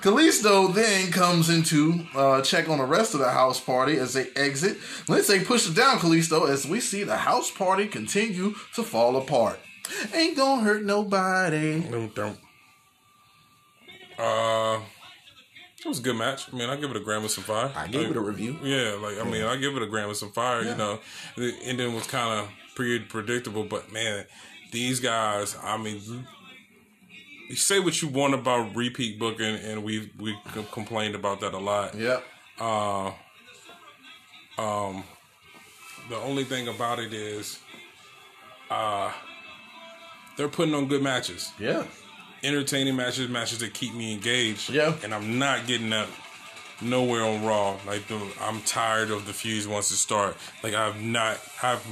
Kalisto 0.00 0.72
then 0.74 1.10
comes 1.10 1.50
into 1.50 2.06
uh, 2.14 2.40
check 2.42 2.68
on 2.68 2.78
the 2.78 2.84
rest 2.84 3.14
of 3.14 3.20
the 3.20 3.30
house 3.30 3.60
party 3.60 3.98
as 3.98 4.14
they 4.14 4.28
exit. 4.34 4.78
Lince 5.06 5.44
pushes 5.44 5.70
it 5.70 5.76
down 5.76 5.98
Kalisto 5.98 6.48
as 6.48 6.66
we 6.66 6.80
see 6.80 7.04
the 7.04 7.16
house 7.16 7.50
party 7.50 7.86
continue 7.86 8.54
to 8.74 8.82
fall 8.82 9.16
apart. 9.16 9.58
Ain't 10.14 10.36
gonna 10.36 10.62
hurt 10.62 10.84
nobody. 10.84 11.80
Dum, 11.80 12.08
dum. 12.14 12.36
Uh, 14.18 14.80
it 15.84 15.88
was 15.88 15.98
a 15.98 16.02
good 16.02 16.16
match. 16.16 16.52
I 16.52 16.56
mean, 16.56 16.70
I 16.70 16.76
give 16.76 16.90
it 16.90 16.96
a 16.96 17.00
gram 17.00 17.22
with 17.22 17.32
some 17.32 17.44
fire. 17.44 17.70
I 17.76 17.86
gave 17.86 18.10
it 18.10 18.16
a 18.16 18.20
review. 18.20 18.58
Yeah, 18.62 18.98
like 19.00 19.18
I 19.20 19.24
mean, 19.30 19.44
I 19.44 19.56
give 19.56 19.76
it 19.76 19.82
a 19.82 19.86
gram 19.86 20.08
with 20.08 20.16
some 20.16 20.32
fire. 20.32 20.62
You 20.62 20.74
know, 20.74 21.00
the 21.36 21.54
ending 21.62 21.94
was 21.94 22.06
kind 22.06 22.40
of 22.40 22.48
pretty 22.74 23.04
predictable, 23.04 23.64
but 23.64 23.92
man, 23.92 24.24
these 24.72 25.00
guys. 25.00 25.56
I 25.62 25.76
mean, 25.76 26.26
say 27.54 27.78
what 27.80 28.00
you 28.02 28.08
want 28.08 28.34
about 28.34 28.74
repeat 28.74 29.18
booking, 29.18 29.56
and 29.56 29.84
we 29.84 30.10
we 30.18 30.36
complained 30.72 31.14
about 31.14 31.40
that 31.40 31.54
a 31.54 31.58
lot. 31.58 31.94
Yep. 31.94 32.24
Uh, 32.58 33.10
um, 34.58 35.04
the 36.08 36.16
only 36.16 36.44
thing 36.44 36.68
about 36.68 36.98
it 36.98 37.12
is, 37.12 37.58
uh, 38.70 39.12
they're 40.36 40.48
putting 40.48 40.74
on 40.74 40.86
good 40.86 41.02
matches, 41.02 41.52
Yeah. 41.58 41.84
entertaining 42.42 42.96
matches, 42.96 43.28
matches 43.28 43.58
that 43.58 43.74
keep 43.74 43.92
me 43.94 44.12
engaged. 44.14 44.70
Yeah. 44.70 44.94
and 45.02 45.14
I'm 45.14 45.38
not 45.38 45.66
getting 45.66 45.90
that 45.90 46.08
nowhere 46.80 47.22
on 47.24 47.44
Raw. 47.44 47.76
Like 47.86 48.06
the, 48.08 48.20
I'm 48.40 48.60
tired 48.62 49.10
of 49.10 49.26
the 49.26 49.32
fuse 49.32 49.66
once 49.68 49.90
it 49.90 49.96
start. 49.96 50.36
Like 50.62 50.74
I've 50.74 51.00
not, 51.00 51.38
I've, 51.62 51.84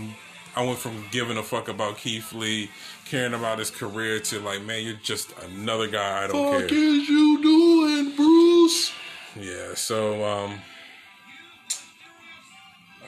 I 0.56 0.64
went 0.64 0.78
from 0.78 1.05
giving 1.10 1.36
a 1.36 1.43
fuck 1.43 1.68
about 1.68 1.98
Keith 1.98 2.32
Lee, 2.32 2.70
caring 3.06 3.35
about 3.35 3.59
his 3.59 3.70
career 3.70 4.20
to 4.20 4.39
like, 4.40 4.62
man, 4.62 4.85
you're 4.85 4.94
just 4.94 5.32
another 5.43 5.89
guy. 5.89 6.24
I 6.24 6.26
don't 6.28 6.60
Fuck 6.60 6.68
care. 6.68 6.78
is 6.78 7.09
you 7.09 7.43
doing, 7.43 8.14
Bruce? 8.16 8.93
Yeah, 9.36 9.74
so 9.74 10.24
um 10.24 10.60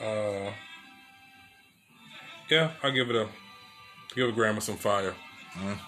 uh 0.01 0.51
yeah, 2.49 2.71
I 2.83 2.89
give 2.91 3.09
it 3.09 3.15
a 3.15 3.27
give 4.15 4.37
a 4.37 4.41
of 4.49 4.63
some 4.63 4.77
fire. 4.77 5.15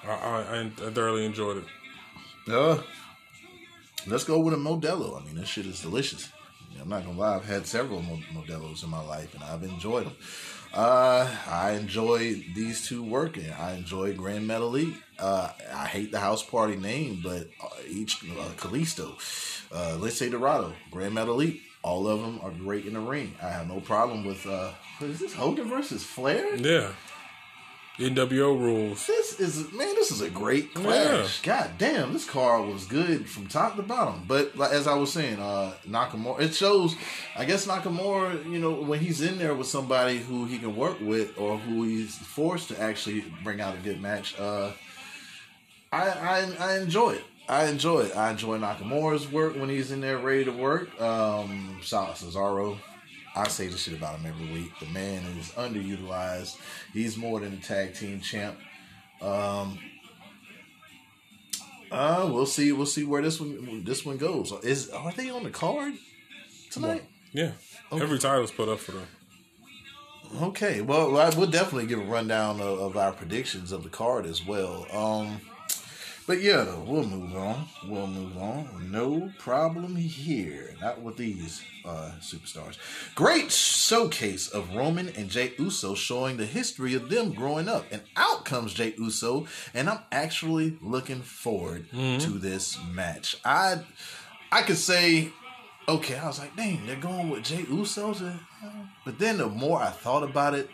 I, 0.06 0.12
I 0.12 0.62
I 0.62 0.90
thoroughly 0.92 1.26
enjoyed 1.26 1.58
it. 1.58 2.52
Uh, 2.52 2.82
let's 4.08 4.24
go 4.24 4.40
with 4.40 4.54
a 4.54 4.58
Modelo. 4.58 5.22
I 5.22 5.26
mean, 5.26 5.36
this 5.36 5.48
shit 5.48 5.66
is 5.66 5.82
delicious. 5.82 6.32
I'm 6.82 6.90
not 6.90 7.06
gonna 7.06 7.18
lie. 7.18 7.36
I've 7.36 7.46
had 7.46 7.68
several 7.68 8.02
Modelos 8.02 8.84
in 8.84 8.90
my 8.90 9.02
life, 9.02 9.34
and 9.36 9.44
I've 9.44 9.64
enjoyed 9.64 10.06
them. 10.06 10.16
Uh, 10.74 11.30
I 11.48 11.72
enjoy 11.72 12.46
these 12.54 12.88
two 12.88 13.04
working. 13.04 13.50
I 13.52 13.74
enjoy 13.74 14.14
Gran 14.14 14.46
Metalik. 14.46 14.94
Uh, 15.18 15.50
I 15.74 15.86
hate 15.88 16.12
the 16.12 16.20
house 16.20 16.44
party 16.44 16.76
name, 16.76 17.22
but 17.24 17.50
uh, 17.64 17.70
each 17.88 18.24
uh, 18.24 18.50
Kalisto, 18.56 19.16
uh, 19.72 19.98
let's 19.98 20.18
say 20.18 20.30
Dorado, 20.30 20.74
Gran 20.92 21.14
Metalik. 21.14 21.62
All 21.82 22.08
of 22.08 22.22
them 22.22 22.40
are 22.44 22.52
great 22.52 22.86
in 22.86 22.94
the 22.94 23.00
ring. 23.00 23.36
I 23.42 23.50
have 23.50 23.68
no 23.68 23.80
problem 23.80 24.26
with. 24.26 24.46
Uh, 24.46 24.72
is 25.02 25.20
this 25.20 25.34
Hogan 25.34 25.70
versus 25.70 26.04
Flair? 26.04 26.56
Yeah. 26.56 26.92
NWO 28.00 28.58
rules. 28.58 29.06
This 29.08 29.40
is 29.40 29.72
man, 29.74 29.94
this 29.96 30.10
is 30.10 30.22
a 30.22 30.30
great 30.30 30.74
clash. 30.74 31.42
God 31.42 31.72
damn, 31.78 32.14
this 32.14 32.26
card 32.26 32.68
was 32.68 32.86
good 32.86 33.30
from 33.30 33.48
top 33.48 33.76
to 33.76 33.82
bottom. 33.82 34.24
But 34.26 34.56
like, 34.56 34.72
as 34.72 34.88
I 34.88 34.96
was 34.96 35.12
saying, 35.12 35.40
uh 35.40 35.74
Nakamura, 35.88 36.40
it 36.40 36.56
shows. 36.56 36.96
I 37.36 37.44
guess 37.44 37.68
Nakamura, 37.68 38.50
you 38.50 38.60
know, 38.60 38.72
when 38.72 39.00
he's 39.00 39.22
in 39.22 39.38
there 39.38 39.54
with 39.54 39.68
somebody 39.68 40.18
who 40.20 40.46
he 40.46 40.58
can 40.60 40.76
work 40.76 41.00
with 41.02 41.38
or 41.38 41.58
who 41.58 41.84
he's 41.84 42.18
forced 42.18 42.70
to 42.70 42.82
actually 42.82 43.26
bring 43.44 43.60
out 43.60 43.76
a 43.76 43.80
good 43.80 44.02
match. 44.02 44.40
Uh, 44.40 44.72
I 45.92 46.10
I, 46.10 46.54
I 46.60 46.78
enjoy 46.80 47.12
it. 47.12 47.24
I 47.50 47.66
enjoy 47.66 48.02
it. 48.02 48.16
I 48.16 48.32
enjoy 48.32 48.60
Nakamura's 48.60 49.30
work 49.30 49.56
when 49.56 49.70
he's 49.70 49.92
in 49.92 50.02
there 50.02 50.20
ready 50.20 50.46
to 50.46 50.52
work. 50.52 50.90
Um, 51.02 51.80
Cesaro. 51.82 52.78
I 53.40 53.48
say 53.48 53.68
this 53.68 53.84
shit 53.84 53.94
about 53.94 54.20
him 54.20 54.26
every 54.26 54.52
week. 54.52 54.72
The 54.80 54.88
man 54.88 55.24
is 55.38 55.50
underutilized. 55.52 56.58
He's 56.94 57.18
more 57.18 57.40
than 57.40 57.54
a 57.54 57.58
tag 57.58 57.96
team 57.96 58.20
champ. 58.20 58.58
Um, 59.22 59.80
uh, 61.92 62.30
we'll 62.32 62.46
see. 62.46 62.72
We'll 62.72 62.86
see 62.86 63.04
where 63.04 63.22
this 63.22 63.40
one 63.40 63.84
this 63.84 64.06
one 64.06 64.18
goes. 64.18 64.52
Is 64.64 64.90
are 64.90 65.12
they 65.14 65.30
on 65.30 65.44
the 65.44 65.50
card 65.50 65.94
tonight? 66.70 67.04
Yeah. 67.32 67.52
Every 67.92 68.20
title's 68.20 68.52
put 68.52 68.70
up 68.70 68.80
for 68.80 68.92
them. 68.92 69.08
Okay, 70.42 70.82
well, 70.82 71.12
we'll 71.12 71.50
definitely 71.50 71.88
give 71.88 72.00
a 72.00 72.04
rundown 72.04 72.62
of, 72.62 72.80
of 72.80 72.98
our 72.98 73.12
predictions 73.12 73.72
of 73.72 73.82
the 73.82 73.90
card 73.90 74.28
as 74.28 74.46
well. 74.46 74.86
Um, 74.92 75.42
but 76.30 76.42
yeah, 76.42 76.64
though, 76.64 76.84
we'll 76.86 77.04
move 77.06 77.36
on. 77.36 77.66
We'll 77.88 78.06
move 78.08 78.38
on. 78.38 78.92
No 78.92 79.32
problem 79.40 79.96
here. 79.96 80.76
Not 80.80 81.02
with 81.02 81.18
these 81.18 81.64
uh, 81.84 82.12
superstars. 82.22 82.78
Great 83.16 83.52
showcase 83.52 84.48
of 84.48 84.76
Roman 84.76 85.10
and 85.18 85.28
Jey 85.30 85.54
Uso 85.58 85.96
showing 85.96 86.38
the 86.38 86.46
history 86.46 86.94
of 86.94 87.10
them 87.10 87.34
growing 87.34 87.68
up. 87.68 87.86
And 87.92 88.02
out 88.16 88.46
comes 88.46 88.76
Jey 88.76 88.94
Uso, 89.00 89.48
and 89.74 89.90
I'm 89.90 90.02
actually 90.12 90.78
looking 90.82 91.22
forward 91.22 91.90
to 91.92 92.30
this 92.38 92.78
match. 92.94 93.36
I 93.44 93.80
I 94.52 94.62
could 94.62 94.78
say 94.78 95.32
okay, 95.88 96.16
I 96.20 96.28
was 96.28 96.38
like, 96.38 96.56
dang, 96.56 96.86
they're 96.86 96.96
going 96.98 97.32
with 97.32 97.42
Jey 97.44 97.66
Uso. 97.68 98.14
to- 98.14 98.40
But 99.06 99.18
then 99.18 99.40
the 99.40 99.48
more 99.48 99.82
I 99.82 99.90
thought 99.90 100.22
about 100.22 100.54
it, 100.54 100.70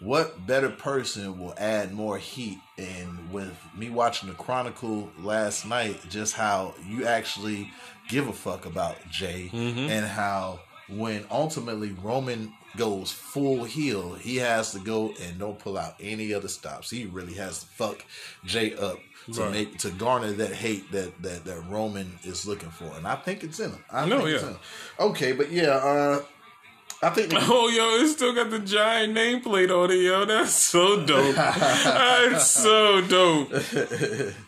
what 0.00 0.46
better 0.46 0.68
person 0.68 1.38
will 1.38 1.54
add 1.56 1.92
more 1.92 2.18
heat? 2.18 2.58
And 2.78 3.32
with 3.32 3.56
me 3.76 3.88
watching 3.90 4.28
the 4.28 4.34
Chronicle 4.34 5.10
last 5.18 5.66
night, 5.66 6.00
just 6.10 6.34
how 6.34 6.74
you 6.86 7.06
actually 7.06 7.70
give 8.08 8.28
a 8.28 8.32
fuck 8.32 8.66
about 8.66 8.96
Jey 9.10 9.50
and 9.52 10.04
how 10.06 10.60
when 10.88 11.24
ultimately 11.30 11.92
Roman 12.02 12.52
goes 12.76 13.10
full 13.10 13.64
heel, 13.64 14.12
he 14.14 14.36
has 14.36 14.72
to 14.72 14.78
go 14.78 15.12
and 15.22 15.38
don't 15.38 15.58
pull 15.58 15.78
out 15.78 15.94
any 15.98 16.34
other 16.34 16.48
stops. 16.48 16.90
He 16.90 17.06
really 17.06 17.34
has 17.34 17.60
to 17.60 17.66
fuck 17.66 18.04
Jey 18.44 18.74
up 18.76 18.98
to 19.32 19.40
Right. 19.40 19.50
make 19.50 19.78
to 19.78 19.90
garner 19.90 20.30
that 20.32 20.52
hate 20.52 20.92
that 20.92 21.20
that 21.22 21.44
that 21.46 21.60
Roman 21.68 22.16
is 22.22 22.46
looking 22.46 22.70
for, 22.70 22.84
and 22.96 23.08
I 23.08 23.16
think 23.16 23.42
it's 23.42 23.58
in 23.58 23.70
him. 23.72 23.84
I 23.90 24.06
No, 24.06 24.24
yeah. 24.26 24.38
in 24.38 24.44
him. 24.44 24.56
Okay, 25.00 25.32
but 25.32 25.50
yeah, 25.50 25.70
uh, 25.70 26.22
I 27.02 27.10
think 27.10 27.32
Oh, 27.36 27.68
yo, 27.68 28.04
it 28.04 28.08
still 28.08 28.34
got 28.34 28.50
the 28.50 28.58
giant 28.58 29.16
nameplate 29.16 29.70
on 29.70 29.90
it, 29.90 30.02
yo. 30.02 30.24
That's 30.24 30.54
so 30.54 31.04
dope. 31.04 31.34
That's 31.34 32.50
so 32.50 33.00
dope. 33.02 33.52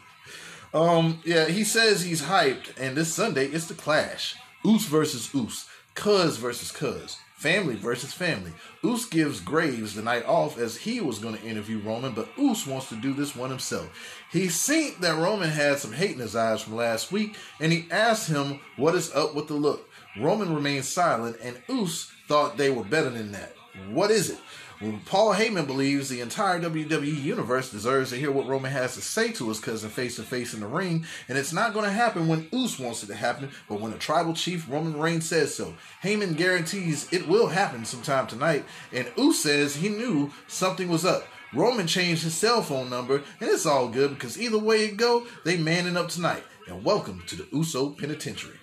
Um, 0.75 1.23
yeah, 1.25 1.47
he 1.47 1.65
says 1.65 2.03
he's 2.03 2.23
hyped, 2.23 2.79
and 2.79 2.95
this 2.95 3.15
Sunday 3.15 3.47
it's 3.47 3.67
the 3.67 3.75
clash. 3.75 4.37
Oos 4.67 4.85
versus 4.87 5.31
Oos. 5.35 5.67
Cuz 5.95 6.37
versus 6.37 6.71
Cuz. 6.71 7.17
Family 7.37 7.77
versus 7.77 8.13
family. 8.13 8.53
Oos 8.85 9.09
gives 9.09 9.41
Graves 9.41 9.95
the 9.95 10.03
night 10.03 10.27
off 10.27 10.59
as 10.59 10.77
he 10.77 11.01
was 11.01 11.21
going 11.21 11.37
to 11.37 11.45
interview 11.45 11.79
Roman, 11.79 12.13
but 12.13 12.29
Oos 12.39 12.67
wants 12.67 12.89
to 12.89 12.97
do 12.97 13.15
this 13.15 13.35
one 13.37 13.49
himself. 13.49 13.89
He 14.31 14.49
seen 14.49 14.95
that 15.01 15.17
Roman 15.17 15.49
had 15.49 15.79
some 15.79 15.93
hate 15.93 16.13
in 16.13 16.19
his 16.19 16.37
eyes 16.37 16.61
from 16.63 16.75
last 16.77 17.13
week, 17.13 17.37
and 17.61 17.73
he 17.73 17.87
asked 17.91 18.29
him 18.29 18.61
what 18.77 18.95
is 18.95 19.15
up 19.15 19.35
with 19.35 19.47
the 19.47 19.55
look. 19.55 19.89
Roman 20.21 20.55
remained 20.55 20.85
silent, 20.85 21.37
and 21.41 21.63
Oos 21.71 22.13
thought 22.29 22.57
they 22.57 22.71
were 22.71 22.85
better 22.85 23.11
than 23.11 23.33
that. 23.33 23.55
What 23.91 24.11
is 24.11 24.31
it? 24.31 24.39
Well, 24.81 25.01
Paul 25.07 25.35
Heyman 25.35 25.67
believes 25.67 26.09
the 26.09 26.21
entire 26.21 26.61
WWE 26.61 27.21
universe 27.21 27.71
deserves 27.71 28.11
to 28.11 28.17
hear 28.17 28.31
what 28.31 28.47
Roman 28.47 28.71
has 28.71 28.95
to 28.95 29.01
say 29.01 29.33
to 29.33 29.49
his 29.49 29.59
cousin 29.59 29.91
face 29.91 30.17
to 30.17 30.23
face 30.23 30.55
in 30.55 30.61
the 30.61 30.69
ring, 30.69 31.05
and 31.29 31.37
it's 31.37 31.53
not 31.53 31.73
going 31.73 31.85
to 31.85 31.91
happen 31.91 32.29
when 32.29 32.49
Oos 32.55 32.79
wants 32.79 33.03
it 33.03 33.07
to 33.07 33.17
happen, 33.17 33.51
but 33.69 33.81
when 33.81 33.93
a 33.93 33.99
tribal 33.99 34.35
chief 34.35 34.71
Roman 34.71 34.97
Reigns 34.97 35.29
says 35.29 35.53
so. 35.53 35.75
Heyman 36.05 36.37
guarantees 36.37 37.09
it 37.13 37.27
will 37.27 37.49
happen 37.49 37.85
sometime 37.85 38.29
tonight, 38.29 38.65
and 38.93 39.09
Oos 39.19 39.41
says 39.41 39.75
he 39.75 39.89
knew 39.89 40.31
something 40.47 40.89
was 40.89 41.05
up. 41.05 41.27
Roman 41.53 41.89
changed 41.89 42.23
his 42.23 42.35
cell 42.35 42.63
phone 42.63 42.89
number, 42.89 43.17
and 43.41 43.51
it's 43.51 43.67
all 43.67 43.89
good 43.89 44.11
because 44.11 44.41
either 44.41 44.59
way 44.59 44.85
it 44.85 44.97
go, 44.97 45.27
they 45.45 45.57
manning 45.57 45.97
up 45.97 46.09
tonight. 46.09 46.45
And 46.69 46.85
welcome 46.85 47.25
to 47.27 47.37
the 47.37 47.49
Uso 47.51 47.91
Penitentiary. 47.91 48.59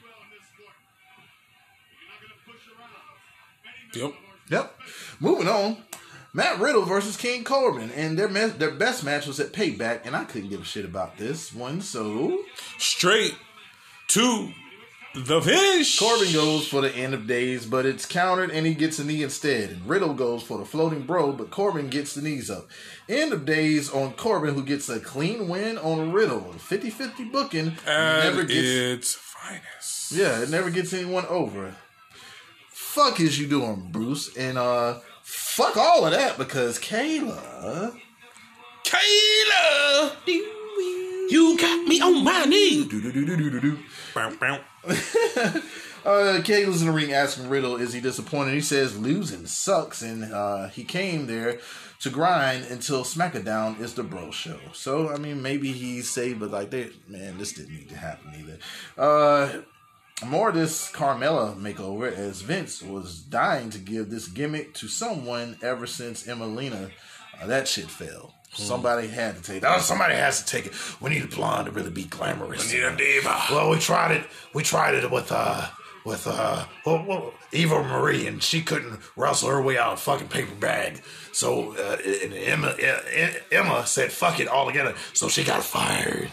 Yep. 3.96 4.14
Yep. 4.50 4.80
Moving 5.20 5.48
on. 5.48 5.78
Matt 6.34 6.60
Riddle 6.60 6.84
versus 6.84 7.16
King 7.16 7.46
Corbin, 7.46 7.92
and 7.92 8.20
their 8.20 8.28
their 8.28 8.72
best 8.72 9.06
match 9.06 9.26
was 9.26 9.40
at 9.40 9.54
Payback, 9.54 10.02
and 10.04 10.16
I 10.18 10.26
couldn't 10.26 10.50
give 10.50 10.62
a 10.62 10.66
shit 10.66 10.84
about 10.84 11.18
this 11.18 11.54
one. 11.54 11.80
So 11.80 12.44
Straight 12.78 13.36
to 14.10 14.52
the 15.16 15.42
finish. 15.42 15.98
Corbin 15.98 16.34
goes 16.34 16.68
for 16.68 16.82
the 16.82 16.94
end 16.94 17.14
of 17.14 17.26
days, 17.26 17.66
but 17.66 17.86
it's 17.86 18.06
countered, 18.06 18.52
and 18.52 18.66
he 18.66 18.74
gets 18.74 19.00
a 19.00 19.06
knee 19.06 19.24
instead. 19.24 19.70
And 19.70 19.88
Riddle 19.88 20.14
goes 20.14 20.44
for 20.44 20.58
the 20.58 20.66
floating 20.66 21.04
bro, 21.04 21.32
but 21.32 21.52
Corbin 21.52 21.88
gets 21.88 22.14
the 22.14 22.22
knees 22.22 22.50
up. 22.50 22.68
End 23.08 23.32
of 23.32 23.46
days 23.46 23.90
on 23.90 24.12
Corbin, 24.14 24.56
who 24.56 24.64
gets 24.64 24.90
a 24.90 25.00
clean 25.00 25.48
win 25.48 25.78
on 25.78 26.12
Riddle. 26.12 26.54
50-50 26.58 27.32
booking 27.32 27.78
At 27.88 28.26
never 28.26 28.44
gets 28.44 28.68
its 28.68 29.16
finest. 29.16 30.12
Yeah, 30.12 30.42
it 30.42 30.50
never 30.50 30.70
gets 30.70 30.92
anyone 30.92 31.26
over. 31.28 31.76
Fuck 32.96 33.20
is 33.20 33.38
you 33.38 33.46
doing, 33.46 33.90
Bruce? 33.92 34.38
And 34.38 34.58
uh 34.58 35.00
fuck 35.22 35.76
all 35.76 36.06
of 36.06 36.14
that 36.14 36.38
because 36.38 36.80
Kayla 36.80 37.94
Kayla, 38.86 40.16
you 41.30 41.58
got 41.60 41.86
me 41.90 42.00
on 42.00 42.24
my 42.24 42.46
knee. 42.46 42.88
Uh 46.06 46.40
Kayla's 46.44 46.82
in 46.84 46.88
the 46.88 46.94
ring 46.94 47.12
asking 47.14 47.50
Riddle, 47.50 47.78
is 47.78 47.92
he 47.92 48.00
disappointed? 48.00 48.54
He 48.54 48.62
says 48.62 48.96
losing 48.98 49.48
sucks 49.48 50.04
and 50.04 50.32
uh 50.32 50.68
he 50.70 50.84
came 50.84 51.26
there 51.26 51.60
to 52.02 52.10
grind 52.12 52.64
until 52.66 53.04
SmackDown 53.04 53.80
is 53.82 53.96
the 53.96 54.04
bro 54.04 54.30
show. 54.30 54.60
So 54.72 55.10
I 55.10 55.18
mean 55.18 55.42
maybe 55.42 55.72
he's 55.72 56.10
saved, 56.10 56.40
but 56.40 56.52
like 56.52 56.70
they 56.70 56.92
man, 57.08 57.40
this 57.40 57.54
didn't 57.54 57.76
need 57.76 57.90
to 57.90 57.98
happen 57.98 58.32
either. 58.40 58.60
Uh 58.98 59.62
more 60.24 60.50
of 60.50 60.56
this 60.56 60.92
Carmella 60.92 61.58
makeover 61.58 62.12
as 62.12 62.42
Vince 62.42 62.82
was 62.82 63.20
dying 63.20 63.70
to 63.72 63.80
give 63.80 64.10
this 64.10 64.28
gimmick 64.28 64.74
to 64.76 64.88
someone 64.88 65.58
ever 65.62 65.86
since 65.86 66.26
Emmalina. 66.26 66.92
Uh, 67.42 67.48
that 67.48 67.68
shit 67.68 67.90
failed. 67.90 68.32
Somebody 68.54 69.10
had 69.10 69.36
to 69.36 69.42
take 69.42 69.58
it. 69.58 69.66
Oh, 69.68 69.80
somebody 69.80 70.16
has 70.16 70.42
to 70.42 70.46
take 70.46 70.68
it. 70.68 71.02
We 71.02 71.10
need 71.10 71.24
a 71.24 71.28
blonde 71.28 71.66
to 71.66 71.72
really 71.74 71.90
be 71.90 72.06
glamorous. 72.06 72.72
We 72.72 72.78
need 72.80 72.86
a 72.86 72.96
diva. 72.96 73.44
Well, 73.52 73.70
we 73.70 73.80
tried 73.80 74.12
it. 74.16 74.26
We 74.54 74.64
tried 74.64 74.96
it 74.96 75.12
with 75.12 75.30
uh 75.32 75.68
with 76.06 76.26
uh 76.26 76.66
well, 76.86 77.04
well, 77.06 77.34
Eva 77.52 77.84
Marie, 77.84 78.28
and 78.28 78.42
she 78.42 78.62
couldn't 78.62 79.00
wrestle 79.18 79.50
her 79.50 79.62
way 79.62 79.78
out 79.78 79.94
of 79.94 79.98
a 79.98 80.02
fucking 80.02 80.30
paper 80.30 80.56
bag. 80.56 81.02
So 81.34 81.74
uh, 81.74 81.98
and 82.24 82.34
Emma 82.34 82.68
uh, 82.68 83.32
Emma 83.52 83.86
said 83.86 84.14
fuck 84.14 84.40
it 84.40 84.48
altogether. 84.48 84.96
So 85.14 85.28
she 85.28 85.44
got 85.44 85.62
fired. 85.62 86.32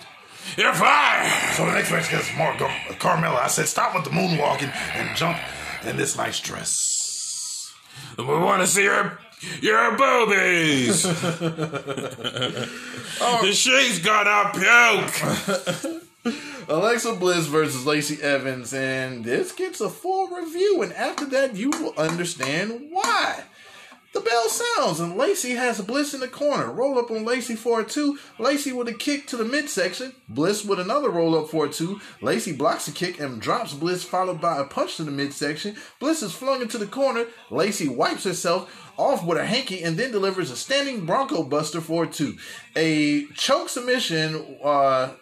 You're 0.56 0.73
fired. 0.74 1.52
So 1.55 1.66
the 1.66 1.73
next 1.73 1.90
match 1.90 2.10
gets 2.10 2.35
more 2.36 2.52
Carmella. 2.52 3.43
I 3.43 3.48
said, 3.48 3.66
stop 3.66 3.94
with 3.94 4.05
the 4.05 4.10
moonwalking 4.10 4.74
and 4.94 5.16
jump 5.16 5.39
in 5.85 5.97
this 5.97 6.16
nice 6.16 6.40
dress. 6.40 7.73
We 8.19 8.24
want 8.24 8.62
to 8.62 8.66
see 8.66 8.85
your 8.85 9.19
your 9.60 9.97
boobies. 9.97 11.05
Oh. 13.24 13.44
the 13.44 13.52
she's 13.52 14.01
gonna 14.01 14.51
puke. 14.52 16.02
Alexa 16.69 17.12
Bliss 17.14 17.47
versus 17.47 17.86
Lacey 17.86 18.20
Evans, 18.23 18.73
and 18.73 19.24
this 19.24 19.52
gets 19.52 19.81
a 19.81 19.89
full 19.89 20.28
review. 20.28 20.82
And 20.82 20.93
after 20.94 21.27
that, 21.27 21.55
you 21.55 21.70
will 21.70 21.94
understand 21.97 22.89
why. 22.90 23.44
The 24.12 24.20
bell 24.20 24.48
sounds, 24.48 25.01
and 25.01 25.16
Lacey 25.16 25.52
has 25.52 25.80
Bliss 25.80 26.12
in 26.12 26.20
the 26.20 26.28
corner. 26.28 26.70
Roll 26.70 26.98
up 26.98 27.10
on 27.10 27.24
Lacey 27.24 27.56
for 27.56 27.80
a 27.80 27.84
two. 27.84 28.18
Lacey 28.39 28.70
with 28.70 28.89
a 28.89 28.93
kick 28.93 29.26
to 29.28 29.39
the 29.39 29.44
midsection. 29.44 30.12
Bliss 30.28 30.66
with 30.66 30.78
another 30.78 31.09
roll 31.09 31.34
up 31.34 31.48
for 31.48 31.64
a 31.64 31.70
two. 31.70 31.98
Lacey 32.20 32.52
blocks 32.52 32.84
the 32.84 32.93
kick 32.93 33.18
and 33.20 33.40
drops 33.40 33.72
Bliss, 33.72 34.05
followed 34.05 34.39
by 34.39 34.59
a 34.59 34.64
punch 34.64 34.97
to 34.97 35.05
the 35.05 35.10
midsection. 35.10 35.76
Bliss 35.98 36.22
is 36.22 36.34
flung 36.34 36.60
into 36.60 36.76
the 36.76 36.86
corner. 36.86 37.24
Lacey 37.51 37.89
wipes 37.89 38.24
herself 38.24 38.93
off 38.98 39.24
with 39.24 39.39
a 39.39 39.47
hanky 39.47 39.82
and 39.82 39.97
then 39.97 40.12
delivers 40.12 40.51
a 40.51 40.56
standing 40.56 41.06
Bronco 41.06 41.43
Buster 41.43 41.80
for 41.80 42.05
a 42.05 42.06
two. 42.06 42.36
A 42.76 43.24
choke 43.28 43.70
submission. 43.70 44.59
Uh, 44.62 45.14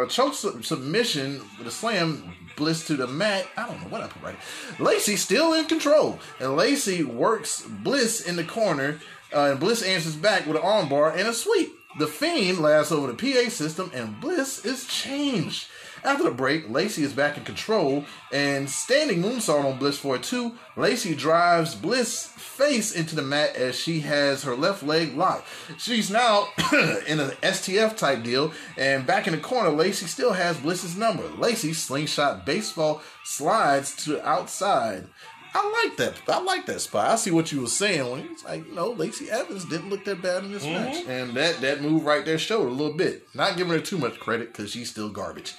a 0.00 0.06
choke 0.08 0.34
su- 0.34 0.62
submission 0.62 1.40
with 1.58 1.66
a 1.66 1.70
slam 1.70 2.34
bliss 2.56 2.86
to 2.86 2.96
the 2.96 3.06
mat. 3.06 3.46
I 3.56 3.66
don't 3.66 3.80
know 3.80 3.88
what 3.88 4.02
I 4.02 4.08
put 4.08 4.22
right. 4.22 4.36
Lacey 4.78 5.16
still 5.16 5.54
in 5.54 5.66
control, 5.66 6.18
and 6.40 6.56
Lacey 6.56 7.04
works 7.04 7.62
Bliss 7.62 8.20
in 8.20 8.36
the 8.36 8.44
corner, 8.44 9.00
uh, 9.32 9.50
and 9.50 9.60
Bliss 9.60 9.82
answers 9.82 10.16
back 10.16 10.46
with 10.46 10.56
an 10.56 10.62
armbar 10.62 11.16
and 11.16 11.28
a 11.28 11.32
sweep. 11.32 11.72
The 11.98 12.06
Fiend 12.06 12.58
laughs 12.58 12.92
over 12.92 13.12
the 13.12 13.14
PA 13.14 13.48
system, 13.48 13.90
and 13.94 14.20
Bliss 14.20 14.64
is 14.64 14.86
changed. 14.86 15.68
After 16.08 16.24
the 16.24 16.30
break, 16.30 16.70
Lacey 16.70 17.02
is 17.02 17.12
back 17.12 17.36
in 17.36 17.44
control 17.44 18.02
and 18.32 18.70
standing 18.70 19.22
moonsault 19.22 19.66
on 19.66 19.78
Bliss 19.78 19.98
for 19.98 20.16
a 20.16 20.18
two. 20.18 20.54
Lacey 20.74 21.14
drives 21.14 21.74
Bliss 21.74 22.28
face 22.28 22.92
into 22.96 23.14
the 23.14 23.20
mat 23.20 23.54
as 23.54 23.78
she 23.78 24.00
has 24.00 24.42
her 24.42 24.56
left 24.56 24.82
leg 24.82 25.14
locked. 25.14 25.46
She's 25.76 26.10
now 26.10 26.48
in 27.06 27.20
an 27.20 27.32
STF 27.42 27.94
type 27.98 28.22
deal, 28.22 28.54
and 28.78 29.06
back 29.06 29.26
in 29.26 29.34
the 29.34 29.38
corner, 29.38 29.68
Lacey 29.68 30.06
still 30.06 30.32
has 30.32 30.56
Bliss's 30.56 30.96
number. 30.96 31.24
Lacey 31.36 31.74
slingshot 31.74 32.46
baseball 32.46 33.02
slides 33.22 33.94
to 34.04 34.26
outside. 34.26 35.08
I 35.54 35.84
like 35.84 35.96
that. 35.96 36.14
I 36.28 36.40
like 36.42 36.66
that 36.66 36.80
spot. 36.80 37.10
I 37.10 37.16
see 37.16 37.30
what 37.30 37.50
you 37.52 37.62
were 37.62 37.66
saying 37.66 38.10
when 38.10 38.20
it's 38.30 38.44
like, 38.44 38.68
no, 38.68 38.90
Lacey 38.90 39.30
Evans 39.30 39.64
didn't 39.64 39.90
look 39.90 40.04
that 40.04 40.22
bad 40.22 40.44
in 40.44 40.52
this 40.52 40.64
match, 40.64 41.04
and 41.06 41.34
that 41.34 41.60
that 41.60 41.82
move 41.82 42.04
right 42.04 42.24
there 42.24 42.38
showed 42.38 42.68
a 42.68 42.70
little 42.70 42.96
bit. 42.96 43.26
Not 43.34 43.56
giving 43.56 43.72
her 43.72 43.80
too 43.80 43.98
much 43.98 44.18
credit 44.18 44.52
because 44.52 44.70
she's 44.70 44.90
still 44.90 45.08
garbage. 45.08 45.54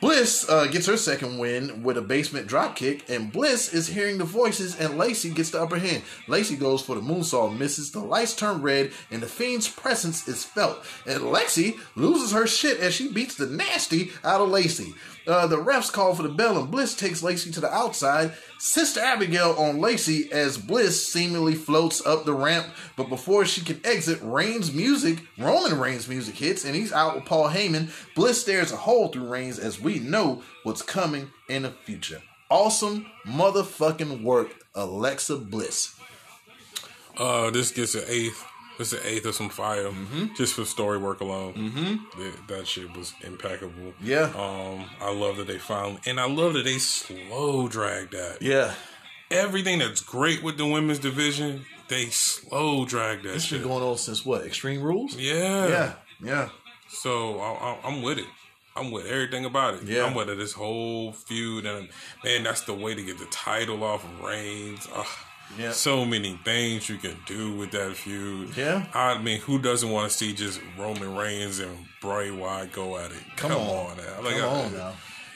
Bliss 0.00 0.48
uh, 0.48 0.66
gets 0.66 0.86
her 0.86 0.96
second 0.96 1.38
win 1.38 1.82
with 1.82 1.96
a 1.96 2.02
basement 2.02 2.46
drop 2.46 2.76
kick, 2.76 3.08
and 3.08 3.32
Bliss 3.32 3.72
is 3.72 3.86
hearing 3.88 4.18
the 4.18 4.24
voices, 4.24 4.78
and 4.78 4.98
Lacey 4.98 5.30
gets 5.30 5.50
the 5.50 5.62
upper 5.62 5.78
hand. 5.78 6.02
Lacey 6.28 6.56
goes 6.56 6.82
for 6.82 6.94
the 6.94 7.00
moonsault, 7.00 7.56
misses. 7.56 7.92
The 7.92 8.00
lights 8.00 8.34
turn 8.34 8.62
red, 8.62 8.92
and 9.10 9.22
the 9.22 9.26
Fiend's 9.26 9.68
presence 9.68 10.26
is 10.28 10.44
felt. 10.44 10.84
And 11.06 11.20
Lexi 11.22 11.78
loses 11.94 12.32
her 12.32 12.46
shit 12.46 12.80
as 12.80 12.94
she 12.94 13.10
beats 13.10 13.36
the 13.36 13.46
nasty 13.46 14.10
out 14.24 14.40
of 14.40 14.48
Lacey. 14.48 14.94
Uh, 15.30 15.46
the 15.46 15.56
refs 15.56 15.92
call 15.92 16.12
for 16.12 16.24
the 16.24 16.28
bell, 16.28 16.58
and 16.58 16.72
Bliss 16.72 16.96
takes 16.96 17.22
Lacey 17.22 17.52
to 17.52 17.60
the 17.60 17.72
outside. 17.72 18.32
Sister 18.58 18.98
Abigail 18.98 19.54
on 19.56 19.78
Lacey 19.78 20.30
as 20.32 20.58
Bliss 20.58 21.06
seemingly 21.06 21.54
floats 21.54 22.04
up 22.04 22.24
the 22.24 22.34
ramp, 22.34 22.66
but 22.96 23.08
before 23.08 23.44
she 23.44 23.60
can 23.60 23.80
exit, 23.84 24.18
Reigns' 24.22 24.72
music, 24.72 25.20
Roman 25.38 25.78
Reigns' 25.78 26.08
music 26.08 26.34
hits, 26.34 26.64
and 26.64 26.74
he's 26.74 26.92
out 26.92 27.14
with 27.14 27.26
Paul 27.26 27.48
Heyman. 27.48 27.92
Bliss 28.16 28.40
stares 28.40 28.72
a 28.72 28.76
hole 28.76 29.06
through 29.06 29.28
Reigns 29.28 29.60
as 29.60 29.80
we 29.80 30.00
know 30.00 30.42
what's 30.64 30.82
coming 30.82 31.30
in 31.48 31.62
the 31.62 31.70
future. 31.70 32.22
Awesome 32.50 33.06
motherfucking 33.24 34.24
work, 34.24 34.48
Alexa 34.74 35.36
Bliss. 35.36 35.94
Uh, 37.16 37.50
this 37.50 37.70
gets 37.70 37.94
an 37.94 38.02
eighth. 38.08 38.49
It's 38.80 38.92
an 38.92 39.00
eighth 39.04 39.26
of 39.26 39.34
some 39.34 39.50
fire, 39.50 39.90
just 40.36 40.54
for 40.54 40.64
story 40.64 40.98
work 40.98 41.20
alone. 41.20 41.54
Mm-hmm. 41.54 42.20
That, 42.22 42.48
that 42.48 42.66
shit 42.66 42.96
was 42.96 43.12
impeccable. 43.22 43.92
Yeah. 44.02 44.32
Um, 44.36 44.86
I 45.00 45.12
love 45.12 45.36
that 45.36 45.46
they 45.46 45.58
finally, 45.58 45.98
and 46.06 46.18
I 46.18 46.26
love 46.26 46.54
that 46.54 46.64
they 46.64 46.78
slow 46.78 47.68
drag 47.68 48.10
that. 48.12 48.38
Yeah. 48.40 48.74
everything 49.30 49.78
that's 49.80 50.00
great 50.00 50.42
with 50.42 50.56
the 50.56 50.66
women's 50.66 50.98
division, 50.98 51.64
they 51.88 52.06
slow 52.06 52.84
drag 52.84 53.22
that 53.24 53.34
It's 53.34 53.44
shit. 53.44 53.60
been 53.60 53.68
going 53.68 53.82
on 53.82 53.98
since 53.98 54.24
what? 54.24 54.44
Extreme 54.46 54.82
Rules? 54.82 55.14
yeah. 55.16 55.68
Yeah, 55.68 55.92
yeah. 56.22 56.48
So 56.88 57.38
I, 57.40 57.52
I, 57.52 57.78
I'm 57.84 58.02
with 58.02 58.18
it. 58.18 58.26
I'm 58.76 58.90
with 58.92 59.06
everything 59.06 59.44
about 59.44 59.74
it. 59.74 59.82
Yeah. 59.84 60.04
I'm 60.06 60.14
with 60.14 60.28
it. 60.30 60.38
This 60.38 60.52
whole 60.52 61.12
feud, 61.12 61.66
and 61.66 61.88
man, 62.24 62.44
that's 62.44 62.62
the 62.62 62.72
way 62.74 62.94
to 62.94 63.02
get 63.02 63.18
the 63.18 63.26
title 63.26 63.82
off 63.84 64.04
of 64.04 64.20
Reigns. 64.20 64.88
Ugh. 64.94 65.06
Yeah. 65.58 65.72
So 65.72 66.04
many 66.04 66.38
things 66.44 66.88
you 66.88 66.96
can 66.96 67.16
do 67.26 67.52
with 67.56 67.72
that 67.72 67.94
feud. 67.96 68.56
Yeah. 68.56 68.86
I 68.94 69.18
mean, 69.20 69.40
who 69.40 69.58
doesn't 69.58 69.90
want 69.90 70.10
to 70.10 70.16
see 70.16 70.32
just 70.32 70.60
Roman 70.78 71.14
Reigns 71.16 71.58
and 71.58 71.76
Bray 72.00 72.30
Wyatt 72.30 72.72
go 72.72 72.96
at 72.98 73.10
it? 73.10 73.18
Come 73.36 73.52
on. 73.52 73.96
now. 73.96 74.22
Like, 74.22 74.36
Come 74.36 74.48
I- 74.48 74.62
on 74.64 74.72
now. 74.76 74.92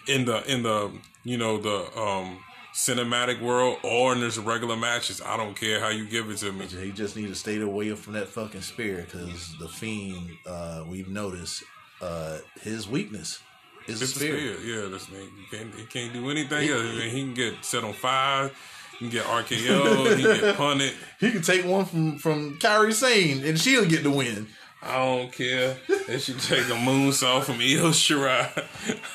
in 0.06 0.24
the 0.24 0.50
in 0.52 0.62
the 0.62 0.92
you 1.24 1.36
know 1.36 1.58
the 1.58 1.98
um 1.98 2.38
cinematic 2.74 3.40
world 3.40 3.78
or 3.84 4.12
in 4.12 4.20
this 4.20 4.36
regular 4.38 4.76
matches, 4.76 5.20
I 5.24 5.36
don't 5.36 5.54
care 5.54 5.78
how 5.80 5.88
you 5.90 6.04
give 6.06 6.28
it 6.30 6.38
to 6.38 6.52
me. 6.52 6.66
He 6.66 6.90
just 6.90 7.16
need 7.16 7.28
to 7.28 7.34
stay 7.34 7.60
away 7.60 7.90
from 7.94 8.14
that 8.14 8.28
fucking 8.28 8.62
spear 8.62 9.06
because 9.08 9.54
the 9.60 9.68
fiend, 9.68 10.30
uh, 10.44 10.84
we've 10.88 11.08
noticed, 11.08 11.62
uh, 12.00 12.38
his 12.62 12.88
weakness 12.88 13.38
is 13.86 14.00
the 14.00 14.04
It's 14.04 14.14
the 14.14 14.18
spear. 14.20 14.56
Yeah, 14.60 14.88
this 14.88 15.06
nigga 15.06 15.28
he 15.50 15.56
can't 15.56 15.74
he 15.74 15.84
can't 15.86 16.12
do 16.12 16.30
anything 16.30 16.68
else. 16.68 16.80
I 16.82 16.98
mean, 16.98 17.10
he 17.10 17.20
can 17.22 17.34
get 17.34 17.64
set 17.64 17.84
on 17.84 17.92
fire, 17.92 18.50
he 18.98 19.08
get 19.08 19.24
RKO, 19.24 20.16
he 20.16 20.22
get 20.22 20.56
punted. 20.56 20.92
He 21.20 21.30
can 21.30 21.42
take 21.42 21.64
one 21.64 21.86
from 21.86 22.18
from 22.18 22.58
Kairi 22.58 22.92
Sane 22.92 23.44
and 23.44 23.58
she'll 23.58 23.86
get 23.86 24.02
the 24.02 24.10
win. 24.10 24.46
I 24.86 25.04
don't 25.04 25.32
care. 25.32 25.76
They 26.06 26.18
should 26.18 26.38
take 26.40 26.66
a 26.66 26.72
moonsault 26.72 27.44
from 27.44 27.54
Io 27.54 27.90
Shirai. 27.90 28.64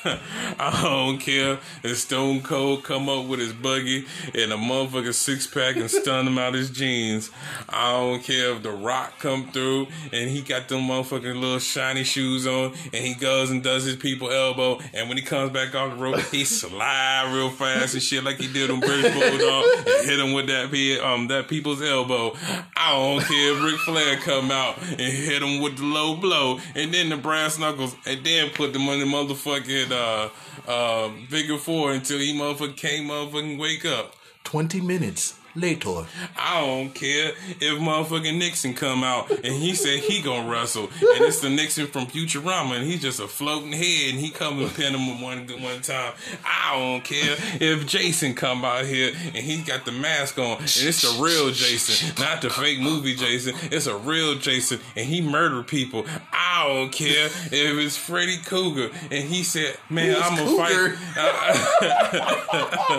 I 0.59 0.81
don't 0.81 1.19
care 1.19 1.59
if 1.83 1.97
Stone 1.97 2.41
Cold 2.41 2.83
come 2.83 3.07
up 3.07 3.27
with 3.27 3.39
his 3.39 3.53
buggy 3.53 4.05
and 4.33 4.51
a 4.51 4.57
motherfucking 4.57 5.13
six 5.13 5.45
pack 5.45 5.75
and 5.75 5.89
stun 5.89 6.25
him 6.25 6.39
out 6.39 6.55
his 6.55 6.71
jeans. 6.71 7.29
I 7.69 7.91
don't 7.91 8.23
care 8.23 8.53
if 8.53 8.63
The 8.63 8.71
Rock 8.71 9.19
come 9.19 9.51
through 9.51 9.87
and 10.11 10.29
he 10.29 10.41
got 10.41 10.67
them 10.69 10.81
motherfucking 10.81 11.39
little 11.39 11.59
shiny 11.59 12.03
shoes 12.03 12.47
on 12.47 12.73
and 12.91 13.05
he 13.05 13.13
goes 13.13 13.51
and 13.51 13.63
does 13.63 13.83
his 13.83 13.95
people 13.95 14.31
elbow 14.31 14.79
and 14.95 15.07
when 15.07 15.17
he 15.17 15.23
comes 15.23 15.51
back 15.51 15.75
off 15.75 15.91
the 15.91 15.97
rope 15.97 16.19
he 16.31 16.43
slide 16.43 17.31
real 17.31 17.51
fast 17.51 17.93
and 17.93 18.01
shit 18.01 18.23
like 18.23 18.37
he 18.37 18.51
did 18.51 18.71
on 18.71 18.79
British 18.79 19.13
Bulldog 19.13 19.65
and 19.87 20.09
hit 20.09 20.19
him 20.19 20.33
with 20.33 20.47
that 20.47 20.69
um 21.03 21.27
that 21.27 21.47
people's 21.47 21.81
elbow. 21.83 22.33
I 22.75 22.91
don't 22.93 23.21
care 23.21 23.53
if 23.53 23.63
Ric 23.63 23.79
Flair 23.81 24.17
come 24.17 24.49
out 24.49 24.79
and 24.81 24.99
hit 24.99 25.43
him 25.43 25.58
with 25.61 25.77
the 25.77 25.83
low 25.83 26.15
blow 26.15 26.59
and 26.75 26.93
then 26.93 27.09
the 27.09 27.17
brass 27.17 27.57
knuckles 27.59 27.95
and 28.05 28.23
then 28.23 28.49
put 28.51 28.73
them 28.73 28.87
on 28.89 28.99
the 28.99 29.05
motherfucking 29.05 29.91
uh 29.91 30.29
uh 30.69 31.09
figure 31.29 31.57
four 31.57 31.91
until 31.91 32.19
he 32.19 32.33
motherfucking 32.33 32.77
can't 32.77 33.09
motherfucking 33.09 33.57
wake 33.59 33.85
up. 33.85 34.15
Twenty 34.43 34.81
minutes 34.81 35.39
later, 35.55 36.05
I 36.37 36.61
don't 36.61 36.93
care 36.93 37.31
if 37.47 37.79
motherfucking 37.79 38.37
Nixon 38.37 38.73
come 38.73 39.03
out 39.03 39.29
and 39.31 39.53
he 39.53 39.73
said 39.75 39.99
he 39.99 40.21
gonna 40.21 40.49
wrestle 40.49 40.83
and 40.83 41.23
it's 41.25 41.41
the 41.41 41.49
Nixon 41.49 41.87
from 41.87 42.05
Futurama 42.07 42.77
and 42.77 42.85
he's 42.85 43.01
just 43.01 43.19
a 43.19 43.27
floating 43.27 43.71
head 43.71 44.11
and 44.11 44.19
he 44.19 44.29
come 44.29 44.59
and 44.59 44.73
pin 44.73 44.93
him 44.95 45.21
one 45.21 45.47
one 45.61 45.81
time. 45.81 46.13
I 46.45 46.77
don't 46.77 47.03
care 47.03 47.35
if 47.59 47.85
Jason 47.87 48.33
come 48.35 48.63
out 48.63 48.85
here 48.85 49.11
and 49.15 49.35
he 49.37 49.61
got 49.61 49.85
the 49.85 49.91
mask 49.91 50.37
on 50.37 50.57
and 50.57 50.63
it's 50.63 51.01
the 51.01 51.21
real 51.23 51.51
Jason, 51.51 52.13
not 52.19 52.41
the 52.41 52.49
fake 52.49 52.79
movie 52.79 53.15
Jason. 53.15 53.55
It's 53.71 53.87
a 53.87 53.97
real 53.97 54.35
Jason 54.35 54.79
and 54.95 55.05
he 55.05 55.21
murdered 55.21 55.67
people. 55.67 56.05
I 56.31 56.67
don't 56.67 56.91
care 56.91 57.27
if 57.27 57.51
it's 57.51 57.97
Freddy 57.97 58.37
Cougar 58.45 58.89
and 59.11 59.29
he 59.29 59.43
said, 59.43 59.77
"Man, 59.89 60.13
Who's 60.13 60.23
I'm 60.23 60.35
gonna 60.35 60.49
Cougar? 60.49 60.97
fight." 61.15 62.89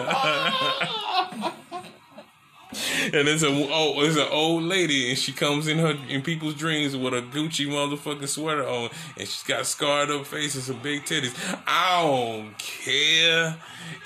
And 2.73 3.27
it's 3.29 3.43
a 3.43 3.49
oh, 3.49 4.01
it's 4.03 4.17
an 4.17 4.29
old 4.31 4.63
lady, 4.63 5.11
and 5.11 5.19
she 5.19 5.33
comes 5.33 5.67
in 5.67 5.79
her 5.79 5.97
in 6.09 6.23
people's 6.23 6.55
dreams 6.55 6.97
with 6.97 7.15
a 7.15 7.21
Gucci 7.21 7.67
motherfucking 7.67 8.29
sweater 8.29 8.67
on, 8.67 8.91
and 9.17 9.27
she's 9.27 9.43
got 9.43 9.67
scarred 9.67 10.11
up 10.11 10.27
face 10.27 10.55
and 10.55 10.63
some 10.63 10.81
big 10.81 11.03
titties. 11.03 11.35
I 11.67 12.03
don't 12.03 12.59
care 12.59 13.57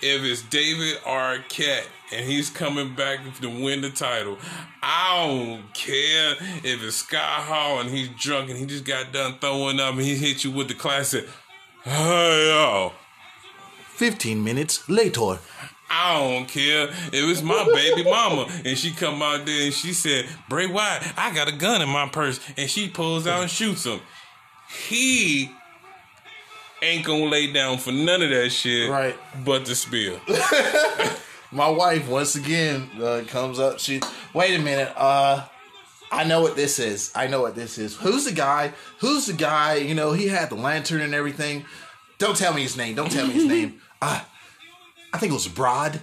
if 0.03 0.23
it's 0.23 0.43
David 0.43 0.97
Arquette 1.05 1.86
and 2.12 2.27
he's 2.27 2.51
coming 2.51 2.95
back 2.95 3.20
to 3.41 3.49
win 3.49 3.81
the 3.81 3.91
title. 3.91 4.39
I 4.82 5.27
don't 5.27 5.74
care 5.74 6.36
if 6.62 6.82
it's 6.82 6.97
Scott 6.97 7.43
Hall 7.43 7.81
and 7.81 7.91
he's 7.91 8.09
drunk 8.19 8.51
and 8.51 8.59
he 8.59 8.66
just 8.66 8.85
got 8.85 9.12
done 9.12 9.39
throwing 9.41 9.81
up 9.81 9.95
and 9.95 10.03
he 10.03 10.15
hit 10.15 10.45
you 10.45 10.51
with 10.51 10.69
the 10.69 10.74
classic. 10.74 11.27
Hey 11.82 12.49
yo. 12.49 12.93
fifteen 13.89 14.43
minutes 14.43 14.89
later. 14.89 15.39
I 15.90 16.19
don't 16.19 16.48
care 16.48 16.89
if 16.89 17.12
it's 17.12 17.43
my 17.43 17.65
baby 17.73 18.02
mama 18.05 18.48
and 18.65 18.77
she 18.77 18.90
come 18.93 19.23
out 19.23 19.47
there 19.47 19.65
and 19.66 19.73
she 19.74 19.93
said, 19.93 20.27
Bray 20.48 20.66
Wyatt, 20.66 21.02
I 21.16 21.32
got 21.35 21.48
a 21.48 21.52
gun 21.52 21.82
in 21.82 21.89
my 21.89 22.09
purse 22.09 22.40
and 22.56 22.69
she 22.69 22.89
pulls 22.89 23.27
out 23.27 23.43
and 23.43 23.51
shoots 23.51 23.85
him. 23.85 24.01
He 24.89 25.51
ain't 26.82 27.05
gonna 27.06 27.24
lay 27.27 27.52
down 27.52 27.78
for 27.78 27.93
none 27.93 28.23
of 28.23 28.31
that 28.31 28.51
shit 28.51 28.90
Right. 28.90 29.16
but 29.44 29.65
the 29.66 29.74
spear. 29.74 30.20
My 31.52 31.69
wife 31.69 32.09
once 32.09 32.35
again 32.35 32.90
uh, 33.01 33.23
comes 33.28 33.61
up. 33.61 33.78
She 33.78 34.01
wait 34.32 34.59
a 34.59 34.62
minute. 34.62 34.93
Uh, 34.97 35.44
I 36.11 36.24
know 36.24 36.43
what 36.43 36.56
this 36.56 36.78
is. 36.81 37.12
I 37.15 37.28
know 37.28 37.40
what 37.43 37.55
this 37.55 37.78
is. 37.78 37.97
Who's 37.97 38.24
the 38.24 38.32
guy? 38.32 38.73
Who's 38.98 39.27
the 39.27 39.32
guy? 39.35 39.77
You 39.77 39.94
know, 39.94 40.12
he 40.12 40.27
had 40.27 40.51
the 40.51 40.56
lantern 40.56 41.01
and 41.01 41.15
everything. 41.15 41.65
Don't 42.19 42.36
tell 42.36 42.52
me 42.55 42.62
his 42.62 42.77
name. 42.77 42.97
Don't 42.97 43.11
tell 43.11 43.27
me 43.28 43.35
his 43.35 43.44
name. 43.56 43.81
Uh, 44.02 44.20
I 45.15 45.19
think 45.19 45.31
it 45.31 45.35
was 45.35 45.49
Brad. 45.49 46.01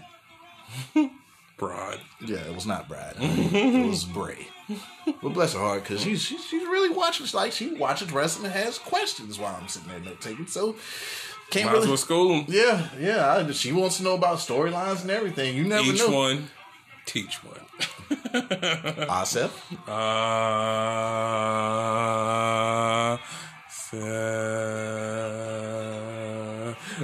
Broad. 1.57 1.99
Yeah, 2.25 2.37
it 2.37 2.55
was 2.55 2.65
not 2.65 2.87
Brad. 2.87 3.15
it 3.19 3.87
was 3.87 4.05
Bray. 4.05 4.47
But 5.05 5.33
bless 5.33 5.53
her 5.53 5.59
heart, 5.59 5.83
because 5.83 6.01
she's, 6.01 6.21
she's 6.21 6.43
she's 6.45 6.63
really 6.63 6.95
watching. 6.95 7.27
Like 7.33 7.51
she 7.51 7.73
watches 7.75 8.11
wrestling 8.11 8.45
and 8.45 8.53
has 8.55 8.77
questions 8.79 9.37
while 9.37 9.57
I'm 9.61 9.67
sitting 9.67 9.89
there 9.89 9.99
note 9.99 10.21
taking. 10.21 10.47
So 10.47 10.75
can't 11.49 11.65
Might 11.65 11.71
as 11.73 11.77
really. 11.79 11.87
well 11.89 11.97
school 11.97 12.33
him. 12.35 12.45
Yeah, 12.47 12.87
yeah. 12.97 13.45
I, 13.47 13.51
she 13.51 13.73
wants 13.73 13.97
to 13.97 14.03
know 14.03 14.13
about 14.15 14.37
storylines 14.37 15.01
and 15.01 15.11
everything. 15.11 15.55
You 15.57 15.65
never 15.65 15.91
Each 15.91 15.99
know. 15.99 16.11
one, 16.15 16.47
teach 17.05 17.43
one. 17.43 17.59
Asif. 19.09 19.51
Uh, 19.87 19.91
uh, 23.93 23.97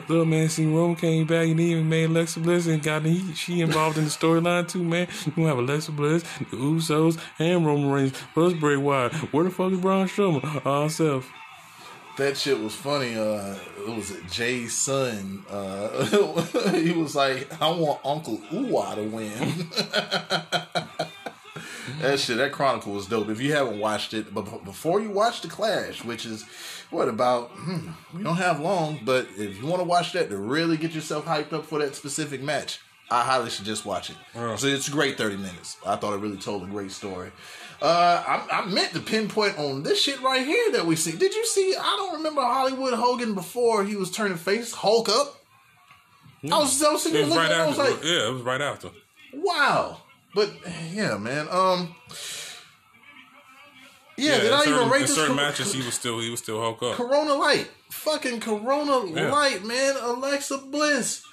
little 0.07 0.25
man, 0.25 0.49
see 0.49 0.65
Rome 0.65 0.95
came 0.95 1.25
back 1.25 1.47
and 1.47 1.59
even 1.59 1.89
made 1.89 2.09
Alexa 2.09 2.39
Bliss 2.39 2.67
and 2.67 2.81
got 2.81 3.03
he, 3.03 3.33
she 3.33 3.61
involved 3.61 3.97
in 3.97 4.05
the 4.05 4.09
storyline 4.09 4.67
too, 4.67 4.83
man. 4.83 5.07
You 5.25 5.31
gonna 5.33 5.47
have 5.47 5.57
Alexa 5.57 5.91
Bliss, 5.91 6.23
the 6.39 6.57
Usos, 6.57 7.19
and 7.39 7.65
Roman 7.65 7.91
Reigns. 7.91 8.13
Plus 8.33 8.53
Bray 8.53 8.77
Wyatt. 8.77 9.13
Where 9.33 9.43
the 9.43 9.49
fuck 9.49 9.71
is 9.71 9.79
Braun 9.79 10.07
Strowman? 10.07 10.65
All 10.65 10.89
self 10.89 11.29
That 12.17 12.37
shit 12.37 12.59
was 12.59 12.73
funny. 12.73 13.15
Uh, 13.15 13.55
it 13.87 13.95
was 13.95 14.13
Jey's 14.31 14.73
son. 14.73 15.43
Uh, 15.49 16.05
he 16.73 16.91
was 16.91 17.15
like, 17.15 17.47
"I 17.61 17.69
want 17.71 17.99
Uncle 18.03 18.37
Uwa 18.51 18.95
to 18.95 19.03
win." 19.03 19.69
that 22.01 22.19
shit, 22.19 22.37
that 22.37 22.51
chronicle 22.51 22.93
was 22.93 23.07
dope. 23.07 23.29
If 23.29 23.41
you 23.41 23.53
haven't 23.53 23.79
watched 23.79 24.13
it, 24.13 24.33
but 24.33 24.63
before 24.65 25.01
you 25.01 25.09
watch 25.09 25.41
the 25.41 25.47
Clash, 25.47 26.03
which 26.03 26.25
is 26.25 26.45
what 26.89 27.07
about? 27.09 27.49
Hmm, 27.51 27.89
we 28.15 28.23
don't 28.23 28.37
have 28.37 28.59
long, 28.59 28.99
but 29.03 29.27
if 29.37 29.57
you 29.59 29.65
want 29.67 29.81
to 29.81 29.87
watch 29.87 30.13
that 30.13 30.29
to 30.29 30.37
really 30.37 30.77
get 30.77 30.91
yourself 30.91 31.25
hyped 31.25 31.53
up 31.53 31.65
for 31.65 31.79
that 31.79 31.95
specific 31.95 32.41
match, 32.41 32.79
I 33.09 33.23
highly 33.23 33.49
suggest 33.49 33.85
watching. 33.85 34.15
So 34.33 34.67
it's 34.67 34.87
a 34.87 34.91
great 34.91 35.17
thirty 35.17 35.37
minutes. 35.37 35.77
I 35.85 35.95
thought 35.95 36.13
it 36.13 36.19
really 36.21 36.37
told 36.37 36.63
a 36.63 36.67
great 36.67 36.91
story. 36.91 37.31
Uh, 37.81 38.23
I, 38.25 38.61
I 38.61 38.65
meant 38.65 38.93
to 38.93 38.99
pinpoint 38.99 39.59
on 39.59 39.83
this 39.83 40.01
shit 40.01 40.19
right 40.21 40.45
here 40.45 40.71
that 40.71 40.85
we 40.85 40.95
see. 40.95 41.11
Did 41.11 41.33
you 41.35 41.45
see? 41.45 41.75
I 41.79 41.95
don't 41.97 42.15
remember 42.17 42.41
Hollywood 42.41 42.93
Hogan 42.95 43.35
before 43.35 43.83
he 43.83 43.95
was 43.95 44.09
turning 44.09 44.37
face. 44.37 44.73
Hulk 44.73 45.09
up. 45.09 45.35
I 46.51 46.57
was, 46.59 46.81
I 46.83 46.91
was 46.91 47.03
sitting 47.03 47.21
looking. 47.21 47.37
right 47.37 47.51
at 47.51 47.61
I 47.61 47.67
was 47.67 47.77
like, 47.77 48.03
yeah, 48.03 48.27
it 48.29 48.33
was 48.33 48.41
right 48.43 48.61
after. 48.61 48.89
wow. 49.33 49.97
But 50.33 50.51
yeah, 50.91 51.17
man. 51.17 51.47
Um. 51.51 51.95
Yeah, 54.17 54.41
Yeah, 54.43 54.55
I 54.55 54.59
certain, 54.65 54.73
even 54.73 54.89
rate 54.89 55.01
this? 55.01 55.15
certain 55.15 55.35
Cor- 55.35 55.45
matches, 55.45 55.73
he 55.73 55.83
was 55.85 55.93
still 55.93 56.19
he 56.19 56.29
was 56.29 56.39
still 56.39 56.59
Hulk 56.59 56.81
up. 56.83 56.95
Corona 56.95 57.33
Light, 57.35 57.69
fucking 57.89 58.39
Corona 58.39 59.05
Yeah. 59.09 59.31
Light, 59.31 59.63
man. 59.63 59.95
Alexa 60.01 60.57
Bliss. 60.59 61.23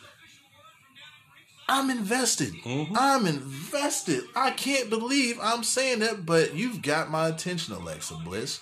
I'm 1.66 1.88
invested. 1.88 2.52
Mm-hmm. 2.64 2.94
I'm 2.96 3.24
invested. 3.26 4.24
I 4.36 4.50
can't 4.50 4.90
believe 4.90 5.38
I'm 5.42 5.64
saying 5.64 6.00
that, 6.00 6.26
but 6.26 6.54
you've 6.54 6.82
got 6.82 7.10
my 7.10 7.28
attention, 7.28 7.74
Alexa 7.74 8.16
Bliss. 8.22 8.60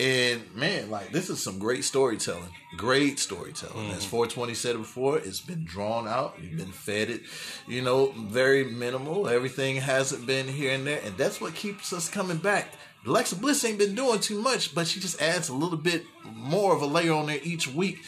And 0.00 0.54
man, 0.54 0.90
like 0.90 1.12
this 1.12 1.28
is 1.28 1.42
some 1.42 1.58
great 1.58 1.84
storytelling. 1.84 2.48
Great 2.76 3.18
storytelling. 3.18 3.90
As 3.90 4.02
Mm-hmm. 4.02 4.10
420 4.10 4.54
said 4.54 4.76
it 4.76 4.78
before, 4.78 5.18
it's 5.18 5.40
been 5.40 5.64
drawn 5.64 6.06
out. 6.08 6.36
You've 6.40 6.56
been 6.56 6.72
fed 6.72 7.10
it, 7.10 7.22
you 7.66 7.82
know, 7.82 8.12
very 8.16 8.64
minimal. 8.64 9.28
Everything 9.28 9.76
hasn't 9.76 10.24
been 10.24 10.46
here 10.48 10.72
and 10.72 10.86
there, 10.86 11.00
and 11.04 11.16
that's 11.18 11.40
what 11.40 11.54
keeps 11.54 11.92
us 11.92 12.08
coming 12.08 12.38
back. 12.38 12.72
Alexa 13.06 13.36
Bliss 13.36 13.64
ain't 13.64 13.78
been 13.78 13.94
doing 13.94 14.20
too 14.20 14.40
much, 14.40 14.74
but 14.74 14.86
she 14.86 15.00
just 15.00 15.20
adds 15.20 15.48
a 15.48 15.54
little 15.54 15.78
bit 15.78 16.04
more 16.24 16.74
of 16.74 16.82
a 16.82 16.86
layer 16.86 17.12
on 17.12 17.26
there 17.26 17.40
each 17.42 17.68
week. 17.68 18.00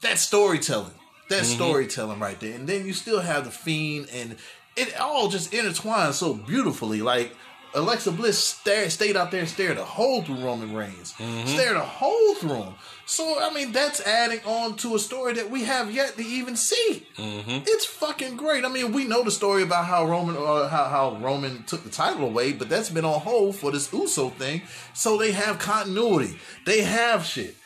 That's 0.00 0.22
storytelling. 0.22 0.94
That's 1.28 1.48
mm-hmm. 1.48 1.62
storytelling 1.62 2.20
right 2.20 2.38
there. 2.40 2.54
And 2.54 2.68
then 2.68 2.86
you 2.86 2.92
still 2.92 3.20
have 3.20 3.44
the 3.44 3.50
fiend 3.50 4.08
and 4.12 4.36
it 4.76 4.98
all 4.98 5.28
just 5.28 5.52
intertwines 5.52 6.14
so 6.14 6.34
beautifully. 6.34 7.02
Like 7.02 7.36
Alexa 7.74 8.12
Bliss 8.12 8.38
stare, 8.38 8.90
stayed 8.90 9.16
out 9.16 9.30
there 9.30 9.40
and 9.40 9.48
stared 9.48 9.78
a 9.78 9.84
hole 9.84 10.22
through 10.22 10.36
Roman 10.36 10.74
Reigns, 10.74 11.12
mm-hmm. 11.14 11.46
stared 11.46 11.76
a 11.76 11.84
hole 11.84 12.34
through 12.34 12.62
him. 12.62 12.74
So 13.10 13.42
I 13.42 13.52
mean, 13.52 13.72
that's 13.72 14.00
adding 14.00 14.40
on 14.44 14.76
to 14.76 14.94
a 14.94 14.98
story 15.00 15.32
that 15.34 15.50
we 15.50 15.64
have 15.64 15.92
yet 15.92 16.16
to 16.16 16.24
even 16.24 16.54
see. 16.54 17.06
It's 17.18 17.84
fucking 17.84 18.36
great. 18.36 18.64
I 18.64 18.68
mean, 18.68 18.92
we 18.92 19.04
know 19.04 19.24
the 19.24 19.32
story 19.32 19.64
about 19.64 19.86
how 19.86 20.06
Roman, 20.06 20.36
uh, 20.36 20.68
how 20.68 20.84
how 20.84 21.16
Roman 21.20 21.64
took 21.64 21.82
the 21.82 21.90
title 21.90 22.24
away, 22.24 22.52
but 22.52 22.68
that's 22.68 22.88
been 22.88 23.04
on 23.04 23.18
hold 23.20 23.56
for 23.56 23.72
this 23.72 23.92
Uso 23.92 24.28
thing. 24.30 24.62
So 24.94 25.18
they 25.18 25.32
have 25.32 25.58
continuity. 25.58 26.38
They 26.64 26.82
have 26.82 27.24
shit 27.26 27.56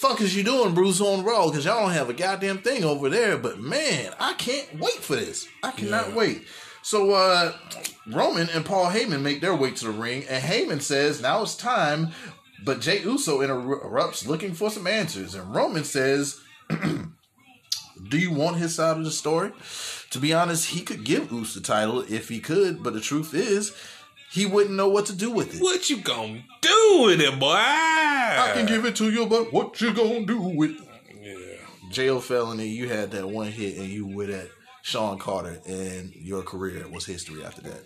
fuck 0.00 0.22
is 0.22 0.34
you 0.34 0.42
doing, 0.42 0.72
Bruce, 0.72 0.98
on 0.98 1.22
Raw? 1.22 1.48
Because 1.50 1.66
y'all 1.66 1.82
don't 1.82 1.92
have 1.92 2.08
a 2.08 2.14
goddamn 2.14 2.58
thing 2.58 2.84
over 2.84 3.10
there. 3.10 3.36
But 3.36 3.58
man, 3.60 4.14
I 4.18 4.32
can't 4.32 4.80
wait 4.80 4.94
for 4.94 5.14
this. 5.14 5.46
I 5.62 5.72
cannot 5.72 6.08
Yeah. 6.08 6.14
wait. 6.14 6.42
So 6.82 7.12
uh 7.12 7.52
Roman 8.06 8.48
and 8.48 8.64
Paul 8.64 8.86
Heyman 8.90 9.20
make 9.20 9.42
their 9.42 9.54
way 9.54 9.70
to 9.70 9.84
the 9.84 9.90
ring, 9.90 10.24
and 10.28 10.42
Heyman 10.42 10.80
says, 10.80 11.20
"Now 11.20 11.42
it's 11.42 11.54
time." 11.54 12.12
But 12.64 12.80
Jey 12.80 13.00
Uso 13.02 13.40
interrupts, 13.40 14.26
looking 14.26 14.54
for 14.54 14.70
some 14.70 14.86
answers, 14.86 15.34
and 15.34 15.54
Roman 15.54 15.84
says, 15.84 16.40
"Do 16.70 18.18
you 18.18 18.32
want 18.32 18.56
his 18.56 18.74
side 18.74 18.96
of 18.96 19.04
the 19.04 19.10
story?" 19.10 19.52
To 20.10 20.18
be 20.18 20.34
honest, 20.34 20.70
he 20.70 20.82
could 20.82 21.04
give 21.04 21.30
Uso 21.30 21.60
the 21.60 21.66
title 21.66 22.00
if 22.00 22.28
he 22.28 22.40
could, 22.40 22.82
but 22.82 22.94
the 22.94 23.00
truth 23.00 23.32
is, 23.32 23.72
he 24.30 24.46
wouldn't 24.46 24.76
know 24.76 24.88
what 24.88 25.06
to 25.06 25.12
do 25.12 25.30
with 25.30 25.54
it. 25.54 25.62
What 25.62 25.90
you 25.90 25.98
gonna 25.98 26.42
do 26.60 27.02
with 27.04 27.20
it, 27.20 27.38
boy? 27.38 27.54
I 27.54 28.52
can 28.54 28.66
give 28.66 28.84
it 28.84 28.96
to 28.96 29.10
you, 29.10 29.26
but 29.26 29.52
what 29.52 29.80
you 29.80 29.92
gonna 29.92 30.24
do 30.24 30.40
with 30.40 30.80
it? 30.80 30.88
Yeah. 31.20 31.90
Jail 31.90 32.20
felony, 32.20 32.68
you 32.68 32.88
had 32.88 33.10
that 33.10 33.28
one 33.28 33.48
hit 33.48 33.76
and 33.78 33.88
you 33.88 34.06
were 34.06 34.30
at 34.30 34.48
Sean 34.82 35.18
Carter, 35.18 35.60
and 35.66 36.14
your 36.14 36.42
career 36.42 36.86
was 36.88 37.06
history 37.06 37.44
after 37.44 37.62
that. 37.62 37.82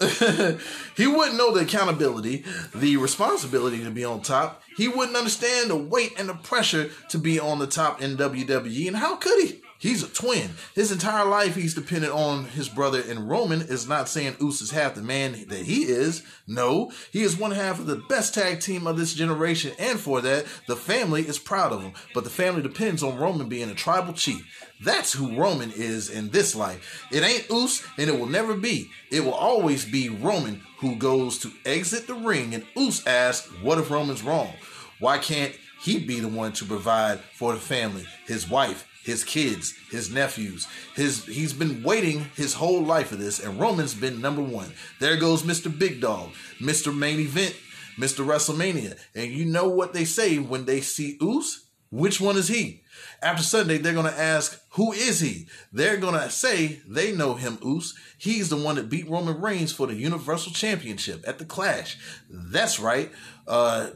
He 0.96 1.06
wouldn't 1.06 1.36
know 1.36 1.52
the 1.52 1.62
accountability, 1.62 2.44
the 2.74 2.96
responsibility 2.96 3.82
to 3.82 3.90
be 3.90 4.04
on 4.04 4.22
top. 4.22 4.62
He 4.76 4.88
wouldn't 4.88 5.16
understand 5.16 5.70
the 5.70 5.76
weight 5.76 6.12
and 6.18 6.28
the 6.28 6.34
pressure 6.34 6.90
to 7.10 7.18
be 7.18 7.40
on 7.40 7.58
the 7.58 7.66
top 7.66 8.00
in 8.02 8.16
WWE. 8.16 8.86
And 8.88 8.96
how 8.96 9.16
could 9.16 9.42
he? 9.44 9.60
He's 9.78 10.02
a 10.02 10.08
twin. 10.08 10.52
His 10.74 10.90
entire 10.92 11.26
life, 11.26 11.56
he's 11.56 11.74
dependent 11.74 12.12
on 12.12 12.46
his 12.46 12.68
brother. 12.68 13.02
And 13.06 13.28
Roman 13.28 13.60
is 13.60 13.88
not 13.88 14.08
saying 14.08 14.34
Usos 14.34 14.62
is 14.62 14.70
half 14.70 14.94
the 14.94 15.02
man 15.02 15.32
that 15.48 15.64
he 15.64 15.82
is. 15.82 16.22
No, 16.46 16.90
he 17.12 17.22
is 17.22 17.36
one 17.36 17.50
half 17.50 17.78
of 17.78 17.86
the 17.86 17.96
best 18.08 18.34
tag 18.34 18.60
team 18.60 18.86
of 18.86 18.96
this 18.96 19.14
generation. 19.14 19.72
And 19.78 20.00
for 20.00 20.20
that, 20.22 20.46
the 20.68 20.76
family 20.76 21.22
is 21.22 21.38
proud 21.38 21.72
of 21.72 21.82
him. 21.82 21.92
But 22.14 22.24
the 22.24 22.30
family 22.30 22.62
depends 22.62 23.02
on 23.02 23.18
Roman 23.18 23.48
being 23.48 23.68
a 23.68 23.74
tribal 23.74 24.14
chief. 24.14 24.46
That's 24.82 25.12
who 25.12 25.36
Roman 25.36 25.70
is 25.70 26.08
in 26.08 26.30
this 26.30 26.54
life. 26.54 27.06
It 27.12 27.22
ain't 27.22 27.50
Us, 27.50 27.84
and 27.98 28.08
it 28.08 28.18
will 28.18 28.26
never 28.26 28.54
be. 28.54 28.90
It 29.10 29.20
will 29.20 29.34
always 29.34 29.84
be 29.84 30.08
Roman 30.08 30.62
who 30.78 30.96
goes 30.96 31.38
to 31.40 31.50
exit 31.64 32.06
the 32.06 32.14
ring, 32.14 32.54
and 32.54 32.64
Us 32.76 33.06
asks, 33.06 33.50
What 33.62 33.78
if 33.78 33.90
Roman's 33.90 34.22
wrong? 34.22 34.52
Why 34.98 35.18
can't 35.18 35.54
he 35.80 35.98
be 35.98 36.20
the 36.20 36.28
one 36.28 36.52
to 36.52 36.64
provide 36.64 37.20
for 37.20 37.52
the 37.52 37.60
family, 37.60 38.06
his 38.26 38.48
wife, 38.48 38.88
his 39.04 39.24
kids, 39.24 39.74
his 39.90 40.10
nephews? 40.10 40.66
His 40.94 41.24
he's 41.26 41.52
been 41.52 41.82
waiting 41.82 42.26
his 42.36 42.54
whole 42.54 42.82
life 42.82 43.08
for 43.08 43.16
this, 43.16 43.38
and 43.38 43.60
Roman's 43.60 43.94
been 43.94 44.20
number 44.20 44.42
one. 44.42 44.72
There 45.00 45.16
goes 45.16 45.42
Mr. 45.42 45.76
Big 45.76 46.00
Dog, 46.00 46.30
Mr. 46.60 46.96
Main 46.96 47.20
Event, 47.20 47.56
Mr. 47.98 48.24
WrestleMania. 48.24 48.98
And 49.14 49.30
you 49.30 49.44
know 49.44 49.68
what 49.68 49.92
they 49.92 50.04
say 50.04 50.38
when 50.38 50.64
they 50.64 50.80
see 50.80 51.18
Us? 51.20 51.60
Which 51.90 52.20
one 52.20 52.36
is 52.36 52.48
he? 52.48 52.82
After 53.22 53.44
Sunday, 53.44 53.78
they're 53.78 53.92
to 54.12 54.20
ask, 54.20 54.60
who 54.70 54.92
is 54.92 55.20
he? 55.20 55.46
They're 55.72 55.96
to 56.14 56.28
say 56.28 56.80
they 56.88 57.12
know 57.12 57.34
him, 57.34 57.58
Us. 57.62 57.94
He's 58.18 58.48
the 58.48 58.56
one 58.56 58.74
that 58.74 58.88
beat 58.88 59.08
Roman 59.08 59.40
Reigns 59.40 59.72
for 59.72 59.86
the 59.86 59.94
Universal 59.94 60.52
Championship 60.52 61.22
at 61.24 61.38
the 61.38 61.44
Clash. 61.44 61.96
That's 62.28 62.80
right. 62.80 63.12
Uh, 63.46 63.90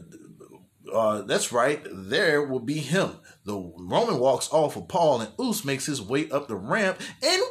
uh, 0.93 1.23
that's 1.23 1.51
right. 1.51 1.85
There 1.91 2.41
will 2.41 2.61
be 2.61 2.79
him. 2.79 3.11
The 3.49 3.73
Roman 3.79 4.19
walks 4.19 4.47
off 4.51 4.77
of 4.77 4.87
Paul, 4.87 5.21
and 5.21 5.31
Us 5.39 5.65
makes 5.65 5.87
his 5.87 5.99
way 5.99 6.29
up 6.29 6.47
the 6.47 6.55
ramp, 6.55 7.01
and 7.23 7.41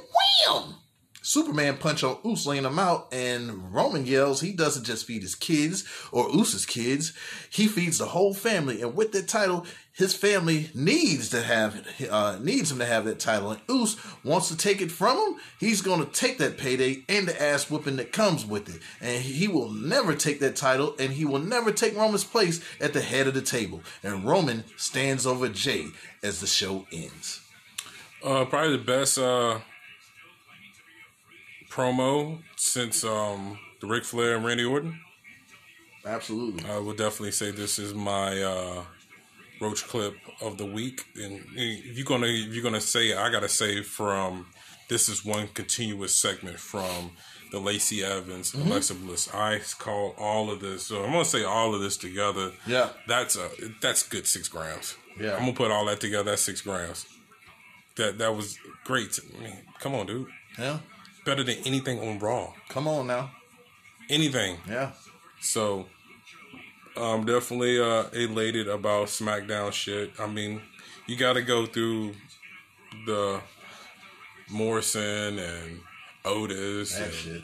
wham! 0.46 0.76
Superman 1.28 1.76
punch 1.76 2.02
on 2.02 2.16
Us, 2.24 2.46
laying 2.46 2.64
him 2.64 2.78
out, 2.78 3.08
and 3.12 3.74
Roman 3.74 4.06
yells 4.06 4.40
he 4.40 4.50
doesn't 4.50 4.84
just 4.84 5.04
feed 5.04 5.20
his 5.20 5.34
kids 5.34 5.84
or 6.10 6.34
Us's 6.34 6.64
kids, 6.64 7.12
he 7.50 7.66
feeds 7.66 7.98
the 7.98 8.06
whole 8.06 8.32
family. 8.32 8.80
And 8.80 8.96
with 8.96 9.12
that 9.12 9.28
title, 9.28 9.66
his 9.92 10.14
family 10.14 10.70
needs 10.74 11.28
to 11.28 11.42
have 11.42 11.86
uh, 12.10 12.38
needs 12.40 12.72
him 12.72 12.78
to 12.78 12.86
have 12.86 13.04
that 13.04 13.20
title. 13.20 13.50
And 13.50 13.60
Us 13.68 13.98
wants 14.24 14.48
to 14.48 14.56
take 14.56 14.80
it 14.80 14.90
from 14.90 15.18
him. 15.18 15.40
He's 15.60 15.82
going 15.82 16.00
to 16.00 16.10
take 16.10 16.38
that 16.38 16.56
payday 16.56 17.04
and 17.10 17.28
the 17.28 17.42
ass 17.42 17.70
whooping 17.70 17.96
that 17.96 18.10
comes 18.10 18.46
with 18.46 18.74
it. 18.74 18.80
And 19.02 19.22
he 19.22 19.48
will 19.48 19.68
never 19.68 20.14
take 20.14 20.40
that 20.40 20.56
title, 20.56 20.96
and 20.98 21.12
he 21.12 21.26
will 21.26 21.40
never 21.40 21.72
take 21.72 21.94
Roman's 21.94 22.24
place 22.24 22.64
at 22.80 22.94
the 22.94 23.02
head 23.02 23.26
of 23.26 23.34
the 23.34 23.42
table. 23.42 23.82
And 24.02 24.24
Roman 24.24 24.64
stands 24.78 25.26
over 25.26 25.50
Jey 25.50 25.88
as 26.22 26.40
the 26.40 26.46
show 26.46 26.86
ends. 26.90 27.42
Uh, 28.24 28.46
probably 28.46 28.78
the 28.78 28.82
best 28.82 29.18
uh, 29.18 29.60
promo 31.78 32.40
since 32.56 33.04
um, 33.04 33.58
the 33.80 33.86
Ric 33.86 34.04
Flair 34.04 34.36
and 34.36 34.44
Randy 34.44 34.64
Orton. 34.64 34.98
Absolutely. 36.04 36.68
I 36.68 36.78
would 36.78 36.96
definitely 36.96 37.32
say 37.32 37.50
this 37.50 37.78
is 37.78 37.94
my 37.94 38.42
uh, 38.42 38.82
roach 39.60 39.86
clip 39.86 40.14
of 40.40 40.58
the 40.58 40.66
week. 40.66 41.04
And 41.16 41.44
if 41.54 41.96
you're 41.96 42.04
gonna 42.06 42.26
if 42.26 42.52
you're 42.54 42.62
gonna 42.64 42.80
say 42.80 43.10
it, 43.10 43.18
I 43.18 43.30
gotta 43.30 43.48
say 43.48 43.82
from 43.82 44.46
this 44.88 45.08
is 45.08 45.24
one 45.24 45.48
continuous 45.48 46.14
segment 46.14 46.58
from 46.58 47.12
the 47.52 47.58
Lacey 47.60 48.02
Evans, 48.04 48.52
Mm-hmm. 48.52 48.70
Alexa 48.70 48.94
Bliss. 48.94 49.32
I 49.34 49.60
call 49.78 50.14
all 50.18 50.50
of 50.50 50.60
this. 50.60 50.86
So 50.86 51.04
I'm 51.04 51.12
gonna 51.12 51.24
say 51.24 51.44
all 51.44 51.74
of 51.74 51.80
this 51.80 51.96
together. 51.96 52.52
Yeah. 52.66 52.90
that's 53.06 53.36
a 53.36 53.48
that's 53.80 54.02
good 54.02 54.26
six 54.26 54.48
grams. 54.48 54.96
Yeah. 55.20 55.34
I'm 55.34 55.40
gonna 55.40 55.52
put 55.52 55.70
all 55.70 55.84
that 55.86 56.00
together. 56.00 56.30
That's 56.30 56.42
six 56.42 56.60
grams. 56.60 57.06
That 57.96 58.18
that 58.18 58.34
was 58.34 58.58
great. 58.84 59.18
I 59.38 59.42
mean, 59.42 59.56
come 59.78 59.94
on, 59.94 60.06
dude. 60.06 60.28
Yeah. 60.58 60.78
Better 61.28 61.44
than 61.44 61.58
anything 61.66 62.00
on 62.00 62.18
Raw. 62.18 62.54
Come 62.70 62.88
on 62.88 63.06
now. 63.06 63.30
Anything. 64.08 64.56
Yeah. 64.66 64.92
So 65.42 65.84
I'm 66.96 67.26
definitely 67.26 67.78
uh, 67.78 68.04
elated 68.14 68.66
about 68.66 69.08
SmackDown 69.08 69.70
shit. 69.70 70.10
I 70.18 70.26
mean, 70.26 70.62
you 71.06 71.16
got 71.16 71.34
to 71.34 71.42
go 71.42 71.66
through 71.66 72.14
the 73.04 73.42
Morrison 74.48 75.38
and 75.38 75.80
Otis. 76.24 76.96
That 76.96 77.04
and 77.04 77.12
shit. 77.12 77.42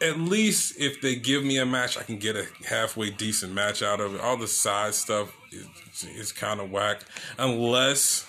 At 0.00 0.18
least 0.18 0.80
if 0.80 1.02
they 1.02 1.14
give 1.14 1.44
me 1.44 1.58
a 1.58 1.66
match, 1.66 1.98
I 1.98 2.04
can 2.04 2.16
get 2.16 2.36
a 2.36 2.46
halfway 2.66 3.10
decent 3.10 3.52
match 3.52 3.82
out 3.82 4.00
of 4.00 4.14
it. 4.14 4.22
All 4.22 4.38
the 4.38 4.48
side 4.48 4.94
stuff 4.94 5.36
is, 5.52 6.04
is 6.04 6.32
kind 6.32 6.58
of 6.58 6.70
whack. 6.70 7.02
Unless 7.38 8.26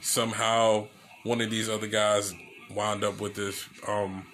somehow 0.00 0.86
one 1.24 1.42
of 1.42 1.50
these 1.50 1.68
other 1.68 1.88
guys 1.88 2.32
wound 2.70 3.04
up 3.04 3.20
with 3.20 3.34
this 3.34 3.66
um, 3.88 4.26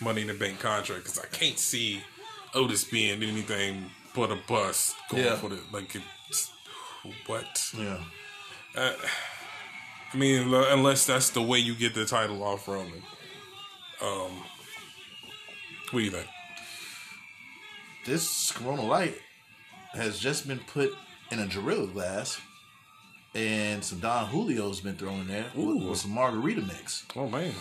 Money 0.00 0.22
in 0.22 0.26
the 0.28 0.34
Bank 0.34 0.58
contract 0.60 1.04
because 1.04 1.18
I 1.18 1.26
can't 1.26 1.58
see 1.58 2.00
Otis 2.54 2.84
being 2.84 3.22
anything 3.22 3.84
but 4.14 4.30
a 4.30 4.38
bust 4.48 4.94
going 5.10 5.24
Yeah. 5.24 5.36
for 5.36 5.48
the 5.50 5.58
like. 5.72 5.96
It's, 6.28 6.50
what? 7.26 7.72
Yeah. 7.76 7.98
I 8.76 10.16
mean, 10.16 10.52
unless 10.54 11.06
that's 11.06 11.30
the 11.30 11.42
way 11.42 11.58
you 11.58 11.74
get 11.74 11.94
the 11.94 12.04
title 12.06 12.42
off 12.42 12.66
Roman. 12.68 13.02
Um, 14.02 14.30
what 15.90 16.00
do 16.00 16.00
you 16.00 16.10
think? 16.10 16.26
This 18.06 18.52
Corona 18.52 18.82
Light 18.82 19.16
has 19.92 20.18
just 20.18 20.46
been 20.46 20.60
put 20.60 20.92
in 21.30 21.38
a 21.38 21.46
Gorilla 21.46 21.86
glass, 21.86 22.40
and 23.34 23.84
some 23.84 23.98
Don 24.00 24.30
Julio's 24.30 24.80
been 24.80 24.96
thrown 24.96 25.20
in 25.22 25.28
there 25.28 25.46
with, 25.54 25.66
Ooh. 25.66 25.88
with 25.90 25.98
some 25.98 26.12
margarita 26.12 26.62
mix. 26.62 27.04
Oh 27.16 27.28
man, 27.28 27.52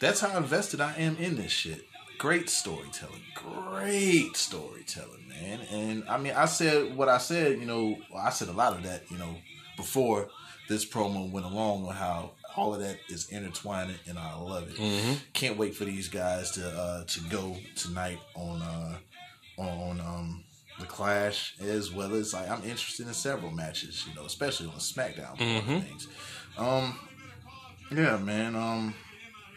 That's 0.00 0.20
how 0.20 0.36
invested 0.36 0.80
I 0.80 0.94
am 0.96 1.16
in 1.16 1.36
this 1.36 1.52
shit. 1.52 1.86
Great 2.18 2.48
storytelling. 2.48 3.22
Great 3.34 4.36
storytelling, 4.36 5.28
man. 5.28 5.60
And 5.72 6.04
I 6.08 6.18
mean, 6.18 6.34
I 6.34 6.44
said 6.46 6.96
what 6.96 7.08
I 7.08 7.18
said, 7.18 7.58
you 7.58 7.66
know, 7.66 7.96
I 8.16 8.30
said 8.30 8.48
a 8.48 8.52
lot 8.52 8.74
of 8.74 8.82
that, 8.84 9.10
you 9.10 9.18
know, 9.18 9.36
before 9.76 10.28
this 10.68 10.84
promo 10.88 11.30
went 11.30 11.46
along 11.46 11.86
on 11.86 11.94
how 11.94 12.32
all 12.56 12.74
of 12.74 12.80
that 12.80 12.98
is 13.08 13.30
intertwining 13.30 13.96
and 14.06 14.18
I 14.18 14.36
love 14.36 14.68
it. 14.68 15.18
Can't 15.32 15.56
wait 15.56 15.74
for 15.74 15.84
these 15.84 16.08
guys 16.08 16.50
to 16.52 16.68
uh 16.68 17.04
to 17.04 17.20
go 17.28 17.56
tonight 17.76 18.18
on 18.34 18.62
uh 18.62 18.96
on 19.58 20.00
um 20.00 20.44
the 20.82 20.88
Clash 20.88 21.54
as 21.60 21.90
well 21.92 22.14
as 22.14 22.34
like 22.34 22.48
I'm 22.50 22.62
interested 22.64 23.06
in 23.06 23.14
several 23.14 23.50
matches, 23.50 24.04
you 24.08 24.14
know, 24.14 24.26
especially 24.26 24.66
on 24.66 24.74
the 24.74 24.80
SmackDown 24.80 25.36
part 25.38 25.40
of 25.40 25.84
things. 25.84 26.08
Um 26.58 26.98
yeah, 27.90 28.16
man. 28.16 28.56
Um, 28.56 28.94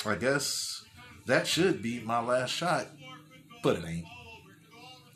I 0.06 0.16
guess 0.16 0.84
that 1.26 1.48
should 1.48 1.82
be 1.82 2.02
my 2.02 2.20
last 2.22 2.52
shot, 2.52 2.88
but 3.64 3.78
it 3.78 3.86
ain't. 3.88 4.06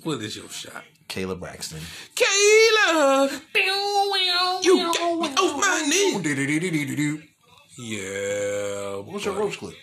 what 0.03 0.21
is 0.21 0.35
your 0.37 0.49
shot? 0.49 0.83
Kayla 1.09 1.39
Braxton. 1.39 1.81
Kayla, 2.15 3.41
you 4.63 4.77
got 4.93 5.19
me 5.19 5.27
on 5.35 5.59
my 5.59 5.85
knee. 5.87 6.13
Yeah, 7.77 8.95
What's 8.97 9.25
your 9.25 9.33
roach 9.35 9.57
clip? 9.57 9.75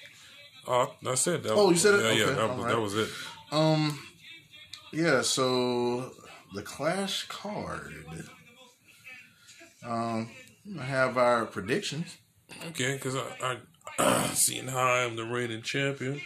Oh, 0.69 0.93
that's 1.03 1.27
it. 1.27 1.43
That, 1.43 1.53
Oh, 1.53 1.71
you 1.71 1.77
said 1.77 1.95
it? 1.95 2.17
Yeah, 2.17 2.27
yeah. 2.27 2.33
That, 2.35 2.57
was, 2.57 2.67
that 2.67 2.81
was 2.81 2.95
it. 2.95 3.09
Um, 3.53 3.99
yeah. 4.97 5.23
So 5.23 6.13
the 6.55 6.63
Clash 6.63 7.27
card. 7.29 7.95
Um, 9.85 10.31
I 10.81 10.83
have 10.83 11.17
our 11.17 11.47
predictions. 11.47 12.17
Okay, 12.69 12.95
because 12.95 13.15
I, 13.17 13.59
I 13.99 14.27
seeing 14.35 14.69
how 14.69 14.83
I'm 14.83 15.17
the 15.17 15.25
reigning 15.25 15.63
champion. 15.63 16.21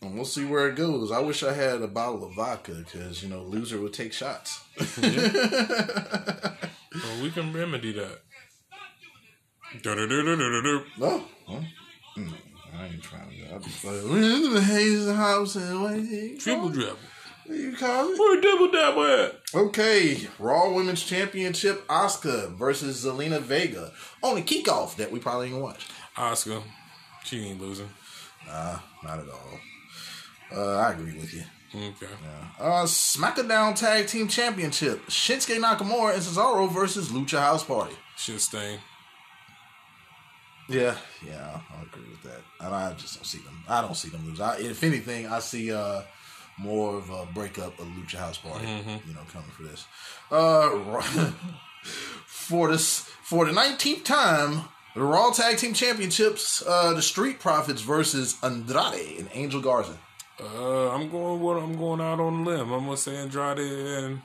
And 0.00 0.14
we'll 0.14 0.24
see 0.24 0.44
where 0.44 0.68
it 0.68 0.76
goes. 0.76 1.10
I 1.10 1.18
wish 1.18 1.42
I 1.42 1.52
had 1.52 1.82
a 1.82 1.88
bottle 1.88 2.24
of 2.24 2.34
vodka 2.36 2.72
because 2.84 3.22
you 3.22 3.28
know 3.28 3.42
loser 3.42 3.80
would 3.80 3.92
take 3.92 4.12
shots. 4.12 4.60
Well, 6.94 7.22
we 7.22 7.30
can 7.30 7.52
remedy 7.52 7.92
that. 7.92 8.20
No, 9.84 11.22
Huh? 11.46 11.60
Mm, 12.16 12.32
I 12.76 12.86
ain't 12.86 13.02
trying 13.02 13.28
to. 13.30 13.52
I'll 13.52 13.58
be 13.60 13.66
like, 13.84 14.10
"We're 14.12 14.36
in 14.36 14.54
the 14.54 14.60
Hayes 14.62 15.08
house 15.08 15.56
and 15.56 15.82
what 15.82 15.96
you 15.96 16.38
Triple 16.38 16.62
call 16.62 16.70
it? 16.70 16.74
dribble. 16.74 16.98
What 17.46 17.58
you 17.58 17.76
call 17.76 18.08
it? 18.12 18.18
Where 18.18 18.40
double 18.40 18.70
dabble 18.70 19.04
at? 19.04 19.34
Okay, 19.54 20.28
Raw 20.38 20.70
Women's 20.72 21.02
Championship, 21.02 21.86
Asuka 21.88 22.54
versus 22.56 23.04
Zelina 23.04 23.40
Vega 23.40 23.92
on 24.22 24.34
the 24.36 24.42
kickoff 24.42 24.96
that 24.96 25.10
we 25.10 25.18
probably 25.18 25.46
ain't 25.46 25.54
gonna 25.54 25.64
watch. 25.64 25.86
Oscar. 26.16 26.62
She 27.24 27.44
ain't 27.46 27.60
losing. 27.60 27.88
Nah, 28.46 28.78
not 29.04 29.18
at 29.18 29.28
all. 29.28 29.60
Uh, 30.54 30.76
I 30.78 30.92
agree 30.92 31.14
with 31.14 31.32
you. 31.34 31.42
Okay. 31.74 32.06
Uh, 32.58 32.84
SmackDown 32.84 33.74
Tag 33.76 34.06
Team 34.06 34.26
Championship, 34.28 35.04
Shinsuke 35.06 35.58
Nakamura 35.60 36.14
and 36.14 36.22
Cesaro 36.22 36.70
versus 36.72 37.10
Lucha 37.10 37.38
House 37.38 37.62
Party. 37.64 37.94
Shit 38.16 38.40
stain. 38.40 38.78
Yeah, 40.68 40.96
yeah, 41.26 41.60
I'll 41.74 41.82
agree 41.82 42.10
with 42.10 42.22
that. 42.24 42.40
And 42.60 42.74
I 42.74 42.92
just 42.92 43.16
don't 43.16 43.24
see 43.24 43.38
them. 43.38 43.64
I 43.68 43.80
don't 43.80 43.96
see 43.96 44.10
them 44.10 44.26
lose. 44.26 44.40
I, 44.40 44.58
if 44.58 44.82
anything, 44.84 45.26
I 45.26 45.38
see 45.38 45.72
uh 45.72 46.02
more 46.58 46.96
of 46.96 47.08
a 47.10 47.26
breakup 47.32 47.78
of 47.78 47.86
Lucha 47.86 48.16
House 48.16 48.38
Party. 48.38 48.66
You 48.66 49.14
know, 49.14 49.20
coming 49.32 49.50
for 49.50 49.62
this. 49.62 49.86
Uh, 50.30 51.30
for 52.26 52.68
this 52.68 53.00
for 53.22 53.46
the 53.46 53.52
nineteenth 53.52 54.04
time, 54.04 54.64
the 54.94 55.02
Raw 55.02 55.30
Tag 55.30 55.56
Team 55.58 55.72
Championships, 55.72 56.62
uh, 56.66 56.92
the 56.92 57.02
Street 57.02 57.40
Profits 57.40 57.82
versus 57.82 58.36
Andrade 58.42 59.18
and 59.20 59.28
Angel 59.32 59.60
Garza. 59.60 59.96
Uh, 60.40 60.90
I'm 60.90 61.08
going. 61.10 61.40
What 61.40 61.56
I'm 61.62 61.76
going 61.76 62.00
out 62.00 62.20
on 62.20 62.40
a 62.40 62.42
limb. 62.44 62.72
I'm 62.72 62.84
gonna 62.84 62.96
say 62.96 63.16
Andrade 63.16 63.58
and 63.58 64.20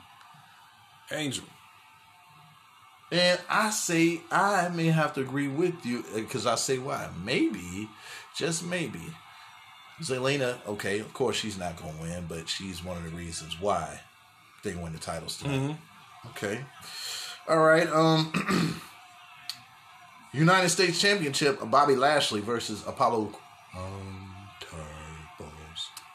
Angel. 1.10 1.44
And 3.14 3.40
I 3.48 3.70
say 3.70 4.22
I 4.32 4.68
may 4.70 4.86
have 4.86 5.14
to 5.14 5.20
agree 5.20 5.46
with 5.46 5.86
you 5.86 6.04
because 6.14 6.46
I 6.46 6.56
say 6.56 6.78
why. 6.78 7.08
Maybe, 7.24 7.88
just 8.36 8.64
maybe, 8.64 9.02
Zelina. 10.02 10.56
Okay, 10.66 10.98
of 10.98 11.14
course 11.14 11.36
she's 11.36 11.56
not 11.56 11.76
going 11.76 11.94
to 11.94 12.02
win, 12.02 12.24
but 12.28 12.48
she's 12.48 12.82
one 12.82 12.96
of 12.96 13.04
the 13.04 13.10
reasons 13.10 13.60
why 13.60 14.00
they 14.64 14.74
win 14.74 14.92
the 14.92 14.98
titles 14.98 15.38
tonight. 15.38 15.76
Okay, 16.30 16.64
all 17.48 17.60
right. 17.60 17.88
Um, 17.88 18.80
United 20.32 20.70
States 20.70 21.00
Championship: 21.00 21.60
Bobby 21.70 21.94
Lashley 21.94 22.40
versus 22.40 22.82
Apollo. 22.84 23.32
Um, 23.76 24.24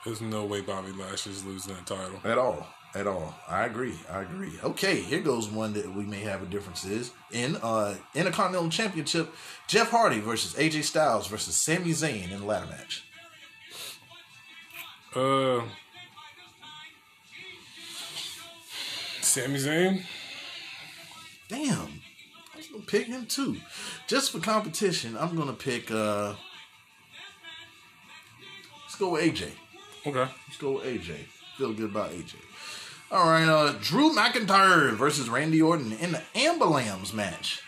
There's 0.03 0.21
no 0.21 0.43
way 0.45 0.61
Bobby 0.61 0.91
Lashley's 0.91 1.43
losing 1.45 1.75
that 1.75 1.85
title. 1.85 2.19
At 2.25 2.37
all. 2.37 2.67
At 2.95 3.05
all. 3.05 3.35
I 3.47 3.65
agree. 3.65 3.93
I 4.11 4.21
agree. 4.21 4.53
Okay, 4.63 5.01
here 5.01 5.19
goes 5.19 5.47
one 5.47 5.73
that 5.73 5.93
we 5.93 6.03
may 6.05 6.21
have 6.21 6.41
a 6.41 6.47
difference 6.47 6.85
is. 6.85 7.11
In 7.31 7.55
uh 7.57 7.95
Intercontinental 8.15 8.69
Championship, 8.69 9.31
Jeff 9.67 9.91
Hardy 9.91 10.19
versus 10.19 10.55
AJ 10.55 10.83
Styles 10.85 11.27
versus 11.27 11.55
Sami 11.55 11.91
Zayn 11.91 12.31
in 12.31 12.39
the 12.39 12.45
ladder 12.45 12.65
match. 12.65 13.03
Uh, 15.15 15.61
Sami 19.21 19.59
Zayn. 19.59 20.03
Damn. 21.47 22.01
I'm 22.55 22.71
gonna 22.71 22.83
pick 22.87 23.05
him 23.05 23.27
too. 23.27 23.57
Just 24.07 24.31
for 24.31 24.39
competition, 24.39 25.15
I'm 25.15 25.35
gonna 25.35 25.53
pick 25.53 25.91
uh 25.91 26.33
let's 28.83 28.95
go 28.97 29.09
with 29.09 29.21
AJ. 29.21 29.51
Okay. 30.07 30.31
Let's 30.47 30.57
go 30.59 30.71
with 30.73 30.85
AJ. 30.85 31.17
Feel 31.57 31.73
good 31.73 31.91
about 31.91 32.11
AJ. 32.11 32.35
All 33.11 33.27
right, 33.27 33.49
uh 33.49 33.73
Drew 33.81 34.13
McIntyre 34.13 34.91
versus 34.93 35.29
Randy 35.29 35.63
Orton 35.63 35.93
in 35.93 36.11
the 36.11 36.21
Ambulance 36.35 37.11
match. 37.11 37.59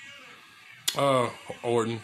Uh, 0.96 1.30
Orton. 1.64 2.00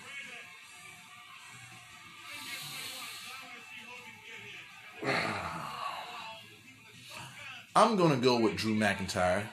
I'm 7.75 7.95
going 7.95 8.09
to 8.09 8.17
go 8.17 8.39
with 8.39 8.55
Drew 8.55 8.73
McIntyre. 8.73 9.43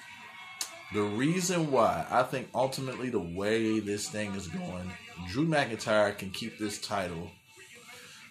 The 0.94 1.02
reason 1.02 1.70
why, 1.70 2.06
I 2.11 2.23
think 2.23 2.48
ultimately 2.55 3.11
the 3.11 3.20
way 3.20 3.81
this 3.81 4.09
thing 4.09 4.35
is 4.35 4.47
going, 4.47 4.90
Drew 5.28 5.47
McIntyre 5.47 6.16
can 6.16 6.31
keep 6.31 6.56
this 6.56 6.81
title, 6.81 7.31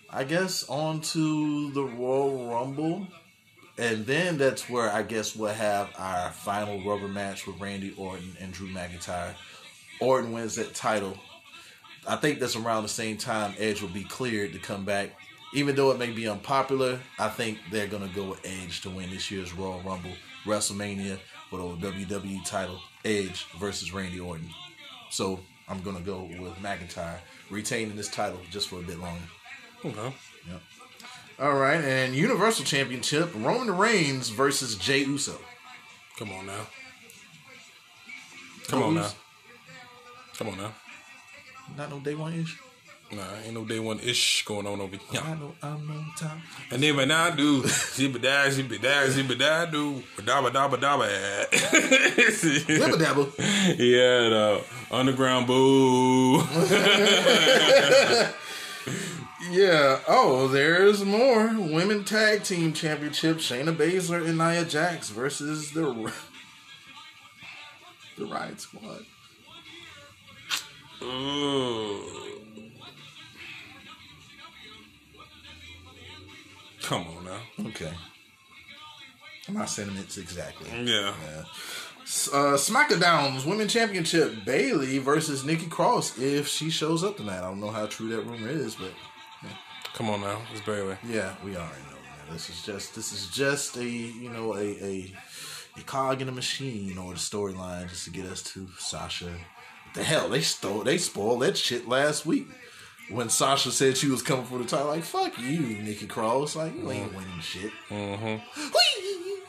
I 0.09 0.23
guess, 0.23 0.67
onto 0.67 1.71
the 1.73 1.83
Royal 1.83 2.49
Rumble. 2.49 3.05
And 3.77 4.05
then 4.05 4.37
that's 4.37 4.69
where 4.69 4.91
I 4.91 5.01
guess 5.01 5.35
we'll 5.35 5.53
have 5.53 5.89
our 5.97 6.29
final 6.31 6.83
rubber 6.83 7.07
match 7.07 7.47
with 7.47 7.59
Randy 7.59 7.93
Orton 7.97 8.37
and 8.39 8.53
Drew 8.53 8.67
McIntyre. 8.67 9.33
Orton 9.99 10.31
wins 10.31 10.55
that 10.55 10.75
title. 10.75 11.17
I 12.07 12.17
think 12.17 12.39
that's 12.39 12.55
around 12.55 12.83
the 12.83 12.89
same 12.89 13.17
time 13.17 13.55
Edge 13.57 13.81
will 13.81 13.89
be 13.89 14.03
cleared 14.03 14.53
to 14.53 14.59
come 14.59 14.85
back. 14.85 15.11
Even 15.53 15.75
though 15.75 15.91
it 15.91 15.99
may 15.99 16.11
be 16.11 16.27
unpopular, 16.27 16.99
I 17.19 17.29
think 17.29 17.59
they're 17.71 17.87
gonna 17.87 18.09
go 18.13 18.25
with 18.25 18.45
Edge 18.45 18.81
to 18.81 18.89
win 18.89 19.09
this 19.09 19.31
year's 19.31 19.53
Royal 19.53 19.81
Rumble, 19.81 20.13
WrestleMania 20.45 21.19
for 21.49 21.57
the 21.57 21.87
WWE 21.87 22.43
title, 22.45 22.79
Edge 23.05 23.45
versus 23.59 23.93
Randy 23.93 24.19
Orton. 24.19 24.49
So 25.09 25.39
I'm 25.67 25.81
gonna 25.81 26.01
go 26.01 26.23
with 26.23 26.55
McIntyre 26.55 27.19
retaining 27.49 27.95
this 27.95 28.09
title 28.09 28.39
just 28.51 28.67
for 28.67 28.79
a 28.79 28.83
bit 28.83 28.99
longer. 28.99 29.23
Okay. 29.85 30.13
Yep. 30.49 30.61
All 31.43 31.55
right, 31.55 31.83
and 31.83 32.15
Universal 32.15 32.63
Championship, 32.63 33.29
Roman 33.35 33.75
Reigns 33.77 34.29
versus 34.29 34.75
Jey 34.75 35.03
Uso. 35.03 35.37
Come 36.17 36.31
on 36.31 36.45
now. 36.45 36.67
Come 38.69 38.83
on 38.83 38.93
now. 38.95 39.09
Come 40.37 40.47
on 40.47 40.57
now. 40.57 40.73
Not 41.77 41.89
no 41.89 41.99
day 41.99 42.15
one 42.15 42.31
ish. 42.31 42.57
Nah, 43.11 43.23
ain't 43.43 43.55
no 43.55 43.65
day 43.65 43.79
one 43.79 43.99
ish 43.99 44.45
going 44.45 44.65
on 44.65 44.79
over 44.79 44.95
here. 44.95 45.21
I 45.21 45.33
know 45.33 45.53
I'm 45.61 45.85
no 45.85 46.05
time. 46.17 46.41
And 46.71 46.81
then 46.81 46.95
when 46.95 47.11
I 47.11 47.35
do, 47.35 47.63
zibba 47.63 48.21
da, 48.21 48.45
zibba 48.45 48.81
da, 48.81 49.03
zibba 49.07 49.37
da 49.37 49.65
do, 49.65 50.01
dabba 50.19 50.49
dabba. 50.49 50.79
Dabba 51.49 52.95
dabba. 52.95 53.33
Yeah, 53.77 54.29
the 54.29 54.63
underground 54.91 55.47
boo. 55.47 56.41
Yeah. 59.51 59.99
Oh, 60.07 60.47
there's 60.47 61.03
more. 61.03 61.47
Women 61.47 62.03
Tag 62.03 62.43
Team 62.43 62.73
Championship: 62.73 63.37
Shayna 63.37 63.75
Baszler 63.75 64.27
and 64.27 64.37
Nia 64.37 64.65
Jax 64.65 65.09
versus 65.09 65.71
the 65.71 65.83
the 68.17 68.25
Riot 68.25 68.59
Squad. 68.59 69.05
Ooh. 71.01 72.01
Come 76.83 77.07
on 77.07 77.25
now. 77.25 77.39
Okay. 77.69 77.93
My 79.49 79.65
sentiments 79.65 80.17
exactly. 80.17 80.69
Yeah. 80.83 81.13
Uh, 82.31 82.55
SmackDown's 82.57 83.45
Women 83.45 83.67
Championship: 83.67 84.45
Bayley 84.45 84.99
versus 84.99 85.43
Nikki 85.43 85.67
Cross 85.67 86.17
if 86.19 86.47
she 86.47 86.69
shows 86.69 87.03
up 87.03 87.17
tonight. 87.17 87.39
I 87.39 87.41
don't 87.41 87.59
know 87.59 87.71
how 87.71 87.85
true 87.87 88.09
that 88.09 88.21
rumor 88.21 88.49
is, 88.49 88.75
but 88.75 88.91
Come 89.93 90.09
on 90.09 90.21
now. 90.21 90.41
It's 90.51 90.61
Bayley. 90.61 90.97
yeah, 91.03 91.35
we 91.43 91.55
already 91.55 91.81
know. 91.83 91.95
Man. 91.95 92.33
This 92.33 92.49
is 92.49 92.63
just 92.63 92.95
this 92.95 93.13
is 93.13 93.27
just 93.27 93.77
a 93.77 93.85
you 93.85 94.29
know 94.29 94.55
a 94.55 94.61
a, 94.61 95.13
a 95.77 95.81
cog 95.85 96.21
in 96.21 96.29
a 96.29 96.31
machine 96.31 96.97
or 96.97 97.13
the 97.13 97.19
storyline 97.19 97.89
just 97.89 98.05
to 98.05 98.11
get 98.11 98.25
us 98.25 98.41
to 98.53 98.67
Sasha. 98.77 99.25
What 99.25 99.93
the 99.93 100.03
hell 100.03 100.29
they 100.29 100.41
stole 100.41 100.83
they 100.83 100.97
spoiled 100.97 101.41
that 101.41 101.57
shit 101.57 101.87
last 101.87 102.25
week 102.25 102.47
when 103.09 103.29
Sasha 103.29 103.71
said 103.71 103.97
she 103.97 104.07
was 104.07 104.21
coming 104.21 104.45
for 104.45 104.57
the 104.57 104.65
title. 104.65 104.87
Like 104.87 105.03
fuck 105.03 105.39
you, 105.39 105.59
Nikki 105.59 106.07
Cross. 106.07 106.55
Like 106.55 106.75
you 106.75 106.91
ain't 106.91 107.11
mm-hmm. 107.11 107.17
winning 107.17 107.39
shit. 107.41 107.71
Mm-hmm. 107.89 108.39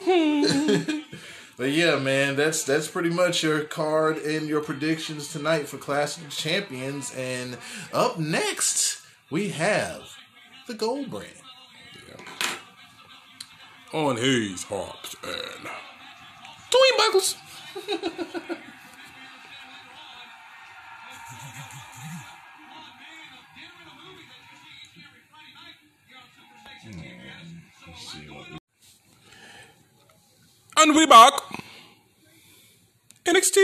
But 1.57 1.71
yeah, 1.71 1.99
man, 1.99 2.35
that's 2.35 2.65
that's 2.65 2.89
pretty 2.89 3.11
much 3.11 3.43
your 3.45 3.61
card 3.63 4.19
and 4.19 4.49
your 4.49 4.61
predictions 4.61 5.33
tonight 5.33 5.69
for 5.69 5.79
Clash 5.79 6.17
of 6.17 6.29
Champions. 6.31 7.15
And 7.15 7.57
up 7.93 8.19
next, 8.19 9.04
we 9.31 9.49
have 9.51 10.03
the 10.67 10.75
gold 10.75 11.11
brand. 11.11 11.29
Yeah. 12.09 12.25
On 13.99 14.17
Hayes, 14.17 14.65
Hawks, 14.65 15.15
and 15.23 15.69
Dwayne 16.71 16.99
Michaels, 16.99 17.37
and 30.77 30.95
we 30.95 31.07
back. 31.07 31.33
NXT 33.25 33.57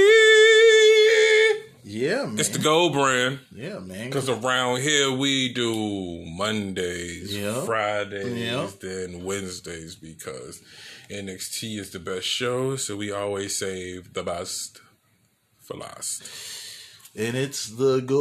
yeah, 1.92 2.26
man. 2.26 2.38
It's 2.38 2.50
the 2.50 2.60
gold 2.60 2.92
brand. 2.92 3.40
yeah, 3.52 3.80
man. 3.80 4.06
Because 4.08 4.28
around 4.28 4.80
here 4.80 5.10
we 5.10 5.52
do 5.52 6.24
Mondays, 6.24 7.36
Yeah. 7.36 7.64
Fridays, 7.64 8.32
Yeah. 8.38 8.68
then 8.80 9.24
Wednesdays 9.24 9.96
because 9.96 10.62
NXT 11.10 11.78
is 11.78 11.90
the 11.90 11.98
best 11.98 12.28
show. 12.28 12.76
So 12.76 12.94
we 12.96 13.10
always 13.10 13.56
save 13.56 14.12
the 14.14 14.22
best 14.22 14.80
for 15.58 15.76
last. 15.76 16.22
And 17.16 17.36
it's 17.36 17.66
the 17.66 17.98
gold 18.00 18.20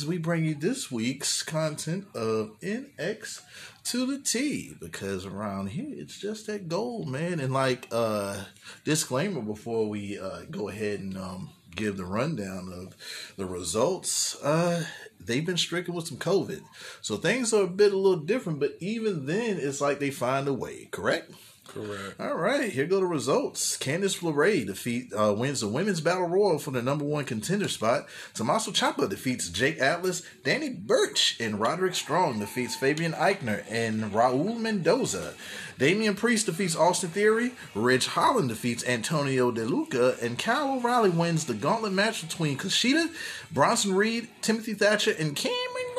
as 0.00 0.06
we 0.06 0.16
bring 0.16 0.46
you 0.46 0.54
this 0.54 0.90
week's 0.90 1.42
content 1.42 2.06
of 2.14 2.58
NX 2.60 3.42
to 3.84 4.06
the 4.06 4.18
T 4.18 4.74
because 4.80 5.26
around 5.26 5.66
here 5.66 5.90
it's 5.90 6.18
just 6.18 6.46
that 6.46 6.70
gold, 6.70 7.06
man. 7.06 7.38
And 7.38 7.52
like 7.52 7.86
uh 7.92 8.44
disclaimer 8.86 9.42
before 9.42 9.90
we 9.90 10.18
uh 10.18 10.44
go 10.50 10.70
ahead 10.70 11.00
and 11.00 11.18
um 11.18 11.50
give 11.76 11.98
the 11.98 12.06
rundown 12.06 12.72
of 12.72 12.96
the 13.36 13.44
results, 13.44 14.42
uh 14.42 14.86
they've 15.20 15.44
been 15.44 15.58
stricken 15.58 15.92
with 15.92 16.06
some 16.06 16.16
COVID. 16.16 16.62
So 17.02 17.18
things 17.18 17.52
are 17.52 17.64
a 17.64 17.66
bit 17.66 17.92
a 17.92 17.96
little 17.96 18.24
different, 18.24 18.58
but 18.58 18.78
even 18.80 19.26
then 19.26 19.58
it's 19.58 19.82
like 19.82 19.98
they 19.98 20.10
find 20.10 20.48
a 20.48 20.54
way, 20.54 20.88
correct? 20.90 21.30
Correct. 21.72 22.18
All 22.18 22.34
right, 22.34 22.72
here 22.72 22.86
go 22.86 22.98
the 22.98 23.06
results. 23.06 23.76
Candice 23.76 24.18
LeRae 24.20 24.66
defeat 24.66 25.12
uh, 25.12 25.32
wins 25.36 25.60
the 25.60 25.68
women's 25.68 26.00
battle 26.00 26.26
royal 26.26 26.58
for 26.58 26.72
the 26.72 26.82
number 26.82 27.04
one 27.04 27.24
contender 27.24 27.68
spot. 27.68 28.08
Tommaso 28.34 28.72
Ciampa 28.72 29.08
defeats 29.08 29.48
Jake 29.48 29.78
Atlas. 29.78 30.22
Danny 30.42 30.70
Burch 30.70 31.36
and 31.38 31.60
Roderick 31.60 31.94
Strong 31.94 32.40
defeats 32.40 32.74
Fabian 32.74 33.12
Aichner 33.12 33.62
and 33.70 34.12
Raul 34.12 34.58
Mendoza. 34.58 35.34
Damian 35.78 36.16
Priest 36.16 36.46
defeats 36.46 36.74
Austin 36.74 37.10
Theory. 37.10 37.52
Ridge 37.74 38.08
Holland 38.08 38.48
defeats 38.48 38.84
Antonio 38.84 39.52
De 39.52 39.64
Luca, 39.64 40.16
and 40.20 40.38
Kyle 40.38 40.74
O'Reilly 40.74 41.10
wins 41.10 41.44
the 41.44 41.54
gauntlet 41.54 41.92
match 41.92 42.20
between 42.20 42.58
Kushida, 42.58 43.10
Bronson 43.52 43.94
Reed, 43.94 44.28
Timothy 44.42 44.74
Thatcher, 44.74 45.14
and 45.18 45.36
Cameron 45.36 45.94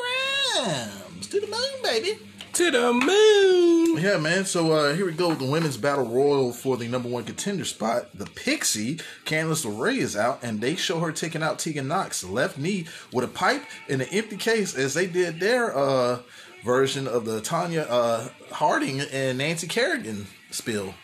Grimes. 0.54 1.26
To 1.28 1.40
the 1.40 1.46
moon, 1.46 1.82
baby. 1.82 2.18
To 2.52 2.70
the 2.70 2.92
moon. 2.92 3.81
Yeah, 3.98 4.18
man. 4.18 4.44
So 4.44 4.72
uh, 4.72 4.94
here 4.94 5.06
we 5.06 5.12
go 5.12 5.28
with 5.28 5.38
the 5.38 5.50
women's 5.50 5.76
battle 5.76 6.06
royal 6.06 6.52
for 6.52 6.76
the 6.76 6.88
number 6.88 7.08
one 7.08 7.24
contender 7.24 7.64
spot. 7.64 8.06
The 8.14 8.26
Pixie, 8.26 8.96
Candice 9.24 9.64
LeRae 9.64 9.98
is 9.98 10.16
out, 10.16 10.40
and 10.42 10.60
they 10.60 10.76
show 10.76 11.00
her 11.00 11.12
taking 11.12 11.42
out 11.42 11.58
Tegan 11.58 11.88
Nox 11.88 12.24
left 12.24 12.58
knee 12.58 12.86
with 13.12 13.24
a 13.24 13.28
pipe 13.28 13.62
in 13.88 14.00
an 14.00 14.08
empty 14.10 14.36
case, 14.36 14.74
as 14.74 14.94
they 14.94 15.06
did 15.06 15.40
their 15.40 15.76
uh, 15.76 16.20
version 16.64 17.06
of 17.06 17.24
the 17.24 17.40
Tonya 17.40 17.86
uh, 17.88 18.28
Harding 18.50 19.00
and 19.00 19.38
Nancy 19.38 19.66
Kerrigan 19.66 20.26
spill. 20.50 20.94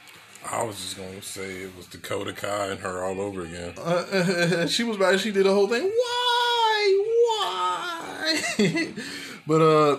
I 0.51 0.63
was 0.63 0.77
just 0.77 0.97
gonna 0.97 1.21
say 1.21 1.63
it 1.63 1.77
was 1.77 1.87
Dakota 1.87 2.33
Kai 2.33 2.69
and 2.69 2.81
her 2.81 3.05
all 3.05 3.21
over 3.21 3.43
again. 3.43 3.75
Uh, 3.77 4.67
she 4.67 4.83
was 4.85 4.97
about 4.97 5.21
she 5.21 5.31
did 5.31 5.45
the 5.47 5.53
whole 5.53 5.69
thing. 5.69 5.85
Why? 5.85 7.05
Why? 7.27 8.89
but 9.47 9.61
uh 9.61 9.99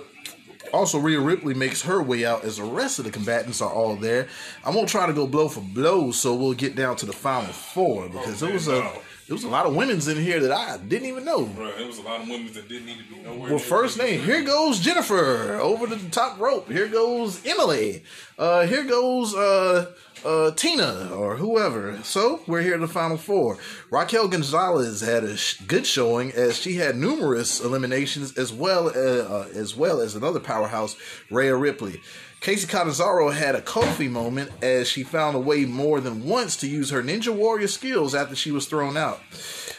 also 0.73 0.99
Rhea 0.99 1.19
Ripley 1.19 1.53
makes 1.53 1.81
her 1.83 2.01
way 2.01 2.25
out 2.25 2.43
as 2.43 2.57
the 2.57 2.63
rest 2.63 2.99
of 2.99 3.05
the 3.05 3.11
combatants 3.11 3.61
are 3.61 3.71
all 3.71 3.95
there. 3.95 4.27
I 4.63 4.69
won't 4.69 4.89
try 4.89 5.05
to 5.07 5.13
go 5.13 5.27
blow 5.27 5.47
for 5.47 5.61
blow, 5.61 6.11
so 6.11 6.35
we'll 6.35 6.53
get 6.53 6.75
down 6.75 6.95
to 6.97 7.05
the 7.05 7.13
final 7.13 7.51
four 7.51 8.09
because 8.09 8.39
there 8.39 8.53
was 8.53 8.67
a 8.67 8.79
no. 8.79 8.91
there 9.27 9.35
was 9.35 9.43
a 9.43 9.49
lot 9.49 9.65
of 9.65 9.75
women's 9.75 10.07
in 10.07 10.17
here 10.17 10.39
that 10.39 10.51
I 10.51 10.77
didn't 10.77 11.07
even 11.07 11.25
know. 11.25 11.43
Right, 11.43 11.77
there 11.77 11.87
was 11.87 11.99
a 11.99 12.03
lot 12.03 12.21
of 12.21 12.29
women 12.29 12.51
that 12.53 12.67
didn't 12.67 12.85
need 12.85 12.97
to 12.99 13.13
be 13.13 13.19
nowhere. 13.21 13.49
Well, 13.51 13.59
first 13.59 13.97
name, 13.97 14.21
here 14.21 14.43
goes 14.43 14.79
Jennifer 14.79 15.55
over 15.55 15.87
the 15.87 15.97
top 16.09 16.39
rope. 16.39 16.69
Here 16.69 16.87
goes 16.87 17.45
Emily. 17.45 18.03
Uh, 18.37 18.65
here 18.65 18.83
goes 18.83 19.35
uh, 19.35 19.91
uh, 20.25 20.51
Tina 20.51 21.09
or 21.13 21.35
whoever. 21.37 22.01
So 22.03 22.41
we're 22.47 22.61
here 22.61 22.75
at 22.75 22.79
the 22.81 22.87
final 22.87 23.17
four. 23.17 23.57
Raquel 23.89 24.27
Gonzalez 24.27 25.01
had 25.01 25.23
a 25.23 25.37
sh- 25.37 25.59
good 25.67 25.85
showing 25.85 26.31
as 26.31 26.57
she 26.57 26.75
had 26.75 26.95
numerous 26.95 27.59
eliminations 27.61 28.37
as 28.37 28.51
well 28.51 28.89
as, 28.89 28.95
uh, 28.95 29.49
as 29.53 29.75
well 29.75 29.99
as 29.99 30.15
another 30.15 30.39
powerhouse, 30.39 30.95
Rhea 31.29 31.55
Ripley. 31.55 32.01
Kacy 32.41 32.69
Catanzaro 32.69 33.31
had 33.31 33.55
a 33.55 33.61
Kofi 33.61 34.09
moment 34.09 34.49
as 34.61 34.87
she 34.87 35.03
found 35.03 35.35
a 35.35 35.39
way 35.39 35.65
more 35.65 35.99
than 35.99 36.25
once 36.25 36.55
to 36.57 36.67
use 36.67 36.89
her 36.89 37.03
Ninja 37.03 37.35
Warrior 37.35 37.67
skills 37.67 38.15
after 38.15 38.33
she 38.33 38.49
was 38.49 38.65
thrown 38.65 38.95
out. 38.95 39.19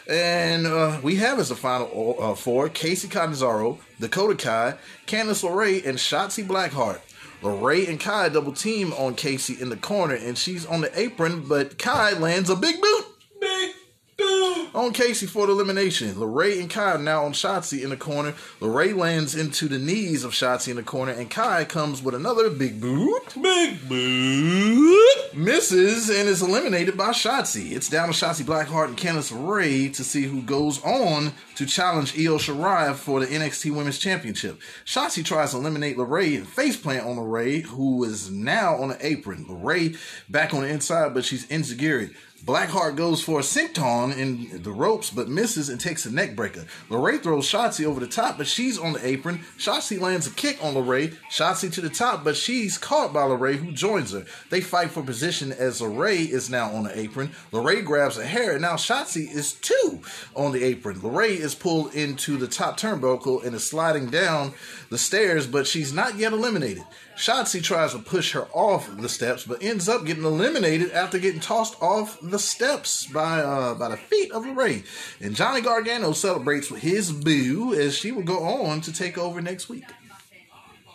And 0.07 0.67
uh, 0.67 1.01
we 1.03 1.17
have 1.17 1.39
as 1.39 1.49
the 1.49 1.55
final 1.55 2.17
uh, 2.19 2.35
four 2.35 2.69
Kacy 2.69 3.11
Catanzaro, 3.11 3.79
Dakota 3.99 4.35
Kai, 4.35 4.75
Candice 5.07 5.43
LeRae, 5.43 5.87
and 5.87 5.97
Shotzi 5.97 6.45
Blackheart. 6.45 7.01
LeRae 7.43 7.89
and 7.89 7.99
Kai 7.99 8.29
double 8.29 8.53
team 8.53 8.93
on 8.93 9.15
Kacy 9.15 9.61
in 9.61 9.69
the 9.69 9.77
corner, 9.77 10.15
and 10.15 10.37
she's 10.37 10.67
on 10.67 10.81
the 10.81 10.99
apron, 10.99 11.47
but 11.49 11.79
Kai 11.79 12.13
lands 12.13 12.51
a 12.51 12.57
big 12.57 12.81
boot. 12.81 13.05
Big 13.41 13.73
dude. 14.21 14.75
on 14.75 14.93
Kacy 14.93 15.29
for 15.29 15.47
the 15.47 15.53
elimination. 15.53 16.15
LeRae 16.15 16.61
and 16.61 16.71
Kai 16.71 16.93
are 16.93 16.99
now 16.99 17.25
on 17.25 17.33
Shotzi 17.33 17.83
in 17.83 17.91
the 17.91 17.97
corner. 17.97 18.35
LeRae 18.61 18.97
lands 18.97 19.35
into 19.35 19.69
the 19.69 19.79
knees 19.79 20.25
of 20.25 20.33
Shotzi 20.33 20.69
in 20.69 20.77
the 20.77 20.83
corner, 20.83 21.13
and 21.13 21.31
Kai 21.31 21.65
comes 21.65 22.03
with 22.03 22.15
another 22.15 22.51
big 22.51 22.81
boot. 22.81 23.35
Big 23.41 23.89
boot. 23.89 25.35
Misses 25.35 26.09
and 26.09 26.29
is 26.29 26.43
eliminated 26.43 26.97
by 26.97 27.11
Shotzi. 27.11 27.73
It's 27.73 27.89
down 27.89 28.09
to 28.09 28.15
Shotzi 28.15 28.43
Blackheart 28.43 28.89
and 28.89 28.97
Candice 28.97 29.33
LeRae 29.33 29.93
to 29.95 30.05
see 30.05 30.23
who 30.23 30.43
goes 30.43 30.83
on 30.83 31.33
to 31.57 31.67
challenge 31.67 32.15
Io 32.19 32.39
Shirai 32.39 32.95
for 32.95 33.21
the 33.21 33.27
NXT 33.27 33.75
Women's 33.75 33.99
Championship. 33.99 34.61
Shotzi 34.85 35.25
tries 35.25 35.53
to 35.53 35.59
eliminate 35.59 35.97
LeRae 35.97 36.37
and 36.37 36.47
faceplant 36.47 37.07
on 37.07 37.17
LeRae, 37.17 37.63
who 37.63 38.05
is 38.05 38.31
now 38.31 38.77
on 38.77 38.89
the 38.89 39.07
apron. 39.07 39.45
LeRae 39.47 39.97
back 40.29 40.55
on 40.55 40.63
the 40.63 40.69
inside, 40.69 41.15
but 41.15 41.25
she's 41.25 41.51
insecure. 41.51 42.11
Blackheart 42.45 42.97
goes 42.97 43.23
for 43.23 43.41
a 43.41 43.43
senton 43.43 44.17
in 44.17 44.63
the 44.63 44.73
ropes, 44.73 45.11
but 45.11 45.29
misses 45.29 45.69
and 45.69 45.79
takes 45.79 46.07
a 46.07 46.11
neck 46.11 46.35
breaker. 46.35 46.65
LeRae 46.89 47.23
throws 47.23 47.47
Shotzi 47.47 47.85
over 47.85 48.01
the 48.01 48.07
top, 48.07 48.39
but 48.39 48.47
she's 48.47 48.79
on 48.79 48.95
the 48.95 49.07
apron. 49.07 49.41
Shotzi 49.59 50.01
lands 50.01 50.27
a 50.27 50.31
kick 50.31 50.59
on 50.65 50.75
LeRae. 50.75 51.15
Shotzi 51.31 51.71
to 51.75 51.83
the 51.83 51.91
top, 51.91 52.25
but 52.25 52.37
she's 52.37 52.79
caught 52.79 53.13
by 53.13 53.21
LeRae, 53.21 53.57
who 53.57 53.73
joins 53.73 54.13
her. 54.13 54.25
They 54.49 54.63
fight 54.63 54.91
for 54.91 55.03
position 55.03 55.53
as 55.53 55.83
LeRae 55.83 56.31
is 56.31 56.49
now 56.49 56.73
on 56.73 56.85
the 56.85 56.99
apron. 56.99 57.33
LeRae 57.53 57.85
grabs 57.85 58.17
a 58.17 58.27
hair, 58.27 58.53
and 58.53 58.63
now 58.63 58.75
Shotzi 58.75 59.31
is 59.31 59.53
two 59.53 60.01
on 60.35 60.53
the 60.53 60.65
apron. 60.65 61.01
LeRae 61.01 61.37
is 61.37 61.55
pulled 61.55 61.95
into 61.95 62.39
the 62.39 62.49
top 62.49 62.81
turnbuckle 62.81 63.45
and 63.45 63.55
is 63.55 63.67
sliding 63.67 64.09
down 64.09 64.55
the 64.89 64.99
stairs, 64.99 65.47
but 65.47 65.67
she's 65.67 65.93
not 65.93 66.17
yet 66.17 66.33
eliminated. 66.33 66.85
Shotzi 67.21 67.63
tries 67.63 67.93
to 67.93 67.99
push 67.99 68.33
her 68.33 68.47
off 68.55 68.97
the 68.97 69.09
steps, 69.09 69.45
but 69.45 69.63
ends 69.63 69.91
up 69.91 70.07
getting 70.07 70.25
eliminated 70.25 70.91
after 70.93 71.19
getting 71.19 71.41
tossed 71.41 71.81
off 71.83 72.19
the 72.23 72.39
steps 72.39 73.05
by 73.07 73.41
uh, 73.41 73.75
by 73.75 73.91
the 73.91 73.99
feet 73.99 74.33
of 74.33 74.45
LeRae. 74.45 74.87
And 75.21 75.37
Johnny 75.37 75.61
Gargano 75.61 76.13
celebrates 76.13 76.71
with 76.71 76.81
his 76.81 77.13
boo 77.13 77.75
as 77.75 77.95
she 77.95 78.11
will 78.11 78.23
go 78.23 78.43
on 78.43 78.81
to 78.81 78.93
take 78.93 79.19
over 79.19 79.43
next 79.43 79.69
week. 79.69 79.85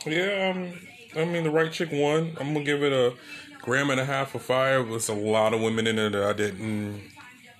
Yeah, 0.04 0.56
um, 0.56 0.74
I 1.16 1.26
mean 1.26 1.44
the 1.44 1.52
right 1.52 1.72
chick 1.72 1.90
won. 1.92 2.36
I'm 2.40 2.54
gonna 2.54 2.66
give 2.66 2.82
it 2.82 2.92
a 2.92 3.14
gram 3.62 3.92
and 3.92 4.00
a 4.00 4.06
half 4.06 4.34
of 4.34 4.42
fire. 4.42 4.84
There's 4.84 5.10
a 5.10 5.14
lot 5.14 5.54
of 5.54 5.62
women 5.62 5.86
in 5.86 5.96
there 5.98 6.10
that 6.10 6.24
I 6.24 6.34
didn't 6.34 7.04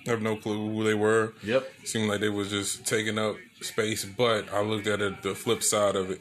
have 0.06 0.22
no 0.22 0.34
clue 0.34 0.72
who 0.72 0.82
they 0.82 0.94
were. 0.94 1.34
Yep. 1.44 1.68
Seemed 1.84 2.08
like 2.08 2.18
they 2.18 2.30
was 2.30 2.50
just 2.50 2.84
taking 2.84 3.16
up 3.16 3.36
space, 3.60 4.04
but 4.04 4.52
I 4.52 4.62
looked 4.62 4.88
at 4.88 5.00
it 5.00 5.22
the 5.22 5.36
flip 5.36 5.62
side 5.62 5.94
of 5.94 6.10
it. 6.10 6.20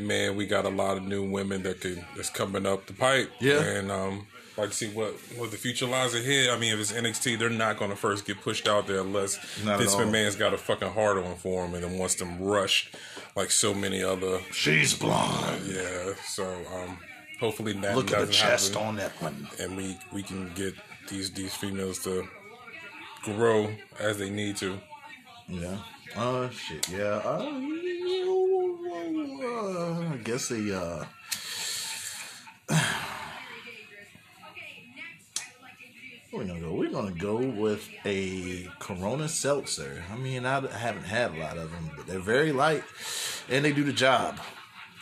Man, 0.00 0.36
we 0.36 0.46
got 0.46 0.64
a 0.64 0.68
lot 0.70 0.96
of 0.96 1.04
new 1.04 1.28
women 1.28 1.62
that 1.62 1.80
could 1.80 2.04
that's 2.16 2.30
coming 2.30 2.66
up 2.66 2.86
the 2.86 2.92
pipe. 2.92 3.30
Yeah. 3.40 3.60
And 3.62 3.90
um 3.90 4.26
like 4.56 4.70
to 4.70 4.74
see 4.76 4.88
what 4.90 5.14
what 5.36 5.50
the 5.50 5.56
future 5.56 5.86
lies 5.86 6.14
ahead. 6.14 6.50
I 6.50 6.58
mean, 6.58 6.72
if 6.74 6.80
it's 6.80 6.92
NXT, 6.92 7.38
they're 7.38 7.48
not 7.50 7.78
going 7.78 7.90
to 7.90 7.96
first 7.96 8.26
get 8.26 8.40
pushed 8.42 8.66
out 8.68 8.86
there 8.86 9.00
unless 9.00 9.38
Not 9.64 9.74
at 9.74 9.78
Vince 9.80 9.94
all. 9.94 10.00
McMahon's 10.00 10.36
got 10.36 10.52
a 10.52 10.58
fucking 10.58 10.90
hard 10.90 11.18
on 11.18 11.36
for 11.36 11.64
him 11.64 11.74
and 11.74 11.84
then 11.84 11.98
wants 11.98 12.16
them 12.16 12.40
rushed 12.42 12.94
like 13.36 13.50
so 13.50 13.72
many 13.72 14.02
other 14.02 14.40
She's 14.52 14.92
blonde. 14.92 15.62
yeah, 15.66 16.12
so 16.26 16.44
um, 16.74 16.98
hopefully 17.38 17.72
that 17.74 17.96
Look 17.96 18.12
at 18.12 18.26
the 18.26 18.32
chest 18.32 18.74
happen, 18.74 18.88
on 18.88 18.96
that 18.96 19.12
one. 19.22 19.48
and 19.60 19.76
we 19.76 19.96
we 20.12 20.22
can 20.22 20.52
get 20.54 20.74
these 21.08 21.30
these 21.30 21.54
females 21.54 22.00
to 22.00 22.26
grow 23.22 23.70
as 23.98 24.18
they 24.18 24.30
need 24.30 24.56
to. 24.58 24.78
Yeah. 25.48 25.78
Uh, 26.16 26.48
shit. 26.50 26.88
Yeah. 26.88 27.20
Uh, 27.24 27.50
I 30.12 30.18
guess 30.24 30.48
they 30.48 30.74
uh. 30.74 31.04
Where 36.30 36.42
we 36.42 36.48
gonna 36.48 36.60
go? 36.60 36.72
We're 36.74 36.90
gonna 36.90 37.10
go 37.12 37.36
with 37.36 37.88
a 38.04 38.68
Corona 38.78 39.28
Seltzer. 39.28 40.04
I 40.12 40.16
mean, 40.16 40.46
I 40.46 40.60
haven't 40.68 41.04
had 41.04 41.34
a 41.34 41.38
lot 41.38 41.58
of 41.58 41.72
them, 41.72 41.90
but 41.96 42.06
they're 42.06 42.20
very 42.20 42.52
light 42.52 42.84
and 43.48 43.64
they 43.64 43.72
do 43.72 43.82
the 43.82 43.92
job. 43.92 44.38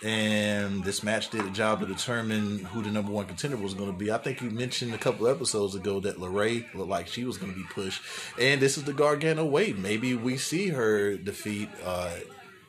And 0.03 0.85
this 0.85 1.03
match 1.03 1.31
did 1.31 1.45
a 1.45 1.51
job 1.51 1.81
to 1.81 1.87
determine 1.87 2.61
who 2.67 2.83
the 2.83 2.91
number 2.91 3.11
one 3.11 3.27
contender 3.27 3.57
was 3.57 3.75
going 3.75 3.91
to 3.91 3.97
be. 3.97 4.13
I 4.13 4.19
think 4.19 4.41
you 4.41 4.51
mentioned 4.51 4.95
a 4.95 4.99
couple 4.99 5.27
episodes 5.27 5.75
ago 5.75 5.99
that 6.01 6.19
LeRae 6.19 6.73
looked 6.75 6.89
like 6.91 7.09
she 7.09 7.25
was 7.25 7.37
going 7.37 7.53
to 7.53 7.59
be 7.59 7.65
pushed, 7.65 8.01
and 8.41 8.61
this 8.61 8.79
is 8.79 8.85
the 8.85 8.93
Gargano 8.93 9.45
way. 9.45 9.73
Maybe 9.73 10.15
we 10.15 10.37
see 10.37 10.69
her 10.69 11.17
defeat. 11.17 11.69
Uh, 11.85 12.11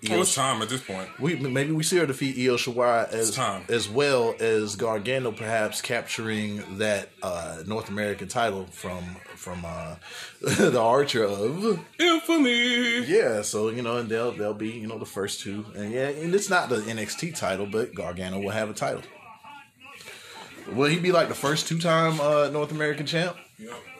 Well, 0.09 0.21
it's 0.21 0.33
time 0.33 0.61
at 0.61 0.69
this 0.69 0.81
point. 0.81 1.09
we 1.19 1.35
maybe 1.35 1.71
we 1.73 1.83
see 1.83 1.97
her 1.97 2.05
defeat 2.05 2.35
Io 2.37 2.55
Shirai 2.55 3.09
as 3.11 3.31
as 3.69 3.89
well 3.89 4.33
as 4.39 4.75
Gargano 4.77 5.31
perhaps 5.31 5.81
capturing 5.81 6.77
that 6.77 7.09
uh, 7.21 7.63
North 7.67 7.89
American 7.89 8.27
title 8.29 8.65
from 8.71 9.03
from 9.39 9.63
uh, 9.65 9.95
the 10.41 10.79
Archer 10.79 11.23
of 11.23 11.79
Infamy. 11.97 13.05
yeah. 13.05 13.41
So 13.41 13.69
you 13.69 13.81
know, 13.81 13.97
and 13.97 14.09
they'll 14.09 14.31
they'll 14.31 14.53
be 14.53 14.71
you 14.71 14.87
know 14.87 14.99
the 14.99 15.05
first 15.05 15.39
two, 15.39 15.65
and 15.75 15.91
yeah, 15.91 16.09
and 16.09 16.35
it's 16.35 16.49
not 16.49 16.69
the 16.69 16.77
NXT 16.77 17.35
title, 17.35 17.65
but 17.65 17.95
Gargano 17.95 18.39
will 18.39 18.49
have 18.49 18.69
a 18.69 18.73
title. 18.73 19.01
Will 20.73 20.89
he 20.89 20.99
be 20.99 21.11
like 21.11 21.29
the 21.29 21.35
first 21.35 21.67
two 21.67 21.79
time 21.79 22.19
uh, 22.19 22.49
North 22.49 22.71
American 22.71 23.05
champ? 23.05 23.35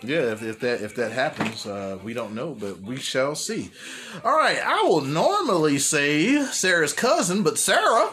Yeah, 0.02 0.32
if, 0.32 0.44
if 0.44 0.60
that 0.60 0.82
if 0.82 0.95
that 0.95 1.11
happens, 1.11 1.66
uh, 1.66 1.98
we 2.03 2.14
don't 2.14 2.36
know, 2.36 2.53
but 2.53 2.82
we 2.82 2.98
shall 2.98 3.36
see. 3.36 3.72
All 4.24 4.38
right, 4.38 4.60
I 4.64 4.84
will 4.84 5.02
normally 5.02 5.80
say 5.80 6.44
Sarah's 6.45 6.94
cousin, 6.94 7.44
but 7.44 7.57
Sarah 7.57 8.10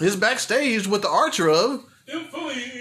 is 0.00 0.16
backstage 0.16 0.86
with 0.86 1.02
the 1.02 1.08
Archer 1.08 1.50
of, 1.50 1.84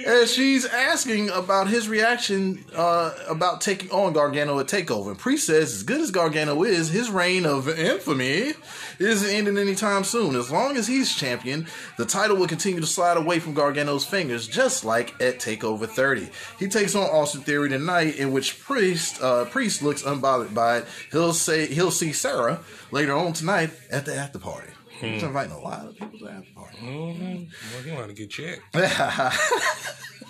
As 0.05 0.33
she's 0.33 0.65
asking 0.65 1.29
about 1.29 1.69
his 1.69 1.87
reaction 1.87 2.65
uh, 2.75 3.13
about 3.29 3.61
taking 3.61 3.89
on 3.91 4.11
Gargano 4.11 4.59
at 4.59 4.67
Takeover. 4.67 5.07
And 5.07 5.17
Priest 5.17 5.47
says, 5.47 5.73
as 5.73 5.83
good 5.83 6.01
as 6.01 6.11
Gargano 6.11 6.63
is, 6.63 6.89
his 6.89 7.09
reign 7.09 7.45
of 7.45 7.69
infamy 7.69 8.53
isn't 8.99 9.29
ending 9.29 9.57
anytime 9.57 10.03
soon. 10.03 10.35
As 10.35 10.51
long 10.51 10.75
as 10.75 10.87
he's 10.87 11.15
champion, 11.15 11.67
the 11.97 12.05
title 12.05 12.35
will 12.35 12.47
continue 12.47 12.81
to 12.81 12.87
slide 12.87 13.15
away 13.15 13.39
from 13.39 13.53
Gargano's 13.53 14.05
fingers, 14.05 14.45
just 14.45 14.83
like 14.83 15.13
at 15.21 15.39
Takeover 15.39 15.87
30. 15.87 16.29
He 16.59 16.67
takes 16.67 16.93
on 16.93 17.03
Austin 17.03 17.41
Theory 17.41 17.69
tonight, 17.69 18.17
in 18.17 18.33
which 18.33 18.61
Priest 18.61 19.21
uh, 19.21 19.45
Priest 19.45 19.81
looks 19.81 20.03
unbothered 20.03 20.53
by 20.53 20.79
it. 20.79 20.85
He'll 21.11 21.33
say 21.33 21.67
he'll 21.67 21.91
see 21.91 22.11
Sarah 22.11 22.59
later 22.91 23.15
on 23.15 23.31
tonight 23.33 23.71
at 23.89 24.05
the 24.05 24.15
after 24.15 24.39
party. 24.39 24.69
He's 25.03 25.23
inviting 25.23 25.53
a 25.53 25.59
lot 25.59 25.85
of 25.85 25.97
people 25.97 26.19
to 26.19 26.25
the 26.25 26.31
after 26.31 26.53
party. 26.53 26.77
Mm-hmm. 26.77 27.75
Well, 27.75 27.85
you 27.85 27.93
want 27.93 28.07
to 28.09 28.13
get 28.13 28.29
checked. 28.29 28.61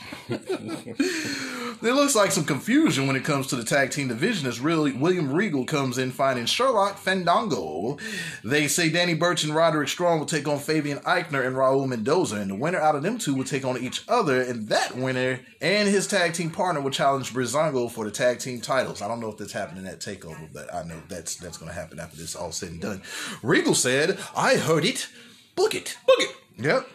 There 1.81 1.93
looks 1.93 2.15
like 2.15 2.31
some 2.31 2.45
confusion 2.45 3.07
when 3.07 3.17
it 3.17 3.25
comes 3.25 3.47
to 3.47 3.57
the 3.57 3.63
tag 3.63 3.91
team 3.91 4.07
division 4.07 4.47
as 4.47 4.61
really 4.61 4.93
William 4.93 5.33
Regal 5.33 5.65
comes 5.65 5.97
in 5.97 6.11
finding 6.11 6.45
Sherlock 6.45 6.97
Fandango. 6.97 7.97
They 8.41 8.69
say 8.69 8.89
Danny 8.89 9.15
Burch 9.15 9.43
and 9.43 9.53
Roderick 9.53 9.89
Strong 9.89 10.19
will 10.19 10.25
take 10.25 10.47
on 10.47 10.59
Fabian 10.59 10.99
Aichner 10.99 11.45
and 11.45 11.57
Raul 11.57 11.85
Mendoza, 11.85 12.37
and 12.37 12.49
the 12.49 12.55
winner 12.55 12.79
out 12.79 12.95
of 12.95 13.03
them 13.03 13.17
two 13.17 13.35
will 13.35 13.43
take 13.43 13.65
on 13.65 13.77
each 13.77 14.03
other, 14.07 14.41
and 14.41 14.69
that 14.69 14.95
winner 14.95 15.41
and 15.61 15.89
his 15.89 16.07
tag 16.07 16.33
team 16.33 16.51
partner 16.51 16.79
will 16.79 16.89
challenge 16.89 17.33
Breezango 17.33 17.91
for 17.91 18.05
the 18.05 18.11
tag 18.11 18.39
team 18.39 18.61
titles. 18.61 19.01
I 19.01 19.09
don't 19.09 19.19
know 19.19 19.29
if 19.29 19.37
that's 19.37 19.51
happening 19.51 19.85
at 19.85 19.99
Takeover, 19.99 20.47
but 20.53 20.73
I 20.73 20.83
know 20.83 21.01
that's 21.09 21.35
that's 21.35 21.57
going 21.57 21.69
to 21.69 21.75
happen 21.77 21.99
after 21.99 22.15
this 22.15 22.33
all 22.35 22.53
said 22.53 22.69
and 22.69 22.79
done. 22.81 23.01
Regal 23.41 23.75
said, 23.75 24.17
"I 24.37 24.55
heard 24.55 24.85
it, 24.85 25.09
book 25.55 25.75
it, 25.75 25.97
Book 26.07 26.19
it. 26.19 26.35
Yep. 26.59 26.87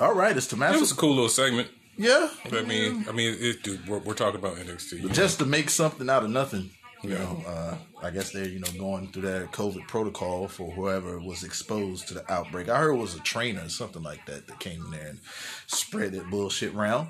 All 0.00 0.14
right, 0.14 0.36
it's 0.36 0.46
Tommaso. 0.46 0.78
was 0.80 0.92
a 0.92 0.94
cool 0.94 1.14
little 1.14 1.28
segment. 1.30 1.68
Yeah, 2.00 2.30
I 2.50 2.62
mean, 2.62 3.04
I 3.08 3.12
mean, 3.12 3.36
it, 3.38 3.62
dude, 3.62 3.86
we're, 3.86 3.98
we're 3.98 4.14
talking 4.14 4.40
about 4.40 4.56
NXT. 4.56 4.92
you 4.92 5.08
know? 5.08 5.12
just 5.12 5.38
to 5.40 5.44
make 5.46 5.68
something 5.68 6.08
out 6.08 6.24
of 6.24 6.30
nothing. 6.30 6.70
You 7.02 7.10
Yeah. 7.10 7.18
know, 7.18 7.44
uh, 7.46 7.74
I 8.02 8.10
guess 8.10 8.30
they're 8.30 8.48
you 8.48 8.60
know 8.60 8.72
going 8.78 9.08
through 9.08 9.22
their 9.22 9.46
COVID 9.48 9.86
protocol 9.86 10.48
for 10.48 10.70
whoever 10.70 11.18
was 11.18 11.44
exposed 11.44 12.08
to 12.08 12.14
the 12.14 12.32
outbreak. 12.32 12.68
I 12.68 12.78
heard 12.78 12.94
it 12.94 12.98
was 12.98 13.14
a 13.14 13.20
trainer 13.20 13.64
or 13.64 13.68
something 13.68 14.02
like 14.02 14.24
that 14.26 14.46
that 14.46 14.58
came 14.58 14.84
in 14.86 14.90
there 14.90 15.08
and 15.08 15.18
spread 15.66 16.12
that 16.12 16.30
bullshit 16.30 16.74
around. 16.74 17.08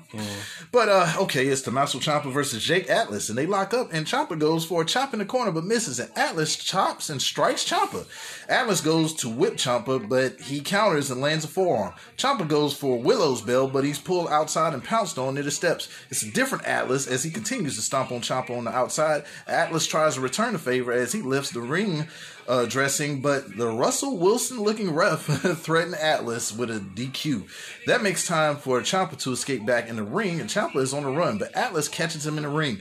But 0.71 0.89
uh, 0.89 1.13
okay, 1.19 1.47
it's 1.47 1.61
Tommaso 1.61 1.99
Ciampa 1.99 2.31
versus 2.31 2.63
Jake 2.63 2.89
Atlas, 2.89 3.29
and 3.29 3.37
they 3.37 3.45
lock 3.45 3.73
up, 3.73 3.93
and 3.93 4.05
Ciampa 4.05 4.37
goes 4.37 4.65
for 4.65 4.81
a 4.81 4.85
chop 4.85 5.13
in 5.13 5.19
the 5.19 5.25
corner 5.25 5.51
but 5.51 5.63
misses, 5.63 5.99
and 5.99 6.11
Atlas 6.17 6.55
chops 6.57 7.09
and 7.09 7.21
strikes 7.21 7.63
Ciampa. 7.65 8.05
Atlas 8.49 8.81
goes 8.81 9.13
to 9.15 9.29
whip 9.29 9.55
Ciampa, 9.55 10.07
but 10.07 10.39
he 10.41 10.59
counters 10.59 11.09
and 11.09 11.21
lands 11.21 11.45
a 11.45 11.47
forearm. 11.47 11.93
Ciampa 12.17 12.47
goes 12.47 12.73
for 12.73 12.99
Willow's 12.99 13.41
bell, 13.41 13.67
but 13.67 13.83
he's 13.83 13.99
pulled 13.99 14.27
outside 14.29 14.73
and 14.73 14.83
pounced 14.83 15.17
on 15.17 15.35
near 15.35 15.43
the 15.43 15.51
steps. 15.51 15.87
It's 16.09 16.23
a 16.23 16.31
different 16.31 16.65
Atlas 16.65 17.07
as 17.07 17.23
he 17.23 17.31
continues 17.31 17.75
to 17.75 17.81
stomp 17.81 18.11
on 18.11 18.21
Ciampa 18.21 18.57
on 18.57 18.65
the 18.65 18.71
outside. 18.71 19.23
Atlas 19.47 19.87
tries 19.87 20.15
to 20.15 20.21
return 20.21 20.53
the 20.53 20.59
favor 20.59 20.80
as 20.89 21.11
he 21.11 21.21
lifts 21.21 21.51
the 21.51 21.61
ring 21.61 22.07
uh, 22.47 22.65
dressing, 22.65 23.21
but 23.21 23.57
the 23.57 23.67
Russell 23.67 24.17
Wilson 24.17 24.61
looking 24.61 24.93
ref 24.93 25.21
threatened 25.59 25.95
Atlas 25.95 26.51
with 26.51 26.69
a 26.69 26.79
DQ. 26.79 27.47
That 27.85 28.03
makes 28.03 28.27
time 28.27 28.57
for 28.57 28.81
Ciampa 28.81 29.17
to 29.19 29.31
escape 29.31 29.65
back 29.65 29.87
in 29.87 29.95
the 29.95 30.03
ring, 30.03 30.39
and 30.39 30.49
Ciampa 30.49 30.77
is 30.77 30.93
on 30.93 31.03
the 31.03 31.11
run, 31.11 31.37
but 31.37 31.55
Atlas 31.55 31.87
catches 31.87 32.25
him 32.25 32.37
in 32.37 32.43
the 32.43 32.49
ring. 32.49 32.79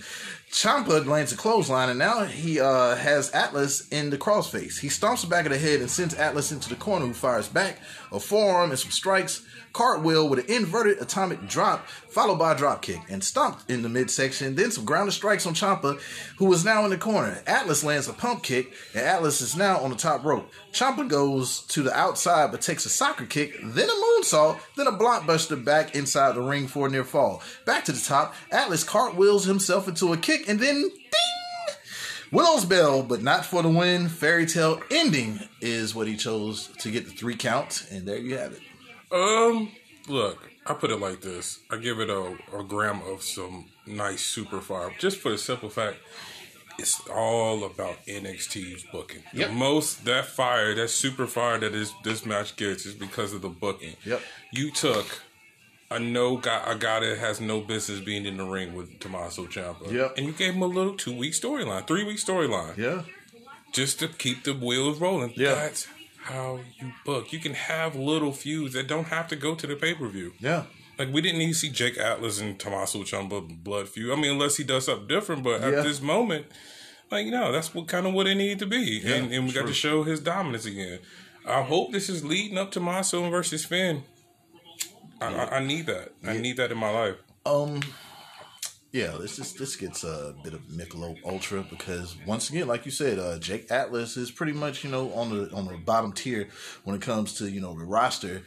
Ciampa 0.51 1.07
lands 1.07 1.33
a 1.33 1.37
clothesline, 1.37 1.91
and 1.91 1.99
now 1.99 2.25
he 2.25 2.59
uh, 2.59 2.97
has 2.97 3.31
Atlas 3.31 3.87
in 3.89 4.11
the 4.11 4.19
crossface. 4.19 4.81
He 4.81 4.89
stomps 4.89 5.21
the 5.23 5.29
back 5.29 5.47
of 5.47 5.53
the 5.53 5.59
head 5.59 5.81
and 5.81 5.89
sends 5.89 6.15
Atlas 6.15 6.51
into 6.51 6.69
the 6.69 6.75
corner, 6.75 7.07
who 7.07 7.15
fires 7.15 7.49
back 7.49 7.79
a 8.13 8.21
forearm 8.21 8.71
and 8.71 8.79
some 8.79 8.91
strikes. 8.91 9.45
Cartwheel 9.73 10.29
with 10.29 10.41
an 10.41 10.47
inverted 10.49 10.99
atomic 10.99 11.47
drop, 11.47 11.87
followed 11.87 12.39
by 12.41 12.53
a 12.53 12.57
drop 12.57 12.83
kick, 12.83 13.01
and 13.09 13.23
stomped 13.23 13.71
in 13.71 13.83
the 13.83 13.89
midsection. 13.89 14.57
Then 14.57 14.73
some 14.73 14.85
grounded 14.85 15.15
strikes 15.15 15.47
on 15.47 15.55
Ciampa, 15.55 16.01
who 16.39 16.53
is 16.53 16.65
now 16.65 16.85
in 16.85 16.91
the 16.91 16.99
corner. 16.99 17.41
Atlas 17.47 17.85
lands 17.85 18.09
a 18.09 18.13
pump 18.13 18.43
kick, 18.43 18.73
and 18.95 19.05
Atlas 19.05 19.41
is 19.41 19.57
now 19.57 19.79
on 19.79 19.91
the 19.91 19.97
top 19.97 20.25
rope. 20.25 20.51
Ciampa 20.73 21.09
goes 21.09 21.61
to 21.69 21.83
the 21.83 21.97
outside, 21.97 22.51
but 22.51 22.61
takes 22.61 22.85
a 22.85 22.89
soccer 22.89 23.27
kick, 23.27 23.57
then 23.63 23.89
a 23.89 23.93
moonsault, 23.93 24.59
then 24.77 24.89
a 24.89 24.93
blockbuster 24.93 25.63
back 25.65 25.95
inside 25.95 26.35
the 26.35 26.43
ring 26.43 26.67
for 26.67 26.89
a 26.89 26.91
near 26.91 27.05
fall. 27.05 27.43
Back 27.65 27.85
to 27.85 27.93
the 27.93 28.01
top, 28.01 28.35
Atlas 28.51 28.83
cartwheels 28.83 29.45
himself 29.45 29.87
into 29.87 30.13
a 30.13 30.17
kick, 30.17 30.49
and 30.49 30.59
then 30.59 30.83
ding! 30.83 31.30
Willow's 32.33 32.65
Bell, 32.65 33.03
but 33.03 33.23
not 33.23 33.45
for 33.45 33.63
the 33.63 33.69
win. 33.69 34.09
Fairy 34.09 34.47
tale 34.47 34.81
ending 34.91 35.41
is 35.61 35.95
what 35.95 36.07
he 36.07 36.17
chose 36.17 36.69
to 36.79 36.91
get 36.91 37.07
the 37.07 37.11
three 37.11 37.37
count, 37.37 37.87
and 37.91 38.07
there 38.07 38.19
you 38.19 38.37
have 38.39 38.53
it. 38.53 38.61
Um, 39.13 39.73
look, 40.09 40.49
I 40.67 40.75
put 40.75 40.91
it 40.91 41.01
like 41.01 41.21
this: 41.21 41.61
I 41.71 41.77
give 41.77 41.99
it 41.99 42.11
a, 42.11 42.37
a 42.57 42.63
gram 42.63 43.03
of 43.03 43.23
some 43.23 43.67
nice 43.87 44.23
super 44.23 44.61
fire, 44.61 44.95
just 44.99 45.19
for 45.19 45.31
the 45.31 45.39
simple 45.39 45.71
fact 45.71 45.97
it's 46.81 47.01
all 47.09 47.65
about 47.65 47.97
NXT's 48.07 48.85
booking. 48.85 49.23
Yep. 49.35 49.49
The 49.49 49.55
most 49.55 50.05
that 50.07 50.27
fire, 50.27 50.75
that 50.75 50.89
super 50.89 51.27
fire 51.27 51.59
that 51.59 51.75
is 51.75 51.93
this 52.05 52.25
match 52.25 52.57
gets 52.57 52.87
is 52.87 52.95
because 52.95 53.35
of 53.35 53.43
the 53.43 53.49
booking. 53.49 53.97
Yep. 54.05 54.23
You 54.51 54.71
took 54.71 55.23
no 55.99 56.37
guy, 56.37 56.63
a 56.67 56.77
guy 56.77 57.01
that 57.01 57.19
has 57.19 57.41
no 57.41 57.61
business 57.61 58.01
being 58.01 58.25
in 58.27 58.37
the 58.37 58.45
ring 58.45 58.75
with 58.75 59.01
Tommaso 59.01 59.47
Ciampa. 59.47 59.91
Yep. 59.91 60.15
And 60.17 60.27
you 60.27 60.33
gave 60.33 60.55
him 60.55 60.63
a 60.63 60.67
little 60.67 60.97
two 60.97 61.17
week 61.17 61.33
storyline, 61.33 61.87
three 61.87 62.05
week 62.05 62.19
storyline 62.19 62.77
Yeah. 62.77 63.03
just 63.73 63.99
to 64.01 64.09
keep 64.09 64.45
the 64.45 64.55
wheels 64.55 65.01
rolling. 65.01 65.33
Yeah. 65.37 65.55
That's 65.55 65.89
how 66.23 66.61
you 66.79 66.93
book. 67.05 67.33
You 67.33 67.39
can 67.41 67.55
have 67.55 67.97
little 67.97 68.33
feuds 68.33 68.75
that 68.75 68.87
don't 68.87 69.09
have 69.09 69.27
to 69.29 69.37
go 69.37 69.55
to 69.55 69.67
the 69.67 69.75
pay 69.77 69.95
per 69.95 70.07
view. 70.09 70.33
Yeah. 70.39 70.65
Like 70.99 71.13
we 71.13 71.23
didn't 71.23 71.39
need 71.39 71.49
to 71.49 71.59
see 71.59 71.71
Jake 71.71 71.99
Atlas 71.99 72.41
and 72.41 72.59
Tommaso 72.59 73.01
Ciampa 73.03 73.65
blood 73.65 73.89
feud. 73.89 74.13
I 74.13 74.21
mean, 74.21 74.33
unless 74.33 74.59
he 74.59 74.65
does 74.65 74.85
something 74.85 75.09
different. 75.09 75.43
But 75.43 75.61
Yeah. 75.63 75.69
at 75.79 75.85
this 75.85 76.01
moment, 76.01 76.47
like 77.11 77.25
you 77.25 77.33
know, 77.33 77.51
that's 77.51 77.75
what 77.75 77.89
kind 77.89 78.07
of 78.07 78.13
what 78.15 78.27
it 78.29 78.35
needed 78.37 78.59
to 78.61 78.67
be, 78.67 79.01
Yeah, 79.03 79.15
and, 79.17 79.33
and 79.33 79.47
we 79.47 79.53
got 79.53 79.67
to 79.67 79.73
show 79.75 80.05
his 80.05 80.21
dominance 80.21 80.67
again. 80.67 81.01
I 81.47 81.63
hope 81.63 81.91
this 81.91 82.09
is 82.11 82.23
leading 82.25 82.59
up 82.59 82.71
to 82.73 82.79
Tommaso 82.81 83.29
versus 83.31 83.65
Finn. 83.65 84.05
I, 85.21 85.27
I, 85.27 85.57
I 85.57 85.65
need 85.65 85.87
that. 85.87 86.13
I 86.25 86.39
need 86.39 86.57
that 86.57 86.73
in 86.73 86.79
my 86.79 86.91
life. 86.91 87.17
Um. 87.47 87.81
Yeah, 88.93 89.19
this 89.21 89.39
is 89.39 89.55
this 89.55 89.77
gets 89.77 90.03
a 90.03 90.35
bit 90.43 90.53
of 90.53 90.63
Michelob 90.63 91.19
Ultra 91.25 91.65
because 91.71 92.17
once 92.27 92.51
again, 92.51 92.67
like 92.67 92.85
you 92.85 92.91
said, 92.91 93.21
uh, 93.21 93.39
Jake 93.39 93.71
Atlas 93.71 94.17
is 94.17 94.33
pretty 94.33 94.53
much 94.53 94.83
you 94.83 94.91
know 94.91 95.13
on 95.13 95.31
the 95.31 95.49
on 95.55 95.67
the 95.67 95.77
bottom 95.77 96.13
tier 96.13 96.49
when 96.83 96.97
it 96.97 97.03
comes 97.03 97.35
to 97.35 97.49
you 97.49 97.61
know 97.61 97.79
the 97.79 97.85
roster. 97.85 98.43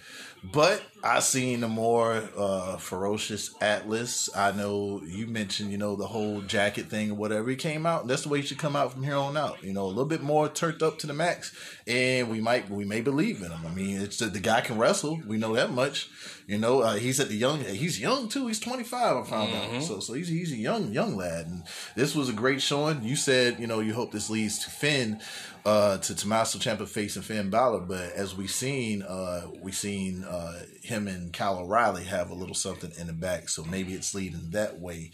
But 0.51 0.83
I 1.01 1.19
seen 1.19 1.63
a 1.63 1.69
more 1.69 2.21
uh, 2.37 2.75
ferocious 2.75 3.55
Atlas. 3.61 4.29
I 4.35 4.51
know 4.51 5.01
you 5.05 5.25
mentioned 5.25 5.71
you 5.71 5.77
know 5.77 5.95
the 5.95 6.07
whole 6.07 6.41
jacket 6.41 6.87
thing 6.87 7.11
or 7.11 7.15
whatever. 7.15 7.49
He 7.49 7.55
came 7.55 7.85
out. 7.85 8.07
That's 8.07 8.23
the 8.23 8.29
way 8.29 8.41
he 8.41 8.47
should 8.47 8.57
come 8.57 8.75
out 8.75 8.91
from 8.91 9.03
here 9.03 9.15
on 9.15 9.37
out. 9.37 9.63
You 9.63 9.71
know, 9.71 9.85
a 9.85 9.87
little 9.87 10.05
bit 10.05 10.21
more 10.21 10.49
turned 10.49 10.83
up 10.83 10.99
to 10.99 11.07
the 11.07 11.13
max, 11.13 11.55
and 11.87 12.29
we 12.29 12.41
might 12.41 12.69
we 12.69 12.83
may 12.83 12.99
believe 12.99 13.41
in 13.41 13.51
him. 13.51 13.65
I 13.65 13.73
mean, 13.73 14.01
it's 14.01 14.17
the, 14.17 14.25
the 14.25 14.41
guy 14.41 14.59
can 14.59 14.77
wrestle. 14.77 15.21
We 15.25 15.37
know 15.37 15.53
that 15.53 15.71
much. 15.71 16.09
You 16.45 16.57
know, 16.57 16.81
uh, 16.81 16.95
he's 16.95 17.21
at 17.21 17.29
the 17.29 17.37
young. 17.37 17.63
He's 17.63 17.99
young 18.01 18.27
too. 18.27 18.47
He's 18.47 18.59
twenty 18.59 18.83
five. 18.83 19.15
I 19.15 19.23
found 19.23 19.53
out. 19.53 19.81
So 19.83 20.01
so 20.01 20.13
he's 20.13 20.27
he's 20.27 20.51
a 20.51 20.57
young 20.57 20.91
young 20.91 21.15
lad, 21.15 21.47
and 21.47 21.63
this 21.95 22.15
was 22.15 22.27
a 22.27 22.33
great 22.33 22.61
showing. 22.61 23.01
You 23.03 23.15
said 23.15 23.59
you 23.59 23.67
know 23.67 23.79
you 23.79 23.93
hope 23.93 24.11
this 24.11 24.29
leads 24.29 24.59
to 24.65 24.69
Finn, 24.69 25.21
uh, 25.65 25.97
to 25.97 26.15
Tommaso 26.15 26.59
Ciampa 26.59 26.87
facing 26.87 27.21
Finn 27.21 27.49
Balor, 27.49 27.81
but 27.81 28.11
as 28.13 28.35
we 28.35 28.47
seen, 28.47 29.01
uh, 29.01 29.47
we 29.61 29.71
seen 29.71 30.23
uh, 30.23 30.63
him 30.81 31.07
and 31.07 31.31
Kyle 31.31 31.59
O'Reilly 31.59 32.03
have 32.03 32.29
a 32.29 32.33
little 32.33 32.55
something 32.55 32.91
in 32.99 33.07
the 33.07 33.13
back, 33.13 33.47
so 33.47 33.63
maybe 33.63 33.93
it's 33.93 34.13
leading 34.13 34.49
that 34.51 34.79
way. 34.79 35.11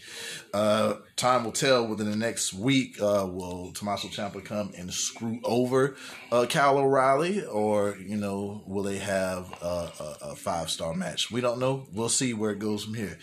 Uh, 0.52 0.94
time 1.16 1.44
will 1.44 1.52
tell. 1.52 1.86
Within 1.86 2.10
the 2.10 2.16
next 2.16 2.52
week, 2.52 3.00
uh, 3.00 3.26
will 3.30 3.72
Tommaso 3.72 4.08
Ciampa 4.08 4.44
come 4.44 4.72
and 4.76 4.92
screw 4.92 5.40
over 5.44 5.96
uh, 6.32 6.46
Kyle 6.46 6.78
O'Reilly, 6.78 7.44
or 7.44 7.96
you 7.96 8.16
know, 8.16 8.62
will 8.66 8.82
they 8.82 8.98
have 8.98 9.52
a, 9.62 9.92
a, 10.00 10.16
a 10.22 10.36
five 10.36 10.68
star 10.68 10.94
match? 10.94 11.30
We 11.30 11.40
don't 11.40 11.60
know. 11.60 11.86
We'll 11.92 12.08
see 12.08 12.34
where 12.34 12.50
it 12.50 12.58
goes 12.58 12.84
from 12.84 12.94
here. 12.94 13.18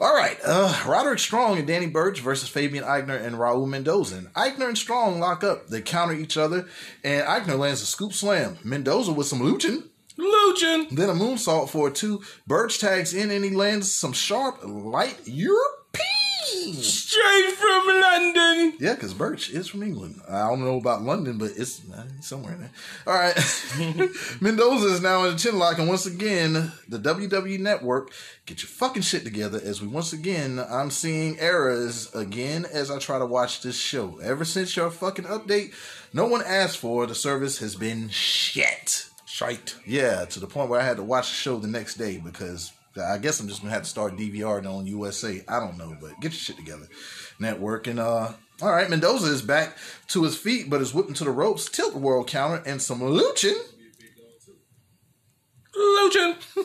All 0.00 0.14
right, 0.14 0.38
uh, 0.44 0.82
Roderick 0.86 1.18
Strong 1.18 1.58
and 1.58 1.66
Danny 1.66 1.86
Burch 1.86 2.20
versus 2.20 2.48
Fabian 2.48 2.84
Aichner 2.84 3.22
and 3.22 3.36
Raul 3.36 3.66
Mendoza. 3.68 4.16
And 4.16 4.32
Aichner 4.34 4.68
and 4.68 4.78
Strong 4.78 5.20
lock 5.20 5.44
up. 5.44 5.68
They 5.68 5.80
counter 5.80 6.14
each 6.14 6.36
other, 6.36 6.66
and 7.04 7.26
Aichner 7.26 7.58
lands 7.58 7.82
a 7.82 7.86
scoop 7.86 8.12
slam. 8.12 8.58
Mendoza 8.64 9.12
with 9.12 9.26
some 9.26 9.40
luching. 9.40 9.84
Luching. 10.18 10.88
Then 10.90 11.08
a 11.08 11.14
moonsault 11.14 11.70
for 11.70 11.88
a 11.88 11.92
two. 11.92 12.22
Burch 12.46 12.78
tags 12.78 13.14
in 13.14 13.30
and 13.30 13.44
he 13.44 13.50
lands 13.50 13.92
some 13.92 14.12
sharp, 14.12 14.60
light 14.62 15.18
European. 15.24 15.81
Straight 16.52 17.52
from 17.52 17.86
London. 17.86 18.74
Yeah, 18.78 18.94
because 18.94 19.14
Burch 19.14 19.50
is 19.50 19.68
from 19.68 19.82
England. 19.82 20.20
I 20.28 20.48
don't 20.48 20.60
know 20.60 20.76
about 20.76 21.02
London, 21.02 21.38
but 21.38 21.52
it's 21.56 21.82
somewhere 22.20 22.54
in 22.54 22.60
there. 22.60 22.70
All 23.06 23.14
right. 23.14 23.36
Mendoza 24.40 24.86
is 24.86 25.00
now 25.00 25.24
in 25.24 25.32
the 25.32 25.38
chin 25.38 25.58
lock, 25.58 25.78
and 25.78 25.88
once 25.88 26.06
again, 26.06 26.72
the 26.88 26.98
WWE 26.98 27.58
Network, 27.58 28.12
get 28.46 28.62
your 28.62 28.68
fucking 28.68 29.02
shit 29.02 29.24
together 29.24 29.60
as 29.62 29.80
we 29.80 29.88
once 29.88 30.12
again, 30.12 30.58
I'm 30.58 30.90
seeing 30.90 31.38
errors 31.38 32.14
again 32.14 32.66
as 32.72 32.90
I 32.90 32.98
try 32.98 33.18
to 33.18 33.26
watch 33.26 33.62
this 33.62 33.78
show. 33.78 34.18
Ever 34.22 34.44
since 34.44 34.76
your 34.76 34.90
fucking 34.90 35.24
update, 35.26 35.72
no 36.12 36.26
one 36.26 36.42
asked 36.44 36.78
for, 36.78 37.06
the 37.06 37.14
service 37.14 37.58
has 37.58 37.74
been 37.74 38.08
shit. 38.10 39.06
Shite. 39.24 39.76
Yeah, 39.86 40.26
to 40.26 40.40
the 40.40 40.46
point 40.46 40.68
where 40.68 40.80
I 40.80 40.84
had 40.84 40.98
to 40.98 41.02
watch 41.02 41.30
the 41.30 41.34
show 41.34 41.58
the 41.58 41.66
next 41.66 41.94
day 41.94 42.18
because 42.18 42.70
I 43.00 43.18
guess 43.18 43.40
I'm 43.40 43.48
just 43.48 43.62
gonna 43.62 43.72
have 43.72 43.82
to 43.82 43.88
start 43.88 44.16
DVRing 44.16 44.66
on 44.66 44.86
USA. 44.86 45.42
I 45.48 45.60
don't 45.60 45.78
know, 45.78 45.96
but 46.00 46.20
get 46.20 46.32
your 46.32 46.40
shit 46.40 46.56
together. 46.56 46.86
Network 47.38 47.86
and 47.86 47.98
uh 47.98 48.32
all 48.60 48.70
right, 48.70 48.88
Mendoza 48.88 49.26
is 49.26 49.42
back 49.42 49.76
to 50.08 50.22
his 50.22 50.36
feet, 50.36 50.70
but 50.70 50.80
is 50.80 50.94
whipping 50.94 51.14
to 51.14 51.24
the 51.24 51.30
ropes, 51.30 51.68
tilt-a-whirl 51.68 52.24
counter, 52.24 52.62
and 52.64 52.80
some 52.80 53.00
luching. 53.00 53.58
Luching. 55.74 56.36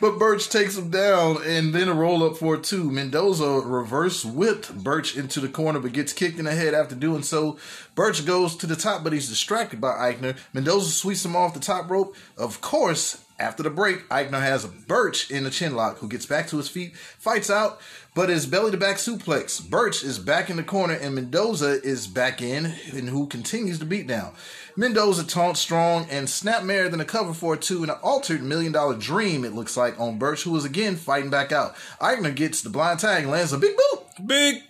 But 0.00 0.18
Burch 0.18 0.48
takes 0.48 0.76
him 0.76 0.90
down 0.90 1.38
and 1.44 1.74
then 1.74 1.88
a 1.88 1.94
roll 1.94 2.22
up 2.22 2.36
for 2.36 2.56
two. 2.56 2.90
Mendoza 2.90 3.62
reverse 3.64 4.24
whipped 4.24 4.72
Burch 4.84 5.16
into 5.16 5.40
the 5.40 5.48
corner 5.48 5.80
but 5.80 5.92
gets 5.92 6.12
kicked 6.12 6.38
in 6.38 6.44
the 6.44 6.54
head 6.54 6.72
after 6.72 6.94
doing 6.94 7.22
so. 7.22 7.58
Burch 7.96 8.24
goes 8.24 8.56
to 8.56 8.66
the 8.66 8.76
top 8.76 9.02
but 9.02 9.12
he's 9.12 9.28
distracted 9.28 9.80
by 9.80 10.12
Aichner. 10.12 10.36
Mendoza 10.52 10.90
sweeps 10.90 11.24
him 11.24 11.34
off 11.34 11.54
the 11.54 11.60
top 11.60 11.90
rope. 11.90 12.14
Of 12.36 12.60
course, 12.60 13.24
after 13.38 13.62
the 13.62 13.70
break, 13.70 14.08
Aichner 14.08 14.40
has 14.40 14.64
a 14.64 14.68
Burch 14.68 15.30
in 15.30 15.44
the 15.44 15.50
chin 15.50 15.76
lock 15.76 15.98
who 15.98 16.08
gets 16.08 16.26
back 16.26 16.48
to 16.48 16.56
his 16.56 16.68
feet, 16.68 16.96
fights 16.96 17.50
out, 17.50 17.80
but 18.14 18.30
is 18.30 18.46
belly 18.46 18.70
to 18.70 18.76
back 18.76 18.96
suplex. 18.96 19.68
Burch 19.68 20.02
is 20.02 20.18
back 20.18 20.50
in 20.50 20.56
the 20.56 20.62
corner 20.62 20.94
and 20.94 21.14
Mendoza 21.14 21.80
is 21.82 22.06
back 22.06 22.42
in 22.42 22.74
and 22.92 23.08
who 23.08 23.26
continues 23.26 23.78
the 23.78 23.84
beatdown. 23.84 24.34
Mendoza 24.76 25.26
taunts 25.26 25.60
Strong 25.60 26.06
and 26.10 26.26
Snapmare 26.26 26.90
than 26.90 27.00
a 27.00 27.04
cover 27.04 27.34
for 27.34 27.54
a 27.54 27.56
two 27.56 27.84
in 27.84 27.90
an 27.90 27.96
altered 28.02 28.42
million 28.42 28.72
dollar 28.72 28.96
dream, 28.96 29.44
it 29.44 29.54
looks 29.54 29.76
like, 29.76 29.98
on 30.00 30.18
Burch, 30.18 30.42
who 30.42 30.56
is 30.56 30.64
again 30.64 30.96
fighting 30.96 31.30
back 31.30 31.52
out. 31.52 31.76
Aichner 32.00 32.34
gets 32.34 32.62
the 32.62 32.70
blind 32.70 33.00
tag 33.00 33.22
and 33.22 33.32
lands 33.32 33.52
a 33.52 33.58
big 33.58 33.76
boot 33.76 34.26
Big 34.26 34.62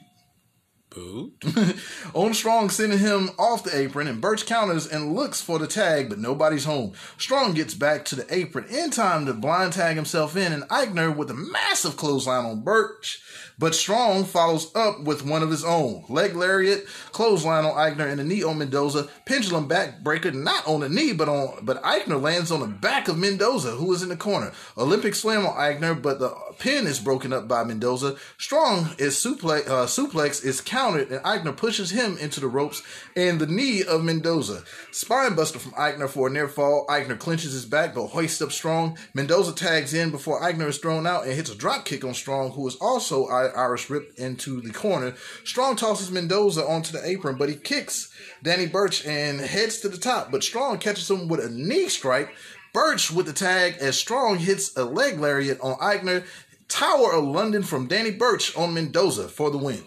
on 2.15 2.35
Strong, 2.39 2.71
sending 2.71 2.99
him 2.99 3.31
off 3.39 3.65
the 3.65 3.77
apron, 3.77 4.09
and 4.09 4.21
Burch 4.21 4.47
counters 4.47 4.87
and 4.87 5.15
looks 5.15 5.41
for 5.41 5.59
the 5.59 5.67
tag, 5.67 6.09
but 6.09 6.19
nobody's 6.19 6.65
home. 6.65 6.93
Strong 7.17 7.55
gets 7.55 7.75
back 7.75 8.05
to 8.07 8.15
the 8.15 8.35
apron 8.35 8.67
in 8.67 8.91
time 8.91 9.27
to 9.27 9.33
blind 9.33 9.73
tag 9.73 9.97
himself 9.97 10.37
in, 10.37 10.53
and 10.53 10.63
Aichner 10.65 11.15
with 11.15 11.31
a 11.31 11.35
massive 11.35 11.97
clothesline 11.97 12.45
on 12.45 12.63
Burch. 12.63 13.23
But 13.59 13.75
Strong 13.75 14.25
follows 14.25 14.71
up 14.75 15.01
with 15.01 15.25
one 15.25 15.43
of 15.43 15.51
his 15.51 15.65
own. 15.65 16.05
Leg 16.09 16.37
lariat, 16.37 16.87
clothesline 17.11 17.65
on 17.65 17.73
Aichner, 17.73 18.09
and 18.09 18.21
a 18.21 18.25
knee 18.25 18.45
on 18.45 18.59
Mendoza. 18.59 19.09
Pendulum 19.25 19.69
backbreaker, 19.69 20.33
not 20.33 20.67
on 20.67 20.81
the 20.81 20.89
knee, 20.89 21.13
but 21.13 21.29
on 21.29 21.59
but 21.63 21.83
Aichner 21.83 22.21
lands 22.21 22.53
on 22.53 22.61
the 22.61 22.67
back 22.67 23.09
of 23.09 23.19
Mendoza, 23.19 23.73
who 23.73 23.93
is 23.93 24.03
in 24.03 24.11
the 24.11 24.17
corner. 24.17 24.53
Olympic 24.77 25.15
slam 25.15 25.45
on 25.45 25.55
Aichner, 25.55 26.01
but 26.01 26.21
the 26.21 26.35
pin 26.59 26.87
is 26.87 27.01
broken 27.01 27.33
up 27.33 27.49
by 27.49 27.65
Mendoza. 27.65 28.17
Strong 28.37 28.91
is 28.99 29.17
suplex, 29.17 29.67
uh, 29.67 29.87
suplex 29.87 30.45
is 30.45 30.61
countered, 30.61 31.11
and 31.11 31.23
Aichner 31.25 31.57
pushes 31.57 31.91
him 31.91 32.17
into 32.19 32.39
the 32.41 32.47
ropes 32.47 32.83
and 33.17 33.41
the 33.41 33.47
knee 33.47 33.83
of 33.83 34.05
Mendoza. 34.05 34.63
Spine 34.93 35.35
buster 35.35 35.59
from 35.59 35.73
Aichner 35.73 36.09
for 36.09 36.29
a 36.29 36.31
near 36.31 36.49
fall. 36.49 36.87
Aichner 36.89 37.19
clinches 37.19 37.53
his 37.53 37.65
back, 37.65 37.95
but 37.95 38.09
hoists 38.09 38.41
up 38.41 38.53
Strong. 38.53 38.97
Mendoza 39.15 39.53
tags 39.53 39.95
in 39.95 40.11
before 40.11 40.41
Aichner 40.41 40.69
is 40.69 40.79
thrown 40.79 41.07
out 41.07 41.25
and 41.25 41.33
hits 41.33 41.51
a 41.51 41.57
drop 41.57 41.85
kick 41.85 42.05
on 42.05 42.15
Strong, 42.15 42.53
who 42.53 42.67
is 42.69 42.77
also 42.77 43.27
I- 43.57 43.63
Irish 43.63 43.91
ripped 43.91 44.19
into 44.19 44.61
the 44.61 44.71
corner. 44.71 45.15
Strong 45.45 45.77
tosses 45.77 46.11
Mendoza 46.11 46.67
onto 46.67 46.93
the 46.93 47.07
apron, 47.07 47.37
but 47.37 47.49
he 47.49 47.55
kicks 47.57 48.11
Danny 48.43 48.67
Burch 48.67 49.05
and 49.07 49.41
heads 49.41 49.81
to 49.81 49.89
the 49.89 49.99
top. 49.99 50.31
But 50.31 50.43
Strong 50.45 50.79
catches 50.79 51.11
him 51.11 51.29
with 51.29 51.45
a 51.45 51.51
knee 51.51 51.89
strike. 51.89 52.31
Burch 52.73 53.11
with 53.11 53.27
the 53.27 53.33
tag 53.33 53.77
as 53.81 53.99
Strong 53.99 54.39
hits 54.39 54.77
a 54.77 54.85
leg 54.85 55.19
lariat 55.19 55.59
on 55.61 55.79
Aichner. 55.79 56.25
Tower 56.69 57.15
of 57.15 57.25
London 57.25 57.63
from 57.63 57.87
Danny 57.87 58.11
Burch 58.11 58.55
on 58.57 58.75
Mendoza 58.75 59.29
for 59.29 59.51
the 59.51 59.59
win. 59.59 59.85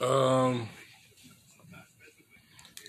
Um, 0.00 0.68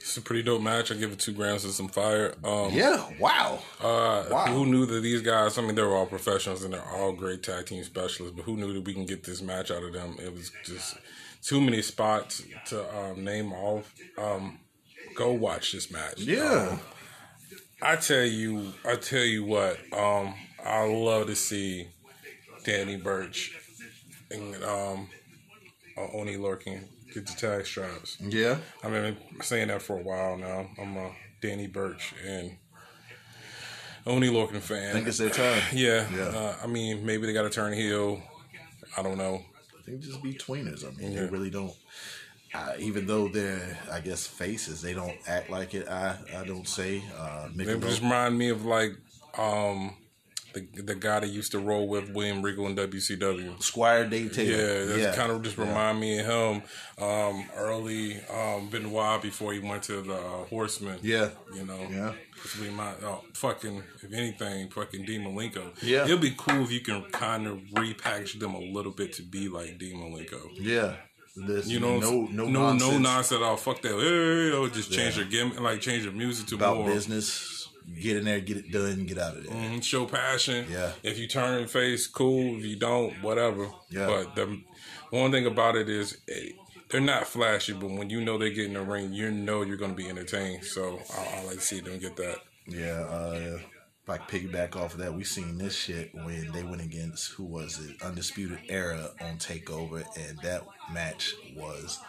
it's 0.10 0.18
a 0.18 0.22
pretty 0.22 0.42
dope 0.42 0.62
match. 0.62 0.92
I 0.92 0.96
give 0.96 1.12
it 1.12 1.20
two 1.20 1.34
grams 1.34 1.64
of 1.66 1.72
some 1.72 1.88
fire. 1.88 2.34
Um, 2.44 2.72
Yeah, 2.74 3.06
wow. 3.20 3.60
Uh, 3.80 4.26
Wow. 4.32 4.46
Who 4.48 4.66
knew 4.66 4.86
that 4.88 5.02
these 5.02 5.22
guys? 5.22 5.58
I 5.58 5.62
mean, 5.62 5.76
they're 5.76 5.96
all 5.96 6.08
professionals 6.08 6.64
and 6.64 6.74
they're 6.74 6.84
all 6.96 7.12
great 7.14 7.44
tag 7.44 7.68
team 7.68 7.84
specialists. 7.84 8.36
But 8.36 8.46
who 8.46 8.58
knew 8.58 8.74
that 8.74 8.84
we 8.84 8.94
can 8.94 9.06
get 9.06 9.24
this 9.24 9.42
match 9.42 9.70
out 9.70 9.84
of 9.84 9.94
them? 9.94 10.18
It 10.20 10.34
was 10.34 10.52
just 10.66 10.98
too 11.44 11.62
many 11.62 11.82
spots 11.84 12.44
to 12.68 12.98
um, 12.98 13.24
name 13.24 13.54
off. 13.54 13.94
Um, 14.18 14.60
go 15.16 15.32
watch 15.32 15.74
this 15.74 15.92
match. 15.92 16.20
Yeah. 16.20 16.70
Um, 16.72 16.80
I 17.82 17.96
tell 17.96 18.26
you, 18.26 18.74
I 18.86 18.96
tell 18.96 19.24
you 19.24 19.46
what. 19.46 19.78
Um, 19.94 20.34
I 20.66 20.86
love 20.86 21.28
to 21.28 21.36
see 21.36 21.88
Danny 22.66 22.98
Burch 22.98 23.56
and 24.32 24.56
um, 24.64 25.08
uh, 25.98 26.08
Oni 26.14 26.36
Lorcan 26.36 26.84
get 27.14 27.26
the 27.26 27.34
tag 27.34 27.66
straps. 27.66 28.18
Yeah. 28.22 28.58
I've 28.84 28.92
been 28.92 29.18
saying 29.42 29.68
that 29.70 29.82
for 29.82 29.98
a 29.98 30.02
while 30.02 30.38
now. 30.38 30.70
I'm 30.80 30.96
a 30.98 31.12
Danny 31.42 31.68
Burch 31.68 32.14
and 32.26 32.58
Oni 34.06 34.30
Lorcan 34.30 34.60
fan. 34.62 34.90
I 34.90 34.94
think 34.94 35.08
it's 35.08 35.18
their 35.18 35.30
time. 35.30 35.62
yeah, 35.74 36.08
Yeah. 36.16 36.24
Uh, 36.24 36.56
I 36.64 36.68
mean, 36.68 37.06
maybe 37.06 37.28
they 37.28 37.34
got 37.34 37.44
to 37.44 37.50
turn 37.50 37.74
heel. 37.74 38.22
I 38.98 39.02
don't 39.04 39.18
know. 39.18 39.42
I 39.78 39.92
They 39.92 39.98
just 39.98 40.22
be 40.24 40.34
tweeners. 40.34 40.86
I 40.86 40.96
mean, 40.98 41.12
Yeah. 41.12 41.22
they 41.22 41.28
really 41.28 41.50
don't. 41.50 41.74
Uh, 42.54 42.74
even 42.80 43.06
though 43.06 43.28
they're, 43.28 43.78
I 43.92 44.00
guess, 44.00 44.26
faces, 44.26 44.82
they 44.82 44.94
don't 44.94 45.16
act 45.28 45.52
like 45.52 45.76
it. 45.76 45.88
I, 45.88 46.18
I 46.36 46.44
don't 46.46 46.68
say. 46.68 47.04
Uh, 47.16 47.50
They 47.56 47.78
just 47.78 48.02
remind 48.02 48.38
me 48.38 48.50
of 48.50 48.66
like 48.66 48.94
um, 49.38 49.96
the 50.54 50.82
the 50.82 50.96
guy 50.96 51.20
that 51.20 51.30
used 51.30 51.52
to 51.52 51.60
roll 51.60 51.88
with 51.88 52.10
William 52.10 52.42
Regal 52.42 52.68
in 52.68 52.76
WCW. 52.76 53.62
Squire 53.62 54.06
Dave 54.08 54.34
Taylor. 54.34 54.86
Yeah, 54.86 54.86
that's 54.86 55.18
kind 55.18 55.32
of 55.32 55.42
just 55.42 55.58
remind 55.58 56.00
me 56.00 56.20
of 56.20 56.26
him. 56.26 56.62
Um, 57.04 57.46
early 57.56 58.20
um, 58.28 58.70
Benoit 58.70 59.22
before 59.22 59.54
he 59.54 59.60
went 59.60 59.84
to 59.84 60.02
the 60.02 60.16
uh, 60.16 60.46
Horsemen. 60.46 61.00
Yeah. 61.02 61.30
you 61.54 61.66
know. 61.66 61.80
Yeah. 61.90 62.14
My 62.72 62.94
oh, 63.04 63.24
fucking 63.34 63.84
if 64.02 64.14
anything, 64.14 64.70
fucking 64.70 65.06
Dean 65.06 65.22
Malenko. 65.22 65.74
Yeah. 65.82 66.06
it'll 66.06 66.18
be 66.18 66.34
cool 66.38 66.64
if 66.64 66.72
you 66.72 66.80
can 66.80 67.04
kind 67.12 67.48
of 67.48 67.58
repackage 67.74 68.40
them 68.40 68.54
a 68.54 68.60
little 68.60 68.94
bit 68.94 69.14
to 69.14 69.24
be 69.24 69.50
like 69.50 69.78
Dean 69.78 69.98
Malenko. 69.98 70.40
Yeah. 70.54 70.96
This, 71.36 71.68
You 71.68 71.80
know, 71.80 72.00
no, 72.00 72.12
no, 72.12 72.46
no, 72.46 72.46
no 72.46 72.62
nonsense 72.72 73.02
nonsense. 73.02 73.42
Oh, 73.44 73.56
fuck 73.56 73.82
that. 73.82 73.92
Hey, 73.92 74.52
oh, 74.56 74.68
just 74.68 74.92
change 74.92 75.18
your 75.18 75.26
gimmick, 75.26 75.60
like 75.60 75.80
change 75.80 76.04
your 76.04 76.14
music 76.14 76.48
to 76.48 76.56
about 76.56 76.78
more 76.78 76.88
business. 76.88 77.59
Get 77.96 78.18
in 78.18 78.26
there, 78.26 78.40
get 78.40 78.58
it 78.58 78.72
done, 78.72 79.06
get 79.06 79.18
out 79.18 79.38
of 79.38 79.44
there. 79.46 79.54
Mhm, 79.54 79.84
show 79.84 80.06
passion. 80.06 80.68
Yeah. 80.70 80.92
If 81.04 81.18
you 81.18 81.28
turn 81.28 81.68
face, 81.68 82.08
cool. 82.08 82.58
If 82.58 82.66
you 82.66 82.76
don't, 82.76 83.14
whatever. 83.24 83.70
Yeah. 83.90 84.06
But 84.08 84.36
the 84.36 84.62
one 85.12 85.32
thing 85.32 85.46
about 85.46 85.76
it 85.76 85.90
is 85.90 86.18
eh, 86.28 86.52
they're 86.90 87.02
not 87.02 87.28
flashy, 87.28 87.74
but 87.74 87.90
when 87.90 88.10
you 88.10 88.22
know 88.22 88.38
they 88.38 88.52
get 88.52 88.66
in 88.66 88.74
the 88.74 88.82
ring, 88.82 89.14
you 89.14 89.32
know 89.32 89.62
you're 89.64 89.78
going 89.78 89.92
to 89.92 89.98
be 89.98 90.10
entertained. 90.10 90.66
So 90.66 91.00
I, 91.18 91.40
I 91.40 91.44
like 91.46 91.56
to 91.56 91.62
see 91.62 91.80
them 91.80 92.00
get 92.00 92.16
that. 92.18 92.38
Yeah, 92.68 93.02
uh, 93.02 93.60
like 94.08 94.28
piggyback 94.30 94.76
off 94.76 94.94
of 94.94 95.00
that, 95.00 95.14
we 95.14 95.24
seen 95.24 95.58
this 95.58 95.76
shit 95.76 96.14
when 96.14 96.52
they 96.52 96.64
went 96.64 96.82
against 96.82 97.32
who 97.32 97.44
was 97.44 97.80
it, 97.80 98.02
Undisputed 98.02 98.60
Era 98.68 99.12
on 99.22 99.38
Takeover, 99.38 100.04
and 100.18 100.38
that 100.40 100.64
match 100.92 101.34
was 101.56 102.00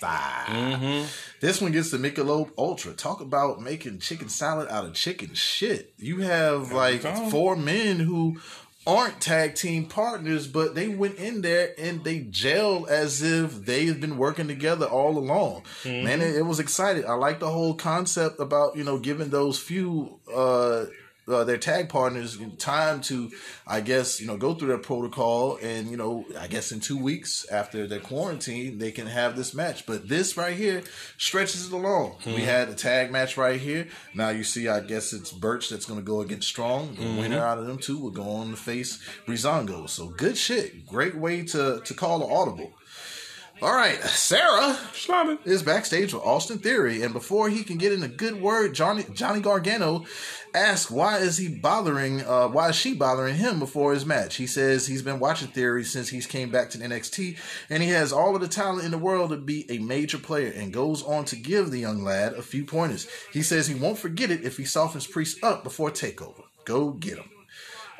fire. 0.00 1.06
This 1.40 1.60
one 1.60 1.72
gets 1.72 1.90
the 1.90 1.98
Michelob 1.98 2.50
Ultra. 2.58 2.92
Talk 2.92 3.20
about 3.20 3.60
making 3.60 3.98
chicken 4.00 4.28
salad 4.28 4.68
out 4.68 4.84
of 4.84 4.94
chicken 4.94 5.34
shit. 5.34 5.92
You 5.98 6.20
have 6.20 6.72
like 6.72 7.02
four 7.30 7.56
men 7.56 8.00
who 8.00 8.38
aren't 8.86 9.20
tag 9.20 9.54
team 9.54 9.84
partners, 9.84 10.46
but 10.46 10.74
they 10.74 10.88
went 10.88 11.16
in 11.16 11.42
there 11.42 11.74
and 11.78 12.02
they 12.04 12.20
gelled 12.20 12.88
as 12.88 13.20
if 13.22 13.66
they've 13.66 14.00
been 14.00 14.16
working 14.16 14.48
together 14.48 14.86
all 14.86 15.18
along. 15.18 15.62
Man, 16.04 16.22
it, 16.22 16.36
it 16.36 16.42
was 16.46 16.58
exciting. 16.58 17.04
I 17.06 17.12
like 17.14 17.38
the 17.38 17.50
whole 17.50 17.74
concept 17.74 18.40
about 18.40 18.76
you 18.76 18.84
know 18.84 18.98
giving 18.98 19.28
those 19.28 19.58
few 19.58 20.18
uh 20.34 20.86
uh, 21.28 21.44
their 21.44 21.58
tag 21.58 21.88
partners 21.88 22.38
time 22.58 23.00
to, 23.02 23.30
I 23.66 23.80
guess, 23.80 24.20
you 24.20 24.26
know, 24.26 24.36
go 24.36 24.54
through 24.54 24.68
their 24.68 24.78
protocol, 24.78 25.58
and 25.62 25.90
you 25.90 25.96
know, 25.96 26.24
I 26.38 26.46
guess 26.46 26.72
in 26.72 26.80
two 26.80 26.96
weeks 26.96 27.46
after 27.50 27.86
their 27.86 28.00
quarantine, 28.00 28.78
they 28.78 28.90
can 28.90 29.06
have 29.06 29.36
this 29.36 29.54
match. 29.54 29.86
But 29.86 30.08
this 30.08 30.36
right 30.36 30.56
here 30.56 30.82
stretches 31.16 31.66
it 31.66 31.72
along. 31.72 32.16
We 32.26 32.42
had 32.42 32.68
a 32.68 32.74
tag 32.74 33.10
match 33.10 33.36
right 33.36 33.60
here. 33.60 33.88
Now 34.14 34.30
you 34.30 34.44
see, 34.44 34.68
I 34.68 34.80
guess 34.80 35.12
it's 35.12 35.32
Burch 35.32 35.68
that's 35.68 35.86
going 35.86 36.00
to 36.00 36.04
go 36.06 36.20
against 36.20 36.48
Strong. 36.48 36.96
The 36.96 37.20
winner 37.20 37.40
out 37.40 37.58
of 37.58 37.66
them 37.66 37.78
two 37.78 37.98
will 37.98 38.10
go 38.10 38.28
on 38.30 38.50
to 38.50 38.56
face 38.56 38.98
Breezango. 39.26 39.88
So 39.88 40.08
good 40.08 40.36
shit. 40.36 40.86
Great 40.86 41.14
way 41.14 41.42
to 41.44 41.80
to 41.84 41.94
call 41.94 42.22
an 42.22 42.30
audible. 42.32 42.72
All 43.60 43.74
right, 43.74 44.00
Sarah 44.04 44.78
is 45.44 45.64
backstage 45.64 46.14
with 46.14 46.22
Austin 46.22 46.58
Theory, 46.58 47.02
and 47.02 47.12
before 47.12 47.48
he 47.48 47.64
can 47.64 47.76
get 47.76 47.92
in 47.92 48.04
a 48.04 48.08
good 48.08 48.40
word, 48.40 48.72
Johnny 48.72 49.04
Johnny 49.12 49.40
Gargano 49.40 50.04
asks 50.54 50.88
why 50.92 51.18
is 51.18 51.38
he 51.38 51.48
bothering, 51.48 52.20
uh, 52.20 52.46
why 52.46 52.68
is 52.68 52.76
she 52.76 52.94
bothering 52.94 53.34
him 53.34 53.58
before 53.58 53.94
his 53.94 54.06
match? 54.06 54.36
He 54.36 54.46
says 54.46 54.86
he's 54.86 55.02
been 55.02 55.18
watching 55.18 55.48
Theory 55.48 55.82
since 55.82 56.08
he's 56.08 56.24
came 56.24 56.50
back 56.50 56.70
to 56.70 56.78
NXT, 56.78 57.36
and 57.68 57.82
he 57.82 57.88
has 57.88 58.12
all 58.12 58.36
of 58.36 58.40
the 58.40 58.46
talent 58.46 58.84
in 58.84 58.92
the 58.92 58.98
world 58.98 59.30
to 59.30 59.36
be 59.36 59.68
a 59.68 59.78
major 59.78 60.18
player, 60.18 60.52
and 60.54 60.72
goes 60.72 61.02
on 61.02 61.24
to 61.24 61.34
give 61.34 61.72
the 61.72 61.80
young 61.80 62.04
lad 62.04 62.34
a 62.34 62.42
few 62.42 62.64
pointers. 62.64 63.08
He 63.32 63.42
says 63.42 63.66
he 63.66 63.74
won't 63.74 63.98
forget 63.98 64.30
it 64.30 64.44
if 64.44 64.56
he 64.56 64.64
softens 64.64 65.08
Priest 65.08 65.42
up 65.42 65.64
before 65.64 65.90
Takeover. 65.90 66.44
Go 66.64 66.90
get 66.90 67.18
him. 67.18 67.30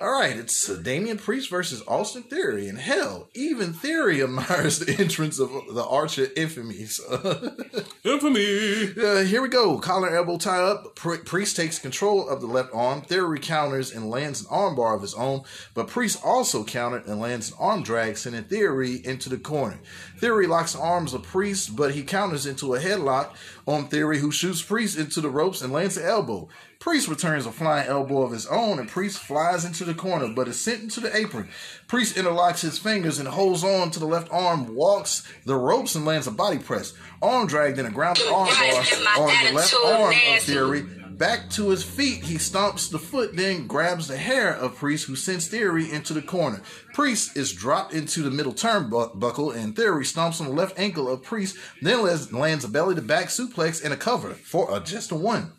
All 0.01 0.13
right, 0.13 0.37
it's 0.37 0.71
uh, 0.71 0.75
Damian 0.81 1.19
Priest 1.19 1.51
versus 1.51 1.83
Austin 1.89 2.23
Theory, 2.23 2.69
and 2.69 2.79
hell, 2.79 3.29
even 3.35 3.73
Theory 3.73 4.23
admires 4.23 4.79
the 4.79 4.93
entrance 4.99 5.41
of 5.41 5.51
the 5.75 5.85
Archer 5.85 6.29
Infamy. 6.37 6.85
So, 6.85 7.57
Infamy. 8.05 8.93
uh, 8.97 9.25
here 9.25 9.43
we 9.43 9.49
go. 9.49 9.77
Collar 9.81 10.15
elbow 10.15 10.39
tie 10.39 10.63
up. 10.63 10.95
Pri- 10.95 11.19
Priest 11.25 11.57
takes 11.57 11.81
control 11.81 12.29
of 12.29 12.41
the 12.41 12.47
left 12.47 12.71
arm. 12.73 13.03
Theory 13.03 13.41
counters 13.41 13.91
and 13.93 14.09
lands 14.09 14.41
an 14.43 14.47
armbar 14.47 14.95
of 14.95 15.03
his 15.03 15.15
own, 15.15 15.43
but 15.75 15.89
Priest 15.89 16.21
also 16.25 16.63
countered 16.63 17.07
and 17.07 17.19
lands 17.19 17.51
an 17.51 17.57
arm 17.59 17.83
drag, 17.83 18.17
sending 18.17 18.45
Theory 18.45 19.05
into 19.05 19.29
the 19.29 19.37
corner. 19.39 19.81
Theory 20.19 20.47
locks 20.47 20.75
arms 20.75 21.15
of 21.15 21.23
Priest, 21.23 21.77
but 21.77 21.93
he 21.93 22.03
counters 22.03 22.45
into 22.45 22.75
a 22.75 22.81
headlock 22.81 23.31
on 23.67 23.89
Theory, 23.89 24.19
who 24.19 24.31
shoots 24.33 24.63
Priest 24.63 24.99
into 24.99 25.21
the 25.21 25.31
ropes 25.31 25.63
and 25.63 25.73
lands 25.73 25.97
an 25.97 26.05
elbow. 26.05 26.49
Priest 26.81 27.09
returns 27.09 27.45
a 27.47 27.53
flying 27.53 27.89
elbow 27.89 28.23
of 28.23 28.33
his 28.33 28.47
own, 28.47 28.79
and 28.79 28.89
Priest 28.89 29.19
flies 29.19 29.65
into 29.65 29.85
the 29.85 29.95
corner, 29.95 30.29
but 30.29 30.49
is 30.49 30.61
sent 30.61 30.83
into 30.83 31.01
the 31.01 31.15
apron. 31.17 31.49
Priest 31.89 32.17
interlocks 32.17 32.61
his 32.61 32.79
fingers 32.79 33.19
and 33.19 33.29
holds 33.29 33.65
on 33.65 33.91
to 33.91 33.99
the 33.99 34.07
left 34.07 34.29
arm, 34.33 34.75
walks 34.75 35.27
the 35.45 35.57
ropes, 35.57 35.95
and 35.95 36.05
lands 36.05 36.27
a 36.27 36.31
body 36.31 36.59
press. 36.59 36.95
Arm 37.21 37.47
dragged 37.47 37.79
in 37.79 37.87
a 37.87 37.91
grounded 37.91 38.27
arm 38.27 38.49
bar 38.49 38.85
on 39.19 39.45
the 39.45 39.53
left 39.53 39.75
arm 39.85 40.15
of 40.15 40.43
Theory. 40.43 40.87
Back 41.19 41.51
to 41.51 41.71
his 41.71 41.83
feet, 41.83 42.23
he 42.23 42.37
stomps 42.37 42.89
the 42.89 42.99
foot, 43.01 43.35
then 43.35 43.67
grabs 43.67 44.07
the 44.07 44.17
hair 44.17 44.55
of 44.55 44.77
Priest, 44.77 45.07
who 45.07 45.17
sends 45.17 45.49
Theory 45.49 45.91
into 45.91 46.15
the 46.15 46.23
corner. 46.23 46.63
Priest 46.95 47.37
is 47.37 47.53
dropped 47.53 47.93
into 47.93 48.23
the 48.23 48.31
middle 48.31 48.53
turnbuckle, 48.53 49.57
and 49.57 49.75
Theory 49.75 50.05
stomps 50.05 50.41
on 50.41 50.47
the 50.47 50.53
left 50.53 50.79
ankle 50.79 51.09
of 51.09 51.25
Priest, 51.25 51.57
then 51.83 52.03
lands- 52.31 52.65
a 52.65 52.69
belly 52.69 52.95
to 52.95 53.03
back 53.03 53.27
suplex 53.27 53.83
and 53.85 53.93
a 53.93 53.97
cover 53.97 54.35
for 54.35 54.75
a 54.75 54.79
just 54.79 55.11
a 55.11 55.17
one. 55.17 55.55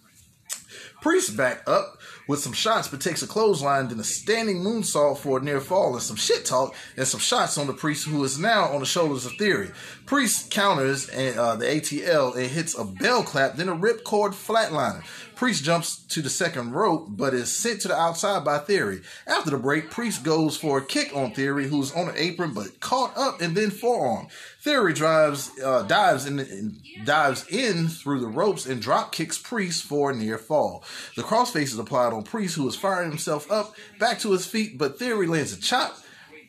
Priest 1.02 1.38
back 1.38 1.64
up 1.68 1.98
with 2.28 2.40
some 2.40 2.52
shots, 2.52 2.90
but 2.90 3.00
takes 3.00 3.24
a 3.24 3.28
clothesline, 3.28 3.88
then 3.88 4.00
a 4.00 4.04
standing 4.04 4.58
moonsault 4.58 5.18
for 5.18 5.40
a 5.40 5.42
near 5.42 5.62
fall, 5.62 5.94
and 5.94 6.04
some 6.04 6.18
shit 6.18 6.46
talk, 6.46 6.76
and 6.98 7.08
some 7.08 7.20
shots 7.20 7.58
on 7.58 7.68
the 7.68 7.74
Priest, 7.74 8.06
who 8.06 8.24
is 8.24 8.38
now 8.38 8.66
on 8.66 8.82
the 8.82 8.86
shoulders 8.86 9.26
of 9.26 9.34
Theory. 9.34 9.72
Priest 10.06 10.52
counters 10.52 11.08
and 11.10 11.40
uh, 11.40 11.56
the 11.56 11.66
ATL 11.66 12.36
and 12.36 12.48
hits 12.48 12.78
a 12.78 12.84
bell 12.84 13.24
clap, 13.24 13.56
then 13.56 13.70
a 13.70 13.76
ripcord 13.76 14.34
flatliner. 14.34 15.04
Priest 15.40 15.64
jumps 15.64 15.96
to 15.96 16.22
the 16.22 16.30
second 16.30 16.74
rope, 16.74 17.08
but 17.12 17.34
is 17.34 17.50
sent 17.50 17.80
to 17.80 17.88
the 17.88 17.96
outside 17.96 18.44
by 18.44 18.58
Theory. 18.58 19.00
After 19.26 19.52
the 19.52 19.58
break, 19.58 19.90
Priest 19.90 20.22
goes 20.22 20.58
for 20.58 20.80
a 20.80 20.86
kick 20.86 21.16
on 21.16 21.32
Theory, 21.32 21.70
who's 21.70 21.94
on 21.94 22.08
the 22.08 22.22
apron 22.22 22.54
but 22.54 22.82
caught 22.82 23.18
up 23.18 23.40
and 23.40 23.56
then 23.56 23.70
forearm. 23.70 24.28
Theory 24.60 24.92
drives, 24.92 25.58
uh, 25.64 25.84
dives 25.84 26.26
in, 26.26 26.40
in, 26.40 26.76
dives 27.06 27.48
in 27.48 27.88
through 27.88 28.20
the 28.20 28.28
ropes 28.28 28.66
and 28.66 28.82
drop 28.82 29.14
kicks 29.14 29.38
Priest 29.38 29.86
for 29.86 30.12
a 30.12 30.14
near 30.14 30.38
fall. 30.38 30.84
The 31.16 31.24
crossface 31.24 31.72
is 31.72 31.80
applied 31.80 32.12
on 32.12 32.24
Priest, 32.24 32.58
who 32.58 32.68
is 32.68 32.76
firing 32.76 33.08
himself 33.08 33.50
up 33.50 33.74
back 33.98 34.20
to 34.20 34.34
his 34.34 34.46
feet, 34.46 34.78
but 34.78 35.00
Theory 35.00 35.26
lands 35.26 35.54
a 35.54 35.62
chop. 35.62 35.98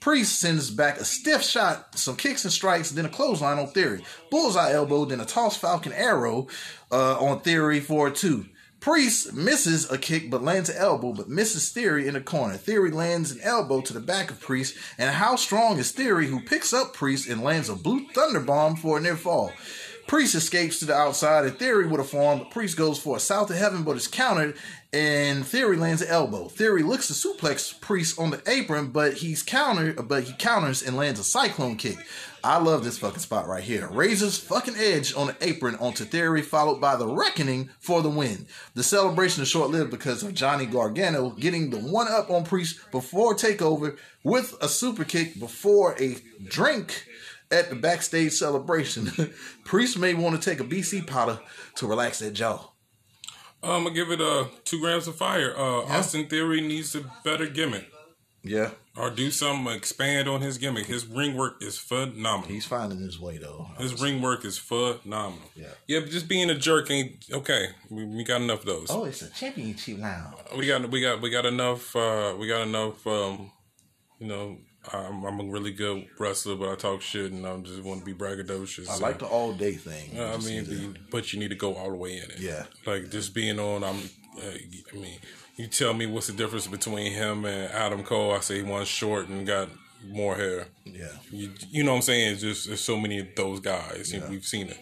Priest 0.00 0.40
sends 0.40 0.68
back 0.68 0.98
a 0.98 1.04
stiff 1.04 1.44
shot, 1.44 1.96
some 1.96 2.16
kicks 2.16 2.42
and 2.42 2.52
strikes, 2.52 2.90
then 2.90 3.06
a 3.06 3.08
clothesline 3.08 3.60
on 3.60 3.68
Theory. 3.68 4.02
Bullseye 4.32 4.72
elbow, 4.72 5.04
then 5.04 5.20
a 5.20 5.24
toss 5.24 5.56
Falcon 5.56 5.92
arrow 5.92 6.48
uh, 6.90 7.20
on 7.20 7.38
Theory 7.42 7.78
for 7.78 8.10
two. 8.10 8.46
Priest 8.81 9.35
misses 9.35 9.90
a 9.90 9.98
kick 9.98 10.31
but 10.31 10.43
lands 10.43 10.70
an 10.70 10.77
elbow 10.78 11.12
but 11.12 11.28
misses 11.28 11.69
Theory 11.69 12.09
in 12.09 12.15
the 12.15 12.20
corner. 12.20 12.57
Theory 12.57 12.90
lands 12.90 13.31
an 13.31 13.40
elbow 13.43 13.82
to 13.82 13.93
the 13.93 14.01
back 14.01 14.31
of 14.31 14.40
Priest, 14.40 14.74
and 14.97 15.11
how 15.11 15.36
strong 15.36 15.78
is 15.78 15.93
Theory 15.93 16.28
who 16.28 16.40
picks 16.40 16.73
up 16.73 16.94
Priest 16.94 17.28
and 17.28 17.43
lands 17.43 17.69
a 17.69 17.77
blue 17.77 18.07
thunder 18.15 18.40
bomb 18.40 18.77
for 18.77 18.97
a 18.97 19.01
near 19.01 19.16
fall. 19.16 19.52
Priest 20.07 20.35
escapes 20.35 20.78
to 20.78 20.86
the 20.86 20.94
outside, 20.94 21.44
and 21.44 21.59
Theory 21.59 21.86
would 21.86 22.01
have 22.01 22.09
formed, 22.09 22.51
Priest 22.51 22.78
goes 22.78 22.98
for 22.98 23.19
a 23.19 23.20
south 23.20 23.51
of 23.51 23.57
heaven 23.57 23.82
but 23.82 23.98
is 23.98 24.09
countered, 24.09 24.57
and 24.94 25.47
Theory 25.47 25.77
lands 25.77 26.01
an 26.01 26.09
elbow. 26.09 26.48
Theory 26.48 26.82
looks 26.82 27.07
to 27.09 27.12
suplex 27.12 27.78
Priest 27.82 28.19
on 28.19 28.31
the 28.31 28.43
apron, 28.47 28.89
but 28.89 29.15
he's 29.15 29.43
countered, 29.43 30.09
but 30.09 30.24
he 30.24 30.32
counters 30.32 30.82
and 30.82 30.97
lands 30.97 31.20
a 31.20 31.24
cyclone 31.24 31.77
kick. 31.77 31.98
I 32.42 32.58
love 32.58 32.84
this 32.84 32.98
fucking 32.98 33.20
spot 33.20 33.46
right 33.46 33.62
here. 33.62 33.88
Razor's 33.88 34.38
fucking 34.38 34.76
edge 34.76 35.14
on 35.14 35.28
the 35.28 35.36
apron 35.40 35.76
onto 35.76 36.04
Theory, 36.04 36.42
followed 36.42 36.80
by 36.80 36.96
the 36.96 37.06
reckoning 37.06 37.70
for 37.78 38.02
the 38.02 38.08
win. 38.08 38.46
The 38.74 38.82
celebration 38.82 39.42
is 39.42 39.48
short 39.48 39.70
lived 39.70 39.90
because 39.90 40.22
of 40.22 40.34
Johnny 40.34 40.66
Gargano 40.66 41.30
getting 41.30 41.70
the 41.70 41.78
one 41.78 42.08
up 42.08 42.30
on 42.30 42.44
Priest 42.44 42.80
before 42.90 43.34
takeover 43.34 43.98
with 44.24 44.56
a 44.60 44.68
super 44.68 45.04
kick 45.04 45.38
before 45.38 45.94
a 46.00 46.16
drink 46.44 47.06
at 47.50 47.68
the 47.68 47.76
backstage 47.76 48.32
celebration. 48.32 49.10
Priest 49.64 49.98
may 49.98 50.14
want 50.14 50.40
to 50.40 50.50
take 50.50 50.60
a 50.60 50.64
BC 50.64 51.06
powder 51.06 51.40
to 51.76 51.86
relax 51.86 52.20
that 52.20 52.32
jaw. 52.32 52.70
I'm 53.62 53.84
gonna 53.84 53.94
give 53.94 54.10
it 54.10 54.22
uh 54.22 54.46
two 54.64 54.80
grams 54.80 55.06
of 55.06 55.16
fire. 55.16 55.54
Uh, 55.54 55.82
Austin 55.82 56.26
Theory 56.26 56.62
needs 56.62 56.94
a 56.94 57.04
better 57.24 57.46
gimmick 57.46 57.90
Yeah, 58.42 58.70
or 58.96 59.10
do 59.10 59.30
something 59.30 59.72
expand 59.74 60.28
on 60.28 60.40
his 60.40 60.56
gimmick. 60.58 60.86
His 60.86 61.06
ring 61.06 61.36
work 61.36 61.62
is 61.62 61.76
phenomenal. 61.76 62.48
he's 62.48 62.64
finding 62.64 63.00
his 63.00 63.20
way 63.20 63.38
though. 63.38 63.68
His 63.78 64.00
ring 64.00 64.22
work 64.22 64.44
is 64.44 64.56
phenomenal. 64.56 65.50
Yeah. 65.54 65.66
yeah, 65.86 66.00
but 66.00 66.10
just 66.10 66.28
being 66.28 66.48
a 66.48 66.54
jerk 66.54 66.90
ain't 66.90 67.24
okay. 67.30 67.68
We, 67.90 68.04
we 68.06 68.24
got 68.24 68.40
enough 68.40 68.60
of 68.60 68.66
those. 68.66 68.86
Oh, 68.90 69.04
it's 69.04 69.22
a 69.22 69.30
championship 69.30 69.98
now. 69.98 70.34
We 70.56 70.66
got 70.66 70.90
we 70.90 71.02
got 71.02 71.20
we 71.20 71.30
got 71.30 71.44
enough. 71.44 71.94
Uh, 71.94 72.34
we 72.38 72.48
got 72.48 72.62
enough. 72.62 73.06
Um, 73.06 73.52
you 74.18 74.26
know, 74.26 74.58
I'm, 74.92 75.24
I'm 75.24 75.40
a 75.40 75.44
really 75.44 75.72
good 75.72 76.06
wrestler, 76.18 76.56
but 76.56 76.70
I 76.70 76.74
talk 76.74 77.02
shit 77.02 77.32
and 77.32 77.46
I 77.46 77.56
just 77.58 77.82
want 77.82 78.00
to 78.00 78.06
be 78.06 78.14
braggadocious. 78.14 78.88
I 78.88 78.96
like 78.96 79.18
the 79.18 79.26
all 79.26 79.52
day 79.52 79.72
thing. 79.72 80.18
I 80.18 80.36
mean, 80.38 80.64
the, 80.64 80.94
but 81.10 81.32
you 81.32 81.38
need 81.38 81.50
to 81.50 81.56
go 81.56 81.74
all 81.74 81.90
the 81.90 81.96
way 81.96 82.16
in 82.16 82.30
it. 82.30 82.38
Yeah. 82.40 82.64
like 82.86 83.10
just 83.10 83.34
being 83.34 83.58
on. 83.58 83.84
I'm. 83.84 83.96
Uh, 84.38 84.46
I 84.46 84.96
mean, 84.96 85.18
you 85.61 85.69
tell 85.69 85.95
me 85.95 86.07
what's 86.07 86.27
the 86.27 86.32
difference 86.32 86.66
between 86.66 87.12
him 87.12 87.45
and 87.45 87.70
Adam 87.73 88.03
Cole? 88.03 88.32
I 88.32 88.41
say 88.41 88.57
he 88.57 88.62
one's 88.62 88.89
short 88.89 89.28
and 89.28 89.47
got 89.47 89.69
more 90.09 90.35
hair. 90.37 90.66
yeah. 90.85 91.09
You, 91.31 91.51
you 91.70 91.85
know 91.85 91.93
what 91.93 91.97
I'm 91.99 92.03
saying? 92.03 92.32
It's 92.32 92.41
just 92.41 92.66
there's 92.66 92.81
so 92.81 92.99
many 92.99 93.19
of 93.19 93.28
those 93.37 93.61
guys. 93.61 94.12
and 94.12 94.28
We've 94.31 94.45
seen 94.45 94.69
it. 94.69 94.78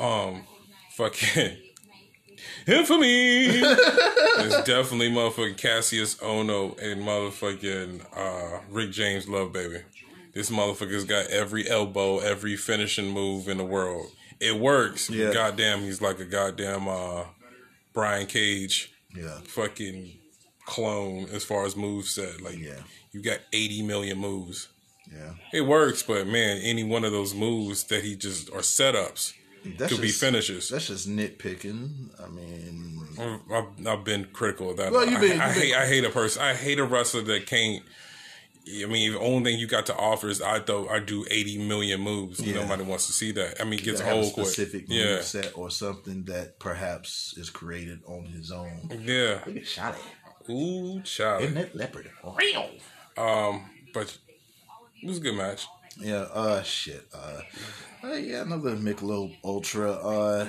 Um, 0.00 0.44
fucking 0.92 1.56
infamy. 2.66 3.46
it's 3.48 4.62
definitely 4.62 5.10
motherfucking 5.10 5.56
Cassius 5.58 6.14
Ohno 6.16 6.80
and 6.80 7.02
motherfucking 7.02 8.04
uh, 8.16 8.60
Rick 8.70 8.92
James 8.92 9.28
Love 9.28 9.52
Baby. 9.52 9.82
This 10.34 10.50
motherfucker's 10.50 11.04
got 11.04 11.26
every 11.26 11.68
elbow, 11.68 12.18
every 12.18 12.56
finishing 12.56 13.10
move 13.10 13.48
in 13.48 13.58
the 13.58 13.64
world. 13.64 14.06
It 14.40 14.58
works. 14.58 15.10
Yeah. 15.10 15.32
Goddamn, 15.32 15.80
he's 15.80 16.00
like 16.00 16.20
a 16.20 16.24
goddamn 16.24 16.86
uh, 16.86 17.24
Brian 17.92 18.26
Cage 18.26 18.92
Yeah. 19.14 19.38
fucking 19.44 20.18
clone 20.66 21.26
as 21.32 21.44
far 21.44 21.64
as 21.64 21.76
moves 21.76 22.10
set. 22.10 22.40
Like 22.40 22.58
Yeah. 22.58 22.80
you 23.12 23.22
got 23.22 23.38
80 23.52 23.82
million 23.82 24.18
moves. 24.18 24.68
Yeah. 25.10 25.32
It 25.52 25.62
works, 25.62 26.02
but 26.02 26.26
man, 26.26 26.58
any 26.58 26.84
one 26.84 27.04
of 27.04 27.12
those 27.12 27.34
moves 27.34 27.84
that 27.84 28.04
he 28.04 28.14
just 28.14 28.50
or 28.50 28.58
setups 28.60 29.32
That's 29.78 29.90
could 29.92 30.02
be 30.02 30.10
finishes. 30.10 30.68
That's 30.68 30.88
just 30.88 31.08
nitpicking. 31.08 32.10
I 32.22 32.28
mean, 32.28 33.00
mm, 33.14 33.40
I've, 33.50 33.86
I've 33.86 34.04
been 34.04 34.26
critical 34.32 34.70
of 34.70 34.76
that. 34.76 34.92
Well, 34.92 35.08
you've 35.08 35.20
been- 35.20 35.40
I, 35.40 35.46
I 35.50 35.52
been- 35.54 35.62
hate 35.62 35.74
I 35.74 35.86
hate 35.86 36.04
a 36.04 36.10
person. 36.10 36.42
I 36.42 36.52
hate 36.54 36.78
a 36.78 36.84
wrestler 36.84 37.22
that 37.22 37.46
can't. 37.46 37.82
I 38.82 38.86
mean, 38.86 39.12
the 39.12 39.18
only 39.20 39.50
thing 39.52 39.60
you 39.60 39.66
got 39.66 39.86
to 39.86 39.96
offer 39.96 40.28
is 40.28 40.42
I 40.42 40.58
though 40.58 40.88
I 40.88 40.98
do 41.00 41.24
eighty 41.30 41.58
million 41.58 42.00
moves. 42.00 42.40
Yeah. 42.40 42.54
Nobody 42.62 42.82
wants 42.84 43.06
to 43.06 43.12
see 43.12 43.32
that. 43.32 43.60
I 43.60 43.64
mean, 43.64 43.78
it 43.78 43.84
gets 43.84 44.00
have 44.00 44.16
a 44.16 44.20
old 44.20 44.32
quick. 44.34 44.46
specific 44.46 44.84
Yeah, 44.88 45.16
move 45.16 45.22
set 45.24 45.52
or 45.56 45.70
something 45.70 46.24
that 46.24 46.58
perhaps 46.58 47.34
is 47.36 47.50
created 47.50 48.00
on 48.06 48.24
his 48.26 48.50
own. 48.52 48.90
yeah. 49.02 49.40
Look 49.46 49.56
at 49.56 49.62
Shotzi. 49.64 49.98
Ooh, 50.50 51.00
child. 51.02 51.42
Isn't 51.42 51.54
that 51.54 51.74
leopard? 51.76 52.10
Real. 52.36 52.70
Um, 53.16 53.68
but 53.92 54.16
it 55.02 55.06
was 55.06 55.18
a 55.18 55.20
good 55.20 55.34
match. 55.34 55.66
Yeah, 56.00 56.26
uh, 56.32 56.62
shit. 56.62 57.06
Uh, 57.12 57.40
uh, 58.04 58.12
yeah, 58.14 58.42
another 58.42 58.76
Michelob 58.76 59.36
Ultra. 59.44 59.92
Uh, 59.92 60.48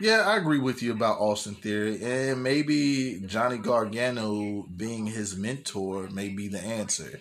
Yeah, 0.00 0.22
I 0.26 0.36
agree 0.38 0.58
with 0.58 0.82
you 0.82 0.92
about 0.92 1.20
Austin 1.20 1.54
Theory, 1.54 2.02
and 2.02 2.42
maybe 2.42 3.20
Johnny 3.26 3.58
Gargano 3.58 4.62
being 4.74 5.06
his 5.06 5.36
mentor 5.36 6.08
may 6.10 6.30
be 6.30 6.48
the 6.48 6.58
answer. 6.58 7.20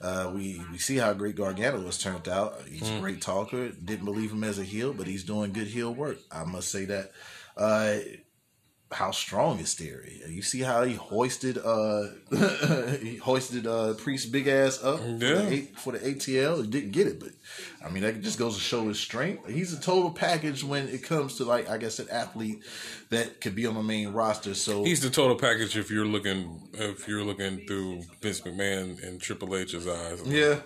Uh, 0.00 0.30
we 0.34 0.62
we 0.70 0.78
see 0.78 0.96
how 0.96 1.12
great 1.14 1.36
Gargano 1.36 1.80
has 1.86 1.98
turned 1.98 2.28
out. 2.28 2.60
He's 2.68 2.88
a 2.90 3.00
great 3.00 3.20
talker. 3.22 3.70
Didn't 3.70 4.04
believe 4.04 4.30
him 4.32 4.44
as 4.44 4.58
a 4.58 4.64
heel, 4.64 4.92
but 4.92 5.06
he's 5.06 5.24
doing 5.24 5.52
good 5.52 5.66
heel 5.68 5.92
work. 5.94 6.18
I 6.30 6.44
must 6.44 6.70
say 6.70 6.84
that. 6.86 7.12
Uh, 7.56 7.98
how 8.92 9.10
strong 9.10 9.58
is 9.58 9.74
Theory? 9.74 10.20
You 10.28 10.42
see 10.42 10.60
how 10.60 10.84
he 10.84 10.94
hoisted 10.94 11.58
uh 11.58 12.04
he 13.00 13.16
hoisted 13.16 13.66
uh 13.66 13.94
Priest 13.94 14.30
big 14.30 14.46
ass 14.46 14.80
up 14.82 15.00
for, 15.00 15.04
the, 15.06 15.52
A- 15.54 15.78
for 15.78 15.92
the 15.94 15.98
ATL. 15.98 16.62
He 16.62 16.68
didn't 16.68 16.92
get 16.92 17.08
it, 17.08 17.18
but 17.18 17.30
I 17.86 17.90
mean 17.90 18.02
that 18.02 18.20
just 18.20 18.38
goes 18.38 18.56
to 18.56 18.60
show 18.60 18.88
his 18.88 18.98
strength. 18.98 19.48
He's 19.48 19.72
a 19.72 19.80
total 19.80 20.10
package 20.10 20.64
when 20.64 20.88
it 20.88 21.04
comes 21.04 21.36
to 21.36 21.44
like 21.44 21.70
I 21.70 21.78
guess 21.78 21.98
an 22.00 22.08
athlete 22.10 22.62
that 23.10 23.40
could 23.40 23.54
be 23.54 23.64
on 23.66 23.74
the 23.74 23.82
main 23.82 24.08
roster. 24.12 24.54
So 24.54 24.82
He's 24.82 25.00
the 25.00 25.10
total 25.10 25.36
package 25.36 25.76
if 25.76 25.90
you're 25.90 26.04
looking 26.06 26.68
if 26.74 27.06
you're 27.06 27.24
looking 27.24 27.64
through 27.66 28.02
Vince 28.20 28.40
McMahon 28.40 29.02
and 29.06 29.20
Triple 29.20 29.54
H's 29.56 29.86
eyes. 29.86 30.20
yeah. 30.26 30.56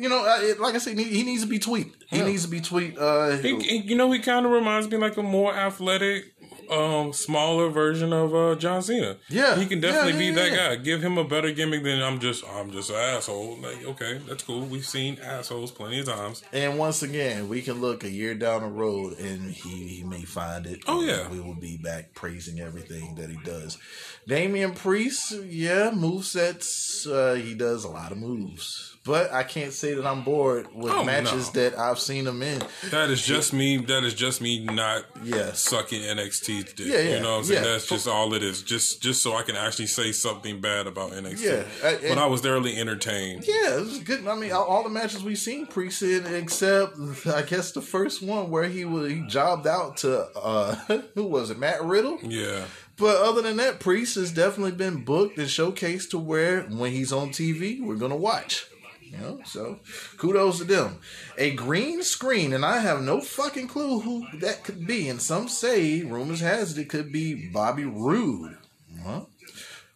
You 0.00 0.08
know, 0.08 0.22
like 0.60 0.76
I 0.76 0.78
said, 0.78 0.96
he, 0.96 1.02
he 1.04 1.22
needs 1.24 1.42
to 1.42 1.48
be 1.48 1.58
tweaked. 1.58 2.04
He 2.08 2.18
Yeah. 2.18 2.26
needs 2.26 2.44
to 2.44 2.48
be 2.48 2.60
tweaked. 2.60 2.98
Uh, 2.98 3.30
he- 3.38 3.78
you 3.84 3.96
know, 3.96 4.12
he 4.12 4.20
kind 4.20 4.46
of 4.46 4.52
reminds 4.52 4.88
me 4.88 4.96
like 4.96 5.16
a 5.16 5.24
more 5.24 5.52
athletic, 5.52 6.24
um, 6.70 7.12
smaller 7.12 7.68
version 7.70 8.12
of 8.12 8.34
uh, 8.34 8.54
John 8.56 8.82
Cena. 8.82 9.16
Yeah. 9.28 9.56
he 9.56 9.66
can 9.66 9.80
definitely 9.80 10.12
Yeah, 10.12 10.18
yeah, 10.18 10.30
be 10.30 10.34
that 10.36 10.50
yeah. 10.50 10.56
guy. 10.56 10.76
Give 10.76 11.02
him 11.02 11.18
a 11.18 11.24
better 11.24 11.52
gimmick 11.52 11.82
than 11.82 12.02
I'm 12.02 12.18
just 12.20 12.44
I'm 12.46 12.70
just 12.70 12.90
an 12.90 12.96
asshole. 12.96 13.58
Like, 13.58 13.84
okay, 13.84 14.18
that's 14.28 14.42
cool. 14.42 14.62
We've 14.62 14.84
seen 14.86 15.18
assholes 15.22 15.70
plenty 15.70 16.00
of 16.00 16.06
times. 16.06 16.42
And 16.52 16.78
once 16.78 17.02
again, 17.02 17.48
we 17.48 17.62
can 17.62 17.80
look 17.80 18.04
a 18.04 18.10
year 18.10 18.34
down 18.34 18.62
the 18.62 18.68
road 18.68 19.18
and 19.18 19.50
he, 19.50 19.86
he 19.88 20.04
may 20.04 20.22
find 20.22 20.66
it. 20.66 20.80
Oh, 20.86 21.02
yeah. 21.02 21.28
We 21.30 21.40
will 21.40 21.54
be 21.54 21.76
back 21.76 22.14
praising 22.14 22.60
everything 22.60 23.14
that 23.16 23.30
he 23.30 23.36
does. 23.44 23.78
Damian 24.26 24.72
Priest, 24.74 25.32
yeah, 25.46 25.90
movesets. 25.92 27.06
Uh, 27.10 27.34
he 27.34 27.54
does 27.54 27.84
a 27.84 27.88
lot 27.88 28.12
of 28.12 28.18
moves. 28.18 28.96
But 29.08 29.32
I 29.32 29.42
can't 29.42 29.72
say 29.72 29.94
that 29.94 30.06
I'm 30.06 30.22
bored 30.22 30.68
with 30.74 30.92
Oh, 30.92 31.02
matches 31.02 31.52
no. 31.54 31.62
that 31.62 31.78
I've 31.78 31.98
seen 31.98 32.26
him 32.26 32.42
in. 32.42 32.62
That 32.90 33.08
is 33.08 33.20
just 33.24 33.52
me. 33.54 33.78
That 33.78 34.04
is 34.04 34.12
just 34.14 34.40
me 34.42 34.64
not 34.64 35.06
Yeah. 35.24 35.52
sucking 35.54 36.02
NXT 36.02 36.62
dick. 36.76 36.86
Yeah, 36.86 36.98
yeah, 37.00 37.14
You 37.16 37.20
know 37.22 37.32
what 37.32 37.38
I'm 37.38 37.44
saying? 37.44 37.64
yeah. 37.64 37.70
That's 37.70 37.86
just 37.88 38.06
all 38.06 38.34
it 38.34 38.42
is. 38.42 38.62
Just 38.62 39.00
just 39.02 39.22
so 39.22 39.34
I 39.34 39.42
can 39.42 39.56
actually 39.56 39.86
say 39.86 40.12
something 40.12 40.60
bad 40.60 40.86
about 40.86 41.12
NXT. 41.12 41.40
Yeah, 41.42 41.62
I- 41.82 41.96
but 42.08 42.18
I 42.18 42.26
was 42.26 42.42
thoroughly 42.42 42.76
entertained. 42.76 43.44
Yeah, 43.48 43.78
it 43.78 43.80
was 43.86 43.98
good. 44.00 44.26
I 44.26 44.34
mean, 44.34 44.52
all, 44.52 44.82
the 44.82 44.90
matches 44.90 45.22
we've 45.22 45.38
seen 45.38 45.66
Priest 45.66 46.02
in, 46.02 46.26
except 46.34 46.96
I 47.26 47.42
guess 47.42 47.72
the 47.72 47.80
first 47.82 48.22
one 48.22 48.50
where 48.50 48.64
he 48.68 48.84
was 48.84 49.10
he 49.10 49.22
jobbed 49.26 49.66
out 49.66 49.96
to 49.98 50.28
uh 50.36 50.74
who 51.14 51.24
was 51.24 51.50
it, 51.50 51.58
Matt 51.58 51.82
Riddle. 51.82 52.18
Yeah. 52.22 52.64
But 52.98 53.16
other 53.22 53.42
than 53.42 53.56
that, 53.58 53.78
Priest 53.80 54.16
has 54.16 54.32
definitely 54.32 54.72
been 54.72 55.04
booked 55.04 55.38
and 55.38 55.46
showcased 55.48 56.10
to 56.10 56.18
where 56.18 56.62
when 56.62 56.90
he's 56.90 57.12
on 57.12 57.30
TV, 57.30 57.80
we're 57.80 57.94
gonna 57.94 58.16
watch. 58.16 58.66
You 59.10 59.18
know, 59.18 59.40
so 59.44 59.80
kudos 60.16 60.58
to 60.58 60.64
them. 60.64 61.00
A 61.36 61.52
green 61.54 62.02
screen, 62.02 62.52
and 62.52 62.64
I 62.64 62.78
have 62.80 63.00
no 63.02 63.20
fucking 63.20 63.68
clue 63.68 64.00
who 64.00 64.26
that 64.38 64.64
could 64.64 64.86
be. 64.86 65.08
And 65.08 65.20
some 65.22 65.48
say, 65.48 66.02
rumors 66.02 66.40
has 66.40 66.76
it, 66.76 66.82
it 66.82 66.88
could 66.88 67.10
be 67.12 67.48
Bobby 67.52 67.84
Roode. 67.84 68.58
Well, 69.04 69.30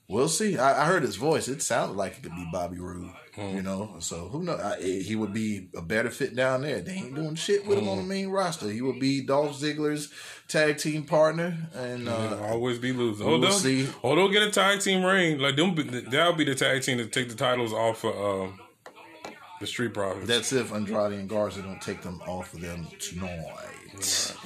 we'll 0.08 0.28
see. 0.28 0.56
I, 0.58 0.82
I 0.82 0.86
heard 0.86 1.02
his 1.02 1.16
voice; 1.16 1.48
it 1.48 1.62
sounded 1.62 1.96
like 1.96 2.18
it 2.18 2.22
could 2.22 2.34
be 2.34 2.48
Bobby 2.52 2.78
Roode. 2.78 3.10
You 3.38 3.62
know, 3.62 3.94
so 3.98 4.28
who 4.28 4.42
knows? 4.42 4.60
I, 4.60 4.78
he 4.82 5.16
would 5.16 5.32
be 5.32 5.68
a 5.74 5.80
better 5.80 6.10
fit 6.10 6.36
down 6.36 6.60
there. 6.60 6.80
They 6.82 6.92
ain't 6.92 7.14
doing 7.14 7.34
shit 7.34 7.66
with 7.66 7.78
him 7.78 7.88
on 7.88 7.96
the 7.96 8.02
main 8.02 8.28
roster. 8.28 8.68
He 8.68 8.82
would 8.82 9.00
be 9.00 9.22
Dolph 9.22 9.58
Ziggler's 9.58 10.12
tag 10.48 10.76
team 10.76 11.04
partner, 11.04 11.56
and 11.74 12.10
uh, 12.10 12.36
always 12.42 12.78
be 12.78 12.92
losing. 12.92 13.26
we'll 13.26 13.36
Oh, 13.36 13.40
they'll, 13.40 13.50
see. 13.52 13.88
oh, 14.04 14.14
they'll 14.14 14.28
get 14.28 14.42
a 14.42 14.50
tag 14.50 14.80
team 14.80 15.02
reign. 15.02 15.38
Like 15.38 15.56
them, 15.56 15.74
that'll 16.10 16.34
be 16.34 16.44
the 16.44 16.54
tag 16.54 16.82
team 16.82 16.98
to 16.98 17.06
take 17.06 17.30
the 17.30 17.34
titles 17.34 17.72
off 17.72 18.04
of 18.04 18.14
um, 18.14 18.60
the 19.62 19.66
Street 19.66 19.94
Profits. 19.94 20.26
That's 20.26 20.52
if 20.52 20.72
Andrade 20.72 21.12
and 21.12 21.28
Garza 21.28 21.62
don't 21.62 21.80
take 21.80 22.02
them 22.02 22.20
off 22.26 22.52
of 22.52 22.60
them 22.60 22.86
tonight. 22.98 24.36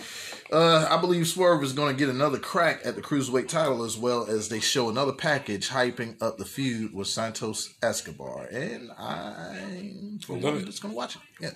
Uh, 0.52 0.86
I 0.88 1.00
believe 1.00 1.26
Swerve 1.26 1.64
is 1.64 1.72
going 1.72 1.96
to 1.96 1.98
get 1.98 2.08
another 2.08 2.38
crack 2.38 2.82
at 2.84 2.94
the 2.94 3.02
cruiserweight 3.02 3.48
title 3.48 3.82
as 3.82 3.96
well 3.96 4.26
as 4.26 4.48
they 4.48 4.60
show 4.60 4.88
another 4.88 5.12
package 5.12 5.70
hyping 5.70 6.22
up 6.22 6.38
the 6.38 6.44
feud 6.44 6.94
with 6.94 7.08
Santos 7.08 7.74
Escobar, 7.82 8.44
and 8.44 8.92
I'm 8.96 10.20
for 10.24 10.34
one 10.34 10.64
just 10.64 10.82
going 10.82 10.92
to 10.92 10.96
watch 10.96 11.16
it. 11.16 11.22
Yeah. 11.40 11.50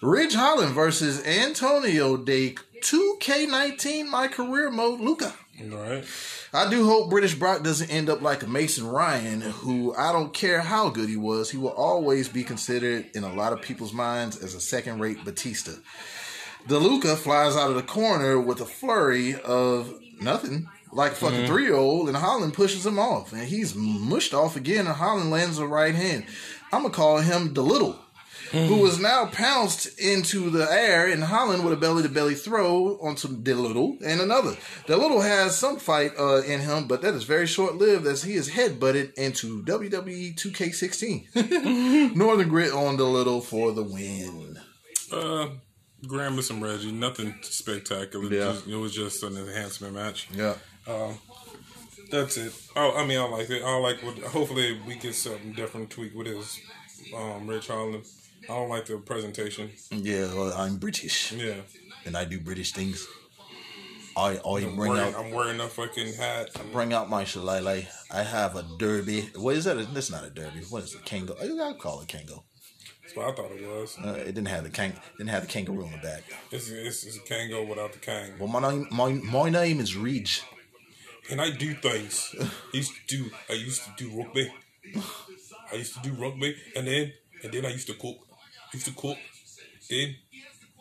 Ridge 0.00 0.34
Holland 0.34 0.74
versus 0.74 1.24
Antonio 1.24 2.16
De 2.16 2.56
2K19 2.82 4.08
My 4.08 4.28
Career 4.28 4.70
Mode 4.70 5.00
Luca. 5.00 5.34
Right. 5.60 6.04
I 6.52 6.70
do 6.70 6.84
hope 6.84 7.10
British 7.10 7.34
Brock 7.34 7.62
doesn't 7.62 7.90
end 7.90 8.08
up 8.08 8.22
like 8.22 8.46
Mason 8.46 8.86
Ryan, 8.86 9.40
who 9.40 9.94
I 9.96 10.12
don't 10.12 10.32
care 10.32 10.60
how 10.60 10.88
good 10.88 11.08
he 11.08 11.16
was, 11.16 11.50
he 11.50 11.56
will 11.56 11.68
always 11.70 12.28
be 12.28 12.44
considered 12.44 13.06
in 13.14 13.24
a 13.24 13.34
lot 13.34 13.52
of 13.52 13.62
people's 13.62 13.92
minds 13.92 14.42
as 14.42 14.54
a 14.54 14.60
second 14.60 15.00
rate 15.00 15.24
Batista. 15.24 15.72
DeLuca 16.66 17.16
flies 17.16 17.56
out 17.56 17.70
of 17.70 17.76
the 17.76 17.82
corner 17.82 18.38
with 18.38 18.60
a 18.60 18.66
flurry 18.66 19.34
of 19.40 19.98
nothing, 20.20 20.68
like 20.92 21.12
a 21.12 21.16
fucking 21.16 21.38
mm-hmm. 21.38 21.46
three 21.46 21.64
year 21.64 21.74
old, 21.74 22.08
and 22.08 22.16
Holland 22.16 22.54
pushes 22.54 22.84
him 22.84 22.98
off, 22.98 23.32
and 23.32 23.42
he's 23.42 23.74
mushed 23.74 24.34
off 24.34 24.56
again, 24.56 24.86
and 24.86 24.96
Holland 24.96 25.30
lands 25.30 25.58
a 25.58 25.66
right 25.66 25.94
hand. 25.94 26.24
I'm 26.72 26.82
gonna 26.82 26.94
call 26.94 27.18
him 27.18 27.54
the 27.54 27.62
little. 28.52 28.78
was 28.78 28.98
now 28.98 29.26
pounced 29.26 29.98
into 29.98 30.50
the 30.50 30.70
air, 30.70 31.08
in 31.08 31.22
Holland 31.22 31.64
with 31.64 31.72
a 31.72 31.76
belly 31.76 32.02
to 32.02 32.08
belly 32.08 32.34
throw 32.34 32.98
onto 33.00 33.28
De 33.28 33.54
Little 33.54 33.96
and 34.04 34.20
another. 34.20 34.56
De 34.86 34.96
Little 34.96 35.20
has 35.20 35.56
some 35.56 35.78
fight 35.78 36.12
uh, 36.18 36.42
in 36.42 36.60
him, 36.60 36.86
but 36.86 37.02
that 37.02 37.14
is 37.14 37.24
very 37.24 37.46
short 37.46 37.76
lived 37.76 38.06
as 38.06 38.22
he 38.22 38.34
is 38.34 38.50
headbutted 38.50 39.14
into 39.14 39.60
E 39.60 39.62
WWE 39.62 40.34
2K16. 40.34 42.14
Northern 42.16 42.48
Grit 42.48 42.72
on 42.72 42.96
De 42.96 43.04
Little 43.04 43.40
for 43.40 43.72
the 43.72 43.82
win. 43.82 44.58
Uh, 45.12 45.48
Gramus 46.06 46.50
and 46.50 46.62
Reggie, 46.62 46.92
nothing 46.92 47.34
spectacular. 47.42 48.24
Yeah. 48.32 48.52
Just, 48.52 48.66
it 48.66 48.76
was 48.76 48.94
just 48.94 49.22
an 49.22 49.36
enhancement 49.36 49.94
match. 49.94 50.28
Yeah. 50.32 50.54
That's 52.10 52.36
it. 52.38 52.52
Oh, 52.74 52.96
I 52.96 53.04
mean, 53.04 53.18
I 53.18 53.24
like 53.24 53.50
it. 53.50 53.62
I 53.62 53.76
like 53.78 54.02
what. 54.02 54.18
Hopefully, 54.18 54.78
we 54.86 54.94
get 54.96 55.14
something 55.14 55.52
different 55.52 55.90
tweak 55.90 56.14
with 56.14 56.26
his 56.26 56.60
um, 57.14 57.46
Ridge 57.46 57.66
Holland. 57.66 58.04
I 58.48 58.54
don't 58.54 58.68
like 58.70 58.86
the 58.86 58.96
presentation. 58.98 59.70
Yeah, 59.90 60.32
well, 60.34 60.52
I'm 60.54 60.78
British 60.78 61.32
Yeah, 61.32 61.54
and 62.06 62.16
I 62.16 62.24
do 62.24 62.40
British 62.40 62.72
things. 62.72 63.06
I 64.16 64.38
I 64.38 64.56
I'm 64.56 64.74
bring 64.74 64.92
wearing, 64.92 65.14
out 65.14 65.20
I'm 65.20 65.30
wearing 65.32 65.60
a 65.60 65.68
fucking 65.68 66.14
hat. 66.14 66.50
I 66.56 66.62
bring 66.72 66.92
out 66.92 67.10
my 67.10 67.24
shillelagh. 67.24 67.84
I 68.10 68.22
have 68.22 68.56
a 68.56 68.64
derby. 68.78 69.28
What 69.36 69.54
is 69.54 69.64
that? 69.64 69.76
That's 69.94 70.10
not 70.10 70.24
a 70.24 70.30
derby. 70.30 70.60
What 70.70 70.84
is 70.84 70.94
it? 70.94 71.04
Kango. 71.04 71.36
I 71.40 71.72
call 71.74 72.00
it 72.00 72.08
Kango. 72.08 72.42
That's 73.02 73.16
what 73.16 73.28
I 73.28 73.32
thought 73.36 73.52
it 73.52 73.66
was. 73.66 73.96
Uh, 74.02 74.10
it 74.18 74.34
didn't 74.34 74.48
have 74.48 74.64
the 74.64 74.70
kang. 74.70 74.92
Didn't 75.16 75.30
have 75.30 75.42
the 75.42 75.48
kangaroo 75.48 75.84
in 75.84 75.92
the 75.92 75.98
back. 75.98 76.24
It's, 76.50 76.68
it's, 76.68 77.04
it's 77.04 77.16
a 77.16 77.20
Kango 77.20 77.66
without 77.66 77.92
the 77.92 77.98
Kang. 77.98 78.32
Well, 78.38 78.48
my 78.48 78.60
name 78.60 78.86
my 78.90 79.12
my 79.12 79.48
name 79.48 79.80
is 79.80 79.96
Ridge. 79.96 80.42
And 81.30 81.40
I 81.40 81.50
do 81.50 81.74
things. 81.74 82.34
I 82.40 82.76
used 82.76 82.92
to 82.94 83.16
do. 83.16 83.30
I 83.48 83.52
used 83.54 83.82
to 83.84 83.90
do 83.96 84.18
rugby. 84.18 84.52
I 85.72 85.76
used 85.76 85.94
to 85.94 86.00
do 86.00 86.14
rugby, 86.14 86.56
and 86.76 86.86
then 86.86 87.12
and 87.42 87.52
then 87.52 87.64
I 87.64 87.70
used 87.70 87.86
to 87.86 87.94
cook. 87.94 88.27
Used 88.72 88.86
to 88.86 88.92
cook. 88.92 89.18
Then 89.88 90.16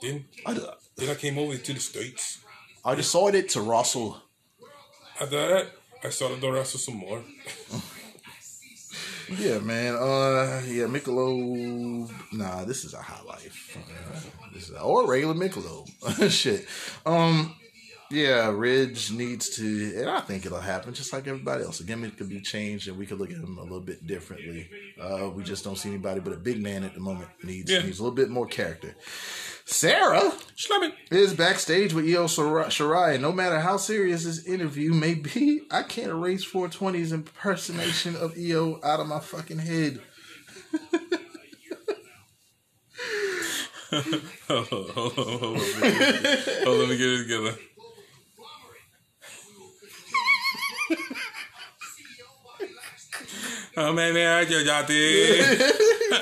then 0.02 0.26
I, 0.46 0.54
then 0.96 1.10
I 1.10 1.16
came 1.16 1.38
over 1.38 1.58
to 1.58 1.74
the 1.74 1.80
states. 1.80 2.40
I 2.86 2.96
decided 2.96 3.50
to 3.50 3.62
rustle. 3.62 4.22
After 5.20 5.48
that, 5.48 5.68
I 6.04 6.10
started 6.10 6.42
to 6.42 6.52
wrestle 6.52 6.80
some 6.80 6.96
more. 6.98 7.24
Yeah, 9.30 9.60
man. 9.60 9.94
Uh, 9.96 10.62
yeah, 10.66 10.86
Michelob. 10.86 12.10
Nah, 12.32 12.64
this 12.64 12.86
is 12.86 12.94
a 12.94 13.02
high 13.02 13.22
life. 13.24 13.78
Uh, 13.78 14.20
this 14.54 14.70
is 14.70 14.76
or 14.78 15.06
regular 15.06 15.34
Michelob. 15.34 15.90
Shit. 16.32 16.66
Um. 17.06 17.54
Yeah, 18.10 18.52
Ridge 18.52 19.12
needs 19.12 19.50
to, 19.58 19.94
and 19.98 20.10
I 20.10 20.22
think 20.22 20.46
it'll 20.46 20.62
happen, 20.62 20.94
just 20.94 21.12
like 21.12 21.28
everybody 21.28 21.64
else. 21.66 21.80
The 21.80 21.84
gimmick 21.84 22.18
could 22.18 22.30
be 22.30 22.40
changed, 22.40 22.88
and 22.88 22.98
we 22.98 23.06
could 23.06 23.20
look 23.20 23.30
at 23.32 23.36
him 23.36 23.58
a 23.58 23.64
little 23.64 23.82
bit 23.82 24.08
differently. 24.08 24.70
Uh, 25.02 25.30
we 25.30 25.44
just 25.44 25.66
don't 25.66 25.78
see 25.78 25.90
anybody 25.90 26.22
but 26.22 26.32
a 26.32 26.38
big 26.38 26.62
man 26.64 26.84
at 26.86 26.94
the 26.94 27.02
moment. 27.02 27.28
Needs 27.44 27.70
Yeah. 27.70 27.82
needs 27.82 28.00
a 28.00 28.04
little 28.04 28.16
bit 28.16 28.30
more 28.30 28.48
character. 28.48 28.96
Sarah 29.66 30.32
it. 30.32 30.94
is 31.12 31.34
backstage 31.34 31.94
with 31.94 32.06
Io 32.06 32.28
Shirai. 32.28 33.20
No 33.20 33.34
matter 33.34 33.60
how 33.60 33.76
serious 33.76 34.24
this 34.24 34.46
interview 34.46 34.94
may 34.94 35.14
be, 35.14 35.64
I 35.70 35.84
can't 35.84 36.08
erase 36.12 36.46
420's 36.50 37.12
impersonation 37.12 38.16
of 38.16 38.36
Io 38.38 38.80
out 38.84 39.02
of 39.02 39.08
my 39.08 39.20
fucking 39.20 39.60
head. 39.60 40.00
hold 43.90 44.04
on, 44.50 44.90
hold 44.90 44.90
on, 44.90 45.14
hold 45.26 45.44
on. 45.44 45.54
Let 45.54 45.82
me 45.82 45.82
get 45.82 46.16
it- 46.26 46.64
Hold 46.66 46.76
on, 46.76 46.80
let 46.80 46.90
me 46.90 46.98
get 46.98 47.08
it 47.08 47.24
together. 47.24 47.58
Oh, 53.80 53.94
baby, 53.96 54.26
I 54.26 54.44
just 54.46 54.66
got 54.66 54.86
it. 54.90 55.76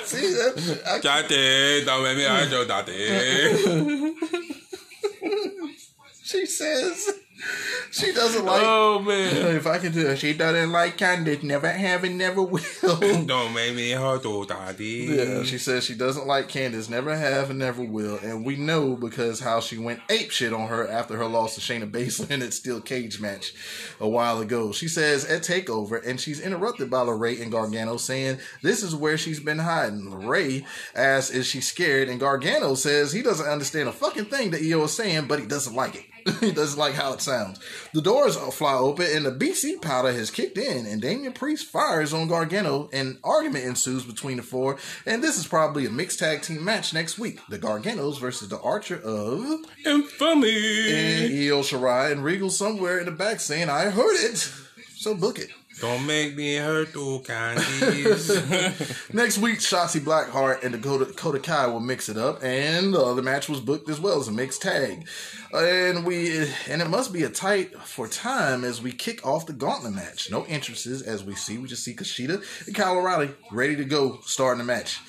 See, 0.06 0.82
I, 0.86 1.00
Got 1.00 1.26
it. 1.32 1.88
Oh, 1.88 2.06
I 2.06 2.46
just 2.50 2.68
got 2.68 2.86
it. 2.90 4.16
she 6.24 6.46
says 6.46 7.12
she 7.92 8.12
doesn't 8.12 8.46
like. 8.46 8.62
Oh 8.64 9.00
man. 9.00 9.56
If 9.56 9.68
I 9.68 9.78
can 9.78 9.92
do 9.92 10.08
it, 10.08 10.20
she 10.20 10.34
doesn't 10.34 10.72
like 10.72 10.98
Candice. 10.98 11.44
Never 11.44 11.70
have 11.70 12.04
and 12.04 12.18
never 12.18 12.42
will. 12.42 12.62
Don't 13.26 13.54
make 13.54 13.76
me 13.76 13.92
hurt, 13.92 14.26
oh, 14.26 14.44
daddy. 14.44 15.08
Yeah, 15.10 15.44
she 15.44 15.58
says 15.58 15.84
she 15.84 15.96
doesn't 15.96 16.28
like 16.28 16.50
Candice, 16.50 16.90
never 16.90 17.16
have 17.16 17.50
and 17.50 17.60
never 17.60 17.84
will, 17.84 18.18
and 18.18 18.46
we 18.46 18.56
know 18.56 18.96
because 18.96 19.40
how 19.40 19.60
she 19.60 19.78
went 19.78 20.02
ape 20.10 20.32
shit 20.32 20.54
on 20.54 20.68
her 20.68 20.88
after 20.88 21.18
her 21.18 21.26
loss 21.26 21.56
to 21.56 21.62
Shayna 21.62 21.90
Baszler 21.90 22.32
in 22.32 22.40
that 22.42 22.54
steel 22.54 22.82
cage 22.82 23.20
match 23.20 23.54
a 24.00 24.08
while 24.08 24.40
ago. 24.40 24.72
She 24.72 24.88
says 24.88 25.26
at 25.26 25.44
Takeover, 25.44 26.06
and 26.06 26.20
she's 26.20 26.40
interrupted 26.40 26.90
by 26.90 27.00
LeRae 27.00 27.42
and 27.42 27.52
Gargano 27.52 27.98
saying 27.98 28.40
this 28.62 28.84
is 28.84 28.96
where 28.96 29.18
she's 29.18 29.40
been 29.40 29.60
hiding. 29.60 30.12
LeRae 30.12 30.66
asks, 30.96 31.34
"Is 31.34 31.48
she 31.48 31.62
scared?" 31.62 32.10
And 32.10 32.20
Gargano 32.20 32.76
says 32.76 33.12
he 33.12 33.22
doesn't 33.22 33.48
understand 33.48 33.90
a 33.90 33.94
fucking 33.94 34.26
thing 34.26 34.52
that 34.52 34.62
Io 34.62 34.84
is 34.84 34.94
saying, 34.94 35.28
but 35.28 35.40
he 35.40 35.46
doesn't 35.46 35.76
like 35.76 35.96
it. 35.96 36.06
he 36.40 36.52
doesn't 36.52 36.80
like 36.80 36.96
how 36.96 37.14
it 37.14 37.22
sounds. 37.22 37.60
The 37.94 38.02
doors 38.02 38.36
fly 38.36 38.74
open 38.74 39.06
and 39.12 39.26
the 39.26 39.32
BC 39.32 39.82
powder 39.82 40.12
has 40.12 40.32
kicked 40.32 40.58
in, 40.58 40.88
and 40.88 41.02
Damian 41.02 41.34
Priest 41.34 41.68
fires 41.68 42.14
on 42.14 42.28
Gargano, 42.28 42.90
and 42.92 43.20
argument 43.24 43.66
ensues 43.66 44.04
between 44.04 44.38
the 44.38 44.44
four. 44.44 44.78
And 45.06 45.24
this 45.24 45.38
is 45.38 45.46
probably 45.46 45.86
a 45.86 45.92
mixed 45.92 46.18
tag 46.18 46.42
team 46.42 46.64
match 46.64 46.94
next 46.94 47.20
week: 47.20 47.40
the 47.50 47.60
Garganos 47.60 48.20
versus 48.20 48.50
the 48.50 48.60
Archer 48.60 49.00
of 49.00 49.66
Infamy. 49.86 50.92
and 50.92 51.34
Io 51.34 51.62
Shirai 51.62 52.12
and 52.12 52.24
Regal 52.24 52.50
somewhere 52.50 52.98
in 53.00 53.06
the 53.06 53.12
back 53.12 53.40
saying, 53.40 53.70
"I 53.70 53.92
heard 53.92 54.16
it." 54.16 54.52
So 54.98 55.14
book 55.14 55.38
it. 55.38 55.50
Don't 55.82 56.06
make 56.06 56.38
me 56.38 56.56
hurt, 56.56 56.90
oh, 56.96 57.20
Candice. 57.20 58.34
Next 59.14 59.38
week, 59.40 59.60
Shotzi 59.60 60.00
Blackheart 60.00 60.64
and 60.64 60.72
Dakota, 60.72 61.06
Dakota 61.06 61.40
Kai 61.40 61.68
will 61.68 61.82
mix 61.82 62.08
it 62.08 62.18
up, 62.18 62.42
and 62.42 62.96
uh, 62.96 63.14
the 63.14 63.22
match 63.22 63.50
was 63.50 63.60
booked 63.60 63.90
as 63.90 64.00
well 64.00 64.20
as 64.20 64.30
a 64.30 64.32
mixed 64.32 64.62
tag. 64.62 65.06
And 65.54 66.06
we 66.06 66.48
and 66.70 66.82
it 66.82 66.90
must 66.90 67.12
be 67.12 67.24
a 67.24 67.30
tight 67.30 67.78
for 67.82 68.08
time 68.08 68.64
as 68.64 68.82
we 68.82 68.94
kick 68.94 69.26
off 69.26 69.48
the 69.48 69.54
gauntlet 69.54 69.94
match. 69.94 70.32
No 70.32 70.44
entrances 70.46 71.02
as 71.02 71.24
we 71.24 71.36
see. 71.36 71.58
We 71.58 71.68
just 71.68 71.84
see 71.84 71.94
Kushida 71.94 72.44
and 72.68 72.76
Kyle 72.76 72.98
O'Reilly 72.98 73.32
ready 73.52 73.76
to 73.76 73.86
go 73.86 74.20
starting 74.24 74.60
the 74.60 74.66
match. 74.66 75.00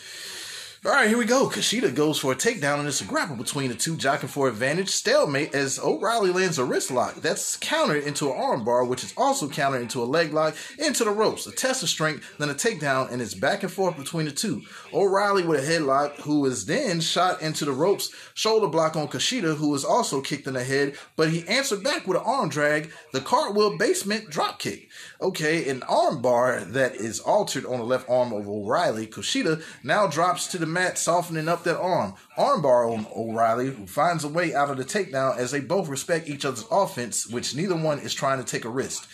All 0.87 0.93
right, 0.93 1.09
here 1.09 1.19
we 1.19 1.25
go. 1.25 1.49
Kushida 1.49 1.93
goes 1.93 2.21
for 2.21 2.31
a 2.31 2.37
takedown, 2.37 2.79
and 2.79 2.87
it's 2.87 3.01
a 3.01 3.05
grapple 3.05 3.35
between 3.35 3.71
the 3.71 3.75
two, 3.75 3.97
jockeying 3.97 4.29
for 4.29 4.47
advantage. 4.47 4.89
Stalemate 4.89 5.53
as 5.53 5.81
O'Reilly 5.81 6.31
lands 6.31 6.61
a 6.61 6.65
wrist 6.65 6.93
lock. 6.93 7.17
That's 7.17 7.57
countered 7.57 8.05
into 8.05 8.31
an 8.31 8.41
armbar, 8.41 8.87
which 8.87 9.03
is 9.03 9.13
also 9.17 9.49
countered 9.49 9.83
into 9.83 10.01
a 10.01 10.05
leg 10.05 10.33
lock, 10.33 10.55
into 10.79 11.03
the 11.03 11.11
ropes. 11.11 11.45
A 11.49 11.51
test 11.51 11.83
of 11.83 11.89
strength, 11.89 12.25
then 12.39 12.51
a 12.51 12.55
takedown, 12.55 13.11
and 13.11 13.21
it's 13.21 13.35
back 13.35 13.65
and 13.65 13.73
forth 13.73 13.97
between 13.97 14.27
the 14.27 14.31
two. 14.31 14.63
O'Reilly 14.97 15.45
with 15.45 15.63
a 15.63 15.71
headlock, 15.71 16.15
who 16.23 16.47
is 16.47 16.65
then 16.65 17.01
shot 17.01 17.43
into 17.43 17.67
the 17.67 17.73
ropes. 17.73 18.11
Shoulder 18.33 18.67
block 18.67 18.97
on 18.97 19.09
Kushida, 19.09 19.57
who 19.57 19.75
is 19.75 19.85
also 19.85 20.23
kicked 20.23 20.47
in 20.47 20.55
the 20.55 20.65
head, 20.65 20.97
but 21.17 21.29
he 21.29 21.47
answered 21.47 21.85
back 21.85 22.07
with 22.07 22.17
an 22.17 22.25
arm 22.25 22.49
drag. 22.49 22.91
The 23.13 23.21
cartwheel 23.21 23.77
basement 23.77 24.31
drop 24.31 24.59
kick. 24.59 24.89
Okay, 25.21 25.69
an 25.69 25.83
arm 25.83 26.23
bar 26.23 26.61
that 26.61 26.95
is 26.95 27.21
altered 27.21 27.67
on 27.67 27.79
the 27.79 27.85
left 27.85 28.09
arm 28.09 28.33
of 28.33 28.49
O'Reilly. 28.49 29.07
Kushida 29.07 29.63
now 29.85 30.07
drops 30.07 30.47
to 30.49 30.59
the 30.59 30.65
mat, 30.65 30.97
softening 30.97 31.47
up 31.47 31.63
that 31.65 31.79
arm. 31.79 32.15
Armbar 32.39 32.91
on 32.91 33.07
O'Reilly, 33.15 33.67
who 33.67 33.87
finds 33.87 34.25
a 34.25 34.29
way 34.29 34.55
out 34.55 34.71
of 34.71 34.79
the 34.79 34.85
takedown 34.85 35.37
as 35.37 35.51
they 35.51 35.61
both 35.61 35.89
respect 35.89 36.29
each 36.29 36.47
other's 36.47 36.65
offense, 36.71 37.27
which 37.27 37.55
neither 37.55 37.77
one 37.77 37.99
is 37.99 38.15
trying 38.15 38.39
to 38.39 38.51
take 38.51 38.65
a 38.65 38.71
risk. 38.71 39.07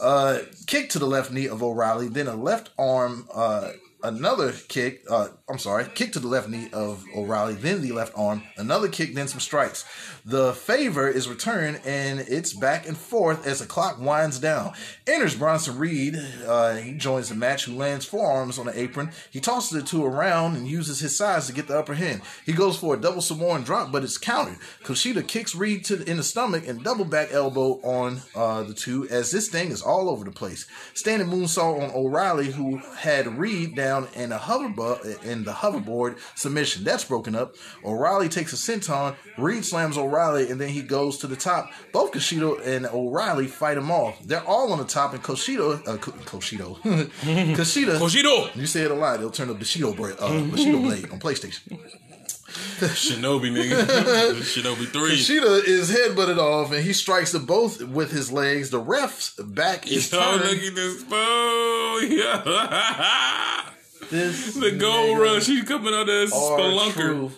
Uh, 0.00 0.40
kick 0.66 0.90
to 0.90 0.98
the 0.98 1.06
left 1.06 1.30
knee 1.30 1.46
of 1.46 1.62
O'Reilly, 1.62 2.08
then 2.08 2.26
a 2.26 2.36
left 2.36 2.70
arm, 2.78 3.28
uh, 3.34 3.72
another 4.06 4.52
kick. 4.68 5.02
Uh, 5.10 5.28
I'm 5.48 5.58
sorry, 5.58 5.86
kick 5.94 6.12
to 6.12 6.20
the 6.20 6.28
left 6.28 6.48
knee 6.48 6.68
of 6.72 7.04
O'Reilly, 7.14 7.54
then 7.54 7.82
the 7.82 7.92
left 7.92 8.16
arm, 8.16 8.42
another 8.56 8.88
kick, 8.88 9.14
then 9.14 9.28
some 9.28 9.40
strikes. 9.40 9.84
The 10.24 10.54
favor 10.54 11.08
is 11.08 11.28
returned, 11.28 11.80
and 11.84 12.20
it's 12.20 12.52
back 12.52 12.86
and 12.86 12.96
forth 12.96 13.46
as 13.46 13.60
the 13.60 13.66
clock 13.66 14.00
winds 14.00 14.38
down. 14.38 14.72
Enters 15.06 15.36
Bronson 15.36 15.78
Reed. 15.78 16.16
Uh, 16.46 16.76
he 16.76 16.92
joins 16.92 17.28
the 17.28 17.34
match, 17.34 17.64
who 17.64 17.74
lands 17.74 18.06
forearms 18.06 18.58
on 18.58 18.66
the 18.66 18.78
apron. 18.78 19.10
He 19.30 19.40
tosses 19.40 19.70
the 19.70 19.86
two 19.86 20.04
around 20.04 20.56
and 20.56 20.66
uses 20.66 21.00
his 21.00 21.16
size 21.16 21.46
to 21.46 21.52
get 21.52 21.68
the 21.68 21.78
upper 21.78 21.94
hand. 21.94 22.22
He 22.44 22.52
goes 22.52 22.76
for 22.76 22.94
a 22.94 23.00
double 23.00 23.20
Samoan 23.20 23.62
drop, 23.62 23.92
but 23.92 24.04
it's 24.04 24.18
countered. 24.18 24.58
Kushida 24.84 25.26
kicks 25.26 25.54
Reed 25.54 25.84
to 25.86 25.96
the, 25.96 26.10
in 26.10 26.16
the 26.16 26.22
stomach 26.22 26.66
and 26.66 26.82
double 26.82 27.04
back 27.04 27.32
elbow 27.32 27.80
on 27.82 28.20
uh, 28.34 28.62
the 28.62 28.74
two, 28.74 29.08
as 29.08 29.30
this 29.30 29.48
thing 29.48 29.70
is 29.70 29.82
all 29.82 30.08
over 30.08 30.24
the 30.24 30.30
place. 30.30 30.66
Standing 30.94 31.28
moonsault 31.28 31.82
on 31.82 31.90
O'Reilly, 31.94 32.50
who 32.52 32.78
had 32.96 33.38
Reed 33.38 33.74
down 33.74 33.95
in 34.14 34.32
a 34.32 34.38
hoverboard 34.38 35.24
in 35.24 35.44
the 35.44 35.52
hoverboard 35.52 36.18
submission. 36.34 36.84
That's 36.84 37.04
broken 37.04 37.34
up. 37.34 37.54
O'Reilly 37.84 38.28
takes 38.28 38.52
a 38.52 38.56
senton. 38.56 39.14
Reed 39.38 39.64
slams 39.64 39.96
O'Reilly, 39.98 40.50
and 40.50 40.60
then 40.60 40.68
he 40.70 40.82
goes 40.82 41.18
to 41.18 41.26
the 41.26 41.36
top. 41.36 41.70
Both 41.92 42.12
Kushida 42.12 42.64
and 42.66 42.86
O'Reilly 42.86 43.46
fight 43.46 43.76
him 43.76 43.90
off. 43.90 44.18
They're 44.24 44.44
all 44.44 44.72
on 44.72 44.78
the 44.78 44.84
top, 44.84 45.12
and 45.14 45.22
Kushida, 45.22 45.86
uh, 45.86 45.96
Ku- 45.98 46.12
Kushida, 46.12 46.76
Kushida, 47.56 47.98
Koshido. 47.98 48.54
you 48.56 48.66
say 48.66 48.82
it 48.82 48.90
a 48.90 48.94
lot, 48.94 49.16
it'll 49.18 49.30
turn 49.30 49.50
up 49.50 49.58
Bushido, 49.58 49.92
bra- 49.94 50.14
uh, 50.18 50.40
Bushido 50.44 50.78
blade 50.78 51.10
on 51.10 51.18
PlayStation. 51.20 51.78
Shinobi, 52.76 53.50
nigga. 53.52 53.84
Shinobi 54.40 54.86
3. 54.86 55.10
Kushida 55.10 55.64
is 55.66 55.90
headbutted 55.90 56.38
off, 56.38 56.72
and 56.72 56.82
he 56.82 56.92
strikes 56.94 57.32
them 57.32 57.44
both 57.44 57.82
with 57.82 58.10
his 58.12 58.32
legs. 58.32 58.70
The 58.70 58.78
ref's 58.78 59.34
back 59.34 59.86
is 59.90 60.10
Yo, 60.10 60.18
turned. 60.20 60.44
look 60.44 60.62
at 60.62 60.74
this 60.74 61.02
fool. 61.02 62.00
Yeah. 64.10 64.18
This 64.18 64.54
the 64.54 64.72
gold 64.72 65.18
nigga 65.18 65.34
rush. 65.34 65.46
He's 65.46 65.64
coming 65.64 65.94
out 65.94 66.08
as 66.08 66.32
are 66.32 66.58
Spelunker. 66.58 66.92
true. 66.94 67.32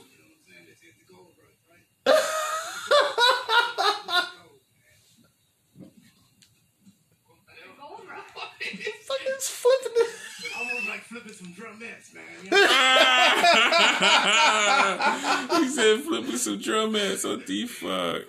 Fucking 8.60 9.40
flipping 9.40 9.92
it. 9.96 10.10
Almost 10.58 10.88
like 10.88 11.00
flipping 11.00 11.32
some 11.32 11.54
drumettes, 11.54 12.14
man. 12.14 12.24
he 15.62 15.68
said 15.68 16.00
flipping 16.02 16.36
some 16.36 16.58
drum 16.58 16.92
drumettes. 16.92 17.24
What 17.28 17.46
the 17.46 17.66
fuck? 17.66 18.22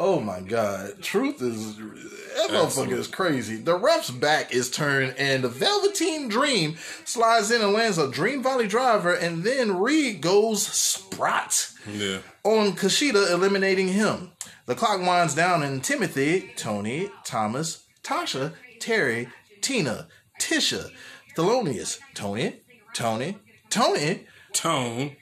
Oh 0.00 0.20
my 0.20 0.40
god. 0.40 1.02
Truth 1.02 1.42
is 1.42 1.76
that 1.76 2.48
motherfucker 2.50 2.92
is 2.92 3.08
crazy. 3.08 3.56
The 3.56 3.76
ref's 3.76 4.10
back 4.10 4.54
is 4.54 4.70
turned 4.70 5.14
and 5.18 5.42
the 5.42 5.48
Velveteen 5.48 6.28
Dream 6.28 6.76
slides 7.04 7.50
in 7.50 7.62
and 7.62 7.72
lands 7.72 7.98
a 7.98 8.08
Dream 8.08 8.42
Valley 8.42 8.68
driver 8.68 9.12
and 9.12 9.42
then 9.42 9.76
Reed 9.78 10.20
goes 10.20 10.64
sprat 10.64 11.72
Yeah. 11.92 12.18
on 12.44 12.72
Kushida 12.76 13.30
eliminating 13.32 13.88
him. 13.88 14.30
The 14.66 14.76
clock 14.76 15.00
winds 15.00 15.34
down 15.34 15.62
and 15.64 15.82
Timothy, 15.82 16.52
Tony, 16.56 17.10
Thomas, 17.24 17.84
Tasha, 18.04 18.52
Terry, 18.78 19.28
Tina, 19.62 20.06
Tisha, 20.40 20.90
Thelonious, 21.36 21.98
Tony, 22.14 22.60
Tony, 22.94 23.38
Tony, 23.70 24.26
Tone. 24.52 25.16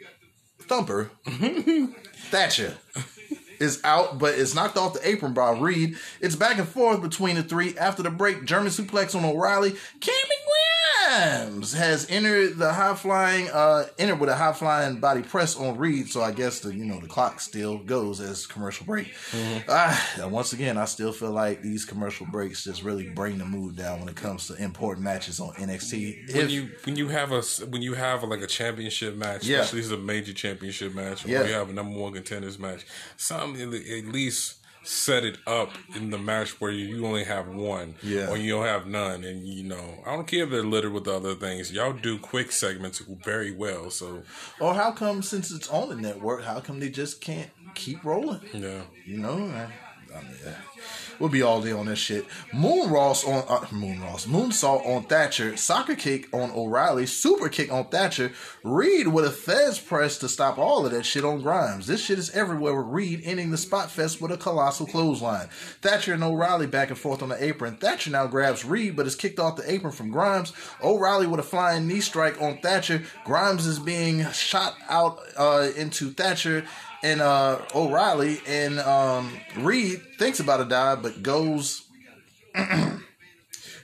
Thumper, 0.69 1.11
Thatcher 2.31 2.77
is 3.61 3.81
out, 3.85 4.19
but 4.19 4.35
it's 4.35 4.55
knocked 4.55 4.77
off 4.77 4.95
the 4.95 5.09
apron 5.09 5.33
by 5.33 5.51
Reed. 5.51 5.97
It's 6.21 6.37
back 6.37 6.59
and 6.59 6.69
forth 6.69 7.03
between 7.03 7.37
the 7.37 7.43
three. 7.43 7.77
After 7.79 8.03
the 8.03 8.11
break, 8.11 8.45
German 8.45 8.69
suplex 8.69 9.15
on 9.15 9.25
O'Reilly. 9.25 9.71
Cameron 10.01 10.39
Grimes 11.09 11.73
has 11.73 12.07
entered 12.11 12.57
the 12.59 12.73
high 12.73 12.95
flying, 12.95 13.49
uh, 13.51 13.87
entered 13.99 14.19
with 14.21 14.29
a 14.29 14.35
high 14.37 14.53
flying 14.53 14.99
body 15.01 15.23
press 15.23 15.57
on 15.57 15.77
Reed. 15.79 16.09
So 16.09 16.23
I 16.23 16.33
guess 16.33 16.61
the 16.61 16.75
you 16.75 16.85
know 16.85 17.01
the 17.01 17.07
clock 17.07 17.41
still 17.41 17.79
goes 17.79 18.21
as 18.21 18.47
commercial 18.47 18.87
break. 18.87 19.13
Ah, 19.69 20.11
and 20.21 20.33
once 20.33 20.53
again, 20.53 20.77
I 20.77 20.85
still 20.85 21.13
feel 21.13 21.31
like 21.33 21.63
these 21.63 21.85
commercial 21.85 22.27
breaks 22.27 22.65
just 22.65 22.83
really 22.83 23.09
bring 23.09 23.39
the 23.39 23.45
mood 23.45 23.77
down 23.77 24.01
when 24.01 24.09
it 24.09 24.17
comes 24.17 24.47
to 24.49 24.55
important 24.63 25.05
matches 25.05 25.41
on 25.41 25.55
NXT. 25.55 26.33
When 26.35 26.45
If- 26.47 26.51
you 26.51 26.71
when 26.85 26.97
you 26.97 27.09
have 27.09 27.33
a 27.33 27.43
when 27.67 27.83
you 27.83 27.95
have 27.95 28.23
like 28.25 28.43
a 28.43 28.47
championship 28.47 29.17
match, 29.17 29.45
Yeah. 29.45 29.59
especially 29.59 29.79
this 29.81 29.87
is 29.87 29.93
a 29.93 29.99
major 29.99 30.33
championship 30.33 30.95
match, 30.95 31.25
or 31.25 31.29
Yeah. 31.29 31.45
you 31.45 31.53
have 31.53 31.71
a 31.71 31.73
number 31.73 31.99
one 31.99 32.13
contenders 32.13 32.59
match, 32.59 32.85
some 33.17 33.55
at 33.61 33.69
least 34.07 34.55
set 34.87 35.25
it 35.25 35.39
up 35.47 35.71
in 35.95 36.11
the 36.11 36.19
match 36.19 36.61
where 36.61 36.71
you 36.71 37.05
only 37.07 37.25
have 37.25 37.49
one, 37.49 37.95
Yeah. 38.03 38.29
or 38.31 38.37
you 38.37 38.53
don't 38.53 38.67
have 38.67 38.87
none, 38.87 39.25
and 39.25 39.47
you 39.47 39.65
know 39.65 40.03
I 40.07 40.15
don't 40.15 40.27
care 40.27 40.45
if 40.45 40.51
they're 40.51 40.63
littered 40.63 40.93
with 40.93 41.09
other 41.09 41.35
things. 41.35 41.73
Y'all 41.73 41.93
do 41.93 42.19
quick 42.19 42.53
segments 42.53 42.99
very 43.01 43.51
well, 43.53 43.91
so 43.91 44.23
or 44.61 44.75
how 44.75 44.93
come 44.93 45.23
since 45.23 45.51
it's 45.51 45.69
on 45.69 45.89
the 45.89 45.97
network, 45.97 46.45
how 46.45 46.61
come 46.61 46.81
they 46.81 46.89
just 46.91 47.21
can't 47.21 47.51
keep 47.75 48.05
rolling? 48.05 48.41
yeah. 48.55 48.83
You 49.05 49.19
know, 49.19 49.35
I, 49.35 49.35
I 49.35 49.39
mean, 49.41 49.51
yeah. 49.51 49.71
We'll 51.19 51.29
be 51.29 51.43
all 51.43 51.61
day 51.61 51.73
on 51.73 51.87
this 51.87 51.99
shit. 51.99 52.25
Moon 52.55 52.91
Ross 52.91 53.27
on 53.27 53.45
uh, 53.49 53.67
Moon 53.71 54.01
Ross, 54.01 54.27
Moon 54.27 54.47
Moonsault 54.47 54.87
on 54.87 55.03
Thatcher, 55.05 55.57
soccer 55.57 55.97
kick 55.97 56.33
on 56.33 56.53
O'Reilly, 56.53 57.07
super 57.07 57.49
kick 57.49 57.73
on 57.73 57.87
Thatcher, 57.87 58.33
Reed 58.63 59.09
with 59.09 59.25
a 59.25 59.31
Fez 59.31 59.81
press 59.81 60.19
to 60.19 60.29
stop 60.29 60.57
all 60.57 60.87
of 60.87 60.93
that 60.93 61.05
shit 61.05 61.25
on 61.25 61.43
Grimes. 61.43 61.89
This 61.89 62.05
shit 62.05 62.19
is 62.19 62.31
everywhere 62.31 62.81
with 62.81 62.87
Reed 62.87 63.23
ending 63.25 63.51
the 63.51 63.59
spot 63.59 63.91
fest 63.91 64.21
with 64.21 64.31
a 64.31 64.37
colossal 64.37 64.87
clothesline. 64.87 65.49
Thatcher 65.83 66.15
and 66.15 66.23
O'Reilly 66.23 66.69
back 66.69 66.91
and 66.91 66.99
forth 66.99 67.23
on 67.23 67.31
the 67.31 67.43
apron. 67.43 67.77
Thatcher 67.77 68.11
now 68.11 68.27
grabs 68.29 68.65
Reed 68.65 68.95
but 68.95 69.07
is 69.07 69.17
kicked 69.17 69.41
off 69.41 69.57
the 69.57 69.71
apron 69.71 69.93
from 69.93 70.13
Grimes. 70.13 70.53
O'Reilly 70.83 71.27
with 71.27 71.41
a 71.41 71.45
flying 71.45 71.89
knee 71.89 72.01
strike 72.01 72.41
on 72.41 72.59
Thatcher. 72.59 73.03
Grimes 73.25 73.67
is 73.67 73.81
being 73.81 74.31
shot 74.31 74.77
out 74.89 75.19
uh, 75.37 75.71
into 75.77 76.11
Thatcher 76.11 76.65
and 77.03 77.21
uh, 77.21 77.61
O'Reilly 77.75 78.41
and 78.47 78.79
um, 78.81 79.33
Reed 79.59 80.01
thinks 80.19 80.41
about 80.41 80.61
a 80.61 80.65
dive 80.65 81.03
but 81.03 81.23
goes 81.23 81.83
and 82.55 83.03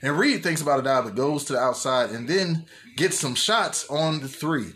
Reed 0.02 0.42
thinks 0.42 0.62
about 0.62 0.80
a 0.80 0.82
dive 0.82 1.04
but 1.04 1.14
goes 1.14 1.44
to 1.44 1.54
the 1.54 1.58
outside 1.58 2.10
and 2.10 2.28
then 2.28 2.66
gets 2.96 3.18
some 3.18 3.34
shots 3.34 3.88
on 3.88 4.20
the 4.20 4.28
three. 4.28 4.72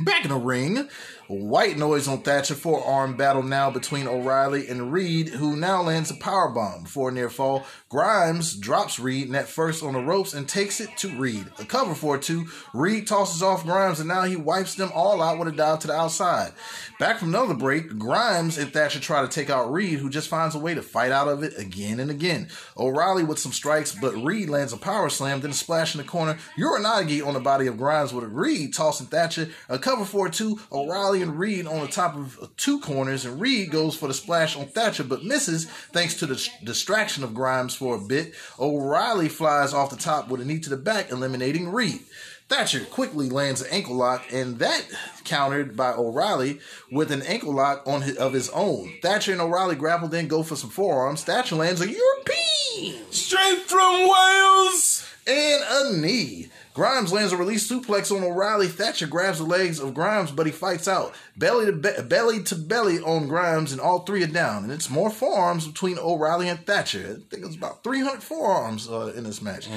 Back 0.00 0.24
in 0.24 0.30
the 0.30 0.36
ring, 0.36 0.88
white 1.28 1.78
noise 1.78 2.08
on 2.08 2.22
Thatcher 2.22 2.56
forearm 2.56 3.16
battle 3.16 3.44
now 3.44 3.70
between 3.70 4.08
O'Reilly 4.08 4.66
and 4.68 4.92
Reed, 4.92 5.28
who 5.28 5.54
now 5.54 5.82
lands 5.82 6.10
a 6.10 6.14
power 6.14 6.48
bomb 6.48 6.84
a 6.96 7.12
near 7.12 7.30
fall. 7.30 7.64
Grimes 7.94 8.56
drops 8.56 8.98
Reed 8.98 9.30
net 9.30 9.46
first 9.46 9.84
on 9.84 9.92
the 9.92 10.00
ropes 10.00 10.34
and 10.34 10.48
takes 10.48 10.80
it 10.80 10.96
to 10.96 11.16
Reed. 11.16 11.46
A 11.60 11.64
cover 11.64 11.94
for 11.94 12.18
two. 12.18 12.48
Reed 12.72 13.06
tosses 13.06 13.40
off 13.40 13.62
Grimes 13.62 14.00
and 14.00 14.08
now 14.08 14.24
he 14.24 14.34
wipes 14.34 14.74
them 14.74 14.90
all 14.92 15.22
out 15.22 15.38
with 15.38 15.46
a 15.46 15.52
dive 15.52 15.78
to 15.78 15.86
the 15.86 15.92
outside. 15.92 16.54
Back 16.98 17.18
from 17.18 17.28
another 17.28 17.54
break, 17.54 17.96
Grimes 17.96 18.58
and 18.58 18.72
Thatcher 18.72 18.98
try 18.98 19.22
to 19.22 19.28
take 19.28 19.48
out 19.48 19.72
Reed, 19.72 20.00
who 20.00 20.10
just 20.10 20.28
finds 20.28 20.56
a 20.56 20.58
way 20.58 20.74
to 20.74 20.82
fight 20.82 21.12
out 21.12 21.28
of 21.28 21.44
it 21.44 21.56
again 21.56 22.00
and 22.00 22.10
again. 22.10 22.48
O'Reilly 22.76 23.22
with 23.22 23.38
some 23.38 23.52
strikes, 23.52 23.92
but 23.92 24.16
Reed 24.24 24.48
lands 24.48 24.72
a 24.72 24.76
power 24.76 25.08
slam, 25.08 25.40
then 25.40 25.52
a 25.52 25.54
splash 25.54 25.94
in 25.94 26.00
the 26.00 26.06
corner. 26.06 26.36
Uranage 26.58 27.24
on 27.24 27.34
the 27.34 27.40
body 27.40 27.68
of 27.68 27.78
Grimes 27.78 28.12
with 28.12 28.24
a 28.24 28.28
Reed 28.28 28.74
tossing 28.74 29.06
Thatcher. 29.06 29.50
A 29.68 29.78
cover 29.78 30.04
for 30.04 30.28
two. 30.28 30.58
O'Reilly 30.72 31.22
and 31.22 31.38
Reed 31.38 31.68
on 31.68 31.80
the 31.80 31.86
top 31.86 32.16
of 32.16 32.50
two 32.56 32.80
corners, 32.80 33.24
and 33.24 33.40
Reed 33.40 33.70
goes 33.70 33.94
for 33.94 34.08
the 34.08 34.14
splash 34.14 34.56
on 34.56 34.66
Thatcher, 34.66 35.04
but 35.04 35.22
misses 35.22 35.66
thanks 35.92 36.14
to 36.14 36.26
the 36.26 36.48
distraction 36.64 37.22
of 37.22 37.34
Grimes 37.34 37.76
for 37.84 37.96
a 37.96 38.00
bit. 38.00 38.32
O'Reilly 38.58 39.28
flies 39.28 39.74
off 39.74 39.90
the 39.90 39.96
top 39.96 40.28
with 40.28 40.40
a 40.40 40.44
knee 40.46 40.58
to 40.60 40.70
the 40.70 40.76
back, 40.78 41.10
eliminating 41.10 41.68
Reed. 41.68 42.00
Thatcher 42.48 42.80
quickly 42.86 43.28
lands 43.28 43.60
an 43.60 43.68
ankle 43.70 43.94
lock, 43.96 44.24
and 44.32 44.58
that 44.58 44.86
countered 45.24 45.76
by 45.76 45.92
O'Reilly 45.92 46.60
with 46.90 47.12
an 47.12 47.20
ankle 47.22 47.54
lock 47.54 47.86
on 47.86 48.00
his, 48.00 48.16
of 48.16 48.32
his 48.32 48.48
own. 48.50 48.94
Thatcher 49.02 49.32
and 49.32 49.40
O'Reilly 49.42 49.76
grapple, 49.76 50.08
then 50.08 50.28
go 50.28 50.42
for 50.42 50.56
some 50.56 50.70
forearms. 50.70 51.24
Thatcher 51.24 51.56
lands 51.56 51.82
a 51.82 51.86
European 51.90 53.12
Straight 53.12 53.60
from 53.66 54.08
Wales. 54.08 55.06
and 55.26 55.62
a 55.68 55.96
knee. 55.98 56.48
Grimes 56.74 57.12
lands 57.12 57.32
a 57.32 57.36
release 57.36 57.70
suplex 57.70 58.10
on 58.14 58.24
O'Reilly. 58.24 58.66
Thatcher 58.66 59.06
grabs 59.06 59.38
the 59.38 59.44
legs 59.44 59.78
of 59.78 59.94
Grimes, 59.94 60.32
but 60.32 60.44
he 60.46 60.50
fights 60.50 60.88
out. 60.88 61.14
Belly 61.36 61.66
to 61.66 61.72
be- 61.72 62.02
belly 62.02 62.42
to 62.42 62.56
belly 62.56 62.98
on 62.98 63.28
Grimes, 63.28 63.70
and 63.70 63.80
all 63.80 64.00
three 64.00 64.24
are 64.24 64.26
down. 64.26 64.64
And 64.64 64.72
it's 64.72 64.90
more 64.90 65.08
forearms 65.08 65.68
between 65.68 65.98
O'Reilly 65.98 66.48
and 66.48 66.66
Thatcher. 66.66 67.18
I 67.20 67.30
think 67.34 67.46
it's 67.46 67.54
about 67.54 67.84
300 67.84 68.22
forearms 68.24 68.88
uh, 68.90 69.12
in 69.16 69.22
this 69.22 69.40
match. 69.40 69.68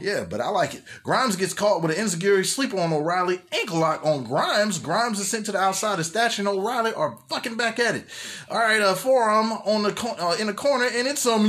Yeah, 0.00 0.24
but 0.24 0.40
I 0.40 0.48
like 0.48 0.74
it. 0.74 0.82
Grimes 1.02 1.36
gets 1.36 1.52
caught 1.52 1.82
with 1.82 1.90
an 1.96 2.02
Enziguri 2.02 2.46
sleeper 2.46 2.78
on 2.78 2.90
O'Reilly. 2.92 3.40
Ankle 3.52 3.78
lock 3.80 4.04
on 4.04 4.24
Grimes. 4.24 4.78
Grimes 4.78 5.20
is 5.20 5.28
sent 5.28 5.44
to 5.46 5.52
the 5.52 5.58
outside 5.58 5.98
as 5.98 6.08
Thatcher 6.08 6.40
and 6.40 6.48
O'Reilly 6.48 6.94
are 6.94 7.18
fucking 7.28 7.56
back 7.58 7.78
at 7.78 7.96
it. 7.96 8.06
All 8.50 8.58
right, 8.58 8.80
uh, 8.80 8.94
forearm 8.94 9.52
on 9.52 9.82
the 9.82 9.92
co- 9.92 10.16
uh, 10.18 10.36
in 10.40 10.46
the 10.46 10.54
corner, 10.54 10.86
and 10.86 11.06
it's 11.06 11.20
some 11.20 11.44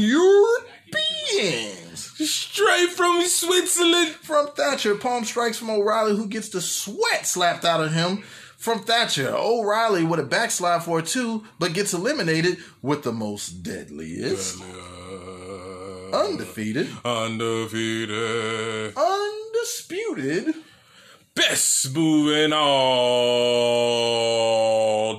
Europeans. 0.94 2.14
Straight 2.30 2.90
from 2.92 3.22
Switzerland. 3.26 4.10
From 4.22 4.48
Thatcher, 4.56 4.96
palm 4.96 5.24
strikes 5.26 5.58
from 5.58 5.70
O'Reilly, 5.70 6.16
who 6.16 6.28
gets 6.28 6.50
the 6.50 6.62
sweat 6.62 7.26
slapped 7.26 7.66
out 7.66 7.84
of 7.84 7.94
him. 7.94 8.24
From 8.58 8.80
Thatcher, 8.84 9.34
O'Reilly 9.36 10.04
with 10.04 10.20
a 10.20 10.24
backslide 10.24 10.84
for 10.84 11.00
a 11.00 11.04
two, 11.04 11.44
but 11.60 11.74
gets 11.74 11.94
eliminated 11.94 12.58
with 12.82 13.04
the 13.04 13.12
most 13.12 13.62
deadliest, 13.62 14.60
undefeated, 16.12 16.88
Undefeated. 17.06 18.94
undisputed. 18.98 20.56
Best 21.38 21.94
move 21.94 22.36
in 22.36 22.52
all 22.52 22.68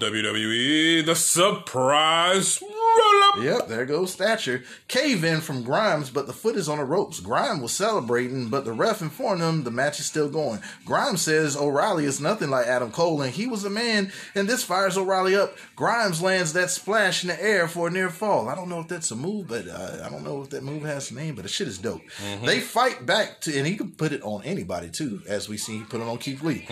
WWE. 0.01 1.07
The 1.07 1.15
surprise 1.15 2.61
roll 2.61 3.23
up. 3.25 3.37
Yep, 3.41 3.69
there 3.69 3.87
goes 3.87 4.17
Thatcher. 4.17 4.65
Cave 4.89 5.23
in 5.23 5.41
from 5.41 5.63
Grimes, 5.63 6.11
but 6.11 6.27
the 6.27 6.33
foot 6.33 6.57
is 6.57 6.69
on 6.69 6.79
the 6.79 6.85
ropes. 6.85 7.21
Grimes 7.21 7.63
was 7.63 7.73
celebrating, 7.73 8.49
but 8.49 8.65
the 8.65 8.73
ref 8.73 9.01
informed 9.01 9.43
him 9.43 9.63
the 9.63 9.71
match 9.71 10.01
is 10.01 10.07
still 10.07 10.29
going. 10.29 10.61
Grimes 10.85 11.23
says 11.23 11.57
O'Reilly 11.57 12.05
is 12.05 12.21
nothing 12.21 12.51
like 12.51 12.67
Adam 12.67 12.91
Cole, 12.91 13.23
and 13.23 13.33
he 13.33 13.47
was 13.47 13.65
a 13.65 13.71
man, 13.71 14.11
and 14.35 14.49
this 14.49 14.65
fires 14.65 14.99
O'Reilly 14.99 15.37
up. 15.37 15.57
Grimes 15.77 16.21
lands 16.21 16.53
that 16.55 16.71
splash 16.71 17.23
in 17.23 17.29
the 17.29 17.41
air 17.41 17.69
for 17.69 17.87
a 17.87 17.91
near 17.91 18.11
fall. 18.11 18.49
I 18.49 18.57
don't 18.57 18.69
know 18.69 18.81
if 18.81 18.89
that's 18.89 19.13
a 19.13 19.17
move, 19.17 19.47
but 19.49 19.69
uh, 19.69 20.03
I 20.05 20.09
don't 20.11 20.25
know 20.25 20.43
if 20.43 20.51
that 20.51 20.65
move 20.65 20.83
has 20.83 21.13
a 21.13 21.15
name, 21.15 21.37
but 21.37 21.43
the 21.43 21.49
shit 21.49 21.69
is 21.69 21.79
dope. 21.79 22.03
They 22.43 22.59
fight 22.61 23.07
back 23.07 23.41
to, 23.43 23.57
and 23.57 23.67
he 23.67 23.77
can 23.77 23.93
put 23.93 24.11
it 24.13 24.23
on 24.23 24.43
anybody 24.43 24.91
too, 24.91 25.23
as 25.29 25.49
we 25.49 25.57
see 25.57 25.79
he 25.79 25.85
put 25.85 26.01
it 26.01 26.08
on 26.09 26.19
Keith 26.19 26.43
Lee. 26.43 26.65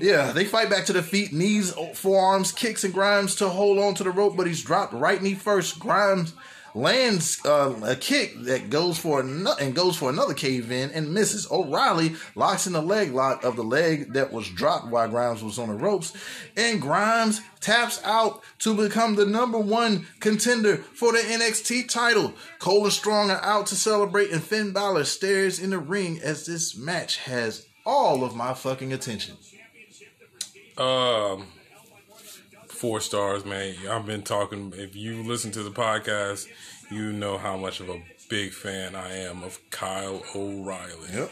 Yeah, 0.00 0.32
they 0.32 0.44
fight 0.44 0.70
back 0.70 0.86
to 0.86 0.92
the 0.92 1.02
feet, 1.02 1.32
knees, 1.32 1.72
forearms, 1.94 2.52
kicks, 2.52 2.84
and 2.84 2.94
Grimes 2.94 3.34
to 3.36 3.48
hold 3.48 3.78
on 3.78 3.94
to 3.94 4.04
the 4.04 4.10
rope, 4.10 4.36
but 4.36 4.46
he's 4.46 4.62
dropped 4.62 4.92
right 4.92 5.22
knee 5.22 5.34
first. 5.34 5.78
Grimes 5.78 6.32
lands 6.76 7.44
uh, 7.46 7.74
a 7.84 7.96
kick 7.96 8.34
that 8.42 8.68
goes 8.68 8.98
for 8.98 9.20
another 9.20 9.62
and 9.62 9.74
goes 9.74 9.96
for 9.96 10.10
another 10.10 10.34
cave 10.34 10.70
in 10.70 10.90
and 10.90 11.12
misses. 11.12 11.50
O'Reilly 11.50 12.14
locks 12.34 12.66
in 12.66 12.74
the 12.74 12.82
leg 12.82 13.12
lock 13.12 13.42
of 13.44 13.56
the 13.56 13.64
leg 13.64 14.12
that 14.12 14.32
was 14.32 14.48
dropped 14.50 14.88
while 14.88 15.08
Grimes 15.08 15.42
was 15.42 15.58
on 15.58 15.68
the 15.68 15.74
ropes, 15.74 16.12
and 16.56 16.80
Grimes 16.80 17.40
taps 17.60 18.00
out 18.04 18.42
to 18.58 18.74
become 18.74 19.16
the 19.16 19.26
number 19.26 19.58
one 19.58 20.06
contender 20.20 20.76
for 20.76 21.12
the 21.12 21.18
NXT 21.18 21.88
title. 21.88 22.34
Cole 22.58 22.84
and 22.84 22.92
Strong 22.92 23.30
are 23.30 23.42
out 23.42 23.66
to 23.68 23.74
celebrate, 23.74 24.30
and 24.30 24.42
Finn 24.42 24.72
Balor 24.72 25.04
stares 25.04 25.58
in 25.58 25.70
the 25.70 25.78
ring 25.78 26.20
as 26.22 26.46
this 26.46 26.76
match 26.76 27.16
has 27.18 27.65
all 27.86 28.24
of 28.24 28.34
my 28.34 28.52
fucking 28.52 28.92
attention. 28.92 29.36
Um, 30.76 31.46
four 32.68 33.00
stars, 33.00 33.46
man. 33.46 33.74
I've 33.88 34.04
been 34.04 34.22
talking. 34.22 34.72
If 34.76 34.94
you 34.94 35.22
listen 35.22 35.50
to 35.52 35.62
the 35.62 35.70
podcast, 35.70 36.46
you 36.90 37.12
know 37.12 37.38
how 37.38 37.56
much 37.56 37.80
of 37.80 37.88
a 37.88 38.02
big 38.28 38.52
fan 38.52 38.94
I 38.94 39.16
am 39.16 39.42
of 39.42 39.58
Kyle 39.70 40.22
O'Reilly. 40.34 41.08
Yep. 41.14 41.30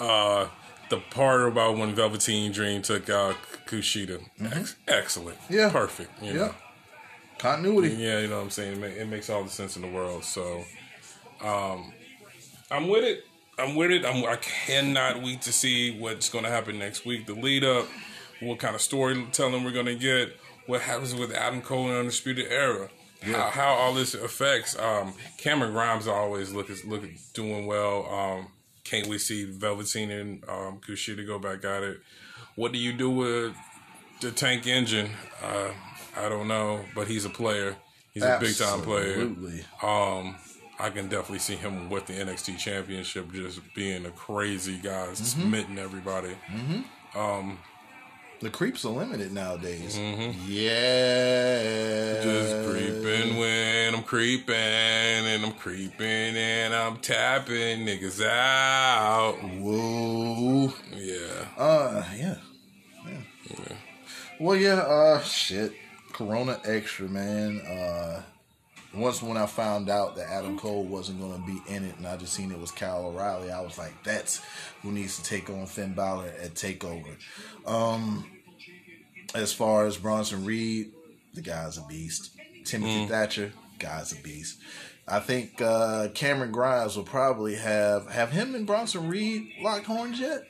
Uh, 0.00 0.46
the 0.88 0.96
part 0.96 1.42
about 1.46 1.76
when 1.76 1.94
Velveteen 1.94 2.50
Dream 2.50 2.82
took 2.82 3.08
out 3.08 3.36
Kushida, 3.66 4.20
ex- 4.52 4.74
excellent. 4.88 5.38
Mm-hmm. 5.42 5.54
Yeah. 5.54 5.70
perfect. 5.70 6.22
You 6.22 6.32
know? 6.32 6.44
Yeah. 6.46 6.52
Continuity. 7.38 7.90
Yeah, 7.94 8.20
you 8.20 8.28
know 8.28 8.36
what 8.38 8.44
I'm 8.44 8.50
saying. 8.50 8.82
It 8.82 9.06
makes 9.06 9.30
all 9.30 9.44
the 9.44 9.50
sense 9.50 9.76
in 9.76 9.82
the 9.82 9.88
world. 9.88 10.24
So, 10.24 10.64
um, 11.42 11.92
I'm 12.70 12.88
with 12.88 13.04
it. 13.04 13.24
I'm 13.60 13.76
with 13.76 13.90
it. 13.90 14.04
I'm, 14.04 14.24
I 14.24 14.36
cannot 14.36 15.22
wait 15.22 15.42
to 15.42 15.52
see 15.52 15.98
what's 15.98 16.28
going 16.28 16.44
to 16.44 16.50
happen 16.50 16.78
next 16.78 17.04
week. 17.04 17.26
The 17.26 17.34
lead 17.34 17.64
up, 17.64 17.86
what 18.40 18.58
kind 18.58 18.74
of 18.74 18.80
storytelling 18.80 19.64
we're 19.64 19.72
going 19.72 19.86
to 19.86 19.94
get, 19.94 20.36
what 20.66 20.80
happens 20.80 21.14
with 21.14 21.32
Adam 21.32 21.62
Cole 21.62 21.88
and 21.88 21.98
Undisputed 21.98 22.46
Era, 22.50 22.88
how, 23.22 23.50
how 23.50 23.74
all 23.74 23.94
this 23.94 24.14
affects. 24.14 24.78
Um, 24.78 25.14
Cameron 25.36 25.72
Grimes 25.72 26.08
always 26.08 26.52
look 26.52 26.70
look 26.86 27.02
doing 27.34 27.66
well. 27.66 28.06
Um, 28.06 28.48
can't 28.84 29.06
we 29.06 29.18
see 29.18 29.44
Velveteen 29.44 30.10
and 30.10 30.44
um, 30.48 30.80
Kushida 30.80 31.26
go 31.26 31.38
back 31.38 31.64
at 31.64 31.82
it? 31.82 32.00
What 32.56 32.72
do 32.72 32.78
you 32.78 32.92
do 32.92 33.10
with 33.10 33.54
the 34.20 34.30
Tank 34.30 34.66
Engine? 34.66 35.10
Uh, 35.42 35.70
I 36.16 36.28
don't 36.28 36.48
know, 36.48 36.84
but 36.94 37.08
he's 37.08 37.24
a 37.24 37.30
player. 37.30 37.76
He's 38.12 38.24
a 38.24 38.38
big 38.40 38.56
time 38.56 38.80
player. 38.82 39.20
Absolutely. 39.20 39.64
Um, 39.82 40.36
I 40.80 40.90
can 40.90 41.08
definitely 41.08 41.38
see 41.40 41.56
him 41.56 41.88
with 41.90 42.06
the 42.06 42.14
NXT 42.14 42.58
Championship 42.58 43.30
just 43.32 43.60
being 43.74 44.06
a 44.06 44.10
crazy 44.10 44.78
guy, 44.78 45.08
Mm-hmm. 45.10 45.14
smitten 45.48 45.78
everybody. 45.78 46.34
The 48.42 48.48
creeps 48.48 48.86
are 48.86 48.92
limited 48.92 49.32
nowadays. 49.34 49.98
Yeah. 49.98 50.04
Mm-hmm. 52.16 52.22
Just 52.22 52.70
creeping 52.70 53.36
when 53.36 53.94
I'm 53.94 54.02
creeping, 54.02 54.54
and 54.54 55.44
I'm 55.44 55.52
creeping 55.52 56.06
and 56.36 56.74
I'm 56.74 56.96
tapping 56.98 57.84
niggas 57.86 58.24
out. 58.24 59.36
Whoa. 59.58 60.72
Yeah. 60.96 61.44
Uh, 61.58 62.02
yeah. 62.16 62.36
yeah. 63.06 63.76
Well, 64.38 64.56
yeah, 64.56 64.76
uh, 64.76 65.20
shit. 65.20 65.72
Corona 66.14 66.58
Extra, 66.64 67.08
man. 67.08 67.60
Uh, 67.60 68.22
once 68.94 69.22
when 69.22 69.36
I 69.36 69.46
found 69.46 69.88
out 69.88 70.16
that 70.16 70.28
Adam 70.28 70.58
Cole 70.58 70.84
wasn't 70.84 71.20
going 71.20 71.40
to 71.40 71.46
be 71.46 71.60
in 71.72 71.84
it 71.84 71.96
and 71.96 72.06
I 72.06 72.16
just 72.16 72.32
seen 72.32 72.50
it 72.50 72.58
was 72.58 72.70
Kyle 72.70 73.06
O'Reilly, 73.06 73.50
I 73.50 73.60
was 73.60 73.78
like, 73.78 74.02
that's 74.02 74.40
who 74.82 74.90
needs 74.90 75.16
to 75.18 75.22
take 75.22 75.48
on 75.48 75.66
Finn 75.66 75.94
Balor 75.94 76.32
at 76.42 76.54
TakeOver. 76.54 77.16
Um, 77.66 78.28
as 79.34 79.52
far 79.52 79.86
as 79.86 79.96
Bronson 79.96 80.44
Reed, 80.44 80.92
the 81.34 81.40
guy's 81.40 81.78
a 81.78 81.82
beast. 81.82 82.32
Timothy 82.64 83.06
Thatcher, 83.06 83.52
guy's 83.78 84.12
a 84.12 84.16
beast. 84.16 84.58
I 85.06 85.20
think 85.20 85.60
uh, 85.60 86.08
Cameron 86.14 86.52
Grimes 86.52 86.96
will 86.96 87.04
probably 87.04 87.56
have 87.56 88.08
have 88.10 88.30
him 88.30 88.54
and 88.54 88.66
Bronson 88.66 89.08
Reed 89.08 89.50
locked 89.60 89.86
horns 89.86 90.20
yet. 90.20 90.42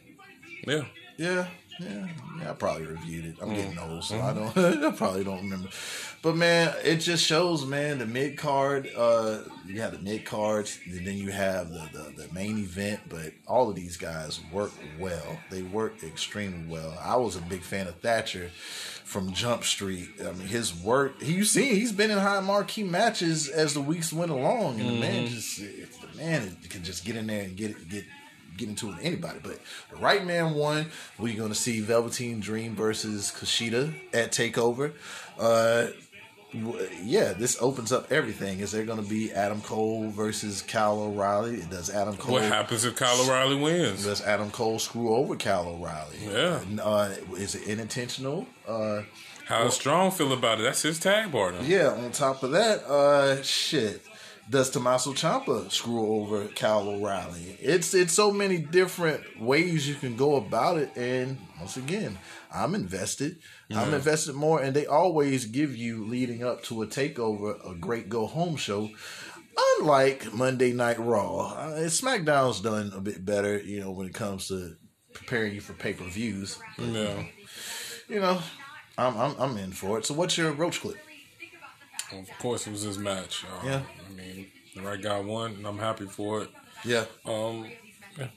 Yeah. 0.66 0.84
Yeah, 1.16 1.48
yeah, 1.81 2.07
yeah. 2.39 2.51
I 2.51 2.52
probably 2.55 2.86
reviewed 2.86 3.24
it. 3.24 3.36
I'm 3.40 3.55
getting 3.55 3.78
old, 3.78 4.05
so 4.05 4.20
I 4.20 4.32
don't. 4.35 4.57
I 4.85 4.90
probably 4.93 5.24
don't 5.24 5.43
remember. 5.43 5.69
But 6.23 6.36
man, 6.36 6.74
it 6.85 6.97
just 6.97 7.24
shows, 7.24 7.65
man. 7.65 7.98
The 7.98 8.07
mid 8.07 8.36
card, 8.36 8.90
uh, 8.94 9.39
you 9.66 9.81
have 9.81 9.93
the 9.93 9.98
mid 9.98 10.27
cards, 10.27 10.78
and 10.85 11.07
then 11.07 11.16
you 11.16 11.31
have 11.31 11.70
the, 11.70 11.89
the 11.93 12.23
the 12.27 12.35
main 12.35 12.59
event. 12.59 13.01
But 13.09 13.32
all 13.47 13.70
of 13.70 13.77
these 13.77 13.97
guys 13.97 14.40
work 14.52 14.73
well. 14.98 15.39
They 15.51 15.62
work 15.62 16.02
extremely 16.02 16.66
well. 16.69 16.97
I 17.02 17.16
was 17.16 17.36
a 17.36 17.40
big 17.43 17.62
fan 17.62 17.86
of 17.86 17.97
Thatcher 18.01 18.51
from 19.05 19.32
Jump 19.32 19.65
Street. 19.65 20.09
I 20.20 20.32
mean, 20.32 20.47
his 20.47 20.74
work. 20.74 21.20
He, 21.23 21.32
you 21.32 21.44
see, 21.44 21.74
he's 21.74 21.93
been 21.93 22.11
in 22.11 22.19
high 22.19 22.40
marquee 22.40 22.85
matches 22.85 23.48
as 23.48 23.73
the 23.74 23.81
weeks 23.81 24.12
went 24.12 24.31
along, 24.31 24.81
and 24.81 24.89
the 24.89 25.01
man 25.01 25.27
just 25.28 25.59
the 25.59 26.16
man 26.16 26.57
can 26.69 26.85
just 26.85 27.05
get 27.05 27.16
in 27.16 27.27
there 27.27 27.44
and 27.44 27.57
get 27.57 27.70
it 27.70 27.89
get 27.89 28.05
get 28.60 28.68
into 28.68 28.88
it 28.90 28.96
with 28.96 29.04
anybody. 29.04 29.40
But 29.42 29.58
the 29.90 29.96
right 29.96 30.24
man 30.24 30.54
won. 30.54 30.86
We're 31.18 31.36
going 31.36 31.48
to 31.48 31.54
see 31.54 31.80
Velveteen 31.80 32.38
Dream 32.40 32.76
versus 32.76 33.32
Kushida 33.36 33.92
at 34.14 34.30
Takeover. 34.32 34.92
Uh, 35.38 35.88
yeah, 37.04 37.32
this 37.32 37.56
opens 37.62 37.92
up 37.92 38.10
everything. 38.10 38.58
Is 38.58 38.72
there 38.72 38.84
going 38.84 39.00
to 39.02 39.08
be 39.08 39.30
Adam 39.32 39.60
Cole 39.60 40.10
versus 40.10 40.62
Kyle 40.62 40.98
O'Reilly? 41.00 41.62
Does 41.70 41.90
Adam 41.90 42.16
Cole? 42.16 42.32
What 42.34 42.42
happens 42.42 42.84
if 42.84 42.96
Kyle 42.96 43.20
O'Reilly 43.22 43.54
wins? 43.56 44.04
Does 44.04 44.20
Adam 44.22 44.50
Cole 44.50 44.80
screw 44.80 45.14
over 45.14 45.36
Kyle 45.36 45.68
O'Reilly? 45.68 46.16
Yeah. 46.26 46.60
Uh, 46.82 47.14
is 47.36 47.54
it 47.54 47.70
unintentional? 47.70 48.46
Uh, 48.66 49.02
How 49.46 49.62
does 49.64 49.74
Strong 49.74 50.10
feel 50.12 50.32
about 50.32 50.58
it? 50.58 50.64
That's 50.64 50.82
his 50.82 50.98
tag 50.98 51.30
partner. 51.30 51.60
yeah. 51.62 51.90
On 51.90 52.10
top 52.10 52.42
of 52.42 52.50
that, 52.50 52.82
uh, 52.84 53.40
shit. 53.42 54.02
Does 54.51 54.68
Tommaso 54.70 55.12
Ciampa 55.12 55.70
screw 55.70 56.05
over 56.14 56.48
Kyle 56.48 56.89
O'Reilly? 56.89 57.56
It's 57.60 57.94
it's 57.94 58.12
so 58.12 58.32
many 58.32 58.59
different 58.59 59.40
ways 59.40 59.89
you 59.89 59.94
can 59.94 60.16
go 60.16 60.35
about 60.35 60.77
it, 60.78 60.90
and 60.97 61.39
once 61.60 61.77
again, 61.77 62.18
I'm 62.52 62.74
invested. 62.74 63.39
I'm 63.72 63.94
invested 63.94 64.35
more, 64.35 64.60
and 64.60 64.74
they 64.74 64.86
always 64.86 65.44
give 65.44 65.77
you 65.77 66.05
leading 66.05 66.43
up 66.43 66.64
to 66.64 66.82
a 66.82 66.86
takeover 66.89 67.55
a 67.70 67.77
great 67.77 68.09
go 68.09 68.27
home 68.27 68.56
show. 68.56 68.90
Unlike 69.78 70.32
Monday 70.35 70.72
Night 70.72 70.98
Raw, 70.98 71.52
uh, 71.52 71.78
SmackDown's 71.82 72.60
done 72.60 72.90
a 72.93 73.01
bit 73.01 73.24
better, 73.24 73.59
you 73.59 73.78
know, 73.78 73.93
when 73.93 74.09
it 74.09 74.14
comes 74.14 74.48
to 74.48 74.74
preparing 75.12 75.55
you 75.55 75.60
for 75.60 75.74
pay 75.74 75.93
per 75.93 76.05
views. 76.05 76.59
Yeah. 76.77 77.22
You 78.09 78.20
know, 78.20 78.40
I'm, 78.98 79.16
I'm 79.16 79.35
I'm 79.39 79.56
in 79.59 79.70
for 79.70 79.98
it. 79.98 80.06
So, 80.06 80.14
what's 80.14 80.36
your 80.36 80.51
roach 80.51 80.81
clip? 80.81 80.97
Of 82.12 82.28
course, 82.40 82.66
it 82.66 82.70
was 82.72 82.85
this 82.85 82.98
match. 82.98 83.44
Uh, 83.44 83.66
Yeah. 83.66 83.82
I 84.31 84.35
mean, 84.36 84.47
the 84.74 84.82
right 84.82 85.01
guy 85.02 85.20
won, 85.20 85.52
and 85.52 85.66
I'm 85.66 85.78
happy 85.78 86.07
for 86.07 86.43
it. 86.43 86.51
Yeah, 86.85 87.05
Um, 87.27 87.66
yeah. 88.19 88.28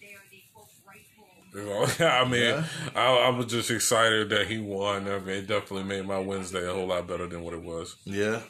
You 1.54 1.64
know, 1.66 1.86
I 2.00 2.28
mean, 2.28 2.42
Yeah. 2.42 2.66
I, 2.96 3.06
I 3.16 3.30
was 3.30 3.46
just 3.46 3.70
excited 3.70 4.30
that 4.32 4.48
he 4.48 4.58
won. 4.60 5.08
I 5.08 5.20
mean, 5.20 5.30
it 5.38 5.48
definitely 5.48 5.84
made 5.84 6.06
my 6.06 6.18
Wednesday 6.20 6.68
a 6.68 6.74
whole 6.74 6.88
lot 6.88 7.08
better 7.08 7.28
than 7.28 7.44
what 7.44 7.54
it 7.54 7.62
was. 7.62 7.96
Yeah. 8.06 8.42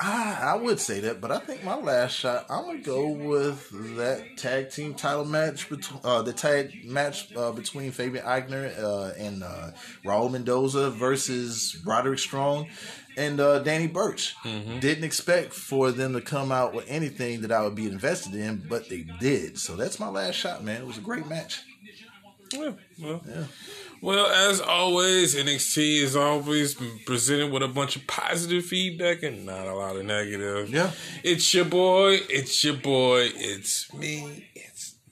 I, 0.00 0.52
I 0.52 0.54
would 0.54 0.78
say 0.78 1.00
that, 1.00 1.20
but 1.20 1.32
I 1.32 1.38
think 1.40 1.64
my 1.64 1.74
last 1.76 2.12
shot, 2.12 2.46
I'm 2.48 2.66
gonna 2.66 2.78
go 2.78 3.08
with 3.08 3.68
that 3.96 4.36
tag 4.36 4.70
team 4.70 4.94
title 4.94 5.24
match 5.24 5.68
between 5.68 6.00
uh, 6.04 6.22
the 6.22 6.32
tag 6.32 6.84
match 6.84 7.34
uh, 7.34 7.50
between 7.50 7.90
Fabian 7.90 8.24
Aichner 8.24 8.78
uh, 8.80 9.12
and 9.18 9.42
uh, 9.42 9.70
Raul 10.04 10.30
Mendoza 10.30 10.90
versus 10.90 11.78
Roderick 11.84 12.20
Strong 12.20 12.68
and 13.18 13.40
uh, 13.40 13.58
Danny 13.58 13.88
Burch. 13.88 14.34
Didn't 14.80 15.04
expect 15.04 15.52
for 15.52 15.90
them 15.90 16.12
to 16.14 16.20
come 16.20 16.52
out 16.52 16.72
with 16.72 16.86
anything 16.88 17.42
that 17.42 17.52
I 17.52 17.62
would 17.62 17.74
be 17.74 17.86
invested 17.86 18.34
in, 18.34 18.64
but 18.68 18.88
they 18.88 19.04
did. 19.20 19.58
So 19.58 19.76
that's 19.76 19.98
my 19.98 20.08
last 20.08 20.36
shot, 20.36 20.62
man. 20.64 20.80
It 20.80 20.86
was 20.86 20.98
a 20.98 21.02
great 21.02 21.26
match. 21.26 21.62
Yeah, 22.52 22.72
well, 23.02 23.20
well, 24.00 24.26
as 24.26 24.60
always, 24.60 25.34
NXT 25.34 26.02
is 26.02 26.16
always 26.16 26.76
presented 27.04 27.52
with 27.52 27.62
a 27.62 27.68
bunch 27.68 27.96
of 27.96 28.06
positive 28.06 28.64
feedback 28.64 29.22
and 29.22 29.44
not 29.44 29.66
a 29.66 29.74
lot 29.74 29.96
of 29.96 30.04
negative. 30.06 30.70
Yeah. 30.70 30.92
It's 31.22 31.52
your 31.52 31.66
boy. 31.66 32.20
It's 32.30 32.64
your 32.64 32.76
boy. 32.76 33.28
It's 33.34 33.92
me. 33.92 34.48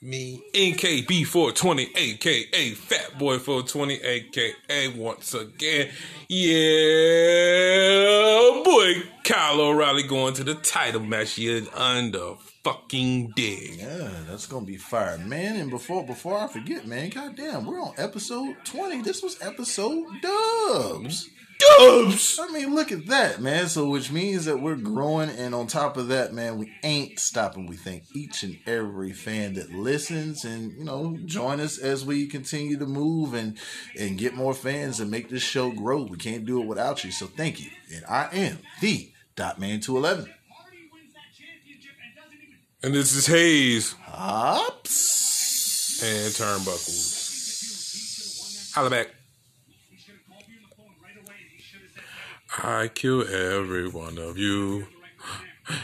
It's 0.07 0.15
me. 0.15 0.41
NKB420, 0.53 1.97
aka 1.97 2.69
Fat 2.71 3.17
Boy 3.17 3.39
420, 3.39 3.95
aka 3.95 4.87
once 4.95 5.33
again. 5.33 5.89
Yeah, 6.29 6.51
boy. 8.63 9.03
Kyle 9.23 9.59
O'Reilly 9.59 10.03
going 10.03 10.33
to 10.35 10.43
the 10.45 10.55
title 10.55 11.01
match. 11.01 11.37
You 11.37 11.67
under 11.73 12.35
fucking 12.63 13.33
dig. 13.35 13.79
Yeah, 13.79 14.09
that's 14.29 14.45
gonna 14.47 14.65
be 14.65 14.77
fire, 14.77 15.17
man. 15.17 15.57
And 15.57 15.69
before 15.69 16.05
before 16.05 16.39
I 16.39 16.47
forget, 16.47 16.87
man, 16.87 17.09
goddamn, 17.09 17.65
we're 17.65 17.81
on 17.81 17.93
episode 17.97 18.55
twenty. 18.63 19.01
This 19.01 19.21
was 19.21 19.41
episode 19.41 20.05
dubs. 20.21 21.29
Dubs! 21.59 22.39
I 22.41 22.51
mean, 22.51 22.75
look 22.75 22.91
at 22.91 23.07
that, 23.07 23.41
man. 23.41 23.67
So, 23.67 23.89
which 23.89 24.11
means 24.11 24.45
that 24.45 24.61
we're 24.61 24.75
growing, 24.75 25.29
and 25.29 25.55
on 25.55 25.67
top 25.67 25.97
of 25.97 26.07
that, 26.09 26.33
man, 26.33 26.57
we 26.57 26.71
ain't 26.83 27.19
stopping. 27.19 27.65
We 27.67 27.75
thank 27.75 28.03
each 28.15 28.43
and 28.43 28.57
every 28.65 29.11
fan 29.11 29.53
that 29.55 29.71
listens, 29.71 30.45
and 30.45 30.71
you 30.73 30.83
know, 30.83 31.17
join 31.25 31.59
us 31.59 31.77
as 31.79 32.05
we 32.05 32.27
continue 32.27 32.77
to 32.77 32.85
move 32.85 33.33
and 33.33 33.57
and 33.97 34.17
get 34.17 34.35
more 34.35 34.53
fans 34.53 34.99
and 34.99 35.09
make 35.09 35.29
this 35.29 35.43
show 35.43 35.71
grow. 35.71 36.03
We 36.03 36.17
can't 36.17 36.45
do 36.45 36.61
it 36.61 36.67
without 36.67 37.03
you. 37.03 37.11
So, 37.11 37.25
thank 37.27 37.59
you. 37.59 37.69
And 37.93 38.05
I 38.05 38.29
am 38.33 38.59
the 38.81 39.11
Dot 39.35 39.59
Man 39.59 39.79
Two 39.79 39.97
Eleven. 39.97 40.31
And 42.83 42.93
this 42.93 43.15
is 43.15 43.25
Hayes 43.25 43.93
Hops. 44.03 46.03
and 46.03 46.31
Turnbuckles. 46.31 47.25
Holla 48.75 48.91
back. 48.91 49.16
I 52.63 52.87
kill 52.87 53.21
every 53.21 53.87
one 53.87 54.17
of 54.17 54.35
you. 54.37 54.87